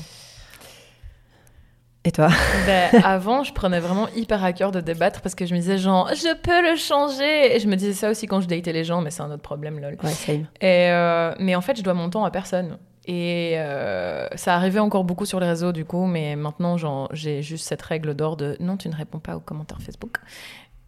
Et 2.04 2.12
toi? 2.12 2.28
Ben, 2.66 2.90
avant, 3.04 3.42
je 3.44 3.52
prenais 3.52 3.80
vraiment 3.80 4.08
hyper 4.14 4.44
à 4.44 4.52
cœur 4.52 4.70
de 4.70 4.80
débattre 4.80 5.20
parce 5.22 5.34
que 5.34 5.46
je 5.46 5.54
me 5.54 5.58
disais 5.58 5.78
genre, 5.78 6.08
je 6.14 6.34
peux 6.36 6.70
le 6.70 6.76
changer. 6.76 7.56
Et 7.56 7.60
je 7.60 7.66
me 7.66 7.76
disais 7.76 7.94
ça 7.94 8.10
aussi 8.10 8.26
quand 8.26 8.40
je 8.40 8.46
datais 8.46 8.72
les 8.72 8.84
gens, 8.84 9.00
mais 9.00 9.10
c'est 9.10 9.22
un 9.22 9.30
autre 9.30 9.42
problème, 9.42 9.80
lol. 9.80 9.96
Ouais, 10.02 10.10
same. 10.10 10.46
Et 10.60 10.90
euh, 10.90 11.34
mais 11.38 11.54
en 11.56 11.60
fait, 11.62 11.76
je 11.76 11.82
dois 11.82 11.94
mon 11.94 12.10
temps 12.10 12.24
à 12.24 12.30
personne. 12.30 12.78
Et 13.06 13.54
euh, 13.56 14.26
ça 14.34 14.54
arrivait 14.54 14.78
encore 14.78 15.04
beaucoup 15.04 15.26
sur 15.26 15.38
les 15.38 15.46
réseaux 15.46 15.72
du 15.72 15.84
coup, 15.84 16.06
mais 16.06 16.36
maintenant 16.36 16.76
j'ai 17.12 17.42
juste 17.42 17.66
cette 17.66 17.82
règle 17.82 18.14
d'or 18.14 18.36
de 18.36 18.56
non, 18.60 18.76
tu 18.76 18.88
ne 18.88 18.94
réponds 18.94 19.18
pas 19.18 19.36
aux 19.36 19.40
commentaires 19.40 19.80
Facebook. 19.82 20.16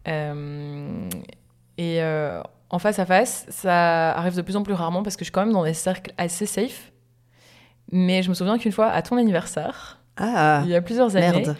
Euh, 0.07 1.09
et 1.77 2.01
euh, 2.01 2.41
en 2.69 2.79
face 2.79 2.97
à 2.99 3.05
face, 3.05 3.45
ça 3.49 4.11
arrive 4.17 4.35
de 4.35 4.41
plus 4.41 4.55
en 4.55 4.63
plus 4.63 4.73
rarement 4.73 5.03
parce 5.03 5.15
que 5.15 5.21
je 5.21 5.25
suis 5.25 5.31
quand 5.31 5.45
même 5.45 5.53
dans 5.53 5.63
des 5.63 5.73
cercles 5.75 6.11
assez 6.17 6.45
safe. 6.45 6.91
Mais 7.91 8.23
je 8.23 8.29
me 8.29 8.33
souviens 8.33 8.57
qu'une 8.57 8.71
fois, 8.71 8.87
à 8.89 9.01
ton 9.01 9.17
anniversaire, 9.17 9.99
Ah, 10.17 10.61
il 10.65 10.71
y 10.71 10.75
a 10.75 10.81
plusieurs 10.81 11.15
années, 11.15 11.31
merde. 11.43 11.55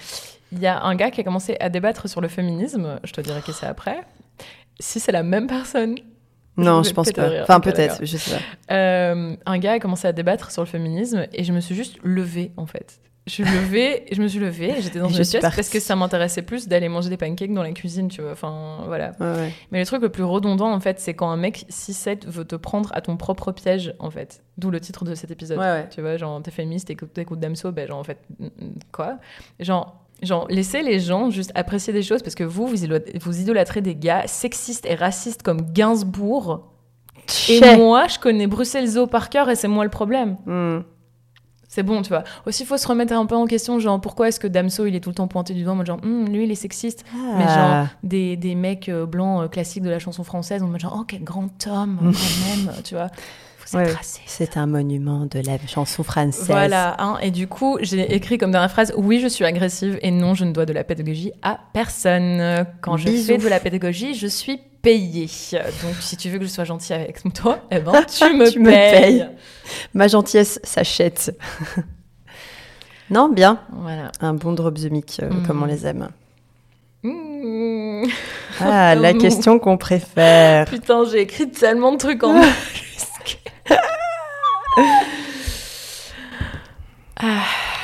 il 0.52 0.60
y 0.60 0.68
a 0.68 0.82
un 0.84 0.96
gars 0.96 1.12
qui 1.12 1.22
a 1.22 1.24
commencé 1.24 1.56
à 1.60 1.70
débattre 1.70 2.10
sur 2.10 2.20
le 2.20 2.28
féminisme. 2.28 3.00
Je 3.04 3.14
te 3.14 3.22
dirai 3.22 3.42
qui 3.42 3.54
c'est 3.54 3.68
après. 3.68 4.02
Si 4.80 5.00
c'est 5.00 5.12
la 5.14 5.24
même 5.24 5.48
personne, 5.48 5.96
Non, 6.58 6.84
je 6.84 6.92
pense 6.92 7.12
pas. 7.12 7.28
rire. 7.28 7.44
Enfin, 7.44 7.60
peut-être, 7.60 8.00
je 8.06 8.18
sais 8.18 8.36
pas. 8.36 8.74
euh, 8.76 9.36
un 9.46 9.58
gars 9.60 9.74
a 9.74 9.80
commencé 9.80 10.08
à 10.08 10.12
débattre 10.14 10.52
sur 10.52 10.62
le 10.64 10.68
féminisme 10.68 11.26
et 11.34 11.44
je 11.44 11.54
me 11.54 11.60
suis 11.60 11.76
juste 11.76 11.98
levée 12.04 12.52
en 12.58 12.66
fait. 12.66 13.00
Je 13.28 13.34
suis 13.34 13.44
levée, 13.44 14.06
je 14.14 14.22
me 14.22 14.28
suis 14.30 14.40
levée, 14.40 14.70
et 14.78 14.82
j'étais 14.82 15.00
dans 15.00 15.10
une 15.10 15.16
pièce 15.16 15.34
partie. 15.34 15.58
parce 15.58 15.68
que 15.68 15.82
ça 15.82 15.98
m'intéressait 15.98 16.44
plus 16.44 16.70
d'aller 16.70 16.88
manger 16.88 17.10
des 17.10 17.18
pancakes 17.18 17.54
dans 17.54 17.62
la 17.62 17.74
cuisine, 17.74 18.08
tu 18.08 18.22
vois. 18.22 18.32
Enfin, 18.32 18.78
voilà. 18.86 19.12
Ouais, 19.20 19.26
ouais. 19.34 19.54
Mais 19.72 19.80
le 19.82 19.86
truc 19.86 20.02
le 20.02 20.08
plus 20.08 20.24
redondant 20.24 20.72
en 20.72 20.80
fait, 20.80 21.02
c'est 21.02 21.14
quand 21.14 21.30
un 21.30 21.36
mec 21.36 21.66
6-7 21.70 22.26
veut 22.26 22.46
te 22.46 22.56
prendre 22.56 22.90
à 22.94 23.02
ton 23.02 23.18
propre 23.18 23.52
piège 23.52 23.94
en 24.00 24.10
fait. 24.10 24.44
D'où 24.58 24.72
le 24.72 24.80
titre 24.80 25.04
de 25.04 25.14
cet 25.14 25.30
épisode. 25.30 25.58
Ouais, 25.60 25.66
ouais. 25.66 25.88
Tu 25.94 26.00
vois, 26.02 26.16
genre 26.16 26.42
t'es 26.42 26.52
féministe, 26.52 26.88
t'écoutes, 26.88 27.40
Damso, 27.40 27.72
ben 27.74 27.86
genre 27.88 28.00
en 28.00 28.04
fait, 28.06 28.20
quoi 28.94 29.18
Genre. 29.60 30.04
Genre, 30.24 30.48
laissez 30.50 30.82
les 30.82 31.00
gens 31.00 31.30
juste 31.30 31.52
apprécier 31.54 31.94
des 31.94 32.02
choses 32.02 32.24
parce 32.24 32.36
que 32.36 32.44
vous, 32.44 32.66
vous, 32.68 33.40
idolâtrez 33.40 33.82
des 33.82 33.96
gars 33.96 34.24
sexistes 34.26 34.86
et 34.88 34.96
racistes 34.96 35.44
comme 35.44 35.62
Gainsbourg. 35.74 36.72
Et 37.50 37.60
moi, 37.76 38.08
je 38.08 38.18
connais 38.18 38.48
Bruxelles 38.48 38.88
Zoo 38.88 39.06
par 39.06 39.30
cœur 39.30 39.50
et 39.50 39.56
c'est 39.56 39.68
moi 39.68 39.84
le 39.84 39.90
problème. 39.92 40.38
Hmm. 40.46 40.80
C'est 41.68 41.84
bon, 41.84 42.02
tu 42.02 42.10
vois. 42.10 42.24
Aussi, 42.46 42.64
il 42.64 42.66
faut 42.66 42.78
se 42.78 42.88
remettre 42.88 43.14
un 43.14 43.26
peu 43.26 43.36
en 43.36 43.46
question, 43.46 43.78
genre, 43.78 44.00
pourquoi 44.00 44.30
est-ce 44.30 44.40
que 44.40 44.48
Damso, 44.48 44.86
il 44.86 44.96
est 44.96 45.02
tout 45.02 45.10
le 45.10 45.16
temps 45.16 45.28
pointé 45.28 45.54
du 45.54 45.64
doigt 45.64 45.74
en 45.74 45.76
mode 45.76 45.86
genre, 45.86 46.00
Hum, 46.02 46.28
lui, 46.30 46.46
il 46.46 46.52
est 46.52 46.56
sexiste. 46.56 47.04
Mais 47.14 47.44
Ah. 47.46 47.56
genre, 47.56 47.88
des, 48.04 48.38
des 48.38 48.56
mecs 48.56 48.88
euh, 48.90 49.06
blancs 49.06 49.44
euh, 49.44 49.48
classiques 49.50 49.84
de 49.84 49.90
la 49.90 50.00
chanson 50.00 50.24
française, 50.24 50.64
en 50.64 50.68
mode 50.68 50.80
genre, 50.80 50.98
oh, 51.00 51.04
quel 51.06 51.24
grand 51.24 51.50
homme, 51.68 51.98
quand 52.02 52.56
même, 52.66 52.74
tu 52.84 52.96
vois. 52.96 53.10
Vous 53.70 53.78
êtes 53.80 53.88
Ouais. 53.88 53.94
raciste. 53.94 54.22
C'est 54.28 54.58
un 54.58 54.66
monument 54.66 55.26
de 55.26 55.40
la 55.40 55.58
chanson 55.68 56.04
française. 56.04 56.46
Voilà, 56.48 56.96
hein, 57.00 57.18
et 57.22 57.32
du 57.32 57.48
coup, 57.48 57.78
j'ai 57.82 58.14
écrit 58.16 58.38
comme 58.38 58.52
dernière 58.52 58.72
phrase 58.72 58.94
Oui, 58.98 59.20
je 59.20 59.28
suis 59.28 59.44
agressive 59.46 60.00
et 60.02 60.12
non, 60.12 60.34
je 60.36 60.46
ne 60.46 60.52
dois 60.54 60.66
de 60.66 60.74
la 60.74 60.84
pédagogie 60.84 61.32
à 61.42 61.60
personne. 61.74 62.66
Quand 62.82 62.98
je 62.98 63.10
fais 63.10 63.38
de 63.38 63.48
la 63.48 63.60
pédagogie, 63.60 64.14
je 64.14 64.28
suis 64.28 64.58
payée. 64.82 65.28
Donc, 65.84 65.96
si 66.00 66.16
tu 66.18 66.30
veux 66.30 66.38
que 66.40 66.46
je 66.46 66.50
sois 66.50 66.64
gentille 66.64 66.96
avec 66.96 67.22
toi, 67.34 67.60
eh 67.72 67.80
ben, 67.80 68.04
tu 68.06 68.24
me 68.38 68.50
Tu 68.50 68.60
me 68.60 68.70
payes. 68.70 69.20
payes. 69.20 69.28
Ma 69.94 70.08
gentillesse 70.08 70.60
s'achète. 70.64 71.38
non, 73.10 73.30
bien. 73.30 73.60
Voilà. 73.72 74.12
Un 74.22 74.34
bon 74.34 74.54
drop 74.54 74.76
the 74.76 74.90
mic, 74.92 75.20
euh, 75.22 75.30
Mm. 75.30 75.48
comme 75.48 75.62
on 75.64 75.66
les 75.66 75.86
aime. 75.86 76.10
Mmh. 77.04 78.06
Ah, 78.60 78.96
la 78.96 79.14
Mm. 79.14 79.18
question 79.22 79.60
qu'on 79.60 79.78
préfère. 79.78 80.66
Putain, 80.66 81.04
j'ai 81.06 81.22
écrit 81.22 81.50
tellement 81.50 81.92
de 81.92 81.98
trucs 81.98 82.24
en. 82.24 82.42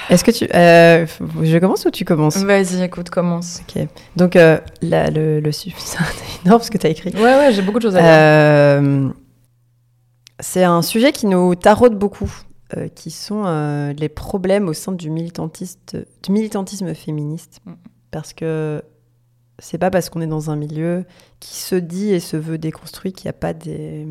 Est-ce 0.10 0.24
que 0.24 0.32
tu. 0.32 0.48
euh, 0.54 1.06
je 1.42 1.58
commence 1.58 1.86
ou 1.86 1.92
tu 1.92 2.06
commences? 2.06 2.38
Vas-y, 2.38 2.84
écoute, 2.84 3.10
commence. 3.10 3.62
Ok. 3.62 3.88
Donc, 4.16 4.36
euh, 4.36 4.60
le, 4.82 5.40
le 5.40 5.52
c'est 5.52 5.98
énorme 6.46 6.62
ce 6.62 6.70
que 6.70 6.78
tu 6.78 6.88
as 6.88 6.90
écrit. 6.90 7.12
Ouais, 7.16 7.22
ouais, 7.22 7.52
j'ai 7.52 7.62
beaucoup 7.62 7.80
de 7.80 7.84
choses 7.84 7.96
à 7.96 8.02
dire. 8.02 8.10
Euh, 8.12 9.10
c'est 10.40 10.64
un 10.64 10.82
sujet 10.82 11.12
qui 11.12 11.26
nous 11.26 11.56
taraude 11.56 11.98
beaucoup, 11.98 12.32
qui 12.96 13.12
sont 13.12 13.94
les 13.98 14.10
problèmes 14.10 14.68
au 14.68 14.74
sein 14.74 14.92
du, 14.92 15.10
militantiste, 15.10 15.98
du 16.24 16.32
militantisme 16.32 16.94
féministe. 16.94 17.62
Mm. 17.66 17.74
Parce 18.12 18.34
que 18.34 18.84
c'est 19.60 19.78
pas 19.78 19.90
parce 19.90 20.10
qu'on 20.10 20.22
est 20.22 20.28
dans 20.28 20.50
un 20.52 20.56
milieu 20.56 21.06
qui 21.40 21.56
se 21.56 21.76
dit 21.76 22.10
et 22.14 22.20
se 22.20 22.38
veut 22.38 22.58
déconstruit 22.58 23.14
qu'il 23.14 23.26
n'y 23.26 23.30
a 23.30 23.34
pas 23.34 23.54
des. 23.54 24.06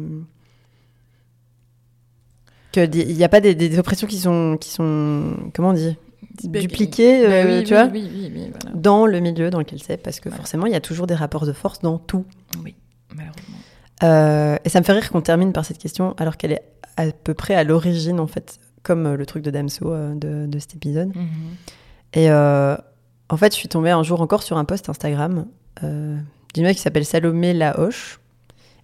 Que 2.72 2.84
des- 2.86 3.02
il 3.02 3.16
n'y 3.16 3.24
a 3.24 3.28
pas 3.28 3.40
des, 3.40 3.54
des 3.54 3.78
oppressions 3.78 4.06
qui 4.06 4.18
sont, 4.18 4.56
qui 4.60 4.70
sont. 4.70 5.34
Comment 5.54 5.70
on 5.70 5.74
dit? 5.74 5.96
Dupliquées, 6.44 7.26
Bah 7.26 7.32
euh, 7.32 7.58
oui, 7.58 7.64
tu 7.64 7.74
oui, 7.74 7.80
vois? 7.80 7.90
oui, 7.92 8.50
voilà. 8.62 8.76
dans 8.76 9.06
le 9.06 9.20
milieu 9.20 9.50
dans 9.50 9.58
lequel 9.58 9.82
c'est, 9.82 9.96
parce 9.98 10.18
que 10.18 10.28
Voilà. 10.28 10.38
forcément, 10.38 10.66
il 10.66 10.72
y 10.72 10.76
a 10.76 10.80
toujours 10.80 11.06
des 11.06 11.14
rapports 11.14 11.44
de 11.46 11.52
force 11.52 11.80
dans 11.80 11.98
tout. 11.98 12.24
Oui, 12.64 12.74
malheureusement. 13.14 13.58
Euh, 14.02 14.56
et 14.64 14.68
ça 14.68 14.80
me 14.80 14.84
fait 14.84 14.92
rire 14.92 15.10
qu'on 15.10 15.20
termine 15.20 15.52
par 15.52 15.64
cette 15.64 15.78
question, 15.78 16.14
alors 16.18 16.36
qu'elle 16.36 16.52
est 16.52 16.62
à 16.96 17.06
peu 17.12 17.34
près 17.34 17.54
à 17.54 17.64
l'origine, 17.64 18.18
en 18.18 18.26
fait, 18.26 18.58
comme 18.82 19.06
euh, 19.06 19.16
le 19.16 19.26
truc 19.26 19.42
de 19.44 19.50
Damso 19.50 19.92
euh, 19.92 20.14
de, 20.14 20.46
de 20.46 20.58
cet 20.58 20.74
épisode. 20.74 21.08
Mhm. 21.08 21.24
Et 22.14 22.30
euh, 22.30 22.76
en 23.28 23.36
fait, 23.36 23.52
je 23.52 23.58
suis 23.58 23.68
tombée 23.68 23.90
un 23.90 24.02
jour 24.02 24.20
encore 24.22 24.42
sur 24.42 24.56
un 24.58 24.64
post 24.64 24.88
Instagram 24.88 25.46
d'une 25.82 26.64
meuf 26.64 26.74
qui 26.76 26.80
s'appelle 26.82 27.04
Salomé 27.04 27.52
Lahoche 27.54 28.20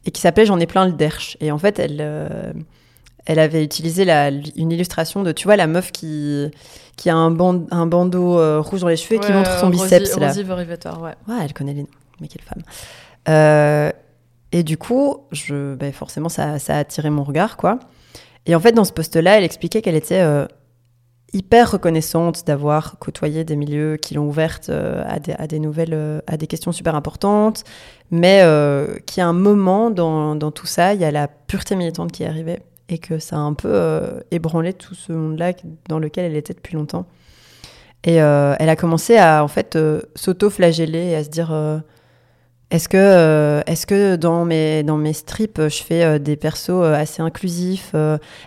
et 0.05 0.11
qui 0.11 0.21
s'appelait 0.21 0.47
J'en 0.47 0.59
ai 0.59 0.67
plein 0.67 0.87
le 0.87 0.93
derche. 0.93 1.37
Et 1.41 1.51
en 1.53 1.59
fait, 1.59 1.79
elle, 1.79 2.01
elle 3.29 3.39
avait 3.39 3.63
utilisé 3.63 4.05
la, 4.05 4.31
une 4.31 4.73
illustration 4.73 5.23
de, 5.23 5.33
tu 5.33 5.45
vois, 5.45 5.57
la 5.57 5.67
meuf 5.67 5.93
qui, 5.93 6.51
qui 6.97 7.11
a 7.11 7.15
un, 7.15 7.29
un 7.71 7.87
bandeau 7.87 8.39
euh, 8.41 8.61
rouge 8.61 8.81
dans 8.81 8.89
les 8.89 8.97
cheveux 8.97 9.17
et 9.17 9.21
qui 9.21 9.31
montre 9.33 9.57
son 9.61 9.67
Rosie- 9.71 9.83
biceps. 9.83 10.17
là. 10.19 10.29
Rosie 10.29 10.43
Verivator, 10.43 11.01
ouais. 11.03 11.15
Ouais, 11.29 11.37
elle 11.45 11.53
connaît 11.53 11.75
les 11.75 11.83
noms, 11.83 11.89
mais 12.21 12.27
quelle 12.29 12.43
femme. 12.43 12.63
Euh, 13.29 13.93
et 14.51 14.63
du 14.63 14.79
coup, 14.79 15.19
je, 15.31 15.75
ben 15.75 15.93
forcément, 15.93 16.31
ça, 16.31 16.59
ça 16.59 16.77
a 16.77 16.79
attiré 16.79 17.11
mon 17.11 17.23
regard, 17.23 17.57
quoi. 17.59 17.79
Et 18.47 18.55
en 18.55 18.61
fait, 18.61 18.73
dans 18.73 18.85
ce 18.85 18.93
poste-là, 18.95 19.37
elle 19.37 19.45
expliquait 19.45 19.83
qu'elle 19.83 19.95
était 19.95 20.23
euh, 20.23 20.47
hyper 21.35 21.73
reconnaissante 21.73 22.47
d'avoir 22.47 22.99
côtoyé 22.99 23.45
des 23.45 23.57
milieux 23.57 23.99
qui 23.99 24.15
l'ont 24.15 24.27
ouverte 24.27 24.71
euh, 24.71 25.05
à, 25.07 25.19
des, 25.19 25.33
à 25.35 25.47
des 25.47 25.59
nouvelles, 25.59 25.93
euh, 25.93 26.21
à 26.27 26.39
des 26.39 26.47
questions 26.47 26.73
super 26.73 26.95
importantes, 26.95 27.65
mais 28.11 28.41
euh, 28.43 28.97
qu'il 29.05 29.21
y 29.21 29.23
a 29.23 29.27
un 29.29 29.35
moment 29.35 29.91
dans, 29.91 30.35
dans 30.35 30.51
tout 30.51 30.65
ça, 30.67 30.95
il 30.95 31.01
y 31.03 31.05
a 31.05 31.11
la 31.11 31.29
pureté 31.29 31.77
militante 31.77 32.11
qui 32.11 32.23
est 32.23 32.27
arrivée 32.27 32.61
et 32.89 32.99
que 32.99 33.19
ça 33.19 33.37
a 33.37 33.41
un 33.41 33.55
peu 33.55 33.71
euh, 33.71 34.21
ébranlé 34.31 34.73
tout 34.73 34.95
ce 34.95 35.13
monde-là 35.13 35.53
dans 35.89 35.99
lequel 35.99 36.27
elle 36.27 36.37
était 36.37 36.55
depuis 36.55 36.75
longtemps. 36.75 37.07
Et 38.05 38.23
euh, 38.23 38.55
elle 38.59 38.69
a 38.69 38.77
commencé 38.77 39.17
à 39.17 39.43
en 39.43 39.49
fait 39.49 39.77
euh, 39.77 40.01
s'auto-flageller 40.15 41.09
et 41.09 41.17
à 41.17 41.25
se 41.25 41.29
dire 41.29 41.53
Est-ce 42.71 42.89
que, 42.89 43.63
est-ce 43.67 43.87
que 43.87 44.17
dans, 44.17 44.45
mes, 44.45 44.83
dans 44.83 44.97
mes 44.97 45.13
strips, 45.13 45.61
je 45.69 45.83
fais 45.83 46.19
des 46.19 46.37
persos 46.37 46.83
assez 46.85 47.21
inclusifs 47.21 47.95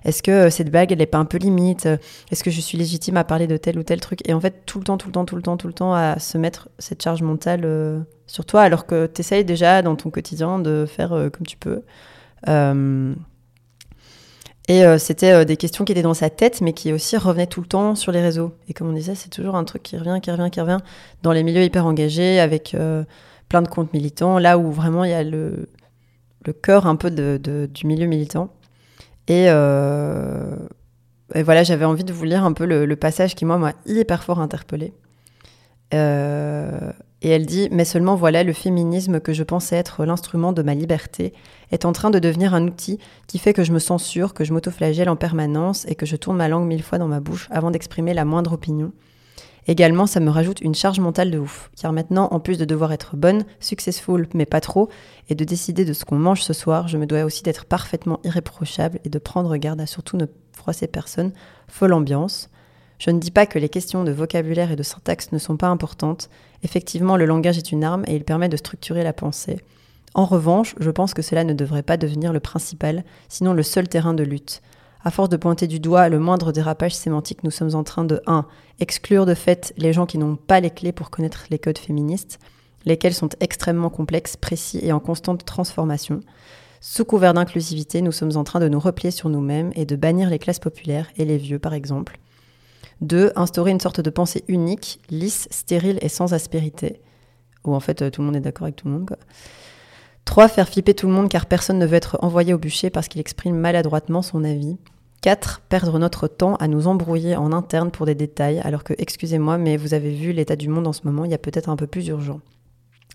Est-ce 0.06 0.24
que 0.24 0.50
cette 0.50 0.72
blague, 0.72 0.92
elle 0.92 1.00
n'est 1.00 1.06
pas 1.06 1.18
un 1.18 1.26
peu 1.26 1.38
limite 1.38 1.88
Est-ce 2.32 2.44
que 2.44 2.52
je 2.52 2.62
suis 2.62 2.78
légitime 2.78 3.18
à 3.18 3.24
parler 3.24 3.46
de 3.48 3.58
tel 3.58 3.78
ou 3.78 3.84
tel 3.84 4.00
truc? 4.00 4.28
Et 4.28 4.34
en 4.34 4.40
fait, 4.40 4.66
tout 4.66 4.80
le 4.80 4.86
temps, 4.86 4.98
tout 4.98 5.08
le 5.08 5.14
temps, 5.14 5.26
tout 5.26 5.36
le 5.36 5.42
temps, 5.42 5.58
tout 5.58 5.68
le 5.68 5.74
temps, 5.74 5.94
à 5.94 6.18
se 6.18 6.38
mettre 6.38 6.70
cette 6.80 7.04
charge 7.04 7.22
mentale 7.22 8.06
sur 8.26 8.46
toi, 8.46 8.62
alors 8.62 8.86
que 8.86 9.06
tu 9.08 9.20
essayes 9.20 9.46
déjà 9.46 9.82
dans 9.82 9.96
ton 9.96 10.10
quotidien 10.10 10.60
de 10.60 10.86
faire 10.88 11.10
comme 11.10 11.46
tu 11.46 11.58
peux. 11.58 11.84
Et 14.68 14.84
c'était 15.00 15.44
des 15.44 15.58
questions 15.58 15.84
qui 15.84 15.92
étaient 15.92 16.02
dans 16.02 16.14
sa 16.14 16.30
tête, 16.30 16.62
mais 16.62 16.72
qui 16.74 16.94
aussi 16.94 17.18
revenaient 17.18 17.48
tout 17.48 17.62
le 17.62 17.68
temps 17.68 17.96
sur 17.96 18.12
les 18.12 18.22
réseaux. 18.22 18.54
Et 18.70 18.74
comme 18.74 18.90
on 18.90 18.94
disait, 18.94 19.16
c'est 19.16 19.30
toujours 19.30 19.56
un 19.56 19.64
truc 19.64 19.84
qui 19.84 19.98
revient, 19.98 20.20
qui 20.22 20.32
revient, 20.32 20.50
qui 20.50 20.62
revient 20.62 20.78
dans 21.24 21.32
les 21.32 21.44
milieux 21.44 21.64
hyper 21.64 21.86
engagés, 21.86 22.40
avec 22.40 22.76
plein 23.50 23.62
de 23.62 23.68
comptes 23.68 23.92
militants, 23.92 24.40
là 24.40 24.58
où 24.58 24.72
vraiment 24.72 25.04
il 25.04 25.12
y 25.12 25.16
a 25.16 25.24
le, 25.24 25.68
le 26.46 26.54
cœur 26.54 26.88
un 26.88 26.96
peu 26.96 27.12
du 27.12 27.88
milieu 27.88 28.06
militant. 28.06 28.50
Euh, 29.30 30.56
et, 31.34 31.44
voilà, 31.44 31.64
j'avais 31.64 31.86
envie 31.86 32.04
de 32.04 32.14
vous 32.14 32.26
lire 32.26 32.44
un 32.44 32.54
peu 32.54 32.66
le, 32.66 32.96
passage 32.96 33.36
qui, 33.36 33.46
moi, 33.46 33.58
m'a 33.58 33.74
hyper 33.86 34.24
fort 34.24 34.40
interpellée. 34.40 34.94
Euh, 35.94 36.92
et 37.22 37.30
elle 37.30 37.46
dit 37.46 37.68
Mais 37.72 37.86
seulement 37.86 38.16
voilà, 38.16 38.44
le 38.44 38.54
féminisme 38.54 39.20
que 39.20 39.34
je 39.34 39.44
pensais 39.44 39.76
être 39.76 40.06
l'instrument 40.06 40.54
de 40.54 40.62
ma 40.62 40.74
liberté 40.74 41.34
est 41.72 41.86
en 41.86 41.92
train 41.92 42.10
de 42.10 42.20
devenir 42.20 42.54
un 42.54 42.66
outil 42.68 43.00
qui 43.28 43.38
fait 43.38 43.54
que 43.54 43.64
je 43.64 43.72
me 43.72 43.80
censure, 43.80 44.34
que 44.34 44.44
je 44.44 44.54
m'autoflagelle 44.54 45.10
en 45.10 45.16
permanence 45.16 45.86
et 45.88 45.96
que 45.96 46.06
je 46.06 46.16
tourne 46.16 46.38
ma 46.38 46.48
langue 46.48 46.68
mille 46.68 46.84
fois 46.84 46.98
dans 46.98 47.08
ma 47.08 47.20
bouche 47.20 47.48
avant 47.52 47.72
d'exprimer 47.72 48.14
la 48.14 48.26
moindre 48.26 48.54
opinion. 48.54 48.92
Également, 49.68 50.08
ça 50.08 50.20
me 50.20 50.30
rajoute 50.30 50.62
une 50.62 50.74
charge 50.74 51.00
mentale 51.00 51.30
de 51.30 51.38
ouf. 51.38 51.70
Car 51.80 51.94
maintenant, 51.94 52.28
en 52.32 52.40
plus 52.40 52.58
de 52.58 52.66
devoir 52.66 52.92
être 52.92 53.16
bonne, 53.16 53.46
successful, 53.60 54.28
mais 54.34 54.46
pas 54.46 54.60
trop, 54.60 54.90
et 55.30 55.36
de 55.36 55.44
décider 55.44 55.86
de 55.86 55.94
ce 55.94 56.04
qu'on 56.04 56.18
mange 56.18 56.42
ce 56.42 56.54
soir, 56.54 56.88
je 56.88 56.98
me 56.98 57.06
dois 57.06 57.24
aussi 57.24 57.44
d'être 57.44 57.66
parfaitement 57.66 58.20
irréprochable 58.24 59.00
et 59.06 59.10
de 59.10 59.20
prendre 59.20 59.56
garde 59.58 59.80
à 59.80 59.86
surtout 59.86 60.18
ne 60.18 60.26
froisser 60.54 60.88
personne. 60.88 61.32
Folle 61.68 61.94
ambiance. 61.94 62.50
Je 62.98 63.12
ne 63.12 63.20
dis 63.20 63.32
pas 63.32 63.46
que 63.46 63.60
les 63.60 63.70
questions 63.70 64.04
de 64.04 64.12
vocabulaire 64.12 64.72
et 64.72 64.76
de 64.76 64.84
syntaxe 64.84 65.32
ne 65.32 65.40
sont 65.40 65.58
pas 65.58 65.68
importantes. 65.68 66.30
Effectivement, 66.64 67.18
le 67.18 67.26
langage 67.26 67.58
est 67.58 67.72
une 67.72 67.84
arme 67.84 68.04
et 68.08 68.16
il 68.16 68.24
permet 68.24 68.50
de 68.50 68.58
structurer 68.58 69.04
la 69.04 69.14
pensée. 69.14 69.58
En 70.14 70.26
revanche, 70.26 70.76
je 70.80 70.92
pense 70.92 71.14
que 71.14 71.22
cela 71.22 71.44
ne 71.44 71.54
devrait 71.54 71.84
pas 71.84 71.98
devenir 71.98 72.34
le 72.34 72.40
principal, 72.40 73.04
sinon 73.30 73.54
le 73.54 73.64
seul 73.64 73.88
terrain 73.88 74.14
de 74.14 74.24
lutte. 74.24 74.62
À 75.04 75.10
force 75.10 75.30
de 75.30 75.38
pointer 75.38 75.68
du 75.68 75.80
doigt 75.80 76.10
le 76.10 76.20
moindre 76.20 76.52
dérapage 76.52 76.94
sémantique, 76.94 77.44
nous 77.44 77.52
sommes 77.52 77.76
en 77.76 77.84
train 77.84 78.04
de 78.04 78.22
1. 78.28 78.46
exclure 78.80 79.26
de 79.26 79.34
fait 79.34 79.74
les 79.78 79.94
gens 79.94 80.06
qui 80.06 80.18
n'ont 80.18 80.36
pas 80.36 80.60
les 80.60 80.70
clés 80.70 80.92
pour 80.92 81.10
connaître 81.10 81.46
les 81.50 81.60
codes 81.60 81.78
féministes, 81.78 82.40
lesquels 82.86 83.14
sont 83.14 83.30
extrêmement 83.40 83.90
complexes, 83.90 84.38
précis 84.38 84.80
et 84.84 84.92
en 84.92 85.00
constante 85.00 85.46
transformation. 85.46 86.20
Sous 86.82 87.06
couvert 87.06 87.34
d'inclusivité, 87.34 88.02
nous 88.02 88.12
sommes 88.12 88.36
en 88.38 88.44
train 88.44 88.60
de 88.60 88.68
nous 88.68 88.80
replier 88.80 89.12
sur 89.12 89.30
nous-mêmes 89.30 89.72
et 89.76 89.86
de 89.86 89.96
bannir 89.96 90.30
les 90.30 90.40
classes 90.40 90.60
populaires 90.60 91.08
et 91.18 91.26
les 91.26 91.38
vieux, 91.38 91.60
par 91.60 91.74
exemple. 91.74 92.20
2. 93.02 93.32
Instaurer 93.36 93.72
une 93.72 93.80
sorte 93.80 94.02
de 94.02 94.10
pensée 94.10 94.44
unique, 94.48 95.00
lisse, 95.10 95.48
stérile 95.52 96.00
et 96.02 96.10
sans 96.10 96.34
aspérité. 96.34 97.02
Où 97.64 97.74
en 97.76 97.80
fait 97.80 98.02
euh, 98.02 98.10
tout 98.10 98.22
le 98.22 98.26
monde 98.26 98.36
est 98.36 98.42
d'accord 98.42 98.64
avec 98.64 98.76
tout 98.76 98.88
le 98.88 98.94
monde. 98.94 99.16
3. 100.26 100.48
Faire 100.48 100.70
flipper 100.70 100.94
tout 100.94 101.08
le 101.08 101.14
monde 101.14 101.30
car 101.30 101.46
personne 101.46 101.80
ne 101.80 101.86
veut 101.86 101.96
être 101.96 102.18
envoyé 102.22 102.54
au 102.54 102.58
bûcher 102.58 102.90
parce 102.90 103.08
qu'il 103.08 103.22
exprime 103.22 103.56
maladroitement 103.56 104.22
son 104.22 104.44
avis. 104.44 104.78
4. 105.22 105.62
Perdre 105.70 106.00
notre 106.00 106.28
temps 106.28 106.56
à 106.56 106.68
nous 106.68 106.88
embrouiller 106.88 107.36
en 107.36 107.52
interne 107.52 107.92
pour 107.92 108.08
des 108.08 108.16
détails, 108.16 108.60
alors 108.64 108.84
que, 108.84 108.94
excusez-moi, 108.98 109.60
mais 109.60 109.78
vous 109.78 109.94
avez 109.94 110.12
vu 110.12 110.32
l'état 110.32 110.56
du 110.56 110.68
monde 110.68 110.88
en 110.88 110.94
ce 110.94 111.02
moment, 111.04 111.26
il 111.26 111.32
y 111.32 111.36
a 111.36 111.38
peut-être 111.38 111.70
un 111.70 111.76
peu 111.76 111.86
plus 111.86 112.08
urgent. 112.08 112.40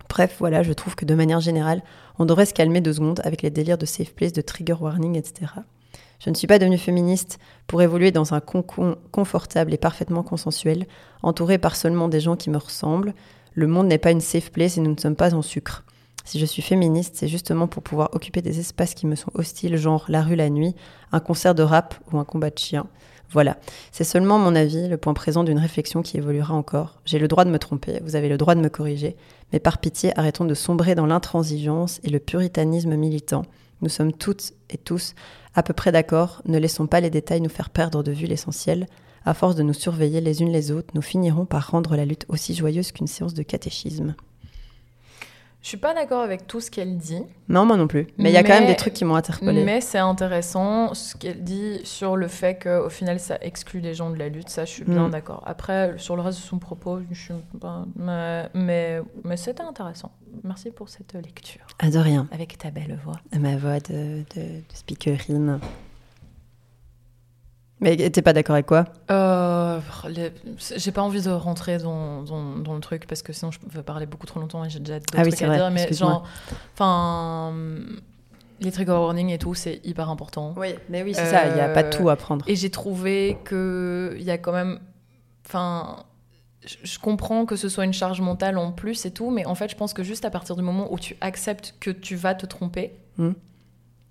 Bref, 0.08 0.36
voilà, 0.38 0.62
je 0.62 0.72
trouve 0.72 0.94
que 0.94 1.04
de 1.04 1.14
manière 1.14 1.40
générale, 1.40 1.82
on 2.20 2.24
devrait 2.24 2.46
se 2.46 2.54
calmer 2.54 2.80
deux 2.80 2.92
secondes 2.92 3.20
avec 3.24 3.42
les 3.42 3.50
délires 3.50 3.76
de 3.76 3.86
safe 3.86 4.14
place, 4.14 4.32
de 4.32 4.40
trigger 4.40 4.76
warning, 4.80 5.16
etc. 5.16 5.50
Je 6.20 6.30
ne 6.30 6.34
suis 6.34 6.46
pas 6.46 6.58
devenue 6.58 6.78
féministe 6.78 7.38
pour 7.66 7.82
évoluer 7.82 8.12
dans 8.12 8.34
un 8.34 8.40
concon 8.40 8.96
confortable 9.10 9.74
et 9.74 9.78
parfaitement 9.78 10.22
consensuel, 10.22 10.86
entouré 11.22 11.58
par 11.58 11.74
seulement 11.74 12.08
des 12.08 12.20
gens 12.20 12.36
qui 12.36 12.50
me 12.50 12.56
ressemblent. 12.56 13.14
Le 13.52 13.66
monde 13.66 13.88
n'est 13.88 13.98
pas 13.98 14.12
une 14.12 14.20
safe 14.20 14.52
place 14.52 14.78
et 14.78 14.80
nous 14.80 14.94
ne 14.94 15.00
sommes 15.00 15.16
pas 15.16 15.34
en 15.34 15.42
sucre. 15.42 15.84
Si 16.26 16.40
je 16.40 16.44
suis 16.44 16.60
féministe, 16.60 17.14
c'est 17.14 17.28
justement 17.28 17.68
pour 17.68 17.84
pouvoir 17.84 18.10
occuper 18.12 18.42
des 18.42 18.58
espaces 18.58 18.94
qui 18.94 19.06
me 19.06 19.14
sont 19.14 19.30
hostiles, 19.34 19.76
genre 19.76 20.04
la 20.08 20.22
rue 20.22 20.34
la 20.34 20.50
nuit, 20.50 20.74
un 21.12 21.20
concert 21.20 21.54
de 21.54 21.62
rap 21.62 21.94
ou 22.12 22.18
un 22.18 22.24
combat 22.24 22.50
de 22.50 22.58
chien. 22.58 22.88
Voilà, 23.30 23.58
c'est 23.92 24.04
seulement 24.04 24.36
mon 24.36 24.56
avis, 24.56 24.88
le 24.88 24.96
point 24.96 25.14
présent 25.14 25.44
d'une 25.44 25.60
réflexion 25.60 26.02
qui 26.02 26.16
évoluera 26.16 26.52
encore. 26.52 27.00
J'ai 27.04 27.20
le 27.20 27.28
droit 27.28 27.44
de 27.44 27.50
me 27.50 27.60
tromper, 27.60 28.00
vous 28.04 28.16
avez 28.16 28.28
le 28.28 28.38
droit 28.38 28.56
de 28.56 28.60
me 28.60 28.68
corriger, 28.68 29.16
mais 29.52 29.60
par 29.60 29.78
pitié, 29.78 30.18
arrêtons 30.18 30.44
de 30.44 30.54
sombrer 30.54 30.96
dans 30.96 31.06
l'intransigeance 31.06 32.00
et 32.02 32.10
le 32.10 32.18
puritanisme 32.18 32.96
militant. 32.96 33.42
Nous 33.80 33.88
sommes 33.88 34.12
toutes 34.12 34.52
et 34.68 34.78
tous 34.78 35.14
à 35.54 35.62
peu 35.62 35.74
près 35.74 35.92
d'accord, 35.92 36.42
ne 36.44 36.58
laissons 36.58 36.88
pas 36.88 37.00
les 37.00 37.10
détails 37.10 37.40
nous 37.40 37.48
faire 37.48 37.70
perdre 37.70 38.02
de 38.02 38.10
vue 38.12 38.26
l'essentiel. 38.26 38.88
À 39.24 39.32
force 39.32 39.54
de 39.54 39.62
nous 39.62 39.74
surveiller 39.74 40.20
les 40.20 40.42
unes 40.42 40.52
les 40.52 40.72
autres, 40.72 40.92
nous 40.94 41.02
finirons 41.02 41.46
par 41.46 41.70
rendre 41.70 41.94
la 41.96 42.04
lutte 42.04 42.26
aussi 42.28 42.52
joyeuse 42.54 42.90
qu'une 42.90 43.06
séance 43.06 43.32
de 43.32 43.42
catéchisme. 43.42 44.16
Je 45.66 45.70
suis 45.70 45.78
pas 45.78 45.94
d'accord 45.94 46.22
avec 46.22 46.46
tout 46.46 46.60
ce 46.60 46.70
qu'elle 46.70 46.96
dit. 46.96 47.24
Non, 47.48 47.66
moi 47.66 47.76
non 47.76 47.88
plus. 47.88 48.06
Mais 48.18 48.30
il 48.30 48.32
y 48.32 48.36
a 48.36 48.44
quand 48.44 48.54
même 48.54 48.68
des 48.68 48.76
trucs 48.76 48.92
qui 48.94 49.04
m'ont 49.04 49.16
interpellée. 49.16 49.64
Mais 49.64 49.80
c'est 49.80 49.98
intéressant 49.98 50.94
ce 50.94 51.16
qu'elle 51.16 51.42
dit 51.42 51.80
sur 51.82 52.14
le 52.14 52.28
fait 52.28 52.62
qu'au 52.62 52.88
final, 52.88 53.18
ça 53.18 53.36
exclut 53.40 53.80
les 53.80 53.92
gens 53.92 54.10
de 54.10 54.16
la 54.16 54.28
lutte. 54.28 54.48
Ça, 54.48 54.64
je 54.64 54.70
suis 54.70 54.84
bien 54.84 55.08
mm. 55.08 55.10
d'accord. 55.10 55.42
Après, 55.44 55.94
sur 55.96 56.14
le 56.14 56.22
reste 56.22 56.38
de 56.38 56.44
son 56.44 56.60
propos, 56.60 57.00
je 57.10 57.20
suis 57.20 57.34
pas... 57.60 57.84
Mais, 57.96 58.48
mais, 58.54 59.00
mais 59.24 59.36
c'était 59.36 59.64
intéressant. 59.64 60.12
Merci 60.44 60.70
pour 60.70 60.88
cette 60.88 61.14
lecture. 61.14 61.66
Ah, 61.80 61.90
de 61.90 61.98
rien. 61.98 62.28
Avec 62.30 62.58
ta 62.58 62.70
belle 62.70 62.96
voix. 63.04 63.18
Ma 63.36 63.56
voix 63.56 63.80
de, 63.80 64.22
de, 64.36 64.42
de 64.42 64.62
speakerine. 64.72 65.58
Mais 67.80 67.96
t'es 67.96 68.22
pas 68.22 68.32
d'accord 68.32 68.54
avec 68.54 68.66
quoi? 68.66 68.86
Euh, 69.10 69.80
J'ai 70.76 70.92
pas 70.92 71.02
envie 71.02 71.20
de 71.20 71.30
rentrer 71.30 71.78
dans, 71.78 72.22
dans, 72.22 72.74
le 72.74 72.80
truc 72.80 73.06
parce 73.06 73.22
que 73.22 73.32
sinon 73.32 73.50
je 73.50 73.58
peux 73.58 73.82
parler 73.82 74.06
beaucoup 74.06 74.26
trop 74.26 74.40
longtemps 74.40 74.64
et 74.64 74.70
j'ai 74.70 74.78
déjà 74.78 74.98
d'autres 74.98 75.14
ah 75.18 75.22
trucs 75.22 75.42
à 75.42 75.54
dire. 75.54 75.70
Mais 75.70 75.92
genre, 75.92 76.26
enfin, 76.72 77.54
les 78.60 78.72
trigger 78.72 78.92
warnings 78.92 79.28
et 79.28 79.38
tout, 79.38 79.54
c'est 79.54 79.80
hyper 79.84 80.08
important. 80.08 80.54
Oui, 80.56 80.68
mais 80.88 81.02
oui, 81.02 81.12
c'est 81.14 81.26
ça. 81.26 81.48
Il 81.48 81.54
n'y 81.54 81.60
a 81.60 81.68
pas 81.68 81.84
euh, 81.84 81.90
tout 81.90 82.08
à 82.08 82.16
prendre. 82.16 82.44
Et 82.48 82.56
j'ai 82.56 82.70
trouvé 82.70 83.36
que 83.44 84.16
il 84.18 84.24
y 84.24 84.30
a 84.30 84.38
quand 84.38 84.52
même, 84.52 84.80
enfin. 85.46 86.04
Je 86.82 86.98
comprends 86.98 87.46
que 87.46 87.54
ce 87.54 87.68
soit 87.68 87.84
une 87.84 87.92
charge 87.92 88.20
mentale 88.20 88.58
en 88.58 88.72
plus 88.72 89.06
et 89.06 89.12
tout, 89.12 89.30
mais 89.30 89.46
en 89.46 89.54
fait, 89.54 89.70
je 89.70 89.76
pense 89.76 89.92
que 89.92 90.02
juste 90.02 90.24
à 90.24 90.30
partir 90.30 90.56
du 90.56 90.62
moment 90.62 90.92
où 90.92 90.98
tu 90.98 91.16
acceptes 91.20 91.76
que 91.78 91.92
tu 91.92 92.16
vas 92.16 92.34
te 92.34 92.44
tromper, 92.44 92.92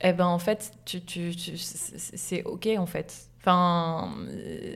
eh 0.01 0.13
ben 0.13 0.25
en 0.25 0.39
fait, 0.39 0.71
tu, 0.85 1.01
tu 1.01 1.33
c'est 1.57 2.43
ok 2.43 2.69
en 2.77 2.85
fait. 2.85 3.27
Enfin, 3.45 4.09
euh, 4.31 4.75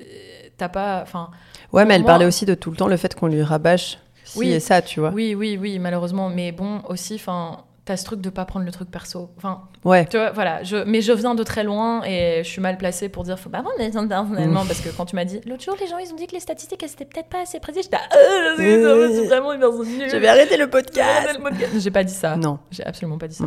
t'as 0.58 0.70
pas. 0.70 1.02
Enfin, 1.02 1.32
ouais, 1.74 1.86
mais 1.86 1.96
elle 1.96 2.06
parlait 2.06 2.26
aussi 2.26 2.46
de 2.46 2.54
tout 2.54 2.70
le 2.70 2.78
temps 2.78 2.88
le 2.88 2.98
fait 2.98 3.16
qu'on 3.16 3.28
lui 3.28 3.42
rabâche 3.42 3.98
oui, 4.36 4.52
et 4.52 4.60
ça, 4.60 4.82
tu 4.82 5.00
vois. 5.00 5.12
Oui, 5.12 5.36
oui, 5.36 5.58
oui, 5.60 5.80
malheureusement. 5.80 6.30
Mais 6.30 6.52
bon, 6.52 6.82
aussi, 6.88 7.16
enfin, 7.16 7.64
t'as 7.90 7.98
ce 7.98 8.06
truc 8.06 8.22
de 8.22 8.30
pas 8.30 8.46
prendre 8.46 8.68
le 8.68 8.72
truc 8.72 8.92
perso. 8.92 9.32
Enfin, 9.38 9.64
ouais. 9.84 10.06
Tu 10.06 10.16
vois, 10.16 10.30
voilà. 10.30 10.62
Je, 10.62 10.78
mais 10.78 11.02
je 11.02 11.12
viens 11.12 11.34
de 11.34 11.42
très 11.42 11.64
loin 11.64 12.04
et 12.04 12.44
je 12.44 12.48
suis 12.48 12.62
mal 12.62 12.78
placée 12.78 13.10
pour 13.10 13.24
dire 13.24 13.40
faut 13.40 13.50
pas 13.50 13.64
prendre 13.64 13.80
les 13.80 13.90
personnellement 13.90 14.64
parce 14.64 14.80
que 14.80 14.90
quand 14.90 15.08
tu 15.08 15.16
m'as 15.16 15.26
dit 15.26 15.42
l'autre 15.48 15.64
jour, 15.64 15.76
les 15.82 15.88
gens 15.88 15.98
ils 15.98 16.14
ont 16.14 16.16
dit 16.16 16.28
que 16.28 16.34
les 16.34 16.40
statistiques 16.40 16.84
elles 16.84 16.92
étaient 16.92 17.06
peut-être 17.06 17.30
pas 17.30 17.42
assez 17.42 17.60
précises. 17.60 17.86
J'étais 17.86 17.98
ah, 17.98 18.54
c'est 18.58 19.26
vraiment 19.26 19.54
une 19.54 19.60
personne 19.60 19.88
nulle. 19.88 20.08
Je 20.08 20.18
vais 20.18 20.28
arrêter 20.28 20.56
le 20.58 20.70
podcast. 20.70 21.40
J'ai 21.78 21.90
pas 21.90 22.04
dit 22.04 22.14
ça. 22.14 22.38
Non, 22.38 22.60
j'ai 22.70 22.86
absolument 22.86 23.18
pas 23.18 23.28
dit 23.28 23.36
ça. 23.36 23.46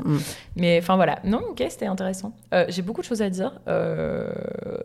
Mais 0.56 0.80
enfin 0.82 0.96
voilà. 0.96 1.20
Non, 1.22 1.40
ok, 1.50 1.64
c'était 1.68 1.86
intéressant. 1.86 2.34
Euh, 2.52 2.64
j'ai 2.68 2.82
beaucoup 2.82 3.02
de 3.02 3.06
choses 3.06 3.22
à 3.22 3.30
dire. 3.30 3.60
Euh, 3.68 4.32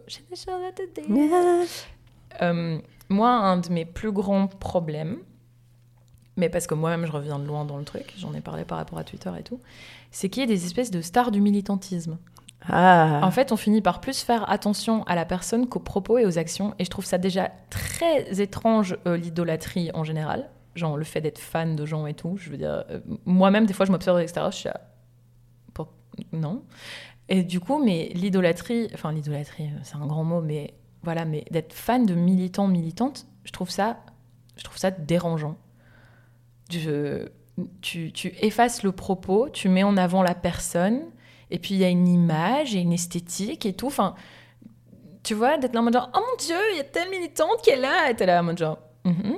j'ai 0.06 0.22
des 0.30 0.36
choses 0.36 0.62
à 0.68 0.72
te 0.72 1.02
dire. 1.02 1.68
Euh, 2.44 2.78
moi, 3.10 3.30
un 3.30 3.58
de 3.58 3.70
mes 3.72 3.86
plus 3.86 4.12
grands 4.12 4.46
problèmes 4.46 5.18
mais 6.38 6.50
parce 6.50 6.68
que 6.68 6.76
moi-même 6.76 7.06
je 7.06 7.12
reviens 7.12 7.40
de 7.40 7.46
loin 7.46 7.66
dans 7.66 7.78
le 7.78 7.84
truc, 7.84 8.14
j'en 8.18 8.34
ai 8.34 8.42
parlé 8.42 8.64
par 8.64 8.78
rapport 8.78 9.00
à 9.00 9.04
Twitter 9.04 9.32
et 9.38 9.44
tout, 9.44 9.60
c'est 10.12 10.30
qu'il 10.30 10.42
y 10.42 10.44
a 10.44 10.48
des 10.48 10.66
espèces 10.66 10.92
de 10.92 11.02
stars 11.02 11.32
du 11.32 11.42
militantisme. 11.42 12.18
Ah. 12.70 13.20
En 13.24 13.32
fait, 13.32 13.52
on 13.52 13.58
finit 13.58 13.82
par 13.82 14.02
plus 14.02 14.24
faire 14.24 14.50
attention 14.50 15.04
à 15.04 15.16
la 15.16 15.26
personne 15.26 15.68
qu'aux 15.68 15.80
propos 15.80 16.18
et 16.18 16.26
aux 16.26 16.38
actions, 16.38 16.74
et 16.80 16.86
je 16.86 16.90
trouve 16.90 17.06
ça 17.06 17.18
déjà 17.18 17.52
très 17.70 18.42
étrange 18.42 18.98
euh, 19.08 19.18
l'idolâtrie 19.18 19.90
en 19.94 20.04
général, 20.04 20.50
genre 20.76 20.98
le 20.98 21.04
fait 21.04 21.22
d'être 21.22 21.40
fan 21.40 21.76
de 21.76 21.86
gens 21.86 22.08
et 22.08 22.14
tout. 22.14 22.38
Je 22.38 22.50
veux 22.50 22.58
dire, 22.58 22.84
euh, 22.90 23.00
moi-même 23.26 23.66
des 23.66 23.74
fois 23.74 23.86
je 23.86 23.92
m'observe 23.92 24.18
de 24.18 24.22
l'extérieur, 24.22 24.52
je 24.52 24.58
suis 24.58 24.70
à... 24.70 24.82
non. 26.32 26.64
Et 27.30 27.44
du 27.44 27.60
coup, 27.60 27.84
mais 27.84 28.10
l'idolâtrie, 28.14 28.88
enfin 28.94 29.12
l'idolâtrie, 29.12 29.66
euh, 29.66 29.80
c'est 29.84 29.96
un 29.96 30.06
grand 30.06 30.24
mot, 30.24 30.42
mais 30.42 30.74
voilà, 31.04 31.26
mais 31.26 31.46
d'être 31.52 31.74
fan 31.74 32.06
de 32.06 32.16
militants, 32.16 32.68
militantes, 32.68 33.28
je 33.44 33.52
trouve 33.52 33.70
ça, 33.70 33.98
je 34.58 34.64
trouve 34.64 34.78
ça 34.78 34.92
dérangeant 34.92 35.58
tu, 36.70 38.12
tu, 38.12 38.34
effaces 38.42 38.84
le 38.84 38.92
propos, 38.92 39.50
tu 39.50 39.70
mets 39.70 39.84
en 39.84 39.98
avant 39.98 40.24
la 40.24 40.36
personne, 40.36 41.02
et 41.50 41.60
puis 41.60 41.76
il 41.76 41.80
y 41.80 41.84
a 41.84 41.90
une 41.90 42.08
image 42.08 42.76
et 42.76 42.80
une 42.80 42.94
esthétique 42.94 43.66
et 43.66 43.74
tout. 43.74 43.88
Enfin, 43.88 44.16
tu 45.24 45.34
vois, 45.34 45.58
d'être 45.58 45.74
là 45.74 45.82
en 45.82 45.84
mode 45.84 45.94
genre, 45.94 46.10
oh 46.14 46.20
mon 46.20 46.38
Dieu, 46.38 46.56
il 46.74 46.78
y 46.78 46.82
a 46.82 46.84
telle 46.84 47.10
militante 47.10 47.62
qui 47.64 47.72
est 47.72 47.78
là, 47.78 48.10
et 48.10 48.16
t'es 48.16 48.26
là 48.26 48.40
en 48.40 48.44
mode 48.44 48.58
genre, 48.58 48.80
mm-hmm. 49.06 49.38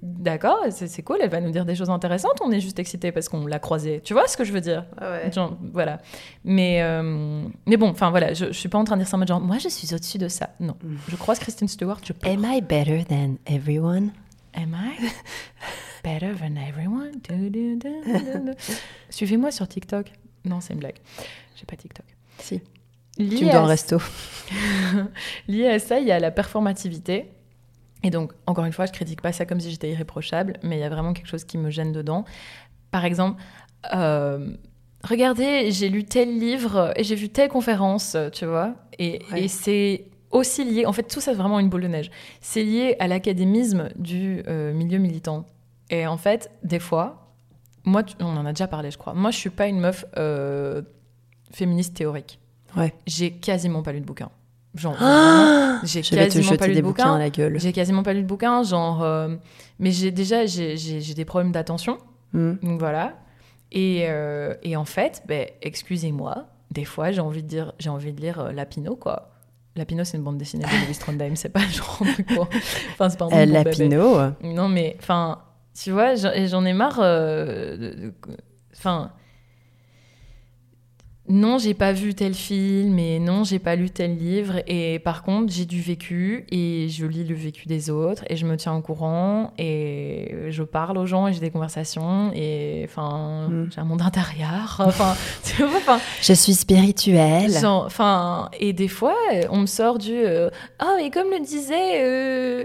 D'accord, 0.00 0.58
c'est 0.70 1.02
cool, 1.02 1.18
elle 1.20 1.30
va 1.30 1.40
nous 1.40 1.50
dire 1.50 1.64
des 1.64 1.74
choses 1.74 1.90
intéressantes, 1.90 2.40
on 2.40 2.52
est 2.52 2.60
juste 2.60 2.78
excité 2.78 3.10
parce 3.10 3.28
qu'on 3.28 3.46
l'a 3.46 3.58
croisée. 3.58 4.00
Tu 4.04 4.12
vois 4.12 4.28
ce 4.28 4.36
que 4.36 4.44
je 4.44 4.52
veux 4.52 4.60
dire? 4.60 4.84
Ouais. 5.00 5.32
Genre, 5.32 5.56
voilà. 5.72 5.98
Mais, 6.44 6.82
euh, 6.82 7.42
mais 7.66 7.76
bon, 7.76 7.88
enfin 7.88 8.10
voilà, 8.10 8.32
je, 8.32 8.46
je 8.46 8.52
suis 8.52 8.68
pas 8.68 8.78
en 8.78 8.84
train 8.84 8.96
de 8.96 9.00
dire 9.00 9.08
ça 9.08 9.16
en 9.16 9.18
mode 9.18 9.26
genre, 9.26 9.40
moi 9.40 9.58
je 9.58 9.68
suis 9.68 9.92
au-dessus 9.92 10.18
de 10.18 10.28
ça. 10.28 10.50
Non. 10.60 10.76
Je 11.08 11.16
croise 11.16 11.40
Kristen 11.40 11.66
Stewart, 11.66 11.98
je 12.04 12.12
peux. 12.12 12.28
Am 12.28 12.44
I 12.44 12.60
better 12.60 13.04
than 13.04 13.38
everyone? 13.52 14.12
Am 14.54 14.72
I? 14.74 15.08
better 16.08 16.34
than 16.38 16.56
everyone? 16.56 17.20
Suivez-moi 19.10 19.50
sur 19.50 19.68
TikTok. 19.68 20.06
Non, 20.44 20.60
c'est 20.60 20.72
une 20.74 20.80
blague. 20.80 20.96
J'ai 21.56 21.66
pas 21.66 21.76
TikTok. 21.76 22.06
Si. 22.38 22.62
Lié 23.18 23.36
Tu 23.38 23.44
me 23.46 23.50
dois 23.50 23.60
à 23.60 23.66
resto. 23.66 23.98
Lié 25.48 25.66
à 25.68 25.78
ça, 25.78 25.98
il 25.98 26.06
y 26.06 26.12
a 26.12 26.18
la 26.20 26.30
performativité. 26.30 27.26
Et 28.04 28.10
donc, 28.10 28.32
encore 28.46 28.64
une 28.64 28.72
fois, 28.72 28.86
je 28.86 28.92
critique 28.92 29.20
pas 29.20 29.32
ça 29.32 29.44
comme 29.44 29.60
si 29.60 29.70
j'étais 29.70 29.90
irréprochable, 29.90 30.54
mais 30.62 30.76
il 30.76 30.80
y 30.80 30.84
a 30.84 30.88
vraiment 30.88 31.12
quelque 31.12 31.26
chose 31.26 31.44
qui 31.44 31.58
me 31.58 31.68
gêne 31.70 31.92
dedans. 31.92 32.24
Par 32.92 33.04
exemple, 33.04 33.42
euh, 33.92 34.52
regardez, 35.02 35.72
j'ai 35.72 35.88
lu 35.88 36.04
tel 36.04 36.38
livre 36.38 36.92
et 36.96 37.02
j'ai 37.02 37.16
vu 37.16 37.28
telle 37.28 37.48
conférence, 37.48 38.16
tu 38.32 38.46
vois, 38.46 38.74
et, 39.00 39.20
Ouais. 39.32 39.44
et 39.44 39.48
c'est 39.48 40.04
aussi 40.30 40.64
lié, 40.64 40.86
en 40.86 40.92
fait, 40.92 41.02
tout 41.02 41.20
ça, 41.20 41.32
c'est 41.32 41.38
vraiment 41.38 41.58
une 41.58 41.68
boule 41.68 41.82
de 41.82 41.88
neige. 41.88 42.10
C'est 42.40 42.62
lié 42.62 42.94
à 43.00 43.08
l'académisme 43.08 43.88
du 43.96 44.42
euh, 44.46 44.72
milieu 44.72 44.98
militant. 44.98 45.44
Et 45.90 46.06
en 46.06 46.16
fait, 46.16 46.50
des 46.62 46.78
fois, 46.78 47.32
moi, 47.84 48.02
tu- 48.02 48.14
on 48.20 48.36
en 48.36 48.44
a 48.46 48.52
déjà 48.52 48.66
parlé, 48.68 48.90
je 48.90 48.98
crois. 48.98 49.14
Moi, 49.14 49.30
je 49.30 49.36
suis 49.38 49.50
pas 49.50 49.66
une 49.66 49.80
meuf 49.80 50.04
euh, 50.16 50.82
féministe 51.52 51.94
théorique. 51.96 52.38
Ouais. 52.76 52.92
J'ai 53.06 53.32
quasiment 53.32 53.82
pas 53.82 53.92
lu 53.92 54.00
de 54.00 54.04
bouquin. 54.06 54.30
Genre, 54.74 54.94
Ah 55.00 55.80
j'ai 55.82 56.02
quasiment 56.02 56.56
pas 56.56 56.66
lu 56.66 56.74
de 56.74 56.82
bouquins 56.82 57.04
bouquin. 57.04 57.14
à 57.14 57.18
la 57.18 57.30
gueule. 57.30 57.58
J'ai 57.58 57.72
quasiment 57.72 58.02
pas 58.02 58.12
lu 58.12 58.22
de 58.22 58.26
bouquin, 58.28 58.62
genre. 58.62 59.02
euh, 59.02 59.34
mais 59.78 59.90
j'ai 59.90 60.10
déjà 60.10 60.44
j'ai, 60.44 60.76
des 61.14 61.24
problèmes 61.24 61.52
d'attention, 61.52 61.98
Hmm. 62.34 62.56
donc 62.62 62.78
voilà. 62.78 63.14
Et, 63.72 64.04
euh, 64.08 64.54
et 64.62 64.76
en 64.76 64.84
fait, 64.84 65.22
ben, 65.26 65.46
excusez-moi, 65.62 66.46
des 66.70 66.84
fois 66.84 67.10
j'ai 67.12 67.22
envie 67.22 67.42
de 67.42 67.48
dire, 67.48 67.72
j'ai 67.78 67.88
envie 67.88 68.12
de 68.12 68.20
lire 68.20 68.52
Lapino 68.52 68.94
quoi. 68.96 69.30
Lapino 69.76 70.04
c'est 70.04 70.18
une 70.18 70.22
bande 70.24 70.36
dessinée 70.36 70.64
de 70.64 70.86
Louis 70.86 70.94
Trondheim, 70.98 71.34
c'est 71.34 71.48
pas 71.48 71.60
genre 71.72 72.02
quoi. 72.34 72.48
Enfin 72.92 73.08
c'est 73.08 73.18
pas 73.18 73.24
un 73.24 73.28
Euh, 73.32 73.46
bébé. 73.46 73.52
Lapino. 73.64 74.18
euh, 74.18 74.30
Non 74.44 74.68
mais 74.68 74.96
enfin, 75.00 75.38
tu 75.82 75.90
vois, 75.92 76.14
j'en 76.16 76.32
et 76.32 76.46
j'en 76.48 76.64
ai 76.64 76.72
marre. 76.72 76.98
euh, 77.00 78.10
Enfin. 78.76 79.10
non, 81.30 81.58
j'ai 81.58 81.74
pas 81.74 81.92
vu 81.92 82.14
tel 82.14 82.32
film 82.32 82.98
et 82.98 83.18
non, 83.18 83.44
j'ai 83.44 83.58
pas 83.58 83.76
lu 83.76 83.90
tel 83.90 84.16
livre. 84.16 84.62
Et 84.66 84.98
par 84.98 85.22
contre, 85.22 85.52
j'ai 85.52 85.66
du 85.66 85.82
vécu 85.82 86.46
et 86.50 86.88
je 86.88 87.04
lis 87.04 87.24
le 87.24 87.34
vécu 87.34 87.68
des 87.68 87.90
autres 87.90 88.24
et 88.30 88.36
je 88.36 88.46
me 88.46 88.56
tiens 88.56 88.74
au 88.74 88.80
courant 88.80 89.52
et 89.58 90.46
je 90.48 90.62
parle 90.62 90.96
aux 90.96 91.04
gens 91.04 91.26
et 91.28 91.34
j'ai 91.34 91.40
des 91.40 91.50
conversations 91.50 92.32
et 92.34 92.82
enfin, 92.88 93.48
Mm. 93.50 93.68
j'ai 93.74 93.80
un 93.80 93.84
monde 93.84 94.00
intérieur. 94.00 94.80
Enfin, 94.86 95.14
tu 95.44 95.64
vois, 95.64 95.76
enfin, 95.76 96.00
Je 96.22 96.32
suis 96.32 96.54
spirituelle. 96.54 97.52
enfin, 97.66 98.48
et 98.58 98.72
des 98.72 98.88
fois, 98.88 99.14
on 99.50 99.58
me 99.58 99.66
sort 99.66 99.98
du 99.98 100.14
euh, 100.14 100.48
ah 100.78 100.94
mais 100.96 101.10
comme 101.10 101.28
le 101.30 101.40
disait 101.44 102.04
euh, 102.06 102.64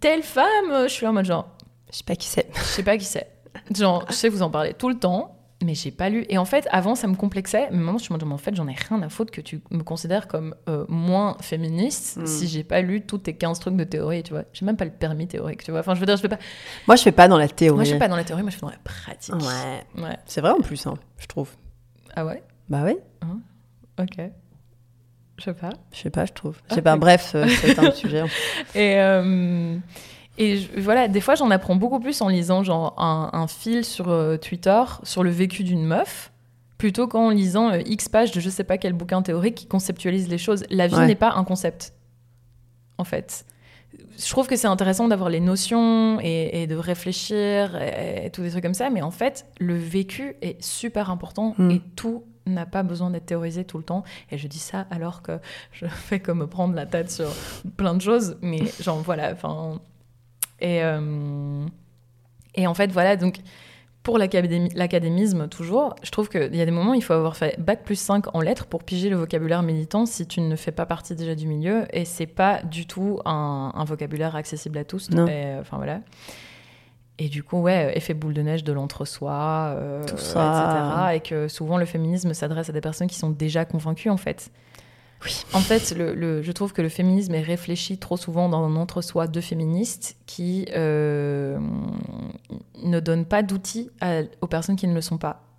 telle 0.00 0.22
femme, 0.24 0.86
je 0.88 0.88
suis 0.92 1.06
en 1.06 1.12
mode 1.12 1.26
genre 1.26 1.46
Je 1.92 1.98
sais 1.98 2.04
pas 2.04 2.16
qui 2.16 2.26
c'est. 2.26 2.48
je 2.54 2.60
sais 2.62 2.82
pas 2.82 2.96
qui 2.96 3.04
c'est. 3.04 3.28
Genre, 3.76 4.04
je 4.08 4.14
sais 4.14 4.28
que 4.28 4.32
vous 4.34 4.42
en 4.42 4.50
parlez 4.50 4.72
tout 4.74 4.88
le 4.88 4.98
temps, 4.98 5.36
mais 5.62 5.74
j'ai 5.74 5.90
pas 5.92 6.08
lu. 6.08 6.24
Et 6.30 6.38
en 6.38 6.44
fait, 6.44 6.66
avant, 6.72 6.94
ça 6.94 7.06
me 7.06 7.14
complexait. 7.14 7.68
Mais 7.70 7.76
maintenant, 7.78 7.98
je 7.98 8.12
me 8.12 8.18
dis, 8.18 8.24
mais 8.24 8.32
en 8.32 8.38
fait, 8.38 8.54
j'en 8.56 8.66
ai 8.66 8.74
rien 8.74 9.00
à 9.02 9.08
foutre 9.08 9.30
que 9.30 9.40
tu 9.42 9.60
me 9.70 9.82
considères 9.82 10.26
comme 10.26 10.54
euh, 10.68 10.84
moins 10.88 11.36
féministe 11.40 12.16
Mm. 12.16 12.26
si 12.26 12.48
j'ai 12.48 12.64
pas 12.64 12.80
lu 12.80 13.02
tous 13.06 13.18
tes 13.18 13.34
15 13.34 13.60
trucs 13.60 13.76
de 13.76 13.84
théorie, 13.84 14.22
tu 14.22 14.32
vois. 14.32 14.42
J'ai 14.54 14.64
même 14.66 14.76
pas 14.76 14.84
le 14.86 14.90
permis 14.90 15.28
théorique, 15.28 15.62
tu 15.62 15.70
vois. 15.70 15.80
Enfin, 15.80 15.94
je 15.94 16.00
veux 16.00 16.06
dire, 16.06 16.16
je 16.16 16.22
fais 16.22 16.28
pas. 16.30 16.38
Moi, 16.88 16.96
je 16.96 17.02
fais 17.02 17.12
pas 17.12 17.28
dans 17.28 17.36
la 17.38 17.48
théorie. 17.48 17.76
Moi, 17.76 17.84
je 17.84 17.90
suis 17.90 17.98
pas 17.98 18.08
dans 18.08 18.16
la 18.16 18.24
théorie, 18.24 18.42
moi, 18.42 18.50
je 18.50 18.56
fais 18.56 18.62
dans 18.62 18.70
la 18.70 18.78
pratique. 18.82 19.34
Ouais. 19.34 20.02
Ouais. 20.02 20.16
C'est 20.26 20.40
vrai 20.40 20.50
en 20.50 20.60
plus, 20.60 20.84
hein, 20.86 20.94
je 21.18 21.26
trouve. 21.26 21.50
Ah 22.16 22.24
ouais? 22.24 22.42
Bah 22.68 22.82
oui. 22.84 22.96
Ok. 24.00 24.18
Je 25.38 25.44
sais 25.44 25.54
pas. 25.54 25.70
Je 25.92 25.98
sais 25.98 26.10
pas, 26.10 26.24
je 26.26 26.32
trouve. 26.32 26.56
Je 26.56 26.60
Ah, 26.70 26.74
sais 26.76 26.82
pas, 26.82 26.96
bref, 26.96 27.32
euh, 27.34 27.46
c'est 27.48 27.78
un 27.78 27.90
sujet. 27.92 28.22
Et, 28.74 28.98
euh, 28.98 29.76
et 30.42 30.56
je- 30.58 30.80
voilà, 30.80 31.08
des 31.08 31.20
fois, 31.20 31.34
j'en 31.34 31.50
apprends 31.50 31.76
beaucoup 31.76 32.00
plus 32.00 32.20
en 32.20 32.28
lisant 32.28 32.62
genre 32.62 32.94
un, 32.98 33.30
un 33.32 33.46
fil 33.46 33.84
sur 33.84 34.08
euh, 34.08 34.36
Twitter 34.36 34.82
sur 35.02 35.22
le 35.22 35.30
vécu 35.30 35.62
d'une 35.64 35.84
meuf, 35.84 36.32
plutôt 36.78 37.06
qu'en 37.08 37.30
lisant 37.30 37.70
euh, 37.72 37.80
X 37.86 38.08
pages 38.08 38.32
de 38.32 38.40
je 38.40 38.50
sais 38.50 38.64
pas 38.64 38.78
quel 38.78 38.92
bouquin 38.92 39.22
théorique 39.22 39.54
qui 39.54 39.66
conceptualise 39.66 40.28
les 40.28 40.38
choses. 40.38 40.64
La 40.70 40.86
vie 40.88 40.94
Ouais. 40.96 41.06
n'est 41.06 41.14
pas 41.14 41.32
un 41.34 41.44
concept, 41.44 41.92
en 42.98 43.04
fait. 43.04 43.44
Je 44.18 44.28
trouve 44.30 44.46
que 44.46 44.56
c'est 44.56 44.66
intéressant 44.68 45.06
d'avoir 45.08 45.28
les 45.28 45.40
notions 45.40 46.18
et, 46.20 46.62
et 46.62 46.66
de 46.66 46.76
réfléchir 46.76 47.76
et, 47.80 48.26
et 48.26 48.30
tous 48.30 48.40
des 48.42 48.50
trucs 48.50 48.62
comme 48.62 48.72
ça, 48.74 48.88
mais 48.90 49.02
en 49.02 49.10
fait, 49.10 49.46
le 49.60 49.74
vécu 49.76 50.34
est 50.42 50.62
super 50.62 51.10
important 51.10 51.54
Mm. 51.58 51.70
et 51.70 51.80
tout 51.96 52.24
n'a 52.46 52.66
pas 52.66 52.82
besoin 52.82 53.10
d'être 53.10 53.26
théorisé 53.26 53.64
tout 53.64 53.78
le 53.78 53.84
temps. 53.84 54.02
Et 54.30 54.38
je 54.38 54.48
dis 54.48 54.58
ça 54.58 54.86
alors 54.90 55.22
que 55.22 55.38
je 55.72 55.86
fais 55.86 56.20
comme 56.20 56.38
me 56.40 56.46
prendre 56.46 56.74
la 56.74 56.86
tête 56.86 57.10
sur 57.10 57.28
plein 57.76 57.94
de 57.94 58.00
choses, 58.00 58.36
mais 58.42 58.60
genre 58.80 58.98
voilà, 58.98 59.32
enfin. 59.32 59.78
Et, 60.62 60.82
euh, 60.82 61.66
et 62.54 62.66
en 62.66 62.72
fait, 62.74 62.90
voilà, 62.90 63.16
donc 63.16 63.40
pour 64.02 64.18
l'académi- 64.18 64.72
l'académisme, 64.74 65.48
toujours, 65.48 65.94
je 66.02 66.10
trouve 66.10 66.28
qu'il 66.28 66.54
y 66.56 66.60
a 66.60 66.64
des 66.64 66.70
moments 66.70 66.92
où 66.92 66.94
il 66.94 67.04
faut 67.04 67.12
avoir 67.12 67.36
fait 67.36 67.54
bac 67.60 67.82
plus 67.84 67.94
5 67.96 68.34
en 68.34 68.40
lettres 68.40 68.66
pour 68.66 68.82
piger 68.82 69.10
le 69.10 69.16
vocabulaire 69.16 69.62
militant 69.62 70.06
si 70.06 70.26
tu 70.26 70.40
ne 70.40 70.56
fais 70.56 70.72
pas 70.72 70.86
partie 70.86 71.14
déjà 71.14 71.34
du 71.34 71.46
milieu. 71.46 71.84
Et 71.92 72.04
c'est 72.04 72.26
pas 72.26 72.62
du 72.62 72.86
tout 72.86 73.20
un, 73.24 73.70
un 73.74 73.84
vocabulaire 73.84 74.34
accessible 74.34 74.78
à 74.78 74.84
tous. 74.84 75.10
Non. 75.10 75.26
Et, 75.28 75.56
Enfin 75.60 75.76
voilà. 75.76 76.00
Et 77.18 77.28
du 77.28 77.42
coup, 77.44 77.60
ouais, 77.60 77.92
effet 77.96 78.14
boule 78.14 78.34
de 78.34 78.42
neige 78.42 78.64
de 78.64 78.72
l'entre-soi, 78.72 79.74
euh, 79.76 80.02
etc. 80.02 81.16
Et 81.16 81.20
que 81.20 81.46
souvent 81.46 81.76
le 81.76 81.84
féminisme 81.84 82.34
s'adresse 82.34 82.70
à 82.70 82.72
des 82.72 82.80
personnes 82.80 83.06
qui 83.06 83.18
sont 83.18 83.30
déjà 83.30 83.64
convaincues, 83.64 84.10
en 84.10 84.16
fait. 84.16 84.50
Oui. 85.24 85.44
En 85.52 85.60
fait, 85.60 85.94
je 85.96 86.52
trouve 86.52 86.72
que 86.72 86.82
le 86.82 86.88
féminisme 86.88 87.34
est 87.34 87.42
réfléchi 87.42 87.98
trop 87.98 88.16
souvent 88.16 88.48
dans 88.48 88.64
un 88.64 88.76
entre-soi 88.76 89.26
de 89.28 89.40
féministes 89.40 90.16
qui 90.26 90.66
euh, 90.74 91.58
ne 92.82 93.00
donnent 93.00 93.26
pas 93.26 93.42
d'outils 93.42 93.90
aux 94.40 94.46
personnes 94.46 94.76
qui 94.76 94.88
ne 94.88 94.94
le 94.94 95.00
sont 95.00 95.18
pas. 95.18 95.51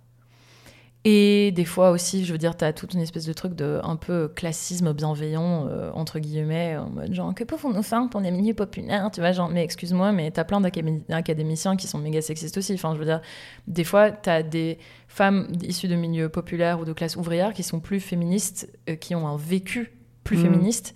Et 1.06 1.52
des 1.52 1.66
fois 1.66 1.90
aussi, 1.90 2.24
je 2.24 2.32
veux 2.32 2.38
dire, 2.38 2.56
tu 2.56 2.64
as 2.64 2.72
toute 2.72 2.94
une 2.94 3.00
espèce 3.00 3.26
de 3.26 3.34
truc 3.34 3.54
de 3.54 3.78
un 3.84 3.96
peu 3.96 4.26
classisme 4.28 4.94
bienveillant, 4.94 5.66
euh, 5.68 5.90
entre 5.92 6.18
guillemets, 6.18 6.78
en 6.78 6.88
mode 6.88 7.12
genre, 7.12 7.34
que 7.34 7.44
pouvons-nous 7.44 7.82
faire 7.82 8.08
pour 8.10 8.22
les 8.22 8.30
milieux 8.30 8.54
populaires 8.54 9.10
Tu 9.12 9.20
vois, 9.20 9.32
genre, 9.32 9.50
mais 9.50 9.62
excuse-moi, 9.62 10.12
mais 10.12 10.30
t'as 10.30 10.44
plein 10.44 10.62
d'académi- 10.62 11.02
d'académiciens 11.06 11.76
qui 11.76 11.88
sont 11.88 11.98
méga 11.98 12.22
sexistes 12.22 12.56
aussi. 12.56 12.72
Enfin, 12.72 12.94
je 12.94 12.98
veux 13.00 13.04
dire, 13.04 13.20
des 13.66 13.84
fois, 13.84 14.10
t'as 14.12 14.42
des 14.42 14.78
femmes 15.06 15.48
issues 15.62 15.88
de 15.88 15.94
milieux 15.94 16.30
populaires 16.30 16.80
ou 16.80 16.86
de 16.86 16.94
classe 16.94 17.16
ouvrière 17.16 17.52
qui 17.52 17.62
sont 17.62 17.80
plus 17.80 18.00
féministes, 18.00 18.70
euh, 18.88 18.94
qui 18.96 19.14
ont 19.14 19.28
un 19.28 19.36
vécu 19.36 19.92
plus 20.24 20.38
Mhm. 20.38 20.42
féministe. 20.42 20.94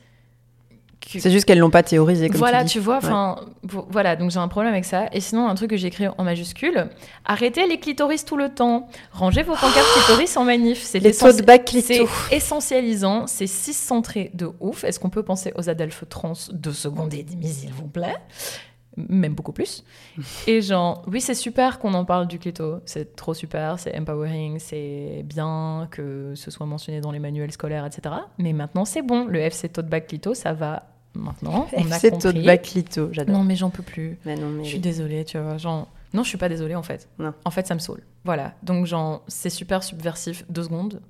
C'est 1.11 1.31
juste 1.31 1.47
qu'elles 1.47 1.59
l'ont 1.59 1.71
pas 1.71 1.83
théorisé, 1.83 2.29
comme 2.29 2.37
voilà, 2.39 2.61
tu 2.61 2.67
dis. 2.67 2.73
tu 2.75 2.79
vois, 2.81 2.99
enfin, 2.99 3.37
vo- 3.63 3.87
voilà, 3.91 4.15
donc 4.15 4.31
j'ai 4.31 4.39
un 4.39 4.49
problème 4.49 4.73
avec 4.75 4.85
ça. 4.85 5.07
Et 5.13 5.21
sinon, 5.21 5.49
un 5.49 5.55
truc 5.55 5.71
que 5.71 5.77
j'ai 5.77 5.89
écrit 5.89 6.07
en 6.09 6.23
majuscule 6.25 6.89
arrêtez 7.25 7.67
les 7.67 7.79
clitoris 7.81 8.25
tout 8.25 8.37
le 8.37 8.51
temps. 8.51 8.89
Rangez 9.13 9.43
vos 9.43 9.55
pancartes 9.55 9.87
clitoris 10.07 10.37
en 10.37 10.45
manif. 10.45 10.83
C'est 10.83 10.99
Les 10.99 11.09
l'essentiel- 11.09 11.37
tote 11.37 11.47
bags 11.47 11.65
clito. 11.65 12.07
C'est 12.29 12.37
essentialisant, 12.37 13.27
c'est 13.27 13.47
cis-centré 13.47 14.31
de 14.35 14.51
ouf. 14.61 14.85
Est-ce 14.85 15.01
qu'on 15.01 15.11
peut 15.11 15.23
penser 15.23 15.53
aux 15.57 15.71
adelphes 15.71 16.05
trans 16.09 16.33
deux 16.53 16.73
secondes 16.73 17.15
et 17.15 17.23
demie, 17.23 17.49
s'il 17.49 17.73
vous 17.73 17.87
plaît? 17.89 18.17
Même 19.09 19.35
beaucoup 19.35 19.53
plus. 19.53 19.85
Et 20.49 20.61
genre, 20.61 21.05
oui, 21.07 21.21
c'est 21.21 21.35
super 21.35 21.79
qu'on 21.79 21.95
en 21.95 22.05
parle 22.05 22.27
du 22.27 22.39
clito. 22.41 22.81
C'est 22.85 23.15
trop 23.15 23.33
super, 23.33 23.79
c'est 23.79 23.97
empowering, 23.97 24.59
c'est 24.59 25.23
bien 25.25 25.87
que 25.91 26.33
ce 26.35 26.51
soit 26.51 26.67
mentionné 26.67 27.01
dans 27.01 27.13
les 27.13 27.21
manuels 27.21 27.53
scolaires, 27.53 27.87
etc. 27.87 28.15
Mais 28.39 28.53
maintenant, 28.53 28.85
c'est 28.85 29.03
bon. 29.03 29.25
Le 29.27 29.39
FC 29.39 29.69
tote 29.69 29.87
bag 29.87 30.07
clito, 30.07 30.35
ça 30.35 30.53
va 30.53 30.83
maintenant. 31.15 31.69
On 31.73 31.91
a 31.91 31.99
compris. 31.99 32.19
tote 32.19 32.45
bag 32.45 32.63
clito, 32.63 33.09
j'adore. 33.13 33.37
Non, 33.37 33.45
mais 33.45 33.57
j'en 33.57 33.71
peux 33.71 33.83
plus. 33.83 34.19
Mais 34.25 34.37
non, 34.37 34.49
mais 34.49 34.65
Je 34.65 34.69
suis 34.69 34.79
désolée, 34.79 35.25
tu 35.25 35.39
vois. 35.39 35.59
Genre... 35.59 35.89
Non, 36.15 36.23
je 36.23 36.29
suis 36.29 36.39
pas 36.39 36.49
désolée 36.49 36.75
en 36.75 36.83
fait. 36.83 37.09
Non. 37.19 37.35
En 37.45 37.51
fait, 37.51 37.67
ça 37.67 37.75
me 37.75 37.81
saoule. 37.81 38.03
Voilà. 38.25 38.55
Donc, 38.63 38.87
genre, 38.87 39.23
c'est 39.29 39.51
super 39.51 39.83
subversif, 39.83 40.45
deux 40.49 40.63
secondes. 40.63 41.03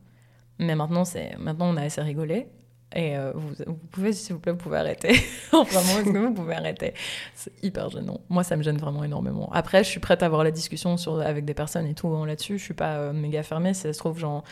Mais 0.58 0.74
maintenant, 0.74 1.04
c'est 1.04 1.36
maintenant 1.38 1.72
on 1.72 1.76
a 1.76 1.82
assez 1.82 2.00
rigolé. 2.00 2.48
Et 2.94 3.16
euh, 3.16 3.32
vous, 3.34 3.50
vous 3.66 3.74
pouvez, 3.90 4.12
s'il 4.12 4.32
vous 4.32 4.40
plaît, 4.40 4.52
vous 4.52 4.58
pouvez 4.58 4.78
arrêter. 4.78 5.12
vraiment, 5.52 5.98
est-ce 6.00 6.10
que 6.10 6.18
vous 6.18 6.32
pouvez 6.32 6.54
arrêter? 6.54 6.94
C'est 7.34 7.52
hyper 7.62 7.90
gênant. 7.90 8.20
Moi, 8.30 8.44
ça 8.44 8.56
me 8.56 8.62
gêne 8.62 8.78
vraiment 8.78 9.04
énormément. 9.04 9.50
Après, 9.52 9.84
je 9.84 9.90
suis 9.90 10.00
prête 10.00 10.22
à 10.22 10.26
avoir 10.26 10.42
la 10.42 10.50
discussion 10.50 10.96
sur, 10.96 11.20
avec 11.20 11.44
des 11.44 11.54
personnes 11.54 11.86
et 11.86 11.94
tout 11.94 12.08
hein, 12.08 12.26
là-dessus. 12.26 12.58
Je 12.58 12.64
suis 12.64 12.74
pas 12.74 12.96
euh, 12.96 13.12
méga 13.12 13.42
fermée. 13.42 13.74
Si 13.74 13.82
ça 13.82 13.92
se 13.92 13.98
trouve, 13.98 14.18
genre. 14.18 14.42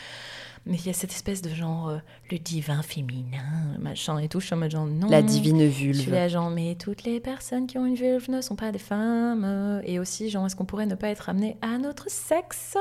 Mais 0.69 0.77
il 0.79 0.87
y 0.87 0.91
a 0.91 0.93
cette 0.93 1.13
espèce 1.13 1.43
de 1.43 1.49
genre, 1.51 1.89
euh, 1.91 1.99
le 2.31 2.39
divin 2.39 2.83
féminin, 2.83 3.79
machin 3.79 4.19
et 4.19 4.29
tout. 4.29 4.41
Je 4.41 4.47
suis 4.47 4.55
en 4.55 4.59
mode 4.59 4.73
genre, 4.73 4.85
non. 4.87 5.09
La 5.09 5.23
divine 5.23 5.61
Je 5.61 5.71
suis 5.71 5.93
vulve. 5.93 6.11
là, 6.13 6.27
genre, 6.27 6.51
mais 6.51 6.75
toutes 6.75 7.05
les 7.05 7.21
personnes 7.21 7.69
qui 7.69 7.79
ont 7.79 7.87
une 7.87 7.95
vulve 7.95 8.29
ne 8.31 8.41
sont 8.41 8.57
pas 8.57 8.73
des 8.73 8.79
femmes. 8.81 9.81
Et 9.85 10.01
aussi, 10.01 10.29
genre, 10.29 10.45
est-ce 10.47 10.57
qu'on 10.57 10.65
pourrait 10.65 10.87
ne 10.87 10.97
pas 10.97 11.09
être 11.09 11.29
amené 11.29 11.57
à 11.63 11.79
notre 11.79 12.11
sexe? 12.11 12.77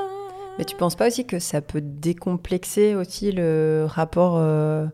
Mais 0.57 0.65
tu 0.65 0.75
penses 0.75 0.95
pas 0.95 1.07
aussi 1.07 1.27
que 1.27 1.37
ça 1.37 1.61
peut 1.61 1.81
décomplexer 1.81 2.95
aussi 2.95 3.31
le 3.31 3.85
rapport 3.87 4.37
euh, 4.37 4.87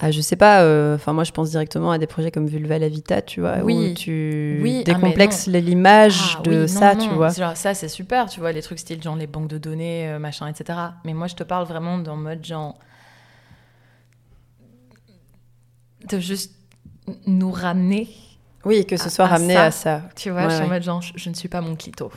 à, 0.00 0.10
je 0.10 0.20
sais 0.20 0.36
pas, 0.36 0.62
euh, 0.62 0.94
enfin 0.96 1.12
moi 1.12 1.24
je 1.24 1.30
pense 1.32 1.50
directement 1.50 1.90
à 1.92 1.98
des 1.98 2.06
projets 2.06 2.30
comme 2.30 2.46
Vulva 2.46 2.78
la 2.78 2.88
Vita, 2.88 3.20
tu 3.22 3.40
vois, 3.40 3.58
Oui. 3.62 3.90
où 3.92 3.94
tu 3.94 4.58
Oui, 4.62 4.78
ah, 4.80 4.92
décomplexes 4.94 5.46
l'image 5.46 6.36
Ah 6.38 6.42
de 6.42 6.62
oui, 6.62 6.68
ça, 6.68 6.94
non, 6.94 7.06
tu 7.08 7.14
vois. 7.14 7.28
genre, 7.30 7.56
ça, 7.56 7.74
c'est 7.74 7.88
super, 7.88 8.26
tu 8.28 8.40
vois, 8.40 8.52
les 8.52 8.62
trucs 8.62 8.78
style 8.78 9.02
genre 9.02 9.16
les 9.16 9.26
banques 9.26 9.48
de 9.48 9.58
données, 9.58 10.08
euh, 10.08 10.18
machin, 10.18 10.46
etc. 10.48 10.78
Mais 11.04 11.12
moi, 11.14 11.26
je 11.26 11.34
te 11.34 11.42
parle 11.44 11.66
vraiment 11.66 11.98
dans 11.98 12.16
mode 12.16 12.44
genre. 12.44 12.78
de 16.08 16.18
juste 16.18 16.54
nous 17.26 17.50
ramener, 17.52 18.08
Oui, 18.64 18.86
que 18.86 18.96
ce 18.96 19.10
soit 19.10 19.26
à 19.26 19.28
ramené 19.28 19.54
ça. 19.54 19.64
à 19.64 19.70
ça. 19.70 20.02
tu 20.16 20.30
vois, 20.30 20.44
Ouais, 20.44 20.50
je 20.50 20.54
suis 20.56 20.64
en 20.64 20.68
mode 20.68 20.82
genre, 20.82 21.02
je, 21.02 21.12
je 21.16 21.28
ne 21.28 21.34
suis 21.34 21.48
pas 21.48 21.60
mon 21.60 21.76
clito, 21.76 22.10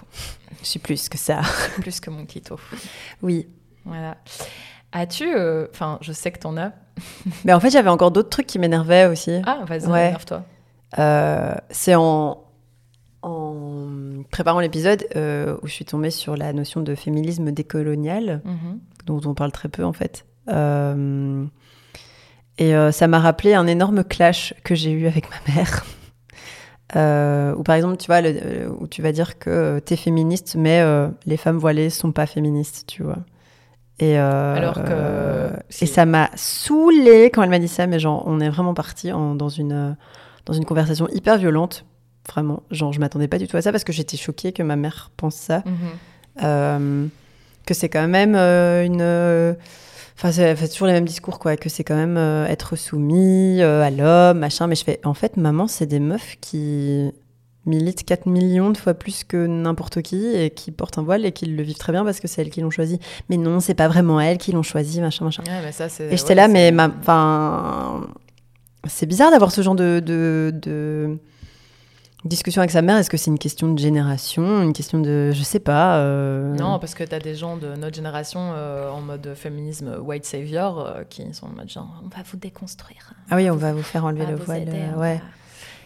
Je 0.61 0.67
suis 0.67 0.79
plus 0.79 1.09
que 1.09 1.17
ça. 1.17 1.41
plus 1.81 1.99
que 1.99 2.09
mon 2.09 2.25
clito. 2.25 2.57
Oui. 3.21 3.47
Voilà. 3.85 4.15
As-tu. 4.93 5.25
euh, 5.35 5.67
Enfin, 5.73 5.97
je 6.01 6.13
sais 6.13 6.31
que 6.31 6.39
t'en 6.39 6.55
as. 6.55 6.71
Mais 7.45 7.51
en 7.53 7.59
fait, 7.59 7.69
j'avais 7.71 7.89
encore 7.89 8.11
d'autres 8.11 8.29
trucs 8.29 8.47
qui 8.47 8.59
m'énervaient 8.59 9.07
aussi. 9.07 9.41
Ah, 9.45 9.59
vas-y, 9.67 9.87
Ouais. 9.87 10.07
énerve-toi. 10.07 10.43
Euh, 10.99 11.55
c'est 11.71 11.95
en, 11.95 12.43
en 13.23 13.87
préparant 14.31 14.59
l'épisode 14.59 15.05
euh, 15.15 15.57
où 15.63 15.67
je 15.67 15.73
suis 15.73 15.85
tombée 15.85 16.11
sur 16.11 16.37
la 16.37 16.53
notion 16.53 16.81
de 16.81 16.93
féminisme 16.95 17.51
décolonial, 17.51 18.41
Mhm. 18.45 18.79
dont 19.07 19.21
on 19.25 19.33
parle 19.33 19.51
très 19.51 19.69
peu 19.69 19.83
en 19.83 19.93
fait. 19.93 20.25
Et 22.59 22.73
ça 22.91 23.07
m'a 23.07 23.19
rappelé 23.19 23.53
un 23.55 23.65
énorme 23.67 24.03
clash 24.03 24.53
que 24.63 24.75
j'ai 24.75 24.91
eu 24.91 25.07
avec 25.07 25.25
ma 25.29 25.53
mère. 25.55 25.83
Euh, 26.95 27.55
où 27.55 27.63
par 27.63 27.73
exemple, 27.75 27.97
tu 27.97 28.05
vois, 28.05 28.21
le- 28.21 28.69
où 28.79 28.85
tu 28.87 29.01
vas 29.01 29.11
dire 29.11 29.39
que 29.39 29.79
t'es 29.79 29.95
féministe, 29.95 30.53
mais 30.55 30.79
euh, 30.81 31.07
les 31.25 31.37
femmes 31.37 31.57
voilées 31.57 31.89
sont 31.89 32.11
pas 32.11 32.27
féministes, 32.27 32.83
tu 32.85 33.01
vois. 33.01 33.17
Et, 34.03 34.19
euh, 34.19 34.55
Alors 34.55 34.83
que 34.83 34.89
euh, 34.89 35.49
et 35.81 35.85
ça 35.85 36.05
m'a 36.05 36.29
saoulée 36.35 37.29
quand 37.33 37.41
elle 37.43 37.49
m'a 37.49 37.59
dit 37.59 37.67
ça, 37.67 37.87
mais 37.87 37.99
genre, 37.99 38.23
on 38.25 38.39
est 38.39 38.49
vraiment 38.49 38.73
parti 38.73 39.09
dans, 39.11 39.49
une, 39.49 39.71
euh, 39.71 39.91
dans 40.45 40.53
une 40.53 40.65
conversation 40.65 41.07
hyper 41.09 41.37
violente. 41.37 41.85
Vraiment. 42.29 42.63
Genre, 42.71 42.91
je 42.93 42.99
m'attendais 42.99 43.27
pas 43.27 43.37
du 43.37 43.47
tout 43.47 43.57
à 43.57 43.61
ça 43.61 43.71
parce 43.71 43.83
que 43.83 43.93
j'étais 43.93 44.17
choquée 44.17 44.51
que 44.51 44.63
ma 44.63 44.75
mère 44.75 45.11
pense 45.17 45.35
ça. 45.35 45.63
Mhm. 45.65 46.43
Euh, 46.43 47.07
que 47.65 47.73
c'est 47.73 47.89
quand 47.89 48.07
même 48.07 48.35
une. 48.35 49.55
Enfin, 50.15 50.31
c'est 50.31 50.69
toujours 50.69 50.87
les 50.87 50.93
mêmes 50.93 51.05
discours, 51.05 51.39
quoi. 51.39 51.57
Que 51.57 51.69
c'est 51.69 51.83
quand 51.83 51.95
même 51.95 52.17
euh, 52.17 52.45
être 52.45 52.75
soumis 52.75 53.61
euh, 53.61 53.81
à 53.81 53.89
l'homme, 53.89 54.39
machin. 54.39 54.67
Mais 54.67 54.75
je 54.75 54.83
fais, 54.83 54.99
en 55.03 55.13
fait, 55.13 55.37
maman, 55.37 55.67
c'est 55.67 55.85
des 55.85 55.99
meufs 55.99 56.37
qui 56.39 57.11
militent 57.65 58.03
4 58.03 58.25
millions 58.27 58.69
de 58.71 58.77
fois 58.77 58.93
plus 58.93 59.23
que 59.23 59.47
n'importe 59.47 60.01
qui 60.01 60.25
et 60.27 60.49
qui 60.49 60.71
portent 60.71 60.97
un 60.97 61.03
voile 61.03 61.25
et 61.25 61.31
qui 61.31 61.45
le 61.45 61.63
vivent 61.63 61.77
très 61.77 61.91
bien 61.93 62.03
parce 62.03 62.19
que 62.19 62.27
c'est 62.27 62.41
elles 62.41 62.49
qui 62.49 62.61
l'ont 62.61 62.69
choisi. 62.71 62.99
Mais 63.29 63.37
non, 63.37 63.59
c'est 63.59 63.73
pas 63.73 63.87
vraiment 63.87 64.19
elles 64.19 64.37
qui 64.37 64.51
l'ont 64.51 64.63
choisi, 64.63 64.99
machin, 65.01 65.25
machin. 65.25 65.43
Ouais, 65.47 65.61
mais 65.63 65.71
ça, 65.71 65.87
c'est. 65.89 66.05
Et 66.11 66.17
j'étais 66.17 66.29
ouais, 66.29 66.35
là, 66.35 66.47
mais 66.49 66.71
ma... 66.71 66.87
enfin, 66.89 68.07
c'est 68.87 69.05
bizarre 69.05 69.31
d'avoir 69.31 69.51
ce 69.51 69.61
genre 69.61 69.75
de, 69.75 70.01
de, 70.05 70.51
de 70.61 71.17
discussion 72.25 72.61
avec 72.61 72.71
sa 72.71 72.81
mère. 72.81 72.97
Est-ce 72.97 73.09
que 73.09 73.17
c'est 73.17 73.31
une 73.31 73.39
question 73.39 73.71
de 73.73 73.79
génération, 73.79 74.61
une 74.61 74.73
question 74.73 74.99
de, 74.99 75.31
je 75.33 75.43
sais 75.43 75.59
pas. 75.59 75.97
euh, 75.99 76.53
Non, 76.55 76.79
parce 76.79 76.95
que 76.95 77.03
t'as 77.03 77.19
des 77.19 77.35
gens 77.35 77.57
de 77.57 77.75
notre 77.75 77.95
génération 77.95 78.39
euh, 78.55 78.89
en 78.89 79.01
mode 79.01 79.33
féminisme 79.35 79.97
white 80.01 80.25
savior 80.25 80.79
euh, 80.85 81.03
qui 81.09 81.33
sont 81.33 81.47
en 81.47 81.51
mode 81.51 81.69
genre 81.69 82.01
on 82.03 82.07
va 82.09 82.23
vous 82.29 82.37
déconstruire. 82.37 83.13
Ah 83.29 83.35
oui, 83.37 83.49
on 83.49 83.55
va 83.55 83.73
vous 83.73 83.83
faire 83.83 84.03
enlever 84.05 84.25
le 84.25 84.35
voile. 84.35 84.67
ouais. 84.97 85.15
va- 85.15 85.21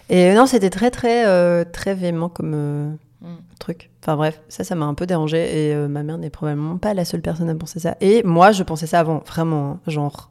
Et 0.09 0.33
non, 0.33 0.45
c'était 0.45 0.69
très 0.69 0.91
très 0.91 1.27
euh, 1.27 1.63
très 1.65 1.93
véhément 1.95 2.29
comme 2.29 2.53
euh, 2.55 2.89
Mm. 3.21 3.37
truc. 3.59 3.89
Enfin 4.03 4.15
bref, 4.15 4.41
ça, 4.47 4.63
ça 4.63 4.75
m'a 4.75 4.85
un 4.85 4.93
peu 4.93 5.05
dérangé 5.07 5.37
et 5.69 5.73
euh, 5.73 5.87
ma 5.87 6.03
mère 6.03 6.17
n'est 6.17 6.29
probablement 6.29 6.77
pas 6.77 6.93
la 6.93 7.03
seule 7.05 7.21
personne 7.21 7.49
à 7.49 7.55
penser 7.55 7.79
ça. 7.79 7.97
Et 7.99 8.21
moi, 8.23 8.51
je 8.51 8.63
pensais 8.63 8.85
ça 8.87 8.99
avant, 8.99 9.19
vraiment, 9.25 9.71
hein, 9.71 9.79
genre 9.87 10.29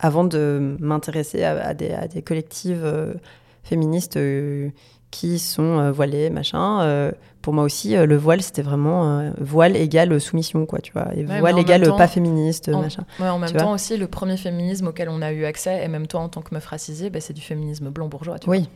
avant 0.00 0.24
de 0.24 0.76
m'intéresser 0.80 1.44
à, 1.44 1.68
à 1.68 1.74
des, 1.74 1.90
à 1.90 2.08
des 2.08 2.22
collectives 2.22 2.84
euh, 2.84 3.14
féministes 3.62 4.16
euh, 4.16 4.70
qui 5.10 5.38
sont 5.38 5.78
euh, 5.78 5.90
voilées, 5.92 6.30
machin. 6.30 6.82
euh, 6.82 7.12
pour 7.40 7.54
moi 7.54 7.64
aussi, 7.64 7.96
euh, 7.96 8.04
le 8.04 8.16
voile, 8.16 8.42
c'était 8.42 8.60
vraiment 8.62 9.30
voile 9.38 9.74
égale 9.76 10.20
soumission, 10.20 10.66
quoi, 10.66 10.80
tu 10.80 10.92
vois. 10.92 11.14
Et 11.14 11.22
voile 11.24 11.58
égale 11.58 11.82
temps- 11.82 11.96
pas 11.96 12.08
féministe, 12.08 12.68
En, 12.74 12.82
machin. 12.82 13.04
ouais, 13.20 13.28
en 13.28 13.38
même 13.38 13.48
temps 13.52 13.64
vois 13.64 13.72
aussi, 13.72 13.96
le 13.96 14.06
premier 14.06 14.36
féminisme 14.36 14.88
auquel 14.88 15.08
on 15.08 15.22
a 15.22 15.32
eu 15.32 15.44
accès, 15.44 15.82
et 15.82 15.88
même 15.88 16.06
toi 16.06 16.20
en 16.20 16.28
tant 16.28 16.42
que 16.42 16.52
meuf 16.54 16.66
racisée, 16.66 17.08
bah, 17.10 17.20
c'est 17.20 17.32
du 17.32 17.40
féminisme 17.40 17.88
blanc 17.90 18.08
bourgeois. 18.08 18.38
tu 18.38 18.46
vois. 18.46 18.56
Oui, 18.56 18.68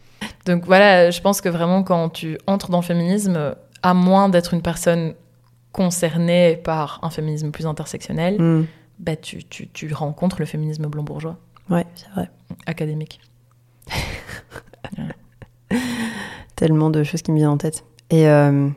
Donc 0.46 0.64
voilà, 0.66 1.10
je 1.10 1.20
pense 1.20 1.40
que 1.40 1.48
vraiment 1.48 1.82
quand 1.82 2.08
tu 2.10 2.38
entres 2.46 2.70
dans 2.70 2.78
le 2.80 2.84
féminisme, 2.84 3.54
à 3.82 3.94
moins 3.94 4.28
d'être 4.28 4.54
une 4.54 4.62
personne 4.62 5.14
concernée 5.72 6.56
par 6.62 7.00
un 7.02 7.10
féminisme 7.10 7.50
plus 7.50 7.66
intersectionnel, 7.66 8.40
Mm. 8.40 8.66
bah, 8.98 9.16
tu, 9.16 9.42
tu, 9.44 9.68
tu 9.68 9.92
rencontres 9.94 10.36
le 10.40 10.46
féminisme 10.46 10.86
blanc 10.88 11.02
bourgeois, 11.02 11.36
ouais, 11.70 11.86
c'est 11.96 12.08
vrai. 12.10 12.30
académique. 12.66 13.20
tellement 16.56 16.90
de 16.90 17.02
choses 17.04 17.22
qui 17.22 17.32
me 17.32 17.36
viennent 17.36 17.48
en 17.48 17.58
tête. 17.58 17.84
Et, 18.10 18.28
euh, 18.28 18.68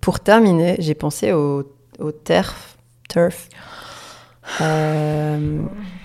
pour 0.00 0.18
terminer, 0.18 0.74
j'ai 0.80 0.94
pensé 0.94 1.32
au, 1.32 1.62
au 2.00 2.10
TERF. 2.10 2.76
TERF. 3.08 3.48
Euh, 4.60 5.62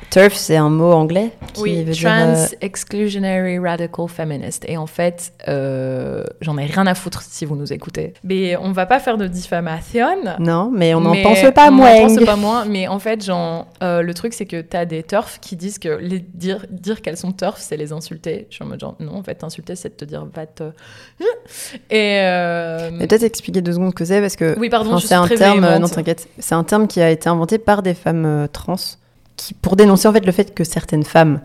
TERF, 0.10 0.34
c'est 0.36 0.56
un 0.56 0.70
mot 0.70 0.94
anglais 0.94 1.32
qui 1.54 1.62
Oui, 1.62 1.84
veut 1.84 1.92
dire, 1.92 2.10
Trans 2.10 2.34
euh, 2.36 2.46
Exclusionary 2.62 3.60
Radical 3.60 4.08
Feminist. 4.08 4.64
Et 4.68 4.78
en 4.78 4.88
fait, 4.88 5.34
euh, 5.50 6.24
j'en 6.40 6.58
ai 6.58 6.66
rien 6.66 6.88
à 6.88 6.96
foutre 6.96 7.22
si 7.22 7.44
vous 7.46 7.56
nous 7.58 7.74
écoutez. 7.74 8.14
Mais 8.24 8.56
on 8.56 8.72
va 8.72 8.86
pas 8.86 9.00
faire 9.00 9.18
de 9.18 9.28
diffamation. 9.28 10.08
non, 10.40 10.72
mais 10.74 10.94
on 10.94 11.02
n'en 11.02 11.14
pense 11.22 11.42
pas 11.54 11.68
on 11.68 11.74
moins. 11.74 11.94
n'en 12.02 12.08
pense 12.16 12.26
pas 12.26 12.36
moins, 12.38 12.66
mais 12.66 12.88
en 12.88 13.00
fait, 13.00 13.24
genre, 13.24 13.68
euh, 13.84 14.02
le 14.02 14.14
truc, 14.14 14.34
c'est 14.34 14.46
que 14.46 14.62
t'as 14.62 14.86
des 14.86 15.04
turfs 15.04 15.40
qui 15.42 15.56
disent 15.58 15.78
que 15.78 15.90
les, 16.02 16.20
dire, 16.20 16.66
dire 16.70 17.02
qu'elles 17.02 17.18
sont 17.18 17.34
turfs, 17.34 17.58
c'est 17.60 17.78
les 17.78 17.92
insulter. 17.92 18.48
Je 18.50 18.56
suis 18.56 18.64
en 18.64 18.68
mode 18.68 18.80
genre, 18.80 18.96
non, 19.02 19.16
en 19.18 19.24
fait, 19.24 19.36
t'insulter, 19.36 19.76
c'est 19.76 19.90
de 19.90 19.96
te 19.96 20.06
dire, 20.06 20.26
va 20.34 20.46
te. 20.46 20.64
Et. 21.90 22.20
Mais 22.94 23.08
peut-être 23.08 23.24
expliquer 23.24 23.62
deux 23.62 23.74
secondes 23.74 23.90
ce 23.92 23.96
que 23.96 24.06
c'est 24.06 24.22
parce 24.22 24.36
que 24.38 24.58
Oui, 24.58 24.70
pardon, 24.70 24.94
je 24.94 25.00
suis 25.00 25.08
c'est 25.10 25.16
un 25.16 25.26
très 25.26 25.36
terme. 25.36 25.60
véhémente. 25.62 25.82
non, 25.82 25.88
t'inquiète. 25.90 26.28
C'est 26.40 26.56
un 26.56 26.64
terme 26.64 26.88
qui 26.88 27.02
a 27.02 27.10
été 27.10 27.28
inventé 27.30 27.58
par 27.58 27.82
des 27.84 27.94
femmes 27.94 28.48
trans 28.54 28.76
qui, 29.38 29.54
pour 29.54 29.78
dénoncer 29.78 30.08
en 30.08 30.14
fait 30.14 30.26
le 30.26 30.32
fait 30.34 30.54
que 30.54 30.64
certaines 30.66 31.06
femmes 31.06 31.40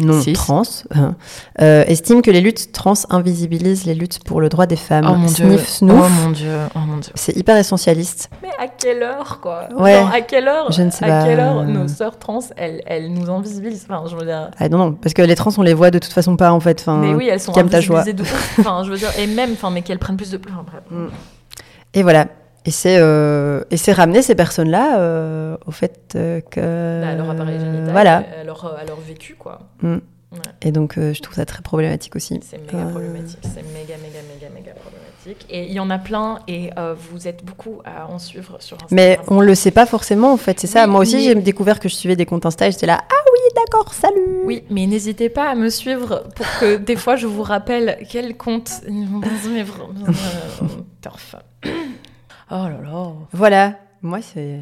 non 0.00 0.22
trans 0.32 0.62
hein, 0.94 1.16
euh, 1.60 1.82
estiment 1.88 2.20
que 2.20 2.30
les 2.30 2.40
luttes 2.40 2.70
trans 2.70 2.94
invisibilisent 3.10 3.84
les 3.84 3.96
luttes 3.96 4.22
pour 4.24 4.40
le 4.40 4.48
droit 4.48 4.66
des 4.66 4.76
femmes. 4.76 5.08
Oh 5.10 5.16
mon 5.16 5.26
dieu. 5.26 5.58
Oh 5.82 5.86
mon 5.86 6.30
dieu. 6.30 6.56
Oh 6.76 6.78
mon 6.86 6.98
dieu. 6.98 7.10
C'est 7.16 7.36
hyper 7.36 7.56
essentialiste. 7.56 8.30
Mais 8.40 8.50
à 8.60 8.68
quelle 8.68 9.02
heure, 9.02 9.40
quoi? 9.42 9.68
Ouais. 9.76 9.96
À 10.12 10.20
quelle 10.20 10.46
heure 10.46 10.70
Je 10.70 10.82
ne 10.82 10.90
sais 10.90 11.04
À 11.04 11.08
pas. 11.08 11.24
quelle 11.26 11.40
heure 11.40 11.64
nos 11.64 11.88
sœurs 11.88 12.16
trans, 12.16 12.38
elles, 12.56 12.80
elles 12.86 13.12
nous 13.12 13.28
invisibilisent? 13.28 13.86
Enfin, 13.90 14.04
je 14.08 14.14
veux 14.14 14.24
dire. 14.24 14.52
Ah 14.58 14.68
non, 14.68 14.78
non, 14.78 14.92
parce 14.92 15.14
que 15.14 15.22
les 15.22 15.34
trans, 15.34 15.50
on 15.58 15.62
les 15.62 15.74
voit 15.74 15.90
de 15.90 15.98
toute 15.98 16.12
façon 16.12 16.36
pas 16.36 16.52
en 16.52 16.60
fait. 16.60 16.80
Enfin, 16.80 16.98
mais 16.98 17.14
oui, 17.14 17.28
elles 17.28 17.40
sont 17.40 17.50
calme 17.52 17.68
ta 17.68 17.80
joie. 17.80 18.02
invisibilisées 18.02 18.30
de 18.30 18.36
ouf. 18.36 18.58
Enfin, 18.60 18.82
je 18.84 18.90
veux 18.92 18.98
dire, 18.98 19.10
et 19.18 19.26
même, 19.26 19.50
enfin, 19.54 19.70
mais 19.70 19.82
qu'elles 19.82 19.98
prennent 19.98 20.16
plus 20.16 20.30
de. 20.30 20.40
Enfin, 20.48 20.64
bref. 20.64 21.10
Et 21.94 22.04
voilà. 22.04 22.26
Et 22.68 22.70
c'est 22.70 22.98
euh, 22.98 23.64
et 23.70 23.78
c'est 23.78 23.92
ramener 23.92 24.20
ces 24.20 24.34
personnes-là 24.34 24.98
euh, 25.00 25.56
au 25.64 25.70
fait 25.70 26.12
euh, 26.16 26.42
que. 26.42 26.60
à 27.02 27.14
leur 27.14 27.30
appareil 27.30 27.58
génital, 27.58 27.92
Voilà. 27.92 28.16
à 28.38 28.44
leur, 28.44 28.62
à 28.78 28.84
leur 28.84 29.00
vécu, 29.00 29.36
quoi. 29.38 29.60
Mm. 29.80 29.94
Ouais. 29.94 30.38
Et 30.60 30.70
donc, 30.70 30.98
euh, 30.98 31.14
je 31.14 31.22
trouve 31.22 31.34
ça 31.34 31.46
très 31.46 31.62
problématique 31.62 32.14
aussi. 32.14 32.38
C'est 32.42 32.58
méga 32.58 32.84
problématique, 32.90 33.38
c'est 33.42 33.62
méga, 33.62 33.94
méga, 34.02 34.18
méga, 34.34 34.50
méga 34.54 34.72
problématique. 34.72 35.46
Et 35.48 35.64
il 35.64 35.72
y 35.72 35.80
en 35.80 35.88
a 35.88 35.96
plein, 35.96 36.40
et 36.46 36.68
vous 37.10 37.26
êtes 37.26 37.42
beaucoup 37.42 37.80
à 37.86 38.06
en 38.06 38.18
suivre 38.18 38.58
sur 38.60 38.76
Instagram. 38.76 38.88
Mais 38.92 39.18
on 39.28 39.40
le 39.40 39.54
sait 39.54 39.70
pas 39.70 39.86
forcément 39.86 40.34
en 40.34 40.36
fait, 40.36 40.60
c'est 40.60 40.66
ça. 40.66 40.84
Oui, 40.84 40.90
Moi 40.90 41.00
aussi, 41.00 41.16
mais- 41.16 41.22
j'ai 41.22 41.34
découvert 41.36 41.80
que 41.80 41.88
je 41.88 41.94
suivais 41.94 42.16
des 42.16 42.26
comptes 42.26 42.44
Insta 42.44 42.68
et 42.68 42.72
j'étais 42.72 42.84
là, 42.84 43.00
ah 43.02 43.14
oui, 43.32 43.40
d'accord, 43.56 43.94
salut. 43.94 44.42
Oui, 44.44 44.62
mais 44.68 44.86
n'hésitez 44.86 45.30
pas 45.30 45.48
à 45.48 45.54
me 45.54 45.70
suivre 45.70 46.24
pour 46.36 46.46
que 46.60 46.76
des 46.76 46.96
fois 46.96 47.16
je 47.16 47.26
vous 47.26 47.42
rappelle 47.42 47.96
quel 48.10 48.36
compte. 48.36 48.70
Mais 48.86 49.62
vraiment. 49.62 49.88
Oh 52.50 52.54
là 52.68 52.80
là. 52.82 53.12
Voilà. 53.32 53.78
Moi, 54.00 54.22
c'est 54.22 54.60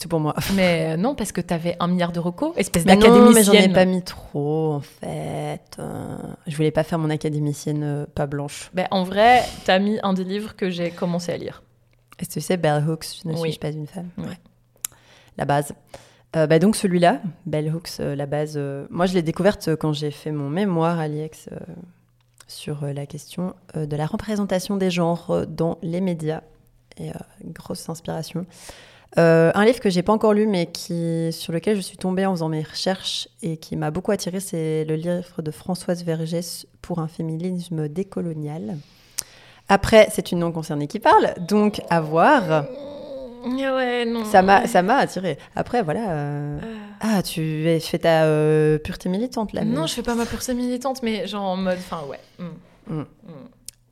tout 0.00 0.08
pour 0.08 0.18
moi. 0.18 0.34
Mais 0.56 0.92
euh, 0.92 0.96
non, 0.96 1.14
parce 1.14 1.30
que 1.30 1.40
t'avais 1.40 1.76
un 1.78 1.86
milliard 1.86 2.10
de 2.10 2.18
recos, 2.18 2.52
espèce 2.56 2.84
Mais 2.84 2.96
non, 2.96 3.30
mais 3.30 3.44
j'en 3.44 3.52
ai 3.52 3.68
d'académicienne. 3.68 3.72
pas 3.72 3.84
mis 3.84 4.02
trop 4.02 4.72
en 4.72 4.80
fait. 4.80 5.60
Euh, 5.78 6.16
je 6.48 6.56
voulais 6.56 6.72
pas 6.72 6.82
faire 6.82 6.98
mon 6.98 7.08
académicienne 7.10 7.82
euh, 7.84 8.06
pas 8.12 8.26
blanche. 8.26 8.70
Ben, 8.74 8.88
en 8.90 9.04
vrai, 9.04 9.42
t'as 9.64 9.78
mis 9.78 10.00
un 10.02 10.14
des 10.14 10.24
livres 10.24 10.56
que 10.56 10.68
j'ai 10.68 10.90
commencé 10.90 11.30
à 11.30 11.36
lire. 11.36 11.62
Est-ce 12.18 12.28
que 12.28 12.32
tu 12.34 12.40
sais, 12.40 12.56
Bell 12.56 12.82
Hooks, 12.88 13.24
ne 13.24 13.34
Oui. 13.34 13.50
suis 13.50 13.58
pas 13.60 13.70
une 13.70 13.86
femme. 13.86 14.08
Oui. 14.18 14.24
Ouais. 14.24 14.38
La 15.38 15.44
base. 15.44 15.72
Euh, 16.34 16.46
bah 16.48 16.58
donc 16.58 16.74
celui-là, 16.76 17.20
Bell 17.46 17.72
Hooks, 17.72 17.98
la 17.98 18.26
base. 18.26 18.58
moi, 18.90 19.06
je 19.06 19.14
l'ai 19.14 19.22
découverte 19.22 19.76
quand 19.76 19.92
j'ai 19.92 20.10
fait 20.10 20.32
mon 20.32 20.48
mémoire 20.48 20.98
à 20.98 21.06
l'IEX 21.06 21.48
sur 22.48 22.84
la 22.84 23.06
question 23.06 23.54
de 23.76 23.96
la 23.96 24.06
représentation 24.06 24.76
des 24.76 24.90
genres 24.90 25.46
dans 25.46 25.78
les 25.82 26.00
médias. 26.00 26.42
Et 26.98 27.10
euh, 27.10 27.12
grosse 27.44 27.88
inspiration. 27.88 28.46
Euh, 29.18 29.50
un 29.54 29.64
livre 29.66 29.80
que 29.80 29.90
j'ai 29.90 30.02
pas 30.02 30.12
encore 30.12 30.32
lu, 30.32 30.46
mais 30.46 30.66
qui, 30.66 31.28
sur 31.32 31.52
lequel 31.52 31.76
je 31.76 31.82
suis 31.82 31.98
tombée 31.98 32.24
en 32.24 32.32
faisant 32.32 32.48
mes 32.48 32.62
recherches 32.62 33.28
et 33.42 33.58
qui 33.58 33.76
m'a 33.76 33.90
beaucoup 33.90 34.10
attirée, 34.10 34.40
c'est 34.40 34.84
le 34.86 34.94
livre 34.96 35.42
de 35.42 35.50
Françoise 35.50 36.02
Vergès 36.04 36.66
pour 36.80 36.98
un 36.98 37.08
féminisme 37.08 37.88
décolonial. 37.88 38.78
Après, 39.68 40.08
c'est 40.12 40.32
une 40.32 40.38
non 40.40 40.50
concernée 40.52 40.86
qui 40.86 40.98
parle, 40.98 41.34
donc 41.46 41.82
à 41.90 42.00
voir. 42.00 42.64
Ouais, 43.44 44.04
non. 44.06 44.24
Ça 44.24 44.40
m'a, 44.40 44.66
ça 44.66 44.82
m'a 44.82 44.96
attiré. 44.96 45.36
Après, 45.56 45.82
voilà. 45.82 46.10
euh, 46.12 46.58
Ah, 47.00 47.22
tu 47.22 47.66
fais 47.80 47.98
ta 47.98 48.24
pureté 48.78 49.08
militante 49.08 49.52
là. 49.52 49.62
mais- 49.64 49.74
Non, 49.74 49.86
je 49.86 49.94
fais 49.94 50.02
pas 50.02 50.14
ma 50.14 50.24
pureté 50.26 50.54
militante, 50.54 51.02
mais 51.02 51.26
genre 51.26 51.42
en 51.44 51.56
mode, 51.56 51.78
enfin 51.78 52.02
ouais. 52.08 52.20
mm. 52.38 52.44
Mm. 52.94 52.98
Mm. 53.00 53.06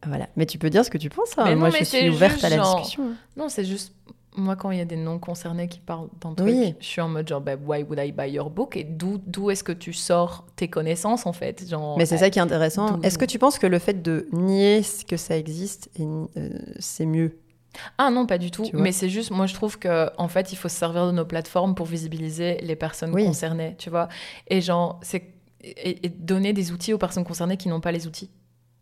Voilà. 0.06 0.28
Mais 0.36 0.46
tu 0.46 0.58
peux 0.58 0.70
dire 0.70 0.84
ce 0.84 0.90
que 0.90 0.98
tu 0.98 1.10
penses. 1.10 1.34
hein. 1.36 1.44
Mais 1.44 1.54
non, 1.54 1.60
Moi, 1.60 1.70
mais 1.72 1.80
je 1.80 1.84
suis 1.84 2.08
ouverte 2.08 2.42
à 2.44 2.48
la 2.48 2.56
genre- 2.56 2.76
discussion. 2.76 3.04
Non, 3.36 3.48
c'est 3.48 3.64
juste 3.64 3.92
moi 4.36 4.54
quand 4.54 4.70
il 4.70 4.78
y 4.78 4.80
a 4.80 4.84
des 4.84 4.96
non 4.96 5.18
concernés 5.18 5.66
qui 5.68 5.80
parlent 5.80 6.08
d'un 6.20 6.34
truc, 6.34 6.48
Oui. 6.48 6.74
je 6.78 6.86
suis 6.86 7.00
en 7.00 7.08
mode 7.08 7.28
genre 7.28 7.40
bah, 7.40 7.56
why 7.56 7.82
would 7.82 7.98
I 8.02 8.12
buy 8.12 8.30
your 8.30 8.48
book? 8.48 8.76
Et 8.76 8.84
d'où 8.84 9.18
d'où 9.26 9.50
est-ce 9.50 9.64
que 9.64 9.72
tu 9.72 9.92
sors 9.92 10.46
tes 10.56 10.68
connaissances 10.68 11.26
en 11.26 11.32
fait, 11.32 11.68
genre 11.68 11.98
Mais 11.98 12.06
c'est 12.06 12.16
ça 12.16 12.30
qui 12.30 12.38
est 12.38 12.42
intéressant. 12.42 13.00
Est-ce 13.02 13.18
que 13.18 13.24
tu 13.24 13.38
penses 13.38 13.58
que 13.58 13.66
le 13.66 13.78
fait 13.80 14.00
de 14.02 14.28
nier 14.32 14.82
que 15.08 15.16
ça 15.16 15.36
existe, 15.36 15.90
euh, 15.98 16.26
c'est 16.78 17.06
mieux? 17.06 17.38
Ah 17.98 18.10
non, 18.10 18.24
pas 18.26 18.38
du 18.38 18.50
tout. 18.50 18.64
Mais 18.72 18.92
c'est 18.92 19.08
juste, 19.08 19.30
moi 19.32 19.46
je 19.46 19.54
trouve 19.54 19.78
que 19.78 20.10
en 20.16 20.28
fait, 20.28 20.52
il 20.52 20.56
faut 20.56 20.68
se 20.68 20.76
servir 20.76 21.06
de 21.06 21.12
nos 21.12 21.24
plateformes 21.24 21.74
pour 21.74 21.86
visibiliser 21.86 22.58
les 22.62 22.76
personnes 22.76 23.12
Oui. 23.12 23.24
concernées, 23.26 23.74
tu 23.78 23.90
vois? 23.90 24.08
Et 24.48 24.60
genre, 24.60 24.98
c'est 25.02 25.34
et, 25.62 26.06
et 26.06 26.08
donner 26.08 26.52
des 26.54 26.72
outils 26.72 26.94
aux 26.94 26.98
personnes 26.98 27.24
concernées 27.24 27.56
qui 27.58 27.68
n'ont 27.68 27.80
pas 27.82 27.92
les 27.92 28.06
outils, 28.06 28.30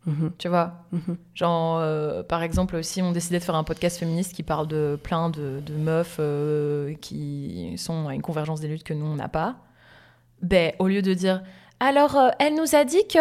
Mhm, 0.08 0.32
tu 0.38 0.48
vois. 0.48 0.84
mhm. 0.92 1.16
Genre, 1.34 1.78
euh, 1.78 2.22
par 2.22 2.42
exemple, 2.42 2.82
si 2.82 3.02
on 3.02 3.12
décidait 3.12 3.38
de 3.38 3.44
faire 3.44 3.54
un 3.54 3.64
podcast 3.64 3.98
féministe 3.98 4.34
qui 4.34 4.42
parle 4.42 4.66
de 4.66 4.98
plein 5.02 5.28
de, 5.28 5.60
de 5.64 5.74
meufs 5.74 6.16
euh, 6.18 6.94
qui 7.00 7.74
sont 7.76 8.08
à 8.08 8.14
une 8.14 8.22
convergence 8.22 8.60
des 8.60 8.68
luttes 8.68 8.84
que 8.84 8.94
nous, 8.94 9.06
on 9.06 9.16
n'a 9.16 9.28
pas, 9.28 9.56
ben, 10.40 10.72
au 10.78 10.88
lieu 10.88 11.02
de 11.02 11.12
dire 11.14 11.42
alors, 11.80 12.16
euh, 12.16 12.30
elle 12.40 12.56
nous 12.56 12.74
a 12.74 12.84
dit 12.84 13.06
que. 13.06 13.20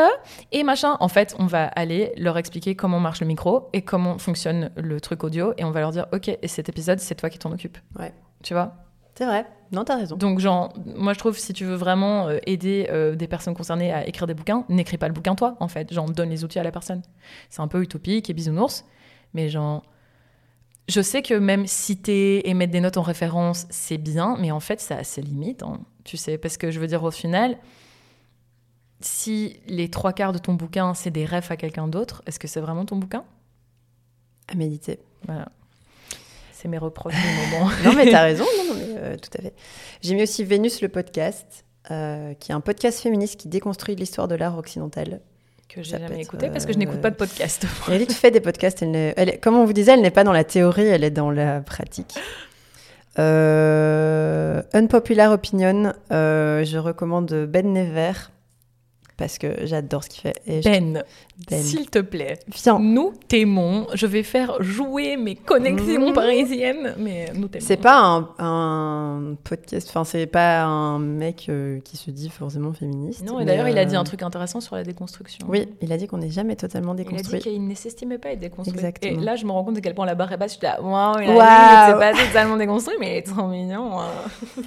Et 0.51 0.63
machin. 0.63 0.97
En 0.99 1.09
fait, 1.09 1.35
on 1.37 1.45
va 1.45 1.65
aller 1.67 2.11
leur 2.17 2.39
expliquer 2.39 2.75
comment 2.75 2.99
marche 2.99 3.21
le 3.21 3.27
micro 3.27 3.69
et 3.71 3.83
comment 3.83 4.17
fonctionne 4.17 4.71
le 4.75 4.99
truc 4.99 5.23
audio. 5.23 5.53
Et 5.57 5.63
on 5.63 5.69
va 5.69 5.81
leur 5.81 5.91
dire 5.91 6.07
ok, 6.11 6.29
et 6.29 6.47
cet 6.47 6.67
épisode, 6.67 6.99
c'est 6.99 7.13
toi 7.13 7.29
qui 7.29 7.37
t'en 7.37 7.51
occupes. 7.51 7.77
Ouais. 7.99 8.13
Tu 8.41 8.55
vois 8.55 8.73
C'est 9.17 9.25
vrai. 9.25 9.47
Non, 9.71 9.83
t'as 9.83 9.95
raison. 9.95 10.15
Donc, 10.15 10.37
genre, 10.37 10.71
moi, 10.85 11.13
je 11.13 11.17
trouve 11.17 11.35
si 11.39 11.51
tu 11.51 11.65
veux 11.65 11.73
vraiment 11.73 12.27
euh, 12.27 12.37
aider 12.45 12.87
euh, 12.91 13.15
des 13.15 13.27
personnes 13.27 13.55
concernées 13.55 13.91
à 13.91 14.07
écrire 14.07 14.27
des 14.27 14.35
bouquins, 14.35 14.63
n'écris 14.69 14.99
pas 14.99 15.07
le 15.07 15.13
bouquin 15.13 15.33
toi, 15.33 15.57
en 15.59 15.67
fait. 15.67 15.91
Genre, 15.91 16.07
donne 16.07 16.29
les 16.29 16.43
outils 16.43 16.59
à 16.59 16.63
la 16.63 16.71
personne. 16.71 17.01
C'est 17.49 17.61
un 17.61 17.67
peu 17.67 17.81
utopique 17.81 18.29
et 18.29 18.33
bisounours, 18.33 18.85
mais 19.33 19.49
genre. 19.49 19.81
Je 20.87 21.01
sais 21.01 21.23
que 21.23 21.33
même 21.33 21.65
citer 21.65 22.47
et 22.47 22.53
mettre 22.53 22.71
des 22.71 22.79
notes 22.79 22.97
en 22.97 23.01
référence, 23.01 23.65
c'est 23.71 23.97
bien, 23.97 24.37
mais 24.39 24.51
en 24.51 24.59
fait, 24.59 24.79
ça 24.79 24.97
a 24.97 25.03
ses 25.03 25.21
limites, 25.21 25.63
hein, 25.63 25.79
tu 26.05 26.15
sais. 26.15 26.37
Parce 26.37 26.55
que 26.55 26.69
je 26.69 26.79
veux 26.79 26.87
dire, 26.87 27.03
au 27.03 27.11
final, 27.11 27.57
si 29.01 29.59
les 29.67 29.89
trois 29.89 30.13
quarts 30.13 30.31
de 30.31 30.37
ton 30.37 30.53
bouquin, 30.53 30.93
c'est 30.93 31.11
des 31.11 31.25
refs 31.25 31.49
à 31.49 31.57
quelqu'un 31.57 31.87
d'autre, 31.87 32.21
est-ce 32.27 32.39
que 32.39 32.47
c'est 32.47 32.61
vraiment 32.61 32.85
ton 32.85 32.97
bouquin? 32.97 33.25
À 34.47 34.55
méditer. 34.55 34.99
Voilà. 35.25 35.49
C'est 36.67 36.71
mes 36.71 36.77
reproches 36.79 37.13
du 37.15 37.55
moment. 37.55 37.69
Non, 37.85 37.93
mais 37.93 38.11
t'as 38.11 38.23
raison. 38.23 38.43
Non, 38.57 38.73
non, 38.73 38.79
mais 38.79 38.95
euh, 38.97 39.15
tout 39.15 39.29
à 39.39 39.41
fait. 39.41 39.53
J'ai 40.01 40.15
mis 40.15 40.23
aussi 40.23 40.43
Vénus 40.43 40.81
le 40.81 40.89
podcast, 40.89 41.63
euh, 41.91 42.33
qui 42.41 42.51
est 42.51 42.55
un 42.55 42.59
podcast 42.59 42.99
féministe 42.99 43.39
qui 43.39 43.47
déconstruit 43.47 43.95
l'histoire 43.95 44.27
de 44.27 44.35
l'art 44.35 44.57
occidental. 44.57 45.21
que 45.69 45.81
j'ai 45.81 45.97
jamais 45.97 46.21
écouté 46.21 46.49
parce 46.49 46.65
que 46.65 46.73
je 46.73 46.77
euh, 46.77 46.79
n'écoute 46.81 46.99
pas 46.99 47.09
de 47.09 47.15
podcast. 47.15 47.65
Elite 47.89 48.11
fait 48.11 48.31
des 48.31 48.41
podcasts. 48.41 48.81
Elle 48.81 49.13
elle 49.15 49.29
est- 49.29 49.37
comme 49.37 49.55
on 49.55 49.63
vous 49.63 49.71
disait, 49.71 49.93
elle 49.93 50.01
n'est 50.01 50.11
pas 50.11 50.25
dans 50.25 50.33
la 50.33 50.43
théorie, 50.43 50.87
elle 50.87 51.05
est 51.05 51.09
dans 51.11 51.31
la 51.31 51.61
pratique. 51.61 52.15
Euh, 53.17 54.61
unpopular 54.73 55.31
opinion, 55.31 55.93
euh, 56.11 56.63
je 56.65 56.77
recommande 56.77 57.45
Ben 57.47 57.71
Never 57.71 58.11
parce 59.17 59.37
que 59.39 59.65
j'adore 59.65 60.03
ce 60.03 60.09
qu'il 60.09 60.21
fait. 60.21 60.39
Et 60.45 60.61
je- 60.61 60.69
Ben, 60.69 61.03
Ben. 61.49 61.61
s'il 61.61 61.89
te 61.89 61.99
plaît, 61.99 62.37
Viens. 62.63 62.77
nous 62.79 63.13
t'aimons. 63.27 63.87
Je 63.95 64.05
vais 64.05 64.21
faire 64.23 64.61
jouer 64.61 65.17
mes 65.17 65.35
connexions 65.35 66.07
Mhm. 66.09 66.13
parisiennes, 66.13 66.95
mais 66.99 67.25
nous 67.35 67.47
t'aimons. 67.47 67.65
C'est 67.65 67.77
pas 67.81 67.99
un, 67.99 68.29
un 68.39 69.35
podcast, 69.43 69.87
enfin 69.89 70.03
c'est 70.03 70.25
pas 70.27 70.61
un 70.63 70.99
mec 70.99 71.47
euh, 71.49 71.79
qui 71.83 71.97
se 71.97 72.11
dit 72.11 72.29
forcément 72.29 72.73
féministe. 72.73 73.25
Non, 73.25 73.39
et 73.39 73.45
d'ailleurs, 73.45 73.67
il 73.67 73.77
a 73.77 73.81
euh, 73.81 73.85
dit 73.85 73.95
un 73.95 74.03
truc 74.03 74.21
intéressant 74.23 74.61
sur 74.61 74.75
la 74.75 74.83
déconstruction. 74.83 75.45
Oui, 75.49 75.67
il 75.81 75.91
a 75.91 75.97
dit 75.97 76.07
qu'on 76.07 76.17
n'est 76.19 76.29
jamais 76.29 76.55
totalement 76.55 76.93
Il 76.95 77.01
a 77.01 77.03
dit 77.03 77.09
déconstruit. 77.09 77.39
qu'il 77.39 77.67
ne 77.67 77.75
s'estimait 77.75 78.17
pas 78.19 78.29
être 78.29 78.39
déconstruit. 78.39 78.75
Exactement. 78.77 79.19
Et 79.21 79.23
là, 79.23 79.35
je 79.35 79.45
me 79.45 79.51
rends 79.51 79.63
compte 79.63 79.77
à 79.77 79.81
quel 79.81 79.95
point 79.95 80.05
la 80.05 80.15
barre 80.15 80.31
est 80.31 80.37
basse. 80.37 80.53
Je 80.53 80.57
suis 80.57 80.65
là, 80.65 80.81
waouh, 80.81 81.19
il 81.21 81.27
c'est 81.27 81.33
pas 81.99 82.13
totalement 82.13 82.57
déconstruit, 82.57 82.95
mais 82.99 83.13
il 83.13 83.17
est 83.17 83.21
trop 83.23 83.47
mignon. 83.47 83.99
hein. 83.99 84.05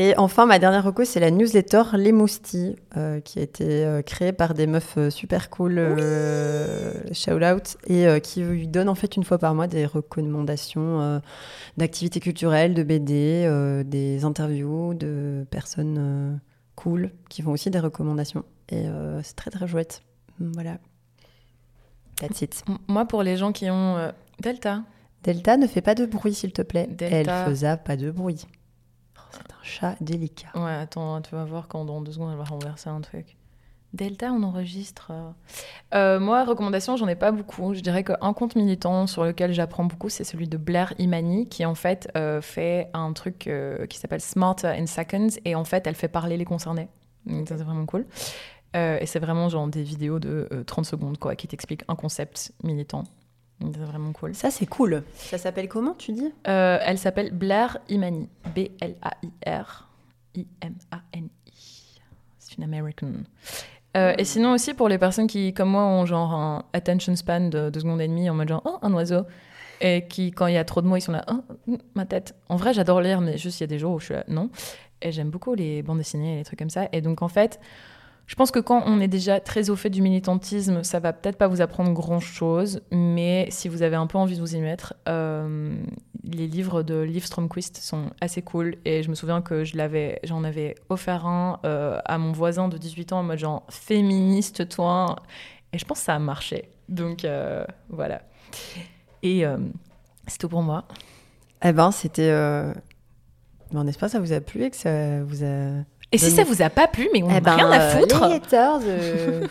Et 0.00 0.16
enfin, 0.16 0.46
ma 0.46 0.60
dernière 0.60 0.84
reco, 0.84 1.04
c'est 1.04 1.18
la 1.18 1.32
newsletter 1.32 1.82
Les 1.94 2.12
Moustis, 2.12 2.76
euh, 2.96 3.18
qui 3.18 3.40
a 3.40 3.42
été 3.42 3.84
euh, 3.84 4.00
créée 4.00 4.32
par 4.32 4.54
des 4.54 4.68
meufs 4.68 4.96
euh, 4.96 5.10
super 5.10 5.50
cool, 5.50 5.74
euh, 5.76 6.92
shout 7.12 7.42
out, 7.42 7.76
et 7.88 8.06
qui 8.20 8.42
lui 8.42 8.68
donne 8.68 8.88
en 8.88 8.94
fait 8.94 9.16
une 9.16 9.24
fois 9.24 9.38
par 9.38 9.56
mois 9.56 9.66
des 9.66 9.86
recommandations 9.86 11.20
d'activités 11.76 12.20
culturelles, 12.20 12.74
de 12.74 12.84
BD, 12.84 13.82
des 13.84 14.24
interviews 14.24 14.94
de 14.94 15.44
personnes 15.50 16.40
cool, 16.76 17.10
qui 17.28 17.42
font 17.42 17.50
aussi 17.50 17.68
des 17.68 17.80
recommandations. 17.80 18.44
Et 18.68 18.84
c'est 19.24 19.34
très 19.34 19.50
très 19.50 19.66
chouette. 19.66 20.02
Voilà. 20.38 20.78
That's 22.20 22.40
it. 22.40 22.64
Moi, 22.86 23.04
pour 23.04 23.24
les 23.24 23.36
gens 23.36 23.50
qui 23.50 23.68
ont 23.68 24.12
Delta, 24.40 24.84
Delta, 25.24 25.56
ne 25.56 25.66
fais 25.66 25.82
pas 25.82 25.96
de 25.96 26.06
bruit, 26.06 26.34
s'il 26.34 26.52
te 26.52 26.62
plaît. 26.62 26.86
Delta. 26.86 27.40
Elle 27.40 27.50
faisait 27.50 27.76
pas 27.78 27.96
de 27.96 28.12
bruit. 28.12 28.46
C'est 29.30 29.52
un 29.52 29.62
chat 29.62 29.96
délicat. 30.00 30.48
Ouais, 30.54 30.72
attends, 30.72 31.20
tu 31.22 31.34
vas 31.34 31.44
voir 31.44 31.68
quand 31.68 31.84
dans 31.84 32.00
deux 32.00 32.12
secondes 32.12 32.30
elle 32.32 32.38
va 32.38 32.44
renverser 32.44 32.88
un 32.90 33.00
truc. 33.00 33.36
Delta, 33.94 34.32
on 34.32 34.42
enregistre. 34.42 35.12
euh. 35.12 35.30
Euh, 35.94 36.20
moi, 36.20 36.44
recommandation, 36.44 36.96
j'en 36.98 37.08
ai 37.08 37.14
pas 37.16 37.32
beaucoup. 37.32 37.72
Je 37.72 37.80
dirais 37.80 38.04
qu'un 38.04 38.34
compte 38.34 38.54
militant 38.54 39.06
sur 39.06 39.24
lequel 39.24 39.52
j'apprends 39.52 39.84
beaucoup, 39.84 40.10
c'est 40.10 40.24
celui 40.24 40.46
de 40.46 40.58
Blair 40.58 40.92
Imani, 40.98 41.48
qui 41.48 41.64
en 41.64 41.74
fait 41.74 42.10
euh, 42.16 42.42
fait 42.42 42.90
un 42.92 43.12
truc 43.14 43.48
qui 43.88 43.98
s'appelle 43.98 44.20
Smarter 44.20 44.68
in 44.68 44.86
Seconds, 44.86 45.38
et 45.46 45.54
en 45.54 45.64
fait, 45.64 45.86
elle 45.86 45.94
fait 45.94 46.08
parler 46.08 46.36
les 46.36 46.44
concernés. 46.44 46.88
Donc 47.24 47.48
ça, 47.48 47.56
c'est 47.56 47.64
vraiment 47.64 47.86
cool. 47.86 48.06
Et 48.74 49.06
c'est 49.06 49.18
vraiment 49.18 49.48
genre 49.48 49.66
des 49.66 49.82
vidéos 49.82 50.18
de 50.18 50.46
euh, 50.52 50.62
30 50.62 50.84
secondes, 50.84 51.18
quoi, 51.18 51.34
qui 51.34 51.48
t'expliquent 51.48 51.84
un 51.88 51.96
concept 51.96 52.52
militant. 52.62 53.04
C'est 53.60 53.76
vraiment 53.78 54.12
cool. 54.12 54.34
Ça, 54.34 54.50
c'est 54.50 54.66
cool. 54.66 55.02
Ça 55.16 55.38
s'appelle 55.38 55.68
comment, 55.68 55.94
tu 55.94 56.12
dis? 56.12 56.32
Euh, 56.46 56.78
elle 56.80 56.98
s'appelle 56.98 57.32
Blair 57.32 57.78
Imani. 57.88 58.28
B-L-A-I-R 58.54 59.88
I-M-A-N-I. 60.34 62.00
C'est 62.38 62.56
une 62.56 62.64
American. 62.64 63.12
Euh, 63.96 64.14
et 64.16 64.24
sinon 64.24 64.52
aussi 64.52 64.74
pour 64.74 64.88
les 64.88 64.98
personnes 64.98 65.26
qui, 65.26 65.52
comme 65.52 65.70
moi, 65.70 65.84
ont 65.84 66.06
genre 66.06 66.32
un 66.34 66.64
attention 66.72 67.16
span 67.16 67.48
de 67.48 67.70
deux 67.70 67.80
secondes 67.80 68.00
et 68.00 68.08
demie 68.08 68.30
en 68.30 68.34
mode 68.34 68.48
genre, 68.48 68.62
oh, 68.64 68.78
un 68.82 68.92
oiseau. 68.92 69.24
Et 69.80 70.06
qui, 70.08 70.30
quand 70.30 70.46
il 70.46 70.54
y 70.54 70.58
a 70.58 70.64
trop 70.64 70.82
de 70.82 70.86
mots, 70.86 70.96
ils 70.96 71.00
sont 71.00 71.12
là, 71.12 71.24
oh, 71.30 71.78
ma 71.94 72.04
tête. 72.04 72.34
En 72.48 72.56
vrai, 72.56 72.74
j'adore 72.74 73.00
lire, 73.00 73.20
mais 73.20 73.38
juste 73.38 73.60
il 73.60 73.62
y 73.62 73.64
a 73.64 73.68
des 73.68 73.78
jours 73.78 73.92
où 73.92 73.98
je 74.00 74.06
suis 74.06 74.14
là, 74.14 74.24
non. 74.28 74.50
Et 75.02 75.12
j'aime 75.12 75.30
beaucoup 75.30 75.54
les 75.54 75.82
bandes 75.82 75.98
dessinées 75.98 76.34
et 76.34 76.38
les 76.38 76.44
trucs 76.44 76.58
comme 76.58 76.70
ça. 76.70 76.88
Et 76.92 77.00
donc 77.00 77.22
en 77.22 77.28
fait, 77.28 77.60
je 78.28 78.34
pense 78.34 78.50
que 78.50 78.58
quand 78.58 78.82
on 78.84 79.00
est 79.00 79.08
déjà 79.08 79.40
très 79.40 79.70
au 79.70 79.74
fait 79.74 79.88
du 79.88 80.02
militantisme, 80.02 80.84
ça 80.84 81.00
va 81.00 81.14
peut-être 81.14 81.38
pas 81.38 81.48
vous 81.48 81.62
apprendre 81.62 81.94
grand-chose, 81.94 82.82
mais 82.90 83.48
si 83.50 83.70
vous 83.70 83.80
avez 83.80 83.96
un 83.96 84.06
peu 84.06 84.18
envie 84.18 84.36
de 84.36 84.40
vous 84.40 84.54
y 84.54 84.60
mettre, 84.60 84.92
euh, 85.08 85.74
les 86.24 86.46
livres 86.46 86.82
de 86.82 87.00
Liv 87.00 87.24
Stromquist 87.24 87.78
sont 87.78 88.10
assez 88.20 88.42
cool. 88.42 88.76
Et 88.84 89.02
je 89.02 89.08
me 89.08 89.14
souviens 89.14 89.40
que 89.40 89.64
je 89.64 89.78
j'en 90.24 90.44
avais 90.44 90.74
offert 90.90 91.26
un 91.26 91.58
euh, 91.64 92.00
à 92.04 92.18
mon 92.18 92.32
voisin 92.32 92.68
de 92.68 92.76
18 92.76 93.14
ans 93.14 93.20
en 93.20 93.22
mode 93.22 93.38
genre 93.38 93.66
féministe 93.70 94.68
toi. 94.68 95.16
Et 95.72 95.78
je 95.78 95.86
pense 95.86 96.00
que 96.00 96.04
ça 96.04 96.14
a 96.14 96.18
marché. 96.18 96.68
Donc 96.90 97.24
euh, 97.24 97.64
voilà. 97.88 98.20
Et 99.22 99.44
c'est 100.26 100.38
tout 100.38 100.50
pour 100.50 100.62
moi. 100.62 100.86
Eh 101.64 101.72
ben, 101.72 101.90
c'était. 101.92 102.30
Bon, 103.72 103.84
n'est-ce 103.84 104.06
ça 104.06 104.20
vous 104.20 104.32
a 104.34 104.40
plu 104.42 104.64
et 104.64 104.70
que 104.70 104.76
ça 104.76 105.24
vous 105.24 105.44
a. 105.44 105.82
Et 106.12 106.18
si 106.18 106.30
ça 106.30 106.44
vous 106.44 106.62
a 106.62 106.70
pas 106.70 106.86
plu, 106.88 107.08
mais 107.12 107.22
on 107.22 107.28
Eh 107.30 107.40
n'a 107.40 107.54
rien 107.54 107.68
ben, 107.70 107.78
à 107.78 107.82
euh, 107.82 107.98
foutre. 108.00 108.26
les 108.28 108.34
haters, 108.36 108.80
euh, 108.86 109.46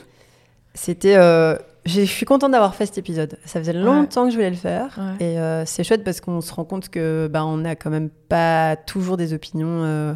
C'était. 0.73 1.15
euh, 1.15 1.55
Je 1.85 2.01
suis 2.01 2.25
contente 2.25 2.51
d'avoir 2.51 2.73
fait 2.75 2.85
cet 2.87 2.97
épisode. 2.97 3.37
Ça 3.45 3.59
faisait 3.59 3.73
longtemps 3.73 4.25
que 4.25 4.31
je 4.31 4.35
voulais 4.35 4.49
le 4.49 4.55
faire. 4.55 4.97
Ouais. 5.19 5.25
Et 5.33 5.39
euh, 5.39 5.65
c'est 5.65 5.83
chouette 5.83 6.03
parce 6.03 6.19
qu'on 6.19 6.41
se 6.41 6.51
rend 6.53 6.65
compte 6.65 6.89
que 6.89 7.27
ben, 7.31 7.43
on 7.43 7.57
n'a 7.57 7.75
quand 7.75 7.89
même 7.91 8.09
pas 8.09 8.75
toujours 8.75 9.17
des 9.17 9.33
opinions 9.33 9.83
euh, 9.83 10.13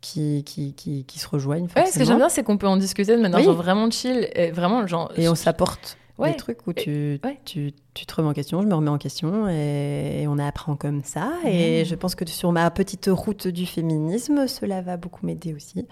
qui, 0.00 0.44
qui, 0.44 0.74
qui, 0.74 1.04
qui 1.04 1.18
se 1.18 1.28
rejoignent. 1.28 1.68
Ouais, 1.76 1.86
ce 1.86 1.98
que 1.98 2.04
j'aime 2.04 2.18
bien, 2.18 2.28
c'est 2.28 2.42
qu'on 2.42 2.56
peut 2.58 2.66
en 2.68 2.76
discuter 2.76 3.16
de 3.16 3.22
manière 3.22 3.38
Oui. 3.38 3.44
genre 3.44 3.54
vraiment 3.56 3.90
chill. 3.90 4.28
Et 4.34 4.50
vraiment, 4.50 4.86
genre. 4.86 5.10
Et 5.16 5.28
on 5.28 5.34
s'apporte 5.34 5.96
Ouais. 6.18 6.30
des 6.32 6.36
trucs 6.36 6.66
où 6.66 6.72
tu, 6.72 7.18
ouais. 7.24 7.40
tu, 7.44 7.72
tu 7.94 8.06
te 8.06 8.14
remets 8.14 8.28
en 8.28 8.32
question, 8.34 8.60
je 8.62 8.66
me 8.66 8.74
remets 8.74 8.90
en 8.90 8.98
question 8.98 9.48
et, 9.48 10.20
et 10.22 10.28
on 10.28 10.38
apprend 10.38 10.76
comme 10.76 11.02
ça. 11.04 11.32
Et 11.46 11.80
Mhm. 11.80 11.84
je 11.86 11.94
pense 11.94 12.14
que 12.14 12.28
sur 12.28 12.52
ma 12.52 12.70
petite 12.70 13.08
route 13.10 13.48
du 13.48 13.66
féminisme, 13.66 14.46
cela 14.46 14.82
va 14.82 14.96
beaucoup 14.96 15.24
m'aider 15.26 15.54
aussi. 15.54 15.86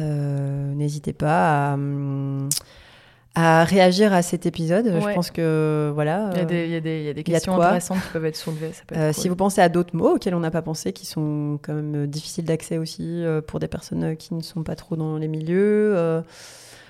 Euh, 0.00 0.74
N'hésitez 0.74 1.12
pas 1.12 1.70
à, 1.70 1.74
hum, 1.74 2.48
à 3.34 3.64
réagir 3.64 4.12
à 4.12 4.22
cet 4.22 4.46
épisode. 4.46 4.86
Je 5.00 5.14
pense 5.14 5.30
que 5.30 5.90
voilà. 5.94 6.30
Il 6.34 6.38
y 6.38 6.40
a 6.40 6.44
des, 6.44 6.64
il 6.66 6.70
y 6.72 6.74
a 6.76 6.80
des, 6.80 6.98
il 7.00 7.04
y 7.04 7.08
a 7.08 7.12
des 7.14 7.20
il 7.20 7.28
y 7.28 7.30
a 7.34 7.38
de 7.38 7.42
questions 7.44 7.54
intéressantes 7.60 7.98
qui 8.02 8.08
peuvent 8.12 8.24
être 8.26 8.36
soulevées. 8.36 8.72
Ça 8.72 8.82
peut 8.86 8.94
être 8.94 9.00
euh, 9.00 9.12
cool. 9.12 9.22
Si 9.22 9.28
vous 9.28 9.36
pensez 9.36 9.60
à 9.60 9.68
d'autres 9.68 9.94
mots 9.94 10.14
auxquels 10.16 10.34
on 10.34 10.40
n'a 10.40 10.50
pas 10.50 10.62
pensé, 10.62 10.92
qui 10.92 11.06
sont 11.06 11.58
quand 11.62 11.74
même 11.74 12.06
difficiles 12.06 12.44
d'accès 12.44 12.78
aussi 12.78 13.04
euh, 13.24 13.40
pour 13.42 13.58
des 13.60 13.68
personnes 13.68 14.16
qui 14.16 14.34
ne 14.34 14.42
sont 14.42 14.62
pas 14.62 14.74
trop 14.74 14.96
dans 14.96 15.16
les 15.18 15.28
milieux, 15.28 15.92
euh, 15.96 16.20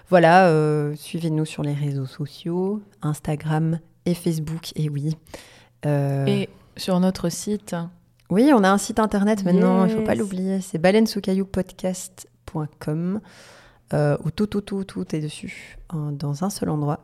voilà, 0.09 0.49
euh, 0.49 0.95
suivez-nous 0.97 1.45
sur 1.45 1.63
les 1.63 1.75
réseaux 1.75 2.07
sociaux, 2.07 2.83
Instagram 3.03 3.81
et 4.05 4.15
Facebook, 4.15 4.73
et 4.77 4.89
oui. 4.89 5.17
Euh, 5.85 6.25
Et 6.27 6.49
sur 6.77 6.99
notre 7.01 7.29
site, 7.29 7.75
Oui, 8.31 8.51
on 8.55 8.63
a 8.65 8.71
un 8.71 8.79
site 8.79 8.99
internet 8.99 9.45
maintenant, 9.45 9.85
il 9.87 9.93
ne 9.93 9.99
faut 9.99 10.05
pas 10.05 10.15
l'oublier. 10.15 10.61
C'est 10.61 10.79
baleine-sous-caillou-podcast.com 10.79 13.21
euh, 13.93 14.17
où 14.25 14.31
tout, 14.31 14.47
tout, 14.47 14.61
tout, 14.63 14.85
tout 14.85 15.15
est 15.15 15.21
dessus, 15.21 15.77
dans 15.93 16.45
un 16.45 16.51
seul 16.51 16.71
endroit. 16.71 17.01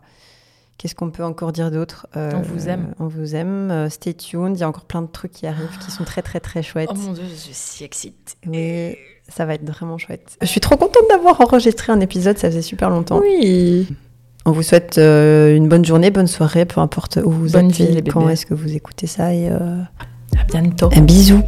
Qu'est-ce 0.78 0.94
qu'on 0.96 1.10
peut 1.12 1.22
encore 1.24 1.52
dire 1.52 1.70
d'autre 1.70 2.08
Euh, 2.16 2.32
On 2.34 2.42
vous 2.42 2.68
aime. 2.68 2.92
On 2.98 3.06
vous 3.06 3.36
aime. 3.36 3.88
stay 3.88 4.14
tuned. 4.14 4.56
Il 4.56 4.60
y 4.60 4.64
a 4.64 4.68
encore 4.68 4.84
plein 4.86 5.02
de 5.02 5.06
trucs 5.06 5.30
qui 5.32 5.46
arrivent 5.46 5.78
qui 5.78 5.92
sont 5.92 6.02
très, 6.04 6.22
très, 6.22 6.40
très 6.40 6.62
chouettes. 6.64 6.88
Oh 6.90 6.94
mon 6.96 7.12
dieu, 7.12 7.22
je 7.28 7.34
suis 7.34 7.54
si 7.54 7.84
excitée. 7.84 8.34
Oui, 8.46 8.96
ça 9.28 9.44
va 9.46 9.54
être 9.54 9.64
vraiment 9.68 9.98
chouette. 9.98 10.36
Je 10.40 10.46
suis 10.46 10.60
trop 10.60 10.76
contente 10.76 11.04
d'avoir 11.08 11.40
enregistré 11.40 11.92
un 11.92 12.00
épisode, 12.00 12.38
ça 12.38 12.48
faisait 12.48 12.62
super 12.62 12.90
longtemps. 12.90 13.20
Oui. 13.20 13.86
On 14.44 14.50
vous 14.52 14.62
souhaite 14.62 14.98
euh, 14.98 15.56
une 15.56 15.68
bonne 15.68 15.84
journée, 15.84 16.10
bonne 16.10 16.26
soirée, 16.26 16.64
peu 16.64 16.80
importe 16.80 17.18
où 17.24 17.30
vous 17.30 17.50
Bonne 17.52 17.66
êtes 17.70 17.76
vie, 17.76 18.02
quand 18.10 18.28
est-ce 18.28 18.44
que 18.46 18.54
vous 18.54 18.74
écoutez 18.74 19.06
ça. 19.06 19.32
Et 19.32 19.48
euh, 19.48 19.78
À 20.38 20.44
bientôt. 20.48 20.90
un 20.94 21.00
bisou. 21.02 21.40